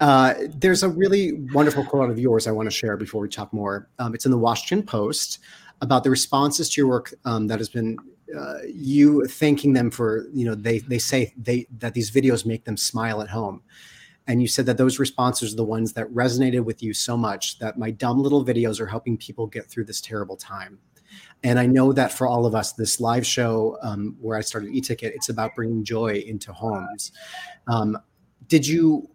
uh, 0.00 0.34
there's 0.48 0.82
a 0.82 0.88
really 0.88 1.32
wonderful 1.52 1.84
quote 1.84 2.10
of 2.10 2.18
yours 2.18 2.46
I 2.46 2.52
want 2.52 2.66
to 2.66 2.74
share 2.74 2.96
before 2.96 3.20
we 3.20 3.28
talk 3.28 3.52
more. 3.52 3.88
Um, 3.98 4.14
it's 4.14 4.24
in 4.24 4.30
the 4.30 4.38
Washington 4.38 4.86
Post 4.86 5.40
about 5.82 6.04
the 6.04 6.10
responses 6.10 6.70
to 6.70 6.80
your 6.80 6.88
work 6.88 7.12
um, 7.24 7.46
that 7.48 7.58
has 7.58 7.68
been 7.68 7.98
uh, 8.36 8.58
you 8.66 9.24
thanking 9.26 9.72
them 9.72 9.90
for 9.90 10.26
you 10.32 10.44
know 10.44 10.54
they 10.54 10.78
they 10.80 10.98
say 10.98 11.32
they 11.36 11.66
that 11.78 11.94
these 11.94 12.10
videos 12.10 12.46
make 12.46 12.64
them 12.64 12.76
smile 12.76 13.22
at 13.22 13.28
home. 13.28 13.62
And 14.28 14.42
you 14.42 14.48
said 14.48 14.66
that 14.66 14.76
those 14.76 14.98
responses 14.98 15.52
are 15.52 15.56
the 15.56 15.64
ones 15.64 15.92
that 15.92 16.12
resonated 16.12 16.64
with 16.64 16.82
you 16.82 16.92
so 16.92 17.16
much 17.16 17.60
that 17.60 17.78
my 17.78 17.92
dumb 17.92 18.20
little 18.20 18.44
videos 18.44 18.80
are 18.80 18.86
helping 18.86 19.16
people 19.16 19.46
get 19.46 19.66
through 19.66 19.84
this 19.84 20.00
terrible 20.00 20.36
time. 20.36 20.78
And 21.44 21.58
i 21.58 21.66
know 21.66 21.92
that 21.92 22.12
for 22.12 22.26
all 22.26 22.46
of 22.46 22.54
us 22.54 22.72
this 22.72 23.00
live 23.00 23.24
show 23.24 23.78
um, 23.82 24.16
where 24.20 24.36
i 24.36 24.40
started 24.40 24.70
e-ticket 24.70 25.14
it's 25.14 25.28
about 25.28 25.54
bringing 25.54 25.84
joy 25.84 26.24
into 26.26 26.52
homes. 26.52 27.12
Um, 27.68 27.96
did 28.48 28.66
you 28.66 29.08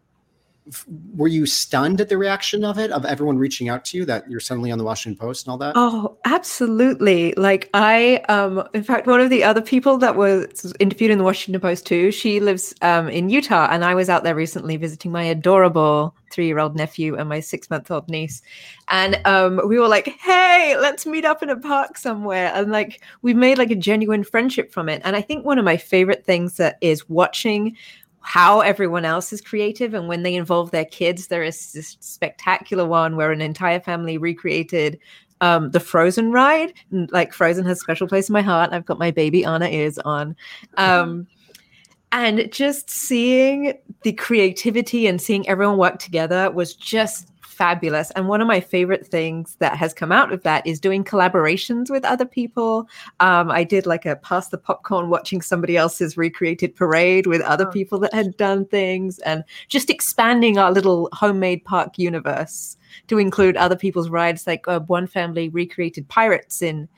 were 1.16 1.28
you 1.28 1.46
stunned 1.46 2.00
at 2.00 2.10
the 2.10 2.18
reaction 2.18 2.64
of 2.64 2.78
it 2.78 2.92
of 2.92 3.06
everyone 3.06 3.38
reaching 3.38 3.70
out 3.70 3.84
to 3.86 3.98
you 3.98 4.06
that 4.06 4.30
you're 4.30 4.40
suddenly 4.40 4.72
on 4.72 4.78
the 4.78 4.84
washington 4.84 5.20
post 5.20 5.46
and 5.46 5.52
all 5.52 5.58
that 5.58 5.74
Oh, 5.76 6.18
absolutely. 6.26 7.34
Like 7.38 7.70
I 7.74 8.18
um 8.30 8.64
in 8.74 8.84
fact 8.84 9.08
one 9.08 9.20
of 9.20 9.30
the 9.30 9.44
other 9.44 9.62
people 9.62 9.98
that 9.98 10.16
was 10.16 10.74
interviewed 10.80 11.12
in 11.12 11.18
the 11.18 11.24
Washington 11.24 11.60
Post 11.60 11.86
too, 11.86 12.12
she 12.12 12.40
lives 12.40 12.74
um 12.82 13.10
in 13.10 13.30
Utah 13.30 13.68
and 13.72 13.84
I 13.84 13.96
was 13.96 14.10
out 14.10 14.24
there 14.24 14.36
recently 14.36 14.78
visiting 14.78 15.12
my 15.12 15.24
adorable 15.24 16.16
3-year-old 16.32 16.76
nephew 16.76 17.16
and 17.16 17.28
my 17.28 17.40
6-month-old 17.40 18.10
niece. 18.10 18.42
And 18.90 19.20
um 19.26 19.60
we 19.68 19.80
were 19.80 19.88
like, 19.88 20.08
"Hey, 20.20 20.76
let's 20.80 21.06
meet 21.06 21.26
up 21.26 21.42
in 21.42 21.50
a 21.50 21.58
park 21.58 21.98
somewhere." 21.98 22.52
And 22.54 22.72
like 22.72 23.02
we 23.22 23.34
made 23.34 23.58
like 23.58 23.72
a 23.72 23.76
genuine 23.76 24.24
friendship 24.24 24.72
from 24.72 24.88
it. 24.88 25.02
And 25.04 25.16
I 25.16 25.22
think 25.22 25.46
one 25.46 25.58
of 25.60 25.66
my 25.66 25.78
favorite 25.78 26.26
things 26.26 26.58
that 26.58 26.78
is 26.82 27.10
watching 27.10 27.76
how 28.22 28.62
everyone 28.62 29.06
else 29.06 29.34
is 29.34 29.42
creative 29.42 29.94
and 29.94 30.08
when 30.08 30.24
they 30.24 30.36
involve 30.36 30.72
their 30.72 30.86
kids 30.86 31.28
there 31.28 31.44
is 31.44 31.74
this 31.74 31.98
spectacular 32.00 32.86
one 32.86 33.16
where 33.16 33.32
an 33.32 33.42
entire 33.42 33.80
family 33.80 34.18
recreated 34.18 35.00
um, 35.42 35.72
the 35.72 35.80
frozen 35.80 36.32
ride. 36.32 36.74
Like 36.92 37.34
frozen 37.34 37.66
has 37.66 37.80
a 37.80 37.82
special 37.82 38.08
place 38.08 38.30
in 38.30 38.34
my 38.34 38.42
heart. 38.42 38.72
I've 38.72 38.86
got 38.86 39.00
my 39.00 39.12
baby 39.12 39.44
anna 39.44 39.68
ears 39.68 39.98
on. 40.00 40.36
Um, 40.78 41.28
and 42.12 42.52
just 42.52 42.90
seeing 42.90 43.74
the 44.04 44.14
creativity 44.14 45.08
and 45.08 45.22
seeing 45.22 45.48
everyone 45.50 45.78
work 45.78 46.00
together 46.00 46.52
was 46.52 46.76
just 46.76 47.30
fabulous 47.62 48.10
and 48.16 48.28
one 48.28 48.42
of 48.42 48.48
my 48.48 48.60
favorite 48.60 49.06
things 49.06 49.56
that 49.60 49.78
has 49.78 49.94
come 49.94 50.12
out 50.12 50.34
of 50.34 50.42
that 50.42 50.66
is 50.66 50.80
doing 50.80 51.04
collaborations 51.04 51.92
with 51.92 52.04
other 52.04 52.26
people 52.26 52.90
um, 53.20 53.52
i 53.52 53.64
did 53.64 53.86
like 53.86 54.04
a 54.04 54.16
pass 54.16 54.48
the 54.48 54.58
popcorn 54.58 55.10
watching 55.10 55.44
somebody 55.44 55.78
else's 55.78 56.18
recreated 56.18 56.76
parade 56.76 57.28
with 57.28 57.40
other 57.42 57.68
people 57.68 58.00
that 58.00 58.12
had 58.16 58.36
done 58.36 58.66
things 58.66 59.20
and 59.20 59.44
just 59.68 59.92
expanding 59.92 60.58
our 60.58 60.72
little 60.72 61.08
homemade 61.14 61.64
park 61.64 62.00
universe 62.00 62.78
to 63.06 63.20
include 63.20 63.56
other 63.56 63.76
people's 63.76 64.10
rides 64.10 64.48
like 64.48 64.68
uh, 64.68 64.80
one 64.80 65.06
family 65.06 65.48
recreated 65.50 66.08
pirates 66.08 66.64
in 66.64 66.90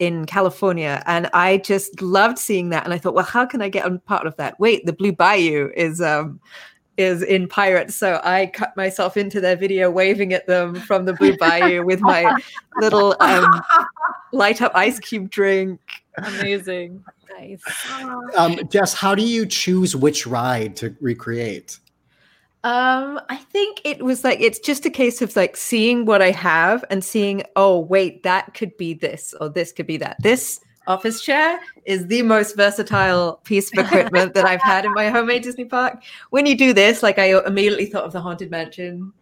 in 0.00 0.24
California. 0.24 1.02
And 1.04 1.28
I 1.34 1.58
just 1.58 2.00
loved 2.00 2.38
seeing 2.38 2.70
that. 2.70 2.84
And 2.84 2.94
I 2.94 2.98
thought, 2.98 3.12
well, 3.12 3.22
how 3.22 3.44
can 3.44 3.60
I 3.60 3.68
get 3.68 3.84
on 3.84 3.98
part 3.98 4.26
of 4.26 4.34
that? 4.36 4.58
Wait, 4.58 4.86
the 4.86 4.94
Blue 4.94 5.12
Bayou 5.12 5.70
is 5.76 6.00
um 6.00 6.40
is 6.96 7.22
in 7.22 7.48
Pirates. 7.48 7.94
So 7.94 8.20
I 8.24 8.46
cut 8.46 8.76
myself 8.76 9.16
into 9.16 9.40
their 9.40 9.56
video 9.56 9.90
waving 9.90 10.32
at 10.32 10.46
them 10.46 10.74
from 10.74 11.04
the 11.04 11.14
Blue 11.14 11.36
Bayou 11.36 11.84
with 11.84 12.00
my 12.00 12.36
little 12.76 13.16
um 13.20 13.62
light 14.32 14.60
up 14.62 14.72
ice 14.74 14.98
cube 14.98 15.30
drink. 15.30 15.80
Amazing. 16.18 17.04
Nice. 17.38 17.62
um, 18.36 18.60
jess 18.68 18.92
how 18.92 19.14
do 19.14 19.22
you 19.22 19.46
choose 19.46 19.96
which 19.96 20.26
ride 20.26 20.76
to 20.76 20.94
recreate 21.00 21.78
Um, 22.64 23.18
I 23.30 23.36
think 23.36 23.80
it 23.84 24.02
was 24.02 24.24
like 24.24 24.40
it's 24.40 24.58
just 24.58 24.84
a 24.84 24.90
case 24.90 25.22
of 25.22 25.34
like 25.36 25.56
seeing 25.56 26.04
what 26.04 26.20
I 26.20 26.32
have 26.32 26.84
and 26.90 27.02
seeing, 27.02 27.44
oh 27.56 27.78
wait, 27.78 28.22
that 28.24 28.52
could 28.52 28.76
be 28.76 28.92
this 28.92 29.34
or 29.40 29.48
this 29.48 29.72
could 29.72 29.86
be 29.86 29.96
that. 29.96 30.16
This 30.20 30.60
office 30.90 31.20
chair 31.22 31.60
is 31.84 32.06
the 32.08 32.22
most 32.22 32.56
versatile 32.56 33.40
piece 33.44 33.72
of 33.72 33.84
equipment 33.84 34.34
that 34.34 34.44
I've 34.44 34.60
had 34.62 34.84
in 34.84 34.92
my 34.92 35.08
homemade 35.08 35.42
Disney 35.42 35.64
park. 35.64 36.02
When 36.30 36.46
you 36.46 36.56
do 36.56 36.72
this, 36.72 37.02
like 37.02 37.18
I 37.18 37.38
immediately 37.46 37.86
thought 37.86 38.04
of 38.04 38.12
the 38.12 38.20
haunted 38.20 38.50
mansion. 38.50 39.12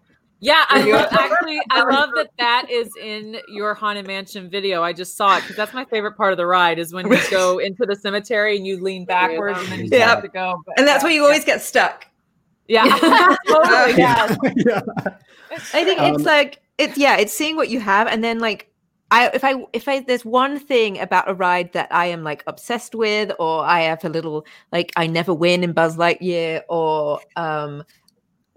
Yeah, 0.40 0.64
I 0.68 0.88
love, 0.88 1.08
actually, 1.10 1.60
I 1.70 1.82
love 1.82 2.10
that 2.14 2.30
that 2.38 2.70
is 2.70 2.88
in 3.02 3.38
your 3.48 3.74
haunted 3.74 4.06
mansion 4.06 4.48
video. 4.48 4.84
I 4.84 4.92
just 4.92 5.16
saw 5.16 5.36
it 5.36 5.40
because 5.40 5.56
that's 5.56 5.74
my 5.74 5.84
favorite 5.84 6.16
part 6.16 6.32
of 6.32 6.36
the 6.36 6.46
ride 6.46 6.78
is 6.78 6.92
when 6.94 7.10
you 7.10 7.18
go 7.28 7.58
into 7.68 7.84
the 7.84 7.96
cemetery 7.96 8.56
and 8.56 8.64
you 8.64 8.80
lean 8.80 9.04
backwards 9.04 9.58
and 9.58 9.68
then 9.68 9.80
you 9.80 9.88
Yeah. 9.90 10.06
have 10.08 10.22
to 10.22 10.28
go. 10.28 10.62
But 10.64 10.78
And 10.78 10.86
that's 10.86 11.02
yeah, 11.02 11.06
where 11.08 11.12
you 11.12 11.24
always 11.24 11.44
get 11.44 11.60
stuck. 11.60 12.06
Yeah, 12.68 12.84
totally. 13.48 13.98
Yeah. 13.98 14.36
Yeah. 14.56 14.80
I 15.50 15.84
think 15.84 16.00
Um, 16.00 16.14
it's 16.14 16.24
like 16.24 16.60
it's 16.78 16.96
yeah, 16.96 17.16
it's 17.16 17.32
seeing 17.32 17.56
what 17.56 17.68
you 17.68 17.80
have 17.80 18.06
and 18.06 18.22
then 18.22 18.38
like 18.38 18.70
I 19.10 19.28
if 19.28 19.44
I 19.44 19.54
if 19.72 19.88
I 19.88 20.00
there's 20.00 20.24
one 20.24 20.58
thing 20.58 20.98
about 21.00 21.28
a 21.28 21.34
ride 21.34 21.72
that 21.72 21.88
I 21.90 22.06
am 22.06 22.24
like 22.24 22.42
obsessed 22.46 22.94
with 22.94 23.32
or 23.38 23.64
I 23.64 23.80
have 23.82 24.04
a 24.04 24.08
little 24.08 24.44
like 24.70 24.92
I 24.96 25.06
never 25.06 25.32
win 25.32 25.64
in 25.64 25.72
Buzz 25.72 25.96
Lightyear 25.96 26.62
or 26.68 27.20
um 27.36 27.84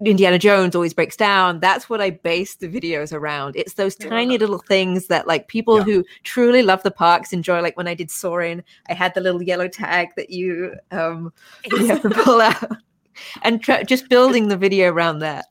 Indiana 0.04 0.38
Jones 0.38 0.74
always 0.74 0.94
breaks 0.94 1.16
down. 1.16 1.60
That's 1.60 1.88
what 1.88 2.00
I 2.00 2.10
base 2.10 2.56
the 2.56 2.68
videos 2.68 3.12
around. 3.12 3.54
It's 3.56 3.74
those 3.74 3.94
tiny 3.94 4.36
little 4.36 4.58
things 4.58 5.06
that 5.06 5.28
like 5.28 5.46
people 5.46 5.82
who 5.82 6.04
truly 6.24 6.62
love 6.62 6.82
the 6.82 6.90
parks 6.90 7.32
enjoy. 7.32 7.60
Like 7.60 7.76
when 7.76 7.86
I 7.86 7.94
did 7.94 8.10
Soarin', 8.10 8.64
I 8.88 8.94
had 8.94 9.14
the 9.14 9.20
little 9.20 9.42
yellow 9.42 9.68
tag 9.68 10.08
that 10.16 10.30
you 10.30 10.74
um 10.90 11.32
you 11.70 11.86
have 11.86 12.02
to 12.02 12.10
pull 12.24 12.40
out 12.40 12.78
and 13.42 13.62
try, 13.62 13.82
just 13.84 14.08
building 14.08 14.48
the 14.48 14.56
video 14.56 14.92
around 14.92 15.20
that. 15.20 15.46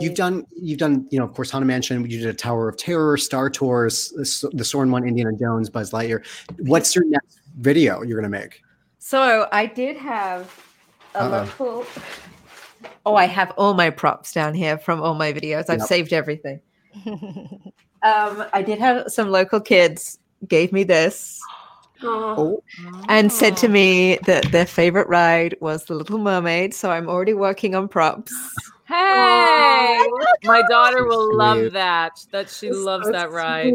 You've 0.00 0.14
done, 0.14 0.46
you've 0.54 0.78
done, 0.78 1.06
you 1.10 1.18
know, 1.18 1.24
of 1.24 1.32
course, 1.34 1.50
Haunted 1.50 1.66
Mansion. 1.66 2.02
You 2.08 2.18
did 2.18 2.26
a 2.28 2.34
Tower 2.34 2.68
of 2.68 2.76
Terror, 2.76 3.16
Star 3.16 3.48
Tours, 3.48 4.10
the, 4.10 4.22
S- 4.22 4.44
Soarin' 4.68 4.90
one, 4.90 5.06
Indiana 5.06 5.32
Jones, 5.38 5.70
Buzz 5.70 5.90
Lightyear. 5.92 6.24
What's 6.58 6.94
your 6.94 7.06
next 7.06 7.40
video 7.56 8.02
you're 8.02 8.20
going 8.20 8.30
to 8.30 8.38
make? 8.38 8.62
So 8.98 9.48
I 9.52 9.66
did 9.66 9.96
have 9.96 10.54
a 11.14 11.22
Uh-oh. 11.22 11.30
local. 11.30 11.86
Oh, 13.06 13.14
I 13.16 13.24
have 13.26 13.52
all 13.56 13.72
my 13.74 13.88
props 13.90 14.32
down 14.32 14.52
here 14.54 14.76
from 14.76 15.00
all 15.00 15.14
my 15.14 15.32
videos. 15.32 15.70
I've 15.70 15.78
Yep. 15.80 15.88
saved 15.88 16.12
everything. 16.12 16.60
um, 17.06 18.44
I 18.52 18.62
did 18.64 18.78
have 18.78 19.10
some 19.10 19.30
local 19.30 19.60
kids 19.60 20.18
gave 20.48 20.72
me 20.72 20.84
this 20.84 21.40
Oh, 22.02 22.62
and 23.10 23.30
said 23.30 23.58
to 23.58 23.68
me 23.68 24.18
that 24.24 24.50
their 24.52 24.64
favorite 24.64 25.06
ride 25.08 25.54
was 25.60 25.84
the 25.84 25.94
Little 25.94 26.18
Mermaid. 26.18 26.72
So 26.72 26.90
I'm 26.90 27.08
already 27.10 27.34
working 27.34 27.74
on 27.74 27.88
props. 27.88 28.32
Hey, 28.90 30.08
my 30.44 30.62
daughter 30.68 31.06
will 31.06 31.28
sweet. 31.28 31.36
love 31.36 31.72
that. 31.72 32.24
That 32.32 32.50
she 32.50 32.70
loves 32.72 33.08
that 33.10 33.30
ride. 33.30 33.72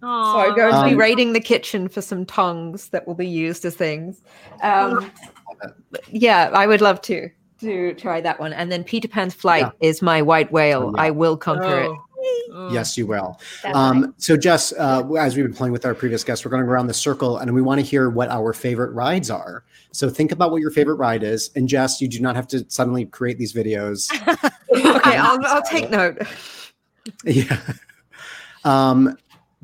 So 0.00 0.08
I'm 0.08 0.54
going 0.54 0.72
to 0.72 0.84
be 0.84 0.92
Um, 0.92 0.98
raiding 0.98 1.32
the 1.32 1.40
kitchen 1.40 1.88
for 1.88 2.02
some 2.02 2.26
tongs 2.26 2.88
that 2.88 3.06
will 3.06 3.14
be 3.14 3.26
used 3.26 3.64
as 3.64 3.76
things. 3.76 4.22
Um, 4.62 5.10
yeah, 6.08 6.50
I 6.52 6.66
would 6.66 6.80
love 6.80 7.00
to 7.02 7.30
to 7.60 7.94
try 7.94 8.20
that 8.20 8.38
one. 8.38 8.52
And 8.52 8.70
then 8.70 8.84
Peter 8.84 9.08
Pan's 9.08 9.32
flight 9.34 9.70
is 9.80 10.02
my 10.02 10.22
white 10.22 10.52
whale. 10.52 10.92
I 10.98 11.10
will 11.10 11.36
conquer 11.36 11.80
it. 11.80 11.90
Yes, 12.72 12.96
you 12.98 13.06
will. 13.06 13.38
Um, 13.74 14.14
so, 14.18 14.36
Jess, 14.36 14.72
uh, 14.72 15.06
as 15.14 15.36
we've 15.36 15.44
been 15.44 15.54
playing 15.54 15.72
with 15.72 15.84
our 15.86 15.94
previous 15.94 16.24
guests, 16.24 16.44
we're 16.44 16.50
going 16.50 16.62
to 16.62 16.66
go 16.66 16.72
around 16.72 16.86
the 16.86 16.94
circle 16.94 17.38
and 17.38 17.52
we 17.54 17.62
want 17.62 17.80
to 17.80 17.86
hear 17.86 18.10
what 18.10 18.28
our 18.30 18.52
favorite 18.52 18.92
rides 18.92 19.30
are. 19.30 19.64
So, 19.96 20.10
think 20.10 20.30
about 20.30 20.50
what 20.50 20.60
your 20.60 20.70
favorite 20.70 20.96
ride 20.96 21.22
is. 21.22 21.50
And, 21.56 21.66
Jess, 21.66 22.02
you 22.02 22.08
do 22.08 22.20
not 22.20 22.36
have 22.36 22.46
to 22.48 22.66
suddenly 22.68 23.06
create 23.06 23.38
these 23.38 23.54
videos. 23.54 24.12
okay, 24.70 25.16
I'll, 25.16 25.38
I'll 25.46 25.62
take 25.62 25.88
note. 25.88 26.18
yeah. 27.24 27.58
Um, 28.62 29.16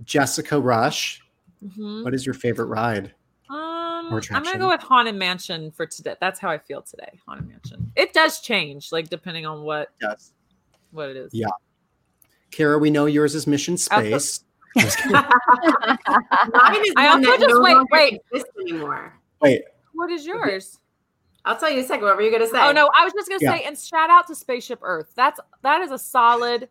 Jessica 0.05 0.59
Rush, 0.59 1.21
Mhm. 1.63 2.03
what 2.03 2.15
is 2.15 2.25
your 2.25 2.35
favorite 2.35 2.67
ride? 2.67 3.13
Um, 3.51 4.21
I'm 4.31 4.43
gonna 4.43 4.59
go 4.59 4.69
with 4.69 4.81
Haunted 4.81 5.15
Mansion 5.17 5.71
for 5.71 5.85
today. 5.87 6.17
That's 6.19 6.41
how 6.41 6.49
I 6.49 6.59
feel 6.59 6.81
today. 6.81 7.21
Haunted 7.29 7.49
Mansion. 7.49 7.93
It 7.95 8.15
does 8.15 8.41
change, 8.41 8.91
like 8.91 9.11
depending 9.11 9.45
on 9.45 9.63
what 9.63 9.91
Yes. 10.01 10.33
what 10.93 11.11
it 11.11 11.17
is. 11.17 11.31
Yeah. 11.35 11.49
Cara, 12.51 12.79
we 12.79 12.91
know 12.91 13.05
yours 13.07 13.35
is 13.35 13.47
Mission 13.47 13.75
Also- 13.75 14.19
Space. 14.19 14.45
Mine 14.77 14.87
is 14.97 14.97
I 16.97 17.09
one 17.11 17.27
also 17.27 17.37
just 17.39 17.49
no 17.49 17.61
wait, 17.61 17.77
wait. 17.91 18.21
exists 18.33 18.51
anymore. 18.61 19.13
Wait, 19.43 19.63
What 20.03 20.11
is 20.11 20.27
yours? 20.27 20.81
I'll 21.45 21.57
tell 21.57 21.71
you 21.71 21.79
a 21.79 21.85
second. 21.85 22.03
What 22.03 22.17
were 22.17 22.23
you 22.23 22.33
gonna 22.33 22.43
oh, 22.43 22.51
say? 22.51 22.59
Oh 22.61 22.73
no, 22.73 22.91
I 22.99 23.05
was 23.05 23.13
just 23.13 23.29
gonna 23.29 23.39
Yeah. 23.41 23.57
say, 23.57 23.63
and 23.63 23.79
shout 23.79 24.11
out 24.11 24.27
to 24.27 24.35
Spaceship 24.35 24.81
Earth. 24.83 25.13
That's 25.15 25.39
that 25.63 25.81
is 25.81 25.93
a 25.93 25.99
solid 25.99 26.69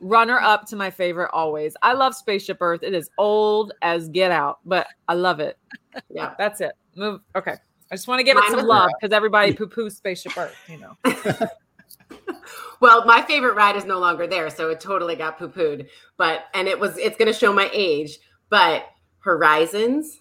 runner 0.00 0.40
up 0.40 0.66
to 0.70 0.76
my 0.76 0.90
favorite 0.90 1.30
always. 1.32 1.76
I 1.82 1.92
love 1.92 2.16
Spaceship 2.16 2.58
Earth. 2.60 2.82
It 2.82 2.94
is 2.94 3.10
old 3.16 3.74
as 3.80 4.08
get 4.08 4.32
out, 4.32 4.58
but 4.64 4.88
I 5.06 5.14
love 5.14 5.38
it. 5.38 5.56
Yeah, 6.10 6.34
that's 6.38 6.60
it. 6.60 6.72
Move. 6.96 7.20
Okay. 7.36 7.54
I 7.92 7.94
just 7.94 8.08
want 8.08 8.18
to 8.18 8.24
give 8.24 8.36
it 8.36 8.42
some 8.50 8.66
love 8.66 8.90
because 9.00 9.14
everybody 9.14 9.52
poo 9.54 9.68
poo 9.68 9.88
Spaceship 9.88 10.36
Earth, 10.36 10.56
you 10.66 10.78
know. 10.78 10.96
Well, 12.80 13.04
my 13.06 13.22
favorite 13.22 13.54
ride 13.54 13.76
is 13.76 13.84
no 13.84 14.00
longer 14.00 14.26
there, 14.26 14.50
so 14.50 14.70
it 14.70 14.80
totally 14.80 15.14
got 15.14 15.38
poo 15.38 15.48
pooed. 15.48 15.88
But 16.16 16.46
and 16.54 16.66
it 16.66 16.78
was 16.78 16.96
it's 16.96 17.16
going 17.16 17.32
to 17.32 17.38
show 17.38 17.52
my 17.52 17.70
age. 17.72 18.18
But 18.50 18.84
Horizons. 19.20 20.20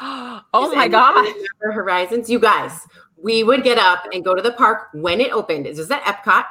Oh 0.00 0.72
my 0.74 0.88
god! 0.88 1.26
Horizons, 1.60 2.30
you 2.30 2.38
guys. 2.38 2.86
We 3.22 3.44
would 3.44 3.62
get 3.62 3.78
up 3.78 4.04
and 4.12 4.24
go 4.24 4.34
to 4.34 4.42
the 4.42 4.52
park 4.52 4.88
when 4.94 5.20
it 5.20 5.32
opened. 5.32 5.66
It 5.66 5.76
was 5.76 5.90
at 5.90 6.02
Epcot. 6.02 6.44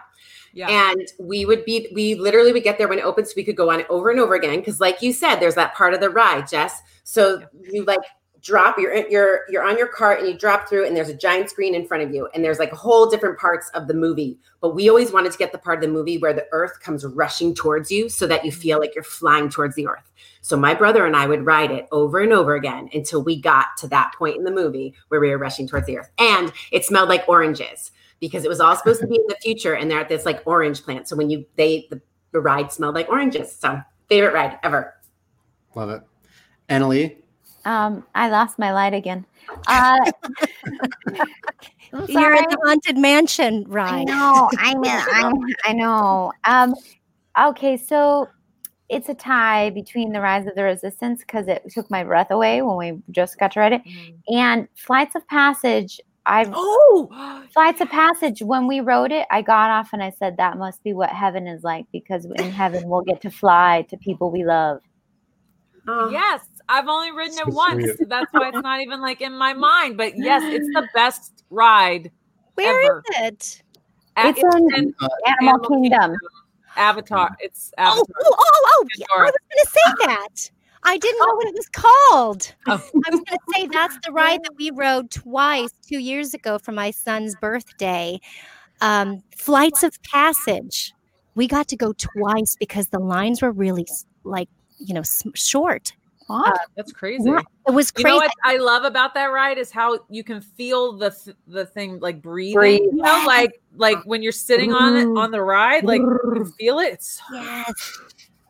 Yeah. 0.53 0.67
And 0.69 1.07
we 1.19 1.45
would 1.45 1.65
be, 1.65 1.89
we 1.93 2.15
literally 2.15 2.51
would 2.51 2.63
get 2.63 2.77
there 2.77 2.87
when 2.87 2.99
it 2.99 3.05
opened 3.05 3.27
so 3.27 3.33
we 3.35 3.43
could 3.43 3.55
go 3.55 3.69
on 3.71 3.79
it 3.79 3.87
over 3.89 4.09
and 4.09 4.19
over 4.19 4.35
again. 4.35 4.61
Cause 4.63 4.79
like 4.79 5.01
you 5.01 5.13
said, 5.13 5.37
there's 5.37 5.55
that 5.55 5.75
part 5.75 5.93
of 5.93 6.01
the 6.01 6.09
ride, 6.09 6.49
Jess. 6.49 6.81
So 7.03 7.41
you 7.71 7.85
like 7.85 8.01
drop, 8.41 8.77
you're, 8.77 9.07
you're, 9.09 9.41
you're 9.49 9.63
on 9.63 9.77
your 9.77 9.87
cart 9.87 10.19
and 10.19 10.27
you 10.27 10.37
drop 10.37 10.67
through 10.67 10.85
and 10.85 10.95
there's 10.95 11.09
a 11.09 11.15
giant 11.15 11.49
screen 11.49 11.75
in 11.75 11.85
front 11.85 12.03
of 12.03 12.13
you. 12.13 12.27
And 12.33 12.43
there's 12.43 12.59
like 12.59 12.71
whole 12.71 13.09
different 13.09 13.37
parts 13.37 13.69
of 13.73 13.87
the 13.87 13.93
movie. 13.93 14.39
But 14.59 14.75
we 14.75 14.89
always 14.89 15.11
wanted 15.11 15.31
to 15.31 15.37
get 15.37 15.51
the 15.51 15.57
part 15.57 15.77
of 15.77 15.81
the 15.81 15.93
movie 15.93 16.17
where 16.17 16.33
the 16.33 16.47
earth 16.51 16.79
comes 16.81 17.05
rushing 17.05 17.53
towards 17.53 17.91
you 17.91 18.09
so 18.09 18.27
that 18.27 18.43
you 18.43 18.51
mm-hmm. 18.51 18.59
feel 18.59 18.79
like 18.79 18.95
you're 18.95 19.03
flying 19.03 19.49
towards 19.49 19.75
the 19.75 19.87
earth. 19.87 20.11
So 20.41 20.57
my 20.57 20.73
brother 20.73 21.05
and 21.05 21.15
I 21.15 21.27
would 21.27 21.45
ride 21.45 21.71
it 21.71 21.87
over 21.91 22.19
and 22.19 22.33
over 22.33 22.55
again 22.55 22.89
until 22.93 23.23
we 23.23 23.39
got 23.39 23.67
to 23.77 23.87
that 23.89 24.13
point 24.17 24.37
in 24.37 24.43
the 24.43 24.51
movie 24.51 24.95
where 25.09 25.19
we 25.19 25.29
were 25.29 25.37
rushing 25.37 25.67
towards 25.67 25.85
the 25.85 25.99
earth. 25.99 26.09
And 26.17 26.51
it 26.71 26.83
smelled 26.83 27.09
like 27.09 27.27
oranges 27.27 27.91
because 28.19 28.43
it 28.43 28.49
was 28.49 28.59
all 28.59 28.75
supposed 28.75 29.01
to 29.01 29.07
be 29.07 29.15
in 29.15 29.25
the 29.27 29.37
future 29.41 29.75
and 29.75 29.89
they're 29.89 29.99
at 29.99 30.09
this 30.09 30.25
like 30.25 30.41
orange 30.45 30.83
plant. 30.83 31.07
So 31.07 31.15
when 31.15 31.29
you 31.29 31.45
they 31.55 31.87
the, 31.89 32.01
the 32.31 32.41
ride 32.41 32.71
smelled 32.71 32.95
like 32.95 33.09
oranges. 33.09 33.55
So 33.55 33.81
favorite 34.09 34.33
ride 34.33 34.57
ever. 34.63 34.95
Love 35.75 35.89
it. 35.89 36.01
Annaleigh, 36.69 37.17
Um, 37.65 38.03
I 38.15 38.29
lost 38.29 38.57
my 38.59 38.71
light 38.73 38.93
again. 38.93 39.25
Uh, 39.67 40.11
You're 41.91 42.01
in 42.03 42.13
sorry. 42.13 42.39
the 42.39 42.57
haunted 42.63 42.97
mansion 42.97 43.65
I 43.69 43.69
ride. 43.69 44.07
know. 44.07 44.49
I'm, 44.57 44.83
in, 44.83 45.01
I'm. 45.11 45.33
I 45.65 45.73
know. 45.73 46.31
Um. 46.45 46.75
Okay, 47.39 47.77
so 47.77 48.27
it's 48.89 49.07
a 49.09 49.13
tie 49.13 49.69
between 49.69 50.11
the 50.11 50.19
Rise 50.19 50.47
of 50.47 50.55
the 50.55 50.63
Resistance 50.63 51.21
because 51.21 51.47
it 51.47 51.63
took 51.71 51.89
my 51.89 52.03
breath 52.03 52.31
away 52.31 52.61
when 52.61 52.77
we 52.77 53.01
just 53.11 53.39
got 53.39 53.51
to 53.53 53.59
ride 53.59 53.73
it, 53.73 53.81
and 54.27 54.67
Flights 54.75 55.15
of 55.15 55.27
Passage. 55.27 55.99
I 56.25 56.45
oh 56.53 57.45
Flights 57.53 57.81
of 57.81 57.89
Passage. 57.89 58.41
When 58.41 58.67
we 58.67 58.79
wrote 58.79 59.11
it, 59.11 59.27
I 59.31 59.41
got 59.41 59.69
off 59.69 59.89
and 59.93 60.03
I 60.03 60.11
said 60.11 60.37
that 60.37 60.57
must 60.57 60.83
be 60.83 60.93
what 60.93 61.09
heaven 61.09 61.47
is 61.47 61.63
like 61.63 61.85
because 61.91 62.25
in 62.25 62.51
heaven 62.51 62.87
we'll 62.87 63.01
get 63.01 63.21
to 63.21 63.31
fly 63.31 63.85
to 63.89 63.97
people 63.97 64.29
we 64.29 64.43
love. 64.43 64.81
Uh-huh. 65.87 66.09
Yes, 66.11 66.41
I've 66.69 66.87
only 66.87 67.11
ridden 67.11 67.33
So 67.33 67.41
it 67.47 67.53
once. 67.53 67.83
sweet. 67.95 68.09
That's 68.09 68.31
why 68.31 68.49
it's 68.49 68.61
not 68.61 68.81
even 68.81 69.01
like 69.01 69.21
in 69.21 69.33
my 69.33 69.53
mind. 69.53 69.97
But 69.97 70.13
yes, 70.17 70.43
it's 70.45 70.67
the 70.67 70.87
best 70.93 71.43
ride 71.49 72.11
Where 72.55 72.81
is 72.83 72.89
ever. 72.89 73.27
it? 73.27 73.63
A- 74.17 74.27
It's 74.27 74.39
in 74.39 74.93
Animal 75.39 75.59
Kingdom. 75.67 76.15
Avatar. 76.77 77.29
It's 77.39 77.71
oh, 77.77 77.83
oh, 77.83 77.91
Avatar. 77.97 78.15
Oh, 78.21 78.35
oh, 78.37 78.65
oh, 78.67 78.87
yeah, 78.97 79.05
I 79.17 79.21
was 79.23 79.31
going 79.31 79.65
to 79.65 79.67
say 79.67 80.05
that. 80.07 80.51
I 80.83 80.97
didn't 80.97 81.19
know 81.19 81.25
oh. 81.29 81.35
what 81.35 81.47
it 81.47 81.55
was 81.55 81.69
called. 81.69 82.53
Oh. 82.67 82.73
I 83.05 83.09
was 83.11 83.21
going 83.21 83.23
to 83.25 83.53
say 83.55 83.67
that's 83.67 83.97
the 84.05 84.11
ride 84.11 84.41
that 84.43 84.53
we 84.57 84.71
rode 84.71 85.11
twice 85.11 85.71
two 85.87 85.99
years 85.99 86.33
ago 86.33 86.57
for 86.59 86.71
my 86.71 86.91
son's 86.91 87.35
birthday. 87.35 88.19
Um, 88.81 89.21
Flights 89.35 89.83
of 89.83 90.01
Passage. 90.03 90.93
We 91.35 91.47
got 91.47 91.67
to 91.69 91.75
go 91.77 91.93
twice 91.93 92.55
because 92.59 92.87
the 92.89 92.99
lines 92.99 93.41
were 93.41 93.51
really 93.51 93.85
like, 94.23 94.49
you 94.85 94.93
know, 94.93 95.03
short. 95.33 95.93
Uh, 96.29 96.57
That's 96.77 96.93
crazy. 96.93 97.29
yeah, 97.29 97.41
it 97.67 97.71
was 97.71 97.91
You 97.97 98.05
know 98.05 98.17
crazy. 98.19 98.27
what 98.27 98.31
I 98.45 98.57
love 98.57 98.85
about 98.85 99.13
that 99.15 99.25
ride 99.33 99.57
is 99.57 99.69
how 99.69 99.99
you 100.09 100.23
can 100.23 100.39
feel 100.39 100.93
the 100.93 101.09
th- 101.11 101.35
the 101.47 101.65
thing 101.65 101.99
like 101.99 102.21
breathing. 102.21 102.55
Breathe. 102.55 102.79
You 102.83 103.01
know, 103.01 103.23
like 103.27 103.61
like 103.75 103.97
when 104.05 104.23
you're 104.23 104.31
sitting 104.31 104.71
on 104.73 104.95
it 104.95 105.07
on 105.19 105.31
the 105.31 105.41
ride, 105.41 105.83
like 105.83 105.99
you 105.99 106.53
feel 106.57 106.79
it. 106.79 106.93
It's 106.93 107.21
Yes. 107.31 107.91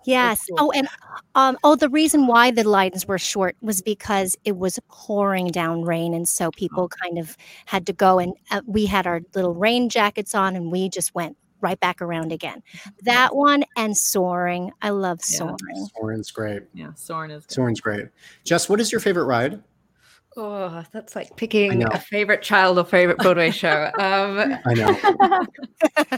Yes. 0.05 0.45
Oh, 0.57 0.71
and 0.71 0.87
um, 1.35 1.57
oh, 1.63 1.75
the 1.75 1.89
reason 1.89 2.25
why 2.27 2.49
the 2.51 2.67
lines 2.67 3.07
were 3.07 3.19
short 3.19 3.55
was 3.61 3.81
because 3.83 4.35
it 4.45 4.57
was 4.57 4.79
pouring 4.89 5.47
down 5.47 5.83
rain, 5.83 6.13
and 6.13 6.27
so 6.27 6.49
people 6.51 6.87
kind 6.89 7.17
of 7.19 7.37
had 7.65 7.85
to 7.87 7.93
go. 7.93 8.17
And 8.19 8.33
uh, 8.49 8.61
we 8.65 8.85
had 8.87 9.05
our 9.07 9.21
little 9.35 9.53
rain 9.53 9.89
jackets 9.89 10.33
on, 10.33 10.55
and 10.55 10.71
we 10.71 10.89
just 10.89 11.13
went 11.13 11.37
right 11.61 11.79
back 11.79 12.01
around 12.01 12.31
again. 12.31 12.61
That 13.03 13.35
one 13.35 13.63
and 13.77 13.95
soaring. 13.95 14.71
I 14.81 14.89
love 14.89 15.21
soaring. 15.21 15.88
Soaring's 15.95 16.31
great. 16.31 16.63
Yeah, 16.73 16.93
Soarin' 16.95 17.31
is. 17.31 17.45
Soarin's 17.47 17.81
great. 17.81 18.07
Jess, 18.43 18.69
what 18.69 18.79
is 18.79 18.91
your 18.91 19.01
favorite 19.01 19.25
ride? 19.25 19.61
Oh, 20.38 20.83
that's 20.93 21.15
like 21.15 21.35
picking 21.35 21.79
know. 21.79 21.88
a 21.91 21.99
favorite 21.99 22.41
child 22.41 22.77
or 22.77 22.85
favorite 22.85 23.17
Broadway 23.17 23.51
show. 23.51 23.91
Um, 23.99 24.57
I 24.65 24.73
know. 24.73 26.17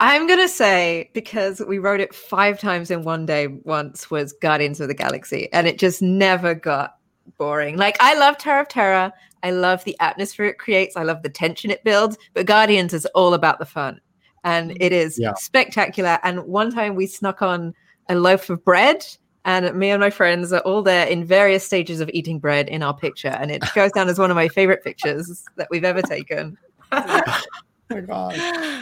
I'm 0.00 0.26
gonna 0.26 0.48
say 0.48 1.10
because 1.12 1.60
we 1.66 1.78
wrote 1.78 2.00
it 2.00 2.14
five 2.14 2.58
times 2.58 2.90
in 2.90 3.02
one 3.02 3.26
day 3.26 3.46
once 3.46 4.10
was 4.10 4.32
Guardians 4.32 4.80
of 4.80 4.88
the 4.88 4.94
Galaxy, 4.94 5.52
and 5.52 5.66
it 5.66 5.78
just 5.78 6.00
never 6.00 6.54
got 6.54 6.96
boring. 7.38 7.76
Like 7.76 7.96
I 8.00 8.18
love 8.18 8.38
Tower 8.38 8.60
of 8.60 8.68
Terror, 8.68 9.12
I 9.42 9.50
love 9.50 9.84
the 9.84 9.96
atmosphere 10.00 10.46
it 10.46 10.58
creates, 10.58 10.96
I 10.96 11.02
love 11.02 11.22
the 11.22 11.28
tension 11.28 11.70
it 11.70 11.84
builds, 11.84 12.16
but 12.34 12.46
Guardians 12.46 12.94
is 12.94 13.06
all 13.14 13.34
about 13.34 13.58
the 13.58 13.66
fun, 13.66 14.00
and 14.44 14.76
it 14.80 14.92
is 14.92 15.18
Yeah. 15.18 15.34
spectacular. 15.34 16.18
And 16.22 16.40
one 16.44 16.70
time 16.72 16.94
we 16.94 17.06
snuck 17.06 17.42
on 17.42 17.74
a 18.08 18.14
loaf 18.14 18.50
of 18.50 18.64
bread. 18.64 19.04
And 19.44 19.74
me 19.76 19.90
and 19.90 20.00
my 20.00 20.10
friends 20.10 20.52
are 20.52 20.60
all 20.60 20.82
there 20.82 21.04
in 21.06 21.24
various 21.24 21.64
stages 21.66 22.00
of 22.00 22.08
eating 22.12 22.38
bread 22.38 22.68
in 22.68 22.80
our 22.82 22.96
picture. 22.96 23.28
And 23.40 23.50
it 23.50 23.64
goes 23.74 23.90
down 23.90 24.08
as 24.08 24.16
one 24.18 24.30
of 24.30 24.36
my 24.36 24.46
favorite 24.48 24.84
pictures 24.84 25.44
that 25.56 25.66
we've 25.70 25.84
ever 25.84 26.02
taken. 26.02 26.56
Oh 27.90 27.96
my 27.96 28.00
god. 28.00 28.36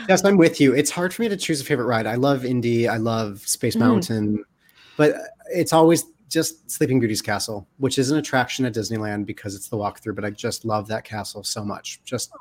Yes, 0.09 0.25
I'm 0.25 0.37
with 0.37 0.61
you. 0.61 0.73
It's 0.73 0.91
hard 0.91 1.13
for 1.13 1.23
me 1.23 1.29
to 1.29 1.37
choose 1.37 1.61
a 1.61 1.65
favorite 1.65 1.87
ride. 1.87 2.07
I 2.07 2.15
love 2.15 2.45
Indy. 2.45 2.87
I 2.87 2.97
love 2.99 3.41
Space 3.41 3.75
Mm. 3.75 3.81
Mountain, 3.81 4.45
but 4.97 5.17
it's 5.53 5.73
always 5.73 6.05
just 6.31 6.71
Sleeping 6.71 7.01
Beauty's 7.01 7.21
castle, 7.21 7.69
which 7.79 7.99
is 7.99 8.11
an 8.11 8.19
attraction 8.19 8.65
at 8.65 8.73
Disneyland 8.73 9.27
because 9.27 9.55
it's 9.55 9.69
the 9.69 9.77
walkthrough. 9.77 10.15
But 10.15 10.25
I 10.25 10.31
just 10.31 10.65
love 10.65 10.89
that 10.89 11.05
castle 11.05 11.45
so 11.45 11.65
much. 11.65 12.01
Just 12.05 12.33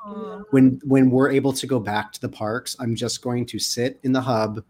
when 0.52 0.80
when 0.86 1.10
we're 1.10 1.32
able 1.32 1.52
to 1.54 1.68
go 1.68 1.80
back 1.80 2.14
to 2.14 2.22
the 2.22 2.30
parks, 2.30 2.78
I'm 2.80 2.96
just 2.96 3.22
going 3.22 3.46
to 3.48 3.60
sit 3.60 4.00
in 4.04 4.14
the 4.14 4.22
hub 4.22 4.64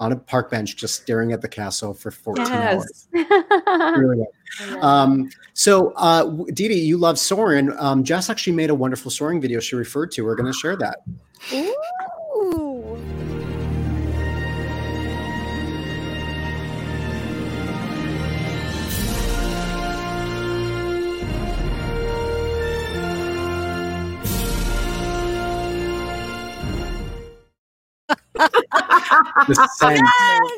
on 0.00 0.10
a 0.10 0.16
park 0.16 0.50
bench, 0.50 0.76
just 0.76 1.00
staring 1.00 1.32
at 1.32 1.40
the 1.40 1.48
castle 1.48 1.94
for 1.94 2.10
14 2.10 2.46
hours. 2.46 3.08
Really. 3.96 4.26
Um, 4.82 5.30
so, 5.54 5.92
uh, 5.92 6.24
Dee, 6.52 6.74
you 6.74 6.98
love 6.98 7.18
Soarin'. 7.18 7.74
Um, 7.78 8.04
Jess 8.04 8.28
actually 8.28 8.52
made 8.52 8.68
a 8.68 8.74
wonderful 8.74 9.10
soaring 9.10 9.40
video 9.40 9.60
she 9.60 9.76
referred 9.76 10.10
to. 10.12 10.24
We're 10.26 10.34
going 10.34 10.52
to 10.52 10.58
share 10.58 10.76
that. 10.76 10.98
Ooh. 11.54 12.71
The 29.48 29.68
scent. 29.76 30.00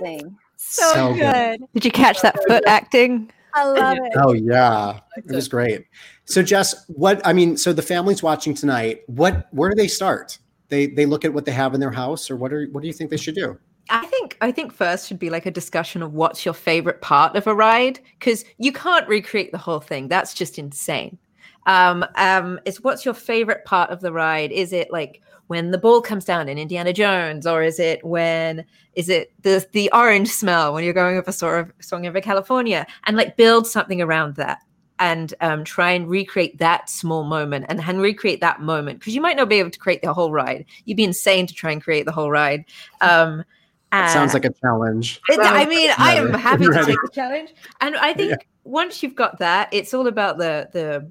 Amazing. 0.02 0.36
So, 0.56 0.93
So 0.93 1.15
good. 1.15 1.61
good. 1.61 1.69
Did 1.74 1.85
you 1.85 1.90
catch 1.90 2.20
that 2.23 2.36
foot 2.47 2.65
acting? 2.66 3.31
I 3.55 3.65
love 3.65 3.98
it. 3.98 4.12
Oh 4.16 4.32
yeah, 4.32 5.01
it 5.16 5.27
was 5.32 5.48
great. 5.48 5.86
So 6.24 6.43
Jess, 6.43 6.86
what 6.89 7.24
I 7.24 7.32
mean, 7.32 7.56
so 7.56 7.73
the 7.73 7.82
family's 7.82 8.23
watching 8.23 8.55
tonight. 8.55 9.02
What 9.06 9.47
where 9.52 9.70
do 9.70 9.77
they 9.77 9.89
start? 9.89 10.39
They 10.69 10.86
they 10.86 11.06
look 11.06 11.24
at 11.24 11.32
what 11.32 11.44
they 11.44 11.52
have 11.52 11.73
in 11.74 11.81
their 11.81 11.93
house, 11.93 12.31
or 12.31 12.36
what 12.36 12.52
are 12.52 12.66
what 12.73 12.81
do 12.81 12.89
you 12.89 12.93
think 12.93 13.11
they 13.11 13.16
should 13.16 13.36
do? 13.36 13.59
I 13.90 14.06
think 14.06 14.36
I 14.40 14.51
think 14.51 14.73
first 14.73 15.06
should 15.06 15.19
be 15.19 15.31
like 15.31 15.47
a 15.47 15.51
discussion 15.51 16.02
of 16.02 16.15
what's 16.15 16.44
your 16.44 16.55
favorite 16.55 17.01
part 17.01 17.36
of 17.36 17.47
a 17.47 17.55
ride 17.55 18.01
because 18.19 18.44
you 18.59 18.73
can't 18.73 19.06
recreate 19.06 19.52
the 19.52 19.59
whole 19.59 19.81
thing. 19.81 20.09
That's 20.09 20.35
just 20.35 20.59
insane. 20.59 21.19
Um, 21.66 22.05
um, 22.16 22.61
it's 22.65 22.82
what's 22.82 23.05
your 23.05 23.15
favorite 23.15 23.65
part 23.65 23.90
of 23.90 24.01
the 24.01 24.12
ride? 24.12 24.52
Is 24.52 24.73
it 24.73 24.90
like 24.90 25.23
when 25.47 25.71
the 25.71 25.79
ball 25.79 26.01
comes 26.01 26.25
down 26.25 26.49
in 26.49 26.59
Indiana 26.59 26.93
Jones, 26.93 27.47
or 27.47 27.62
is 27.62 27.79
it 27.79 28.05
when 28.05 28.65
is 28.95 29.09
it 29.09 29.33
the 29.43 29.66
the 29.73 29.91
orange 29.93 30.29
smell 30.29 30.73
when 30.73 30.85
you're 30.85 30.93
going 30.95 31.16
over 31.16 31.33
Song 31.33 31.61
of, 31.61 31.73
Song 31.81 32.07
of 32.07 32.15
California? 32.23 32.87
And 33.07 33.16
like 33.16 33.37
build 33.37 33.66
something 33.66 34.01
around 34.01 34.37
that 34.37 34.61
and 34.99 35.35
um, 35.41 35.65
try 35.65 35.91
and 35.91 36.09
recreate 36.09 36.59
that 36.59 36.89
small 36.89 37.25
moment 37.25 37.66
and, 37.69 37.81
and 37.81 38.01
recreate 38.01 38.41
that 38.41 38.61
moment 38.61 39.01
because 39.01 39.15
you 39.15 39.21
might 39.21 39.37
not 39.37 39.49
be 39.49 39.57
able 39.57 39.71
to 39.71 39.79
create 39.79 40.03
the 40.03 40.12
whole 40.15 40.31
ride. 40.31 40.65
You'd 40.85 40.97
be 40.97 41.05
insane 41.05 41.47
to 41.49 41.55
try 41.55 41.73
and 41.73 41.83
create 41.83 42.07
the 42.07 42.12
whole 42.12 42.31
ride. 42.31 42.65
Um, 43.01 43.45
That 43.91 44.11
sounds 44.12 44.35
like 44.35 44.45
a 44.45 44.53
challenge. 44.53 45.21
it- 45.29 45.39
I 45.41 45.66
mean, 45.66 45.91
I 45.99 46.15
am 46.15 46.33
happy 46.33 46.65
to 46.66 46.85
take 46.85 46.97
the 47.03 47.11
challenge, 47.12 47.55
and 47.81 47.97
I 47.97 48.12
think 48.15 48.47
once 48.65 49.03
you've 49.03 49.15
got 49.15 49.39
that, 49.41 49.69
it's 49.73 49.93
all 49.93 50.07
about 50.07 50.39
the 50.39 50.69
the 50.73 51.11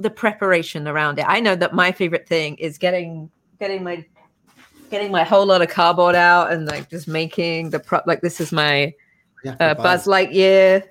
the 0.00 0.10
preparation 0.10 0.88
around 0.88 1.18
it. 1.20 1.24
I 1.28 1.38
know 1.40 1.54
that 1.54 1.72
my 1.72 1.92
favorite 1.92 2.26
thing 2.26 2.56
is 2.56 2.78
getting 2.78 3.30
getting 3.58 3.82
my 3.82 4.04
getting 4.90 5.10
my 5.10 5.24
whole 5.24 5.46
lot 5.46 5.62
of 5.62 5.68
cardboard 5.68 6.14
out 6.14 6.52
and 6.52 6.66
like 6.66 6.88
just 6.90 7.08
making 7.08 7.70
the 7.70 7.80
prop. 7.80 8.06
Like 8.06 8.20
this 8.20 8.40
is 8.40 8.52
my 8.52 8.92
Yeah, 9.44 9.56
uh, 9.60 9.74
Buzz 9.74 10.06
Lightyear. 10.06 10.84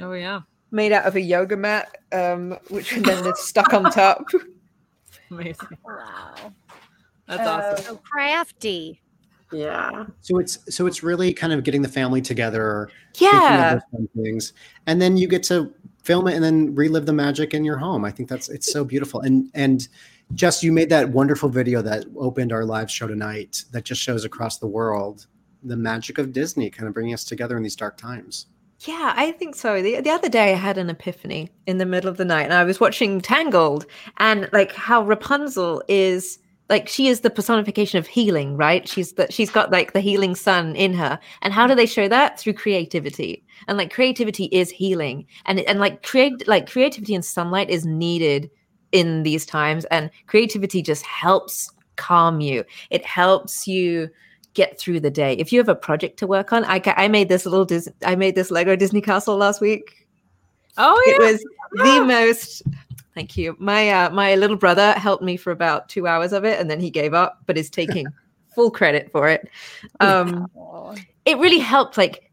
Oh 0.00 0.12
yeah. 0.12 0.40
made 0.70 0.92
out 0.92 1.06
of 1.06 1.14
a 1.16 1.20
yoga 1.20 1.56
mat, 1.56 1.96
um, 2.12 2.58
which 2.70 2.90
then 2.90 3.26
is 3.26 3.38
stuck 3.40 3.72
on 3.72 3.84
top. 3.92 4.24
Amazing. 5.30 5.78
Wow. 5.84 6.52
That's 7.26 7.42
So 7.42 7.48
awesome. 7.48 7.84
So 7.84 8.00
crafty. 8.04 9.00
Yeah. 9.52 10.06
So 10.20 10.38
it's 10.38 10.58
so 10.74 10.86
it's 10.86 11.02
really 11.02 11.32
kind 11.32 11.52
of 11.52 11.64
getting 11.64 11.82
the 11.82 11.88
family 11.88 12.20
together. 12.20 12.88
Yeah. 13.16 13.80
fun 13.92 14.08
things, 14.16 14.52
and 14.86 15.00
then 15.00 15.16
you 15.16 15.28
get 15.28 15.42
to 15.44 15.72
film 16.02 16.28
it 16.28 16.34
and 16.34 16.42
then 16.42 16.74
relive 16.74 17.06
the 17.06 17.12
magic 17.12 17.54
in 17.54 17.64
your 17.64 17.76
home. 17.76 18.04
I 18.04 18.10
think 18.10 18.28
that's 18.28 18.48
it's 18.48 18.72
so 18.72 18.84
beautiful. 18.84 19.20
And 19.20 19.50
and 19.54 19.86
Jess, 20.34 20.62
you 20.62 20.72
made 20.72 20.90
that 20.90 21.10
wonderful 21.10 21.48
video 21.48 21.82
that 21.82 22.04
opened 22.16 22.52
our 22.52 22.64
live 22.64 22.90
show 22.90 23.06
tonight. 23.06 23.64
That 23.70 23.84
just 23.84 24.00
shows 24.00 24.24
across 24.24 24.58
the 24.58 24.66
world 24.66 25.26
the 25.62 25.76
magic 25.76 26.18
of 26.18 26.32
Disney, 26.32 26.70
kind 26.70 26.88
of 26.88 26.94
bringing 26.94 27.14
us 27.14 27.24
together 27.24 27.56
in 27.56 27.62
these 27.62 27.76
dark 27.76 27.96
times. 27.96 28.46
Yeah, 28.80 29.14
I 29.16 29.32
think 29.32 29.54
so. 29.54 29.80
The, 29.80 30.00
the 30.00 30.10
other 30.10 30.28
day 30.28 30.52
I 30.52 30.56
had 30.56 30.76
an 30.76 30.90
epiphany 30.90 31.50
in 31.66 31.78
the 31.78 31.86
middle 31.86 32.10
of 32.10 32.18
the 32.18 32.24
night 32.24 32.42
and 32.42 32.52
I 32.52 32.64
was 32.64 32.78
watching 32.78 33.20
Tangled 33.20 33.86
and 34.18 34.50
like 34.52 34.72
how 34.74 35.02
Rapunzel 35.02 35.82
is 35.88 36.38
like 36.68 36.88
she 36.88 37.06
is 37.06 37.20
the 37.20 37.30
personification 37.30 37.98
of 37.98 38.06
healing, 38.06 38.56
right? 38.56 38.86
She's 38.88 39.12
that 39.14 39.32
she's 39.32 39.50
got 39.50 39.70
like 39.70 39.92
the 39.92 40.00
healing 40.00 40.34
sun 40.34 40.74
in 40.76 40.92
her. 40.94 41.18
And 41.42 41.52
how 41.52 41.66
do 41.66 41.74
they 41.74 41.86
show 41.86 42.08
that? 42.08 42.38
Through 42.38 42.54
creativity. 42.54 43.44
And 43.68 43.78
like 43.78 43.92
creativity 43.92 44.46
is 44.46 44.70
healing. 44.70 45.26
And 45.46 45.60
and 45.60 45.78
like 45.78 46.02
create 46.02 46.46
like 46.46 46.68
creativity 46.68 47.14
and 47.14 47.24
sunlight 47.24 47.70
is 47.70 47.86
needed 47.86 48.50
in 48.96 49.24
these 49.24 49.44
times 49.44 49.84
and 49.86 50.10
creativity 50.26 50.80
just 50.80 51.04
helps 51.04 51.70
calm 51.96 52.40
you. 52.40 52.64
It 52.88 53.04
helps 53.04 53.66
you 53.68 54.08
get 54.54 54.78
through 54.78 55.00
the 55.00 55.10
day. 55.10 55.34
If 55.34 55.52
you 55.52 55.58
have 55.60 55.68
a 55.68 55.74
project 55.74 56.18
to 56.20 56.26
work 56.26 56.50
on, 56.50 56.64
I, 56.64 56.80
I 56.96 57.08
made 57.08 57.28
this 57.28 57.44
little 57.44 57.66
Dis- 57.66 57.90
I 58.06 58.16
made 58.16 58.34
this 58.34 58.50
Lego 58.50 58.74
Disney 58.74 59.02
castle 59.02 59.36
last 59.36 59.60
week. 59.60 60.08
Oh 60.78 61.02
yeah. 61.06 61.14
It 61.14 61.32
was 61.32 61.44
the 61.72 62.04
most 62.04 62.62
thank 63.14 63.36
you. 63.36 63.54
My 63.58 63.90
uh, 63.90 64.10
my 64.10 64.34
little 64.34 64.56
brother 64.56 64.92
helped 64.92 65.22
me 65.22 65.36
for 65.36 65.50
about 65.50 65.90
2 65.90 66.06
hours 66.06 66.32
of 66.32 66.44
it 66.44 66.58
and 66.58 66.70
then 66.70 66.80
he 66.80 66.90
gave 66.90 67.12
up 67.12 67.42
but 67.44 67.58
is 67.58 67.68
taking 67.68 68.06
full 68.54 68.70
credit 68.70 69.12
for 69.12 69.28
it. 69.28 69.48
Um 70.00 70.48
it 71.26 71.36
really 71.36 71.58
helped 71.58 71.98
like 71.98 72.30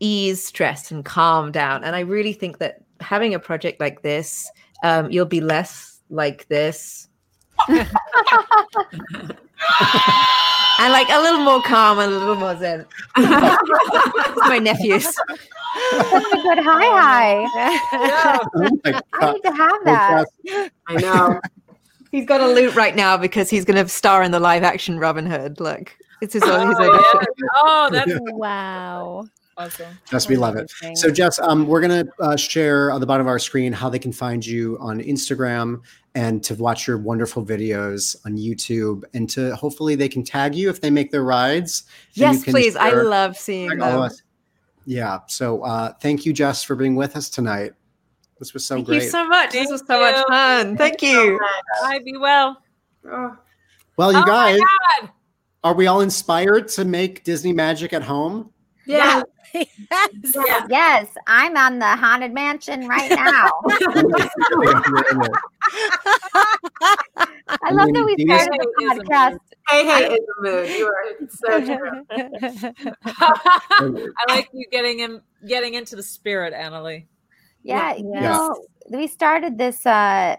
ease 0.00 0.42
stress 0.42 0.90
and 0.90 1.04
calm 1.04 1.52
down 1.52 1.84
and 1.84 1.94
I 1.94 2.00
really 2.00 2.32
think 2.32 2.58
that 2.58 2.82
having 3.00 3.34
a 3.34 3.38
project 3.38 3.78
like 3.78 4.00
this 4.02 4.50
um 4.82 5.10
you'll 5.10 5.26
be 5.26 5.40
less 5.40 5.97
like 6.10 6.46
this 6.48 7.08
and 10.78 10.92
like 10.92 11.08
a 11.10 11.20
little 11.20 11.40
more 11.40 11.60
calm 11.62 11.98
and 11.98 12.12
a 12.12 12.18
little 12.18 12.36
more 12.36 12.56
zen. 12.58 12.86
My 13.16 14.58
nephews. 14.62 15.04
Such 15.04 15.22
a 16.12 16.36
good 16.42 16.58
hi 16.64 17.46
hi. 17.46 17.46
Oh 17.92 19.02
I 19.14 19.32
need 19.32 19.42
to 19.42 19.52
have 19.52 19.84
that. 19.84 20.24
Oh, 20.50 20.68
I 20.86 20.96
know. 20.96 21.40
He's 22.10 22.24
got 22.26 22.40
a 22.40 22.46
loot 22.46 22.74
right 22.74 22.96
now 22.96 23.16
because 23.16 23.50
he's 23.50 23.64
going 23.64 23.76
to 23.82 23.88
star 23.88 24.22
in 24.22 24.30
the 24.30 24.40
live 24.40 24.62
action 24.62 24.98
Robin 24.98 25.26
Hood. 25.26 25.60
Look, 25.60 25.94
it's 26.22 26.32
his, 26.32 26.42
own 26.44 26.68
his 26.68 26.76
Oh, 26.78 26.90
audition. 26.90 27.34
yeah. 27.38 27.48
Oh, 27.56 27.88
that's 27.92 28.12
Wow. 28.32 29.26
Awesome. 29.58 29.98
Jess, 30.10 30.28
we 30.28 30.36
love 30.36 30.56
it. 30.56 30.70
So, 30.94 31.10
Jess, 31.10 31.38
um, 31.40 31.66
we're 31.66 31.80
gonna 31.80 32.04
uh, 32.20 32.36
share 32.36 32.90
on 32.90 33.00
the 33.00 33.06
bottom 33.06 33.26
of 33.26 33.28
our 33.28 33.38
screen 33.38 33.72
how 33.72 33.88
they 33.90 33.98
can 33.98 34.12
find 34.12 34.44
you 34.44 34.78
on 34.80 35.00
Instagram 35.00 35.82
and 36.14 36.42
to 36.44 36.54
watch 36.54 36.86
your 36.86 36.98
wonderful 36.98 37.44
videos 37.44 38.16
on 38.24 38.36
YouTube, 38.36 39.04
and 39.14 39.28
to 39.30 39.54
hopefully 39.56 39.94
they 39.94 40.08
can 40.08 40.24
tag 40.24 40.54
you 40.54 40.70
if 40.70 40.80
they 40.80 40.90
make 40.90 41.10
their 41.10 41.24
rides. 41.24 41.84
Yes, 42.14 42.44
please. 42.44 42.76
I 42.76 42.90
love 42.90 43.36
seeing 43.36 43.70
tag 43.70 43.80
all 43.82 44.02
them. 44.02 44.10
Yeah. 44.86 45.18
So, 45.26 45.62
uh, 45.62 45.92
thank 46.00 46.24
you, 46.24 46.32
Jess, 46.32 46.62
for 46.62 46.74
being 46.74 46.96
with 46.96 47.14
us 47.16 47.28
tonight. 47.28 47.72
This 48.38 48.54
was 48.54 48.64
so 48.64 48.76
Thank 48.76 48.86
great. 48.86 49.00
Thank 49.00 49.04
you 49.04 49.10
so 49.10 49.28
much. 49.28 49.52
This 49.52 49.70
was 49.70 49.80
so 49.80 49.86
Thank 49.86 50.16
much 50.16 50.16
you. 50.16 50.24
fun. 50.28 50.76
Thank 50.76 51.02
you. 51.02 51.40
Bye. 51.82 52.00
Be 52.04 52.16
well. 52.16 52.62
Oh, 53.04 53.36
well, 53.96 54.12
you 54.12 54.18
Oh 54.20 54.24
guys, 54.24 54.60
are 55.64 55.74
we 55.74 55.88
all 55.88 56.00
inspired 56.02 56.68
to 56.68 56.84
make 56.84 57.24
Disney 57.24 57.52
magic 57.52 57.92
at 57.92 58.02
home? 58.02 58.52
yeah. 58.86 59.22
Yes. 59.54 59.68
Yes, 60.70 61.06
I'm 61.26 61.56
on 61.56 61.78
the 61.78 61.86
haunted 61.86 62.32
mansion 62.32 62.86
right 62.86 63.10
now. 63.10 63.50
I 67.60 67.70
love 67.72 67.88
that 67.92 68.04
we 68.04 68.16
started 68.26 68.52
the 68.60 68.72
podcast. 68.80 69.38
Hey, 69.68 69.84
hey, 69.84 70.06
in 70.10 70.18
the 70.26 70.34
mood. 70.40 70.68
You 70.70 70.86
are 70.86 71.04
so 71.28 71.60
true. 71.64 72.04
I 73.04 74.24
like 74.28 74.48
you 74.52 74.64
getting 74.70 75.00
in, 75.00 75.20
getting 75.46 75.74
into 75.74 75.96
the 75.96 76.02
spirit, 76.02 76.54
Annaleigh. 76.54 77.06
Yeah, 77.62 77.94
you 77.96 78.10
Yes. 78.14 78.22
know, 78.22 78.66
we 78.90 79.06
started 79.08 79.58
this 79.58 79.84
uh, 79.84 80.36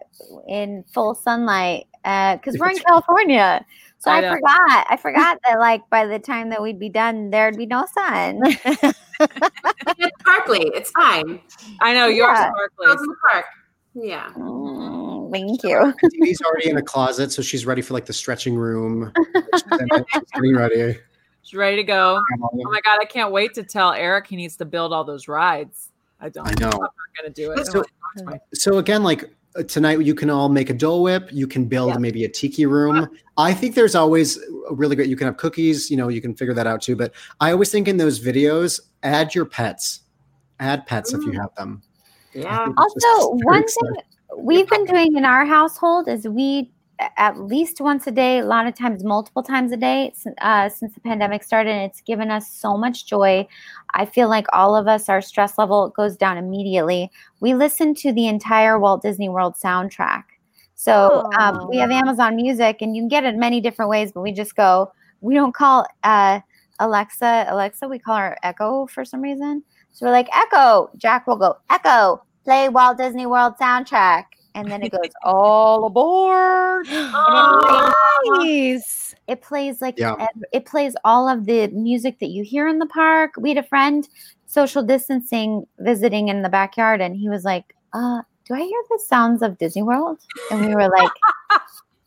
in 0.48 0.84
full 0.94 1.14
sunlight 1.16 1.88
because 2.04 2.58
we're 2.58 2.70
in 2.72 2.80
California. 2.80 3.66
So 4.00 4.12
I 4.12 4.18
I, 4.20 4.30
forgot. 4.32 4.88
I 4.90 4.98
forgot 5.02 5.40
that 5.46 5.60
like 5.60 5.90
by 5.90 6.06
the 6.06 6.20
time 6.20 6.50
that 6.50 6.62
we'd 6.62 6.80
be 6.80 6.90
done, 6.90 7.30
there'd 7.30 7.58
be 7.58 7.66
no 7.66 7.86
sun. 7.94 8.42
It's 9.22 10.18
sparkly. 10.22 10.62
It's 10.74 10.92
fine. 10.92 11.42
I 11.82 11.94
know 11.94 12.08
yours 12.08 12.38
Yeah. 12.40 12.50
Go 12.78 12.86
sparkles. 12.86 13.02
to 13.02 13.08
the 13.08 13.16
park. 13.32 13.46
Yeah. 13.96 14.30
Mm, 14.38 15.30
thank 15.34 15.62
you. 15.64 15.94
He's 16.24 16.42
already 16.46 16.70
in 16.70 16.78
a 16.78 16.82
closet, 16.82 17.32
so 17.34 17.42
she's 17.42 17.66
ready 17.66 17.82
for 17.82 17.94
like 17.94 18.06
the 18.06 18.14
stretching 18.14 18.56
room. 18.56 19.12
She's 19.36 19.64
in 19.82 19.88
it. 19.92 20.06
She's 20.14 20.24
getting 20.34 20.56
ready. 20.56 21.00
She's 21.42 21.58
ready 21.58 21.76
to 21.78 21.84
go. 21.84 22.24
Oh 22.42 22.50
my 22.54 22.80
god, 22.86 23.00
I 23.02 23.06
can't 23.06 23.34
wait 23.34 23.54
to 23.56 23.64
tell 23.64 23.92
Eric 23.92 24.28
he 24.28 24.38
needs 24.38 24.56
to 24.58 24.66
build 24.66 24.94
all 24.94 25.04
those 25.04 25.28
rides. 25.28 25.90
I 26.22 26.30
don't. 26.30 26.48
I 26.48 26.54
know. 26.60 26.68
I'm 26.70 26.80
not 26.80 26.92
gonna 27.18 27.30
do 27.32 27.52
it. 27.52 27.66
So- 27.68 27.84
So 28.54 28.78
again, 28.78 29.04
like 29.04 29.30
Uh, 29.56 29.64
tonight, 29.64 30.02
you 30.02 30.14
can 30.14 30.30
all 30.30 30.50
make 30.50 30.70
a 30.70 30.74
Dole 30.74 31.02
Whip. 31.02 31.30
You 31.32 31.48
can 31.48 31.66
build 31.66 32.00
maybe 32.00 32.24
a 32.24 32.30
tiki 32.30 32.66
room. 32.66 33.10
I 33.38 33.54
think 33.54 33.76
there's 33.76 33.96
always 33.96 34.38
a 34.70 34.74
really 34.74 34.96
great. 34.96 35.10
You 35.10 35.16
can 35.16 35.26
have 35.26 35.38
cookies. 35.38 35.90
You 35.90 35.98
know, 35.98 36.08
you 36.08 36.22
can 36.22 36.36
figure 36.36 36.54
that 36.54 36.68
out 36.68 36.82
too. 36.82 36.96
But 36.96 37.14
I 37.40 37.52
always 37.52 37.72
think 37.72 37.88
in 37.88 37.98
those 37.98 38.20
videos, 38.20 38.80
add 39.04 39.34
your 39.34 39.46
pets. 39.46 40.02
Add 40.60 40.86
pets 40.86 41.14
if 41.14 41.22
you 41.24 41.32
mm. 41.32 41.42
have 41.42 41.56
them. 41.56 41.82
Yeah. 42.34 42.68
Also, 42.78 43.30
one 43.44 43.66
thing 43.66 43.96
we've 44.38 44.70
been 44.70 44.86
doing 44.86 45.16
in 45.16 45.26
our 45.26 45.46
household 45.46 46.08
is 46.08 46.28
we 46.28 46.72
at 47.18 47.40
least 47.40 47.80
once 47.80 48.08
a 48.08 48.12
day, 48.12 48.40
a 48.40 48.46
lot 48.46 48.68
of 48.68 48.76
times 48.76 49.04
multiple 49.04 49.44
times 49.44 49.72
a 49.72 49.78
day 49.78 50.14
uh, 50.42 50.70
since 50.70 50.94
the 50.94 51.00
pandemic 51.00 51.44
started. 51.44 51.72
And 51.72 51.90
it's 51.90 52.02
given 52.02 52.30
us 52.30 52.52
so 52.52 52.78
much 52.78 53.06
joy. 53.06 53.48
I 53.94 54.06
feel 54.06 54.30
like 54.30 54.46
all 54.54 54.76
of 54.76 54.88
us, 54.88 55.10
our 55.10 55.22
stress 55.22 55.58
level 55.58 55.90
goes 55.90 56.18
down 56.18 56.38
immediately. 56.38 57.12
We 57.40 57.54
listen 57.54 57.96
to 57.96 58.12
the 58.12 58.28
entire 58.28 58.80
Walt 58.80 59.02
Disney 59.02 59.30
World 59.30 59.56
soundtrack. 59.56 60.24
So 60.76 61.30
um, 61.38 61.68
we 61.70 61.78
have 61.78 61.92
Amazon 61.92 62.36
Music, 62.36 62.78
and 62.82 62.96
you 62.96 63.02
can 63.02 63.10
get 63.10 63.26
it 63.26 63.36
many 63.36 63.60
different 63.60 63.90
ways. 63.90 64.12
But 64.12 64.22
we 64.22 64.32
just 64.32 64.56
go. 64.56 64.92
We 65.22 65.34
don't 65.34 65.54
call 65.54 65.86
uh, 66.04 66.40
Alexa 66.80 67.48
Alexa. 67.50 67.88
We 67.88 68.00
call 68.00 68.18
her 68.18 68.38
Echo 68.44 68.88
for 68.88 69.04
some 69.04 69.22
reason. 69.22 69.64
So 69.92 70.06
we're 70.06 70.14
like 70.14 70.30
Echo. 70.34 70.90
Jack 70.98 71.28
will 71.28 71.36
go 71.36 71.58
Echo. 71.70 72.24
Play 72.46 72.70
Walt 72.70 72.98
Disney 72.98 73.26
World 73.26 73.56
soundtrack, 73.62 74.24
and 74.56 74.70
then 74.72 74.84
it 74.84 74.92
goes 74.98 75.12
all 75.24 75.86
aboard. 75.86 76.88
And 76.88 77.12
it 77.14 77.96
plays, 78.34 78.80
Nice. 78.80 79.16
it 79.28 79.42
plays 79.42 79.82
like 79.82 79.96
Yeah. 79.98 80.28
it 80.52 80.66
plays 80.66 80.96
all 81.06 81.28
of 81.28 81.46
the 81.46 81.68
music 81.70 82.20
that 82.20 82.30
you 82.30 82.44
hear 82.44 82.68
in 82.68 82.80
the 82.80 82.86
park. 82.88 83.32
We 83.38 83.50
had 83.50 83.58
a 83.64 83.68
friend 83.68 84.08
social 84.46 84.84
distancing 84.84 85.66
visiting 85.80 86.28
in 86.30 86.42
the 86.42 86.50
backyard, 86.50 87.02
and 87.02 87.16
he 87.16 87.30
was 87.30 87.44
like, 87.44 87.76
"Uh, 87.94 88.22
do 88.48 88.54
I 88.56 88.60
hear 88.62 88.82
the 88.90 89.00
sounds 89.08 89.42
of 89.42 89.58
Disney 89.58 89.84
World?" 89.84 90.20
And 90.52 90.66
we 90.66 90.76
were 90.76 90.90
like. 90.90 91.12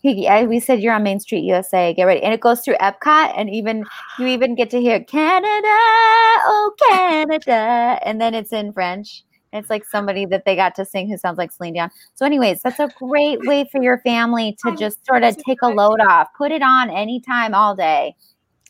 He, 0.05 0.27
I, 0.27 0.47
we 0.47 0.59
said 0.59 0.81
you're 0.83 0.95
on 0.95 1.05
Main 1.05 1.21
Street, 1.21 1.45
USA. 1.45 1.95
Get 1.95 2.03
ready, 2.07 2.21
and 2.25 2.35
it 2.35 2.41
goes 2.41 2.61
through 2.61 2.75
Epcot, 2.79 3.35
and 3.37 3.49
even 3.49 3.85
you 4.19 4.27
even 4.27 4.57
get 4.57 4.69
to 4.71 4.81
hear 4.81 4.99
Canada, 4.99 5.47
oh 5.65 6.73
Canada, 6.91 8.01
and 8.03 8.21
then 8.21 8.35
it's 8.35 8.53
in 8.53 8.73
French. 8.73 9.23
It's 9.53 9.69
like 9.71 9.85
somebody 9.85 10.25
that 10.27 10.45
they 10.45 10.57
got 10.57 10.75
to 10.77 10.85
sing 10.85 11.09
who 11.09 11.17
sounds 11.19 11.39
like 11.39 11.53
Celine 11.53 11.75
Dion. 11.75 11.91
So, 12.15 12.25
anyways, 12.25 12.63
that's 12.63 12.79
a 12.81 12.91
great 12.99 13.41
way 13.47 13.69
for 13.71 13.83
your 13.83 13.99
family 14.01 14.57
to 14.65 14.75
just 14.77 15.05
sort 15.07 15.25
of 15.25 15.37
take 15.45 15.61
a 15.63 15.69
load 15.69 16.01
off. 16.01 16.29
Put 16.37 16.53
it 16.53 16.63
on 16.63 16.91
anytime, 16.91 17.55
all 17.55 17.75
day. 17.77 18.15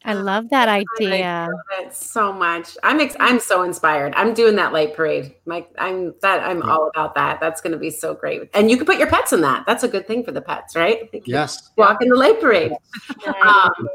I 0.05 0.15
love 0.15 0.51
that 0.51 0.69
I 0.69 0.83
idea. 1.01 1.49
love 1.49 1.87
it 1.87 1.95
so 1.95 2.33
much. 2.33 2.77
I'm 2.83 2.99
ex- 3.01 3.17
I'm 3.21 3.39
so 3.39 3.63
inspired. 3.63 4.13
I'm 4.17 4.35
doing 4.35 4.57
that 4.57 4.73
light 4.73 4.97
parade. 4.97 5.35
Mike, 5.47 5.71
I'm 5.79 6.15
that 6.23 6.41
I'm 6.43 6.63
all 6.63 6.89
about 6.89 7.15
that. 7.15 7.39
That's 7.41 7.61
going 7.61 7.73
to 7.73 7.79
be 7.79 7.91
so 7.91 8.13
great. 8.15 8.51
And 8.55 8.69
you 8.71 8.77
can 8.77 8.85
put 8.87 8.99
your 8.99 9.07
pets 9.07 9.33
in 9.33 9.41
that. 9.43 9.65
That's 9.65 9.85
a 9.85 9.89
good 9.89 10.09
thing 10.09 10.25
for 10.25 10.33
the 10.33 10.43
pets, 10.43 10.75
right? 10.75 11.11
They 11.13 11.23
Yes. 11.25 11.71
Walk 11.77 12.03
in 12.03 12.09
the 12.09 12.17
light 12.17 12.41
parade. 12.41 12.73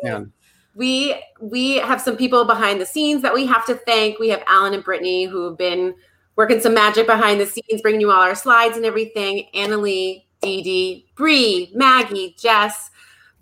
Um, 0.05 0.31
we 0.75 1.21
we 1.41 1.77
have 1.77 1.99
some 1.99 2.15
people 2.15 2.45
behind 2.45 2.79
the 2.79 2.85
scenes 2.85 3.21
that 3.23 3.33
we 3.33 3.45
have 3.45 3.65
to 3.65 3.75
thank. 3.75 4.19
We 4.19 4.29
have 4.29 4.43
Alan 4.47 4.73
and 4.73 4.83
Brittany 4.83 5.25
who 5.25 5.43
have 5.49 5.57
been 5.57 5.93
working 6.37 6.61
some 6.61 6.73
magic 6.73 7.07
behind 7.07 7.41
the 7.41 7.45
scenes, 7.45 7.81
bringing 7.81 7.99
you 7.99 8.11
all 8.11 8.21
our 8.21 8.35
slides 8.35 8.77
and 8.77 8.85
everything. 8.85 9.47
Annaleigh, 9.53 10.23
Dee 10.41 10.61
Dee, 10.61 11.05
Bree, 11.15 11.71
Maggie, 11.73 12.35
Jess. 12.39 12.91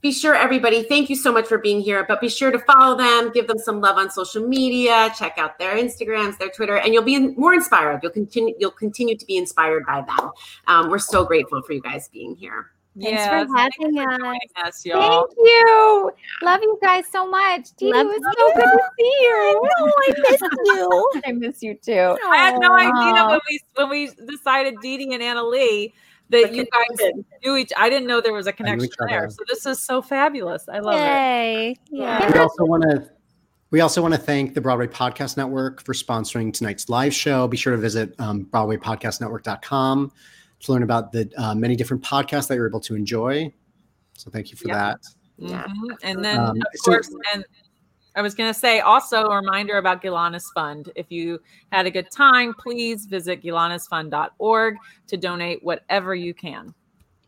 be 0.01 0.11
sure 0.11 0.33
everybody, 0.33 0.83
thank 0.83 1.09
you 1.09 1.15
so 1.15 1.31
much 1.31 1.45
for 1.45 1.57
being 1.57 1.81
here. 1.81 2.05
But 2.07 2.21
be 2.21 2.29
sure 2.29 2.51
to 2.51 2.59
follow 2.59 2.97
them, 2.97 3.31
give 3.33 3.47
them 3.47 3.57
some 3.57 3.81
love 3.81 3.97
on 3.97 4.09
social 4.09 4.47
media, 4.47 5.11
check 5.17 5.37
out 5.37 5.59
their 5.59 5.75
Instagrams, 5.75 6.37
their 6.37 6.49
Twitter, 6.49 6.77
and 6.77 6.93
you'll 6.93 7.03
be 7.03 7.19
more 7.19 7.53
inspired. 7.53 7.99
You'll 8.01 8.13
continue. 8.13 8.55
You'll 8.57 8.71
continue 8.71 9.17
to 9.17 9.25
be 9.25 9.35
inspired 9.35 9.85
by 9.85 10.01
them. 10.01 10.31
Um, 10.67 10.89
we're 10.89 10.99
so 10.99 11.25
grateful 11.25 11.61
for 11.63 11.73
you 11.73 11.81
guys 11.81 12.07
being 12.07 12.35
here. 12.35 12.71
Thanks 13.01 13.11
Yes, 13.11 13.27
for 13.49 13.57
having 13.57 13.99
us. 13.99 14.17
joining 14.19 14.39
us, 14.63 14.85
y'all. 14.85 15.27
Thank 15.27 15.37
you. 15.37 16.11
Love 16.43 16.61
you 16.61 16.79
guys 16.81 17.03
so 17.11 17.29
much. 17.29 17.71
Dee 17.75 17.87
Dee, 17.87 17.93
Love 17.93 18.07
it 18.07 18.21
was 18.21 18.35
so 18.37 18.53
good 18.55 18.63
to 18.63 18.89
see 18.97 19.17
you. 19.21 19.61
know, 19.63 19.91
I 19.97 20.13
miss 20.29 20.41
you. 20.65 21.11
I 21.25 21.31
miss 21.33 21.63
you 21.63 21.73
too. 21.75 22.17
I 22.29 22.37
had 22.37 22.59
no 22.59 22.73
idea 22.73 23.27
when 23.27 23.39
we 23.49 23.59
when 23.75 23.89
we 23.89 24.09
decided 24.27 24.75
Dee 24.81 24.97
Dee 24.97 25.13
and 25.13 25.21
Annaleigh 25.21 25.91
that 26.29 26.53
you 26.53 26.65
guys 26.65 27.11
knew 27.43 27.57
each. 27.57 27.71
I 27.75 27.89
didn't 27.89 28.07
know 28.07 28.21
there 28.21 28.33
was 28.33 28.47
a 28.47 28.53
connection 28.53 28.89
there. 29.09 29.29
So 29.29 29.39
this 29.49 29.65
is 29.65 29.81
so 29.81 30.01
fabulous. 30.01 30.67
I 30.69 30.79
love 30.79 30.95
it. 30.95 31.77
Yay. 31.91 32.29
We 32.33 32.39
also 32.39 32.63
want 32.63 32.83
to 32.83 33.09
we 33.71 33.81
also 33.81 34.01
want 34.01 34.13
to 34.13 34.19
thank 34.19 34.53
the 34.53 34.61
Broadway 34.61 34.87
Podcast 34.87 35.35
Network 35.35 35.83
for 35.83 35.93
sponsoring 35.93 36.53
tonight's 36.53 36.87
live 36.87 37.13
show. 37.13 37.45
Be 37.47 37.57
sure 37.57 37.75
to 37.75 37.81
visit 37.81 38.15
um, 38.19 38.45
BroadwayPodcastNetwork.com 38.45 40.13
to 40.65 40.71
learn 40.73 40.83
about 40.83 41.11
the 41.11 41.29
uh, 41.37 41.55
many 41.55 41.75
different 41.75 42.03
podcasts 42.03 42.47
that 42.47 42.55
you're 42.55 42.67
able 42.67 42.79
to 42.81 42.95
enjoy. 42.95 43.51
So 44.13 44.29
thank 44.31 44.51
you 44.51 44.57
for 44.57 44.67
Yeah. 44.67 44.75
that. 44.75 44.99
Yeah. 45.37 45.63
Mhm. 45.65 45.97
And 46.03 46.23
then, 46.23 46.39
Um, 46.39 46.57
of 46.57 46.63
so- 46.75 46.91
course, 46.91 47.13
and 47.33 47.45
I 48.15 48.21
was 48.21 48.33
going 48.33 48.49
to 48.49 48.57
say 48.57 48.79
also 48.79 49.25
a 49.25 49.35
reminder 49.35 49.77
about 49.77 50.01
Gilanis 50.01 50.45
Fund. 50.53 50.89
If 50.95 51.07
you 51.11 51.39
had 51.73 51.85
a 51.85 51.91
good 51.91 52.09
time, 52.11 52.53
please 52.53 53.05
visit 53.05 53.43
gilanisfund.org 53.43 54.77
to 55.07 55.17
donate 55.17 55.61
whatever 55.63 56.15
you 56.15 56.33
can. 56.33 56.73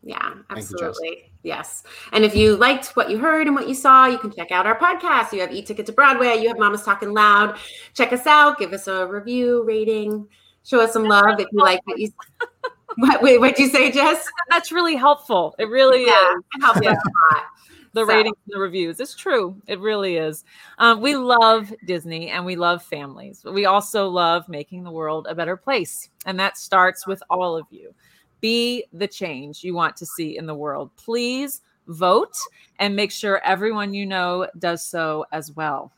Yeah, 0.02 0.30
you, 0.34 0.44
absolutely. 0.48 1.30
Yes. 1.42 1.82
And 2.12 2.24
if 2.24 2.34
you 2.34 2.56
liked 2.56 2.96
what 2.96 3.10
you 3.10 3.18
heard 3.18 3.46
and 3.46 3.54
what 3.54 3.68
you 3.68 3.74
saw, 3.74 4.06
you 4.06 4.16
can 4.16 4.30
check 4.32 4.50
out 4.50 4.66
our 4.66 4.78
podcast. 4.78 5.32
You 5.32 5.40
have 5.40 5.52
E-Ticket 5.52 5.84
to 5.86 5.92
Broadway. 5.92 6.40
You 6.40 6.48
have 6.48 6.58
Mama's 6.58 6.82
Talking 6.84 7.12
Loud. 7.12 7.58
Check 7.94 8.12
us 8.14 8.26
out. 8.26 8.58
Give 8.58 8.72
us 8.72 8.88
a 8.88 9.06
review, 9.06 9.64
rating. 9.64 10.26
Show 10.64 10.80
us 10.80 10.92
some 10.94 11.04
love 11.04 11.38
if 11.38 11.48
you 11.52 11.58
like 11.60 11.80
what 11.86 11.98
you. 11.98 12.08
What, 13.00 13.22
wait, 13.22 13.38
what'd 13.40 13.58
you 13.60 13.68
say, 13.68 13.92
Jess? 13.92 14.26
That's 14.50 14.72
really 14.72 14.96
helpful. 14.96 15.54
It 15.58 15.68
really 15.68 16.04
Yeah, 16.06 16.32
is. 16.32 16.42
it 16.56 16.60
helps 16.62 16.80
Yeah. 16.82 16.90
us 16.92 16.98
a 17.04 17.34
lot. 17.36 17.44
the 17.92 18.00
So- 18.00 18.06
ratings 18.06 18.36
and 18.46 18.54
the 18.54 18.60
reviews. 18.60 18.98
It's 19.00 19.14
true. 19.14 19.54
It 19.68 19.78
really 19.80 20.16
is. 20.16 20.44
Um, 20.78 21.00
we 21.00 21.14
love 21.16 21.72
Disney 21.86 22.28
and 22.30 22.44
we 22.44 22.56
love 22.56 22.82
families, 22.82 23.40
but 23.42 23.54
we 23.54 23.66
also 23.66 24.08
love 24.08 24.48
making 24.48 24.82
the 24.84 24.90
world 24.90 25.26
a 25.30 25.34
better 25.34 25.56
place. 25.56 26.10
And 26.26 26.38
that 26.40 26.58
starts 26.58 27.06
with 27.06 27.22
all 27.30 27.56
of 27.56 27.66
you. 27.70 27.94
Be 28.40 28.84
the 28.92 29.06
change 29.08 29.62
you 29.64 29.74
want 29.74 29.96
to 29.96 30.06
see 30.06 30.36
in 30.36 30.46
the 30.46 30.54
world. 30.54 30.90
Please 30.96 31.62
vote 31.86 32.34
and 32.80 32.94
make 32.94 33.10
sure 33.12 33.40
everyone 33.44 33.94
you 33.94 34.06
know 34.06 34.46
does 34.58 34.84
so 34.84 35.24
as 35.32 35.52
well. 35.52 35.92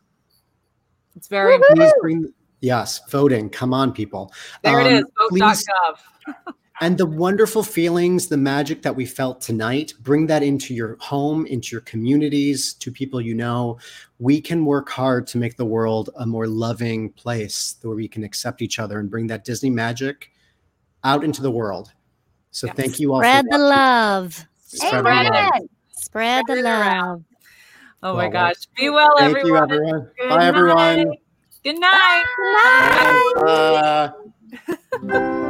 It's 1.17 1.29
very 1.29 1.55
important. 1.57 1.93
bring 2.01 2.33
yes, 2.61 3.01
voting. 3.11 3.51
Come 3.51 3.75
on, 3.75 3.93
people. 3.93 4.33
There 4.63 4.81
it 4.81 4.87
Um, 4.87 4.93
is. 4.99 5.05
please- 5.31 5.65
Vote.gov. 5.67 6.55
And 6.83 6.97
the 6.97 7.05
wonderful 7.05 7.63
feelings, 7.63 8.29
the 8.29 8.39
magic 8.39 8.81
that 8.83 8.97
we 8.97 9.05
felt 9.05 9.43
tonight, 9.43 9.93
bring 10.01 10.27
that 10.29 10.43
into 10.43 10.73
your 10.73 10.97
home, 10.99 11.45
into 11.45 11.73
your 11.73 11.83
communities, 11.83 12.73
to 12.75 12.91
people 12.91 13.21
you 13.21 13.35
know. 13.35 13.79
We 14.19 14.41
can 14.41 14.65
work 14.65 14.89
hard 14.89 15.27
to 15.29 15.39
make 15.39 15.57
the 15.59 15.67
world 15.67 16.09
a 16.17 16.25
more 16.25 16.47
loving 16.47 17.11
place 17.11 17.77
where 17.83 17.95
we 17.95 18.09
can 18.09 18.25
accept 18.25 18.63
each 18.63 18.79
other 18.79 18.99
and 18.99 19.11
bring 19.11 19.27
that 19.27 19.45
Disney 19.45 19.69
magic 19.69 20.31
out 21.05 21.23
into 21.23 21.43
the 21.43 21.51
world. 21.51 21.93
So 22.51 22.67
thank 22.69 22.99
you 22.99 23.13
all. 23.13 23.21
Spread 23.21 23.45
for 23.45 23.59
the 23.59 23.65
watching. 23.65 23.69
love. 23.69 24.47
Spread 24.65 25.05
the 25.05 25.11
love. 25.11 25.27
Amen. 25.27 25.69
Spread 25.93 26.47
the 26.47 26.53
Spread 26.53 26.59
it 26.59 26.65
love. 26.65 26.81
around. 26.87 27.25
Oh 28.03 28.15
my 28.15 28.23
Well, 28.25 28.31
gosh. 28.33 28.55
Be 28.75 28.89
well, 28.89 29.11
everyone. 29.19 29.69
Thank 29.69 29.69
everyone. 29.69 29.69
you, 29.69 29.77
everyone. 29.77 30.11
Good 30.19 30.29
Bye, 30.31 30.47
everyone. 30.47 30.97
night. 30.97 31.19
Good 31.63 31.79
night. 31.79 32.25
Uh, 35.03 35.47